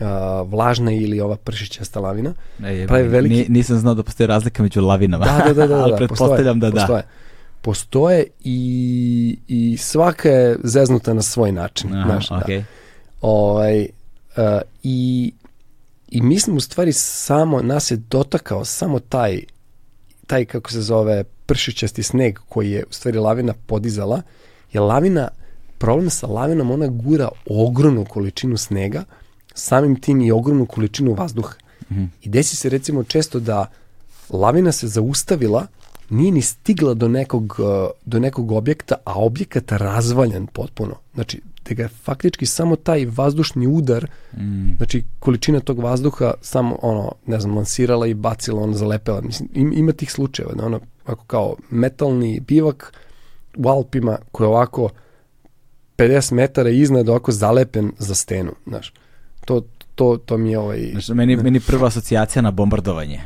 [0.00, 2.34] uh, vlažna ili ova pršićasta lavina.
[2.64, 3.52] E, pravi veliki...
[3.52, 6.70] nisam znao da postoje razlika među lavinama, da, da, da, da, ali da, pretpostavljam postoje,
[6.70, 6.80] da da.
[6.80, 7.02] Postoje.
[7.60, 11.94] Postoje i, i svaka je zeznuta na svoj način.
[11.94, 12.58] Aha, znaš, okay.
[12.58, 12.64] da.
[13.20, 13.80] Ovaj,
[14.36, 15.32] uh, i,
[16.10, 19.40] I mislim u stvari samo, nas je dotakao samo taj,
[20.26, 24.22] taj kako se zove, pršićasti sneg koji je u stvari lavina podizala,
[24.72, 25.28] je lavina,
[25.78, 29.04] problem sa lavinom, ona gura ogromnu količinu snega,
[29.58, 31.54] samim tim i ogromnu količinu vazduha.
[31.90, 32.08] Mm -hmm.
[32.22, 33.70] I desi se recimo često da
[34.30, 35.66] lavina se zaustavila,
[36.10, 37.56] nije ni stigla do nekog,
[38.04, 40.94] do nekog objekta, a objekat razvaljan potpuno.
[41.14, 44.76] Znači, da ga je faktički samo taj vazdušni udar, mm.
[44.76, 49.20] znači količina tog vazduha samo ono, ne znam, lansirala i bacila, ono zalepela.
[49.20, 52.92] Mislim, ima tih slučajeva, da ono, ako kao metalni bivak
[53.56, 54.90] u Alpima koji je ovako
[55.98, 58.92] 50 metara iznad ovako zalepen za stenu, znaš.
[59.48, 59.62] To,
[59.94, 60.88] to, to mi je ovaj...
[60.92, 63.20] Znaš, meni, meni prva asocijacija na bombardovanje.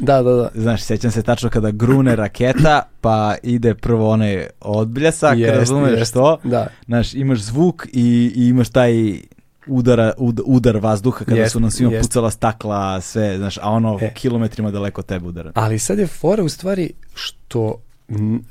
[0.00, 0.50] Da, da, da.
[0.54, 6.14] Znaš, sjećam se tačno kada grune raketa, pa ide prvo onaj odbljesak, Jest, razumeš jest.
[6.14, 6.38] to?
[6.44, 6.66] Da.
[6.86, 9.20] Znaš, imaš zvuk i, i imaš taj
[9.66, 12.08] udara, ud, udar vazduha kada Jest, su nam svima jest.
[12.08, 14.12] pucala stakla, sve, znaš, a ono E.
[14.14, 15.52] kilometrima daleko od tebe udara.
[15.54, 17.80] Ali sad je fora u stvari što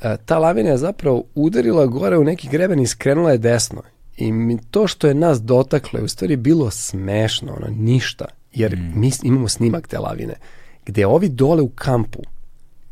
[0.02, 3.82] a, ta lavina je zapravo udarila gore u neki greben i skrenula je desno.
[4.18, 8.26] I mi, to što je nas dotaklo je u stvari bilo smešno, ono, ništa.
[8.53, 10.34] Jer mi s- imamo snimak te lavine.
[10.85, 12.19] Gde ovi dole u kampu,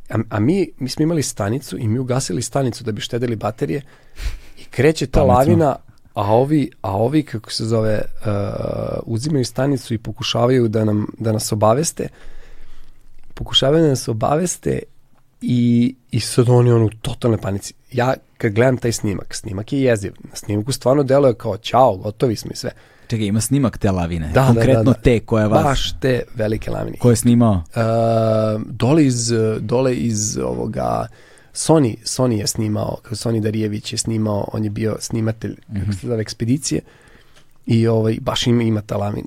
[0.10, 3.82] a, a mi, mi smo imali stanicu i mi ugasili stanicu da bi štedili baterije
[4.58, 5.34] i kreće ta Pametno.
[5.34, 5.76] lavina,
[6.14, 8.32] a ovi, a ovi kako se zove, uh,
[9.04, 12.08] uzimaju stanicu i pokušavaju da, nam, da nas obaveste
[13.34, 14.80] pokušavaju da nas obaveste
[15.46, 17.74] i, i sad oni ono u totalnoj panici.
[17.92, 20.14] Ja kad gledam taj snimak, snimak je jeziv.
[20.30, 22.72] Na snimku stvarno deluje kao ćao, gotovi smo i sve.
[23.08, 25.02] Čekaj, ima snimak te lavine, Da, konkretno da, da, da.
[25.02, 25.64] te koja vas...
[25.64, 26.98] Baš te velike lavine.
[26.98, 27.54] Ko je snimao?
[27.54, 31.08] Uh, dole iz, dole iz ovoga
[31.54, 36.08] Sony, Sony je snimao, kao Sony Darijević je snimao, on je bio snimatelj kako se
[36.08, 36.82] zove, ekspedicije
[37.66, 39.26] i ovaj, baš ima, ima ta lavin.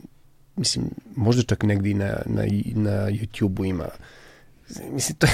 [0.56, 0.84] Mislim,
[1.16, 2.42] možda čak negdje na, na,
[2.74, 3.84] na YouTube-u ima.
[4.92, 5.32] Mislim, to je,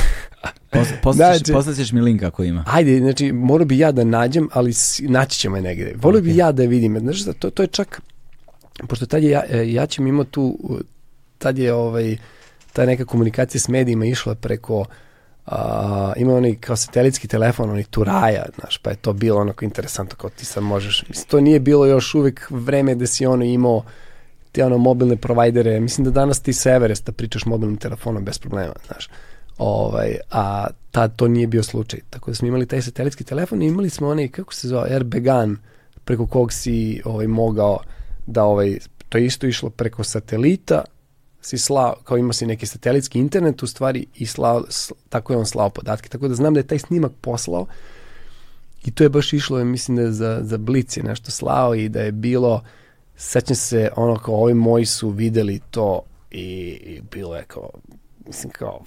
[0.70, 2.64] Pos, poslaćeš, Znači- poslaćeš mi link ako ima.
[2.66, 5.94] Ajde, znači, morao bi ja da nađem, ali naći ćemo je negde.
[5.96, 6.36] Volio bi Ok.
[6.36, 6.98] ja da je vidim.
[6.98, 8.00] Znaš, to, to je čak,
[8.88, 10.80] pošto tad je ja, e, ja ćem imao tu, uh,
[11.38, 12.16] tad je ovaj,
[12.72, 14.84] ta neka komunikacija s medijima išla preko,
[15.46, 20.16] a, ima onaj kao satelitski telefon, onaj Turaja, znaš, pa je to bilo onako interesantno,
[20.16, 23.84] kao ti sad možeš, mislim, to nije bilo još uvek vreme da si ono imao
[24.52, 28.72] te ono mobilne provajdere, mislim da danas ti sa Everesta pričaš mobilnim telefonom bez problema,
[28.86, 29.08] znaš.
[29.58, 32.00] Ovaj, a tad to nije bio slučaj.
[32.10, 35.56] Tako da smo imali taj satelitski telefon i imali smo onaj, kako se zove, Erbegan,
[36.05, 37.78] preko kog si ovaj, mogao
[38.26, 40.84] da, ovaj, to je isto išlo preko satelita,
[41.40, 45.36] si slao, kao imao si neki satelitski internet u stvari i slao, s- tako je
[45.36, 46.08] on slao podatke.
[46.08, 47.66] Tako da znam da je taj snimak poslao
[48.84, 51.89] i to je baš išlo, mislim da je za, za Blic je nešto slao i
[51.89, 52.62] da je bilo,
[53.23, 56.44] sećam se ono kao ovi moji su videli to i,
[56.84, 57.70] i bilo je kao,
[58.26, 58.84] mislim kao,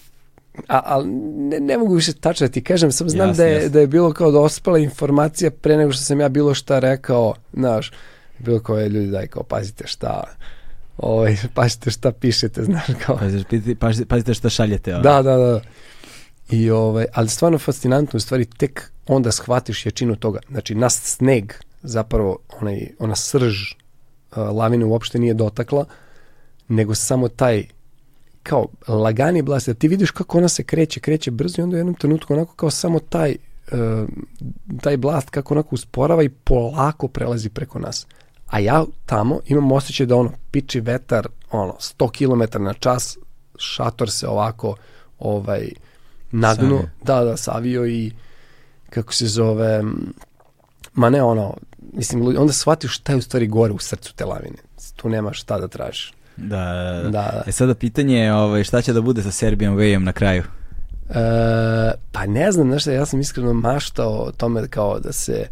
[0.68, 3.56] a, ali ne, ne mogu više tačno da ti kažem, sam znam Jasno, da, je,
[3.56, 3.70] jasno.
[3.70, 7.92] da je bilo kao dospela informacija pre nego što sam ja bilo šta rekao, znaš,
[8.40, 10.24] bilo kao je ljudi daj kao pazite šta,
[10.98, 14.94] ovaj, pazite šta pišete, znaš, kao, Pazite, pazite, pazite, šta šaljete.
[14.94, 15.04] ono.
[15.04, 15.62] da, da, da.
[16.50, 20.40] I ovaj, ali stvarno fascinantno, u stvari tek onda shvatiš jačinu toga.
[20.50, 23.56] Znači, nas sneg, zapravo onaj, ona srž
[24.36, 25.86] lavine uopšte nije dotakla,
[26.68, 27.66] nego samo taj
[28.44, 31.96] kao lagani blast, ti vidiš kako ona se kreće, kreće brzo i onda u jednom
[31.96, 33.36] trenutku onako kao samo taj
[33.72, 34.10] uh,
[34.82, 38.08] taj blast kako onako usporava i polako prelazi preko nas.
[38.48, 43.18] A ja tamo imam osjećaj da ono piči vetar ono 100 km na čas,
[43.58, 44.76] šator se ovako
[45.20, 45.70] ovaj
[46.32, 48.12] nagnuo, da, da, savio i
[48.90, 49.84] kako se zove
[50.94, 51.58] ma ne ono
[51.96, 54.58] mislim, onda shvatiš šta je u stvari gore u srcu te lavine.
[54.96, 56.14] Tu nema šta da tražiš.
[56.38, 56.66] Da,
[57.04, 57.44] da, Da.
[57.48, 60.44] E sada pitanje je ovaj, šta će da bude sa Serbian Wayom na kraju?
[61.10, 65.48] E, pa ne znam, znaš šta, ja sam iskreno maštao o tome kao da se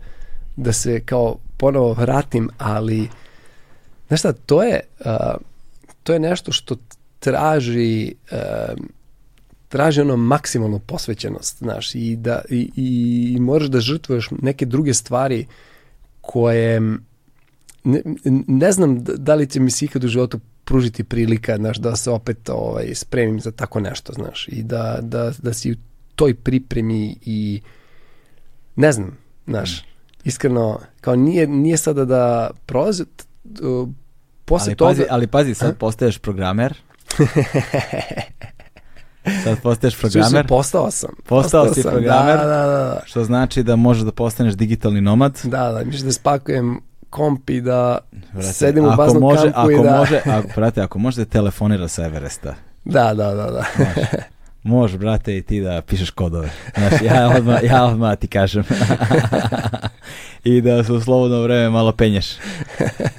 [0.55, 3.09] da se kao ponovo vratim, ali
[4.07, 5.41] znaš šta, to je uh,
[6.03, 6.75] to je nešto što
[7.19, 8.37] traži uh,
[9.69, 12.71] traži ono maksimalnu posvećenost, znaš, i da i,
[13.35, 15.45] i moraš da žrtvuješ neke druge stvari
[16.23, 16.79] koje
[17.83, 18.01] ne,
[18.47, 22.09] ne znam da- li će mi se ikad u životu pružiti prilika, znaš, da se
[22.09, 25.75] opet ovaj, spremim za tako nešto, znaš, i da, da, da si u
[26.15, 27.61] toj pripremi i
[28.75, 29.85] ne znam, znaš,
[30.23, 33.03] iskreno, kao nije, nije sada da prolazi,
[33.61, 33.89] uh,
[34.45, 34.89] posle Ali toga...
[34.89, 35.75] pazi, ali pazi, sad A?
[35.75, 36.77] postaješ programer.
[39.43, 41.09] sad postaješ programer, postao sam.
[41.25, 42.37] Postao si sam, programer.
[42.37, 45.39] Da, da, da, što znači da možeš da postaneš digitalni nomad.
[45.43, 46.79] da, da, mislim da spakujem
[47.09, 47.97] komp i da
[48.33, 49.97] Brate, sedim u baznom može, kampu ako i da...
[49.97, 53.63] može, ako, brate, ako može da telefonira sa Everesta, Da, da, da, da.
[53.77, 54.07] može.
[54.63, 56.49] Može, brate, i ti da pišeš kodove.
[56.77, 58.63] Znaš, ja odmah, ja odmah ti kažem.
[60.45, 62.25] I da se u slobodno vreme malo penješ.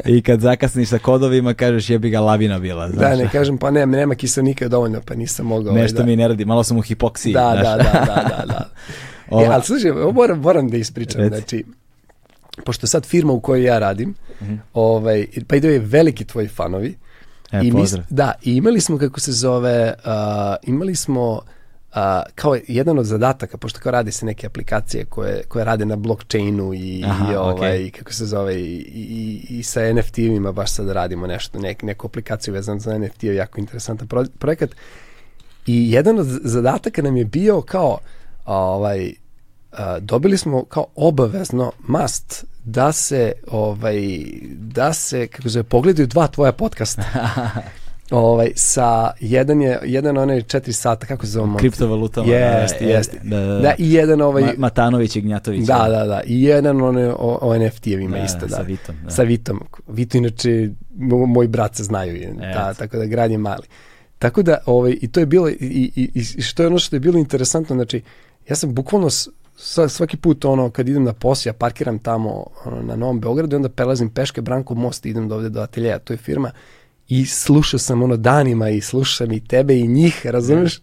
[0.06, 2.88] I kad zakasniš sa kodovima, kažeš jebi ga lavina bila.
[2.88, 3.10] Znaš.
[3.10, 5.70] Da, ne kažem, pa ne, nema kiselnika dovoljno, pa nisam mogao.
[5.70, 6.04] ovaj, Nešto da.
[6.04, 7.32] mi ne radi, malo sam u hipoksiji.
[7.32, 7.62] Da, znaš.
[7.62, 8.68] da, da, da, da, da.
[9.30, 11.28] Ova- E, ali slušaj, ovo moram, moram da ispričam, Reci.
[11.30, 11.64] znači,
[12.64, 14.54] pošto sad firma u kojoj ja radim, Mhm.
[14.74, 16.96] ovaj, pa ide veliki tvoji fanovi,
[17.52, 20.10] E, I mi, da, i imali smo, kako se zove, uh,
[20.64, 21.40] imali smo
[21.94, 22.00] uh,
[22.34, 26.74] kao jedan od zadataka, pošto kao radi se neke aplikacije koje, koje rade na blockchainu
[26.74, 27.90] i, Aha, i ovaj, okej.
[27.90, 32.54] kako se zove, i, i, i sa NFT-ima baš sad radimo nešto, nek, neku aplikaciju
[32.54, 34.70] vezanu za NFT, jako interesantan pro, projekat.
[35.66, 37.98] I jedan od zadataka nam je bio kao,
[38.44, 39.12] ovaj,
[39.72, 43.98] a, dobili smo kao obavezno must da se ovaj
[44.52, 47.02] da se kako se pogledaju dva tvoja podcasta.
[48.10, 52.32] ovaj sa jedan je jedan onaj 4 sata kako se zove Kriptovalutama.
[52.32, 53.20] Jeste, da, jeste.
[53.22, 55.66] Da, da, Da, i jedan ovaj Ma, Matanović i Gnjatović.
[55.66, 56.22] Da, da, da.
[56.26, 58.56] I jedan one, o, o NFT-evima Da, isto, da.
[58.56, 59.10] sa Vitom, da.
[59.10, 59.60] Sa Vitom.
[59.88, 63.66] Vito inače, mo- moji brat se znaju, je, da, tako da grad je mali.
[64.18, 65.54] Tako da, ovaj, i to je bilo, i,
[65.96, 68.02] i, i što je ono što je bilo interesantno, znači,
[68.48, 69.08] ja sam bukvalno
[69.88, 73.56] svaki put ono kad idem na posao, ja parkiram tamo ono, na Novom Beogradu i
[73.56, 76.50] onda prelazim peške Branko most i idem do ovde do ateljeja, to je firma
[77.08, 80.80] i slušao sam ono danima i slušam i tebe i njih, razumeš?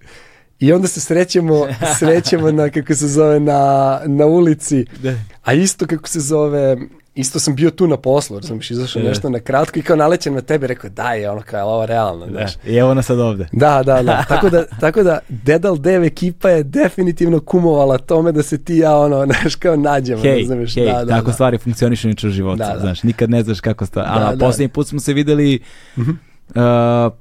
[0.59, 1.67] I onda se srećemo,
[1.99, 4.85] srećemo na, kako se zove, na, na ulici.
[5.03, 5.15] Da.
[5.43, 6.77] A isto kako se zove,
[7.15, 9.09] isto sam bio tu na poslu, razumiješ, izašao Da.
[9.09, 12.31] nešto na kratko i kao nalećem na tebe, rekao, daj, ono kao, ovo realno, Da.
[12.31, 12.51] znaš.
[12.65, 13.47] I evo nas sad ovde.
[13.51, 14.25] Da, da, da.
[14.29, 18.97] Tako da, tako da Dedal Dev ekipa je definitivno kumovala tome da se ti ja
[18.97, 20.75] ono, znaš, kao nađemo, Hej, razumeš.
[20.75, 21.33] hej, da, da, tako da.
[21.33, 22.79] stvari funkcionišu niče u životu, Da, da.
[22.79, 24.09] znaš, nikad ne znaš kako stvari.
[24.09, 24.29] Da, A da.
[24.29, 24.39] Mhm.
[24.39, 25.59] posljednji put smo se videli
[25.97, 26.03] uh,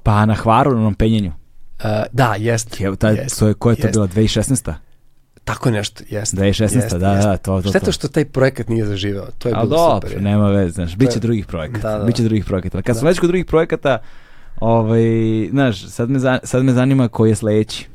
[0.03, 1.31] pa na Hvaru, na onom penjenju.
[1.79, 2.81] Uh, da, jest.
[2.81, 3.93] Evo, taj, jest, to je, ko je to jest.
[3.93, 4.73] bila, 2016.
[5.43, 6.35] Tako nešto, jest.
[6.35, 7.27] 2016, jest, da, jest.
[7.27, 7.91] da, to, to, Šteta to.
[7.91, 10.23] što taj projekat nije zaživeo, to je Ali bilo dobro, super.
[10.23, 12.05] nema veze, znaš, bit će To je- drugih projekata, Da, da.
[12.05, 12.77] bit će drugih projekata.
[12.77, 12.99] Kad Da.
[12.99, 13.97] smo već kod drugih projekata,
[14.59, 15.01] ovaj,
[15.49, 17.87] znaš, sad me, za- sad me zanima koji je sledeći.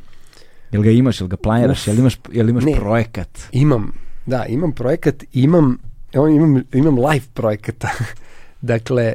[0.72, 1.86] Jel ga imaš, jel ga planiraš, Uf.
[1.86, 2.72] jel imaš, jel imaš Ne.
[2.74, 3.28] projekat?
[3.52, 3.92] Imam,
[4.26, 5.78] da, imam projekat, imam,
[6.12, 7.88] evo imam, imam live projekata.
[8.62, 9.12] dakle,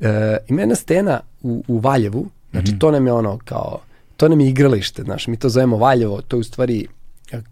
[0.00, 2.78] e, ima jedna stena u, u Valjevu, znači Mhm.
[2.78, 3.80] to nam je ono kao,
[4.16, 6.86] to nam je igralište, znaš, mi to zovemo Valjevo, to je u stvari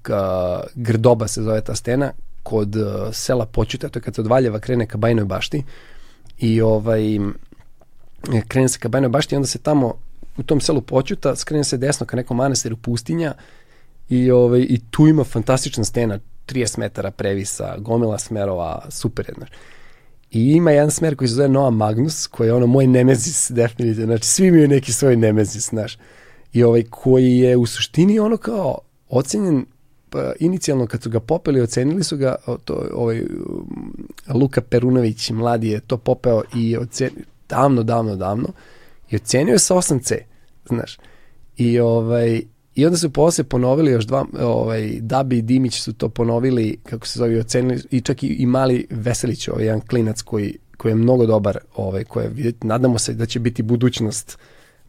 [0.02, 2.80] ka, Grdoba se zove ta stena, kod e,
[3.12, 5.62] sela Počuta, to je kad se od Valjeva krene ka Bajnoj bašti
[6.38, 7.18] i ovaj,
[8.48, 9.94] krene se ka Bajnoj bašti i onda se tamo
[10.36, 13.34] u tom selu Počuta skrene se desno ka nekom manastiru pustinja
[14.08, 19.48] i, ovaj, i tu ima fantastična stena, 30 metara previsa, gomila smerova, super je, znaš.
[20.30, 24.06] I ima jedan smer koji se zove Noa Magnus, koji je ono moj nemezis, definitivno.
[24.06, 25.98] Znači, svi imaju neki svoj nemezis, znaš.
[26.52, 28.78] I ovaj koji je u suštini ono kao
[29.08, 29.64] ocenjen
[30.10, 35.68] pa, inicijalno kad su ga popeli, ocenili su ga, to, ovaj, um, Luka Perunović, mladi
[35.68, 38.48] je to popeo i ocenio, davno, davno, davno,
[39.10, 40.18] i ocenio je sa 8C,
[40.68, 40.98] znaš.
[41.56, 42.42] I ovaj,
[42.78, 47.06] I onda su posle ponovili još dva, ovaj, Dabi i Dimić su to ponovili, kako
[47.06, 50.96] se zove, ocenili, i čak i, i mali Veselić, ovaj jedan klinac koji, koji je
[50.96, 54.38] mnogo dobar, ovaj, koji je, nadamo se da će biti budućnost,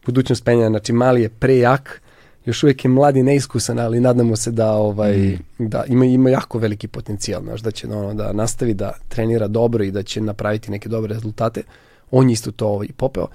[0.05, 2.01] budućnost penjanja, znači mali je prejak,
[2.49, 6.87] još uvijek je mladi neiskusan, ali nadamo se da ovaj da ima ima jako veliki
[6.87, 10.89] potencijal, znaš, da će ono da nastavi da trenira dobro i da će napraviti neke
[10.89, 11.63] dobre rezultate.
[12.11, 13.27] On je isto to ovaj popeo.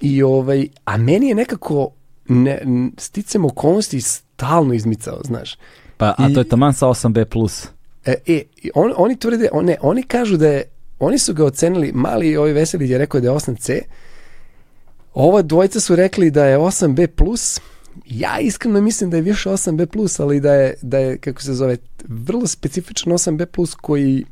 [0.00, 1.90] I ovaj a meni je nekako
[2.28, 2.62] ne,
[2.98, 5.58] sticam okolnosti stalno izmicao, znaš.
[5.96, 7.24] Pa, a I- to je taman sa 8B+.
[8.04, 10.62] E, e i on, oni tvrde, on, ne, oni kažu da je,
[10.98, 13.80] oni su ga ocenili, mali ovaj Veselić je rekao da je 8C,
[15.14, 17.60] ova dvojica su rekli da je 8B+,
[18.06, 21.76] ja iskreno mislim da je više 8B+, ali da je, da je kako se zove,
[22.08, 24.24] vrlo specifičan 8B+, koji,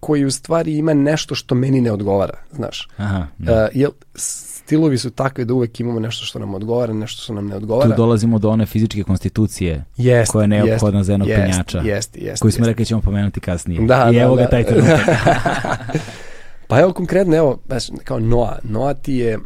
[0.00, 2.88] koji u stvari ima nešto što meni ne odgovara, znaš.
[2.96, 3.68] Aha, Uh, da.
[3.74, 7.56] jel, stilovi su takvi da uvek imamo nešto što nam odgovara, nešto što nam ne
[7.56, 7.90] odgovara.
[7.90, 11.80] Tu dolazimo do one fizičke konstitucije Jest, koja je neophodna jest, za jednog jest, penjača,
[11.80, 12.68] Jest, jest, koju smo jest.
[12.68, 13.86] rekli ćemo pomenuti kasnije.
[13.86, 14.48] Da, I da, evo ga da.
[14.48, 15.00] taj trenutak.
[16.68, 18.58] Pa evo konkretno, evo, baš kao Noa.
[18.62, 19.38] Noa ti je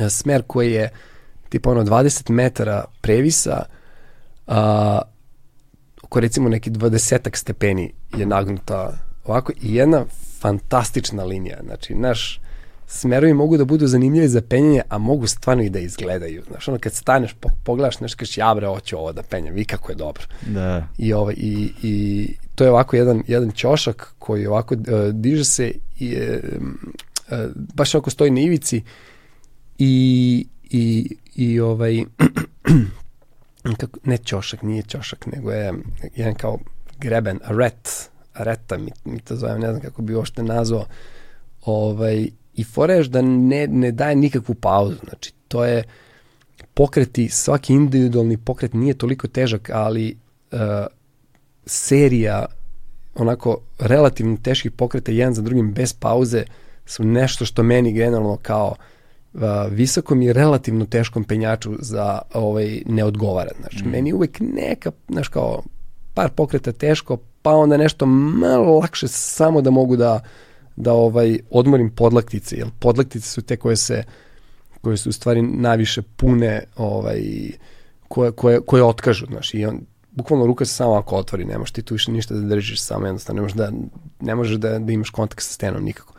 [0.00, 0.90] e, smer koji je
[1.48, 3.64] tipa ono 20 metara previsa,
[4.46, 5.00] a,
[6.02, 10.04] oko recimo neki 20 stepeni je nagnuta ovako i jedna
[10.40, 11.58] fantastična linija.
[11.64, 12.40] Znači, naš
[12.86, 16.42] smerovi mogu da budu zanimljivi za penjanje, a mogu stvarno i da izgledaju.
[16.50, 19.64] Znaš, ono kad staneš, po, pogledaš nešto, kažeš, ja bre, hoću ovo da penjem, vi
[19.64, 20.22] kako je dobro.
[20.46, 20.88] da.
[20.98, 24.80] I, ovaj, i, i to je ovako jedan, jedan ćošak koji ovako uh,
[25.12, 27.38] diže se i uh,
[27.74, 28.82] baš ovako stoji na ivici
[29.78, 32.04] i, i, i ovaj
[33.80, 35.72] kako, ne ćošak, nije ćošak, nego je
[36.14, 36.58] jedan kao
[36.98, 40.86] greben, aret, areta mi, mi to zovem, ne znam kako bi uopšte nazvao.
[41.64, 42.64] Ovaj, I
[42.96, 45.84] još da ne, ne daje nikakvu pauzu, znači to je
[46.74, 50.18] pokreti, svaki individualni pokret nije toliko težak, ali
[50.52, 50.58] uh,
[51.66, 52.46] serija
[53.14, 56.44] onako relativno teških pokreta jedan za drugim bez pauze
[56.86, 58.76] su nešto što meni generalno kao uh,
[59.70, 63.50] visokom i relativno teškom penjaču za ovaj ne odgovara.
[63.60, 63.90] Znači, mm.
[63.90, 65.62] meni uvek neka, znaš kao,
[66.14, 70.20] par pokreta teško, pa onda nešto malo lakše samo da mogu da
[70.76, 74.04] da ovaj odmorim podlaktice, jer podlaktice su te koje se
[74.80, 77.20] koje su u stvari najviše pune ovaj
[78.08, 81.72] koje, koje, koje otkažu, znaš, i on, bukvalno ruka se samo ako otvori, ne možeš
[81.72, 83.70] ti tu više ništa da držiš, samo jednostavno, ne možeš da,
[84.20, 86.14] ne možeš da, da imaš kontakt sa stenom nikako.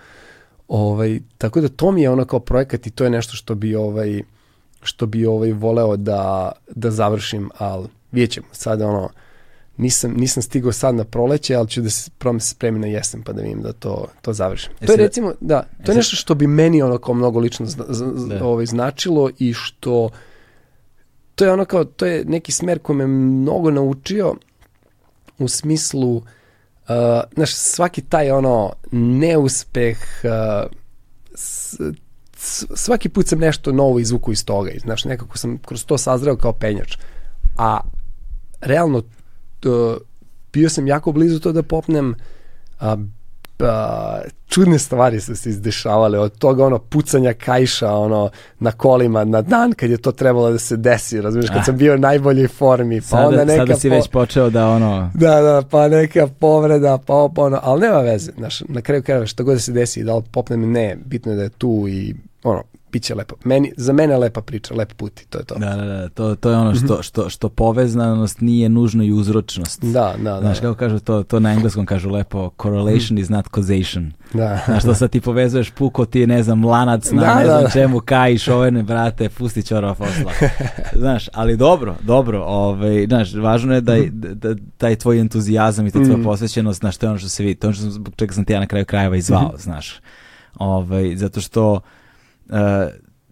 [0.67, 3.75] Ovaj, tako da to mi je ono kao projekat i to je nešto što bi
[3.75, 4.21] ovaj,
[4.81, 9.09] što bi ovaj voleo da, da završim, ali vidjet ćemo, sad ono,
[9.77, 13.23] nisam, nisam stigao sad na proleće, ali ću da se prom se spremi na jesen
[13.23, 14.71] pa da vidim da to, to završim.
[14.81, 17.39] E to je recimo, da, to e je nešto što bi meni ono kao mnogo
[17.39, 18.45] lično zna, zna, Da.
[18.45, 20.09] ovaj, značilo i što
[21.35, 24.35] to je ono kao, to je neki smer koji me mnogo naučio
[25.39, 26.23] u smislu Uh,
[27.33, 30.71] znaš, svaki taj ono neuspeh uh,
[31.35, 31.79] s,
[32.75, 34.71] svaki put sam nešto novo izvuku iz toga.
[34.71, 36.97] I znaš, nekako sam kroz to sazreo kao penjač.
[37.57, 37.79] A
[38.61, 39.03] realno
[39.59, 39.97] to,
[40.53, 42.15] bio sam jako blizu to da popnem
[42.79, 42.97] a,
[43.59, 48.29] a, čudne stvari su se izdešavale od toga ono pucanja kajša ono
[48.59, 51.63] na kolima na dan kad je to trebalo da se desi razumiješ kad Ah.
[51.63, 54.67] sam bio u najboljoj formi pa onda Sada, neka sada si po- već počeo da
[54.67, 55.11] ono...
[55.13, 59.03] da, da, pa neka povreda, pa ovo, pa ono, ali nema veze, znaš, na kraju
[59.03, 61.85] krajeva što god da se desi, da li popnem, ne, bitno je da je tu
[61.89, 62.63] i, ono,
[62.97, 63.35] bit će lepo.
[63.43, 65.55] Meni, za mene lepa priča, lep put i to je to.
[65.55, 69.83] Da, da, da, to, to je ono što, što, što povezanost nije nužno i uzročnost.
[69.83, 70.39] Da, da, da.
[70.39, 74.11] Znaš, kako kažu to, to na engleskom kažu lepo, correlation is not causation.
[74.33, 74.59] da.
[74.65, 77.63] Znaš, to sad ti povezuješ puko ti, ne znam, lanac na Da, ne da, znam
[77.63, 77.69] da.
[77.69, 80.31] čemu, kajiš, ovene, brate, pusti čorova posla.
[80.95, 85.91] znaš, ali dobro, dobro, ovaj, znaš, važno je da, da, da taj tvoj entuzijazam i
[85.91, 86.23] ta tvoja Mhm.
[86.23, 88.45] posvećenost, znaš, to je ono što se vidi, to je ono što, zbog čega sam
[88.45, 89.57] ti ja na kraju krajeva i zvao, Mhm.
[89.57, 89.95] znaš,
[90.55, 91.79] ovaj, zato što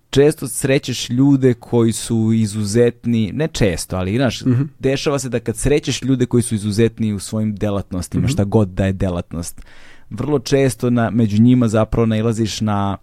[0.10, 4.61] često srećeš ljude koji su izuzetni, ne često, ali znaš, Mhm.
[4.80, 8.32] dešava se da kad srećeš ljude koji su izuzetni u svojim delatnostima, Mhm.
[8.32, 9.61] šta god da je delatnost,
[10.10, 12.98] vrlo često na, među njima zapravo nailaziš na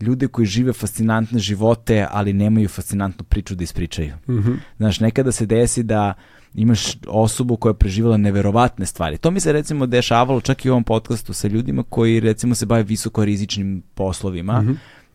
[0.00, 4.12] ljude koji žive fascinantne živote, ali nemaju fascinantnu priču da ispričaju.
[4.28, 4.52] Mhm.
[4.76, 6.14] Znaš, nekada se desi da
[6.54, 9.18] imaš osobu koja je preživala neverovatne stvari.
[9.18, 12.66] To mi se recimo dešavalo čak i u ovom podcastu sa ljudima koji recimo se
[12.66, 14.72] bave visoko rizičnim poslovima Mhm.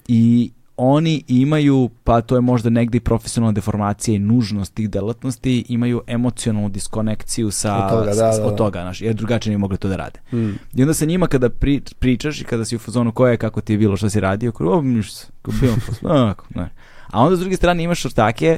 [0.07, 5.65] I oni imaju, pa to je možda negdje i profesionalna deformacija i nužnost tih delatnosti,
[5.69, 8.55] imaju emocionalnu diskonekciju sa, Od toga, da, s- da, od da.
[8.55, 10.19] toga, znaš, jer drugačije ne mogli to da rade.
[10.33, 10.49] Mm.
[10.75, 13.61] I onda sa njima kada pri, pričaš i kada si u fazonu koje je, kako
[13.61, 16.69] ti je bilo, što si radio, kao, o, ništa, kao film, onako, ne.
[17.07, 18.57] A onda s druge strane imaš ortake,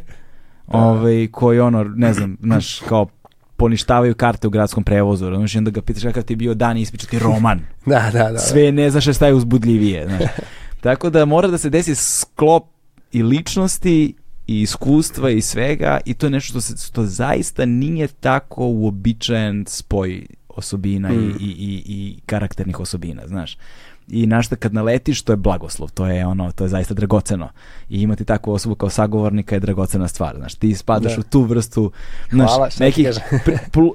[0.67, 3.07] ovaj, koji ono, ne znam, znaš, kao
[3.57, 6.81] poništavaju karte u gradskom prevozu, i onda ga pitaš kakav ti je bio dan i
[6.81, 7.59] ispriča ti roman.
[7.85, 8.37] Da, da, da.
[8.39, 10.29] Sve ne znaš šta je uzbudljivije, znaš.
[10.87, 12.63] Tako da mora da se desi sklop
[13.11, 14.13] i ličnosti
[14.47, 19.65] i iskustva i svega i to je nešto što, se, što zaista nije tako uobičajen
[19.67, 21.13] spoj osobina Mm.
[21.13, 23.57] i, i, i, i karakternih osobina, znaš.
[24.07, 27.49] I našta kad naletiš, to je blagoslov, to je ono, to je zaista dragoceno.
[27.89, 30.55] I imati takvu osobu kao sagovornika je dragocena stvar, znaš.
[30.55, 31.19] Ti spadaš Da.
[31.19, 31.91] u tu vrstu,
[32.29, 33.07] znaš, Hvala, nekih,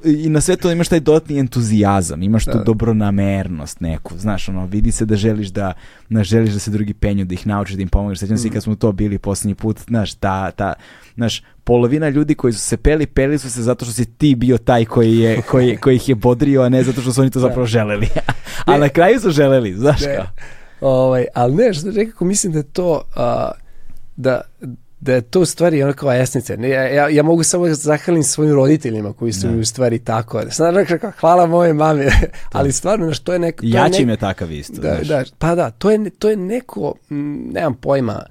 [0.05, 2.63] i na sve to imaš taj dodatni entuzijazam, imaš tu Da.
[2.65, 5.73] dobronamernost neku, znaš, ono, vidi se da želiš da,
[6.09, 8.51] znaš, želiš da se drugi penju, da ih naučiš, da im pomogneš, sećam se i
[8.51, 10.73] kad smo to bili posljednji put, znaš, ta, ta,
[11.15, 14.59] znaš, polovina ljudi koji su se peli, peli su se zato što si ti bio
[14.59, 17.41] taj koji, je, koji, koji ih je bodrio, a ne zato što su oni to
[17.41, 18.09] zapravo želeli.
[18.67, 20.27] a na kraju su želeli, znaš kao.
[20.81, 23.51] Ovaj, ali ne, što nekako mislim da je to a,
[24.17, 24.41] da
[25.01, 26.57] da je to u stvari ono kao esnica.
[26.57, 29.53] Ne, ja, ja, ja mogu samo da zahvalim svojim roditeljima koji su Da.
[29.53, 30.43] mi u stvari tako.
[30.75, 32.05] Rekao, hvala moje mami.
[32.53, 33.61] ali stvarno, znaš, to je neko...
[33.61, 35.09] to je Jači nek- me takav isto, Da, znaš.
[35.09, 36.95] da, pa da, to je, to je neko,
[37.53, 38.23] nemam pojma,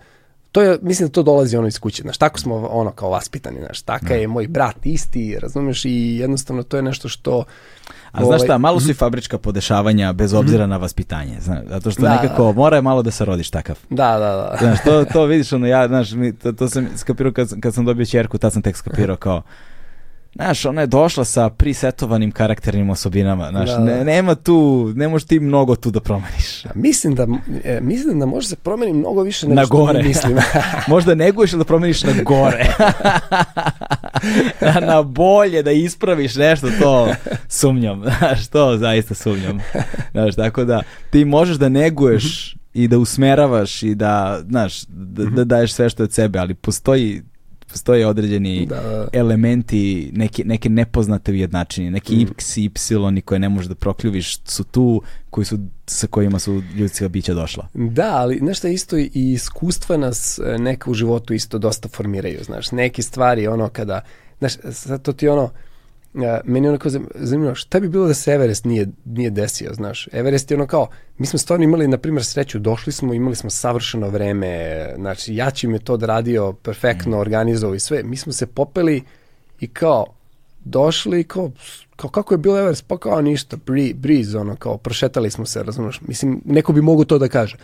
[0.52, 3.60] to je, mislim da to dolazi ono iz kuće, znaš, tako smo ono kao vaspitani,
[3.60, 7.44] znaš, taka je moj brat isti, razumeš, i jednostavno to je nešto što...
[8.12, 11.92] A znaš ovaj, šta, malo su i fabrička podešavanja bez obzira na vaspitanje, znaš, zato
[11.92, 13.80] što Da, nekako mora je malo da se rodiš takav.
[13.90, 14.58] Da, da, da.
[14.60, 17.86] Znaš, to, to vidiš, ono, ja, znaš, mi, to, to sam skapirao kad, kad sam
[17.86, 19.42] dobio čerku, tad sam tek skapirao kao,
[20.36, 23.84] znaš, ona je došla sa prisetovanim karakternim osobinama, znaš, Da, da.
[23.84, 26.64] ne, nema tu, ne možeš ti mnogo tu da promeniš.
[26.76, 27.28] Mislim da,
[27.64, 30.02] e, mislim da može se promeni mnogo više nego Na što gore.
[30.02, 30.38] mi mislim.
[30.88, 32.66] Možda neguješ da promeniš na gore.
[34.88, 37.08] Na bolje, da ispraviš nešto, to
[37.48, 38.04] sumnjam.
[38.18, 39.60] Znaš, to zaista sumnjam.
[40.12, 45.44] Znaš, tako da ti možeš da neguješ i da usmeravaš i da, znaš, da, da
[45.44, 47.22] daješ sve što je od sebe, ali postoji
[47.72, 52.28] postoje određeni Da, elementi, neke, neke nepoznate ujednačine, neki Mm.
[52.32, 56.62] x i y koje ne možeš da prokljuviš su tu, koji su, sa kojima su
[56.76, 57.68] ljudska bića došla.
[57.74, 62.72] Da, ali nešto isto i iskustva nas e, neka u životu isto dosta formiraju, znaš,
[62.72, 64.02] neke stvari ono kada,
[64.40, 65.50] znaš, sad to ti ono,
[66.16, 70.08] a, meni onako zanimljivo, šta bi bilo da se Everest nije, nije desio, znaš?
[70.12, 73.50] Everest je ono kao, mi smo stvarno imali, na primjer, sreću, došli smo, imali smo
[73.50, 78.48] savršeno vreme, znači, Jači mi je to odradio, perfektno organizovao i sve, mi smo se
[78.48, 79.04] popeli
[79.60, 80.06] i kao,
[80.64, 81.52] došli i kao,
[81.96, 85.64] kao kako je bilo Everest, pa kao ništa, bree, breeze, ono, kao, prošetali smo se,
[85.64, 87.58] razumiješ, mislim, neko bi mogu to da kaže.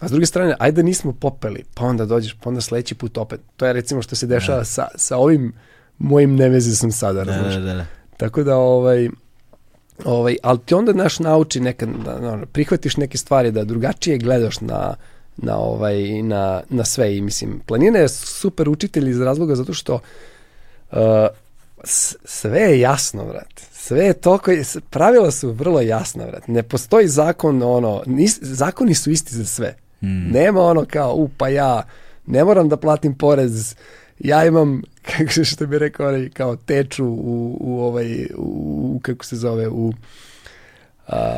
[0.00, 3.18] A s druge strane, ajde da nismo popeli, pa onda dođeš, pa onda sledeći put
[3.18, 3.40] opet.
[3.56, 5.52] To je recimo što se dešava sa, sa ovim
[5.98, 7.54] mojim neveze sam sada, Da, razumiješ.
[7.54, 7.86] da, da, da.
[8.16, 9.08] Tako da, ovaj,
[10.04, 14.60] ovaj, ali ti onda naš nauči nekad, da, da, prihvatiš neke stvari, da drugačije gledaš
[14.60, 14.94] na,
[15.36, 19.94] na, ovaj, na, na sve i mislim, planina je super učitelj iz razloga zato što
[20.92, 20.98] uh,
[22.24, 23.62] sve je jasno, vrate.
[23.72, 24.50] Sve je toliko,
[24.90, 26.52] pravila su vrlo jasna, vrate.
[26.52, 29.76] Ne postoji zakon, ono, nis, zakoni su isti za sve.
[30.30, 31.82] Nema ono kao, u, pa ja
[32.26, 33.74] ne moram da platim porez,
[34.22, 34.82] ja imam,
[35.16, 39.68] kako se što bi rekao, onaj, kao teču u, u ovaj, u, kako se zove,
[39.68, 39.92] u,
[41.08, 41.36] a,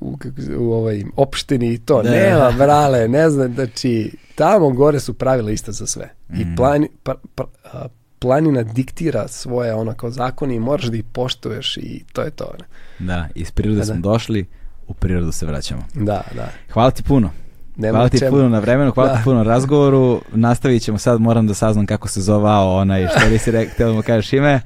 [0.00, 2.02] u, kako se, u ovaj opštini i to.
[2.02, 2.10] Da.
[2.10, 6.10] Nema, brale, ne znam, znači, tamo gore su pravila ista za sve.
[6.34, 7.86] I plani, pa, pa, a,
[8.18, 12.54] planina diktira svoje ono kao zakoni i moraš da ih poštuješ i to je to.
[12.58, 12.64] Ne?
[13.06, 14.00] Da, iz prirode Da, smo da.
[14.00, 14.46] došli,
[14.86, 15.84] u prirodu se vraćamo.
[15.94, 16.48] Da, da.
[16.72, 17.30] Hvala ti puno.
[17.76, 18.30] Nema hvala ti čemu.
[18.30, 19.16] puno na vremenu, hvala Da.
[19.16, 20.20] ti puno na razgovoru.
[20.32, 24.02] Nastavit ćemo sad, moram da saznam kako se zovao onaj što nisi rekao, da mu
[24.02, 24.60] kažeš ime.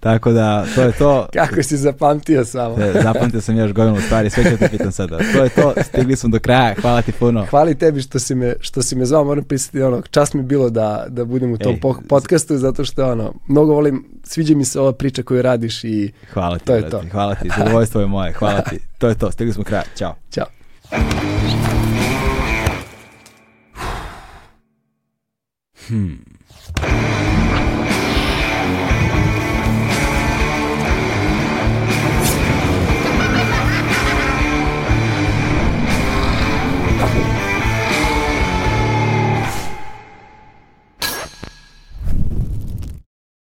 [0.00, 1.26] Tako da, to je to.
[1.34, 2.76] Kako si zapamtio samo.
[2.78, 5.18] E, Zapamtio sam još gomilu stvari, sve ću te pitam sada.
[5.34, 7.46] To je to, stigli smo do kraja, hvala ti puno.
[7.46, 10.70] Hvala tebi što si me, što si me zvao, moram pisati ono, čast mi bilo
[10.70, 11.80] da, da budem u tom Ej.
[11.80, 16.12] po- podcastu, zato što ono, mnogo volim, sviđa mi se ova priča koju radiš i
[16.32, 17.02] Hvala ti, To je brate, to.
[17.12, 18.78] hvala ti, zadovoljstvo je moje, hvala ti.
[18.98, 20.14] To je to, stigli smo do kraja, ćao.
[25.88, 27.27] Hmm.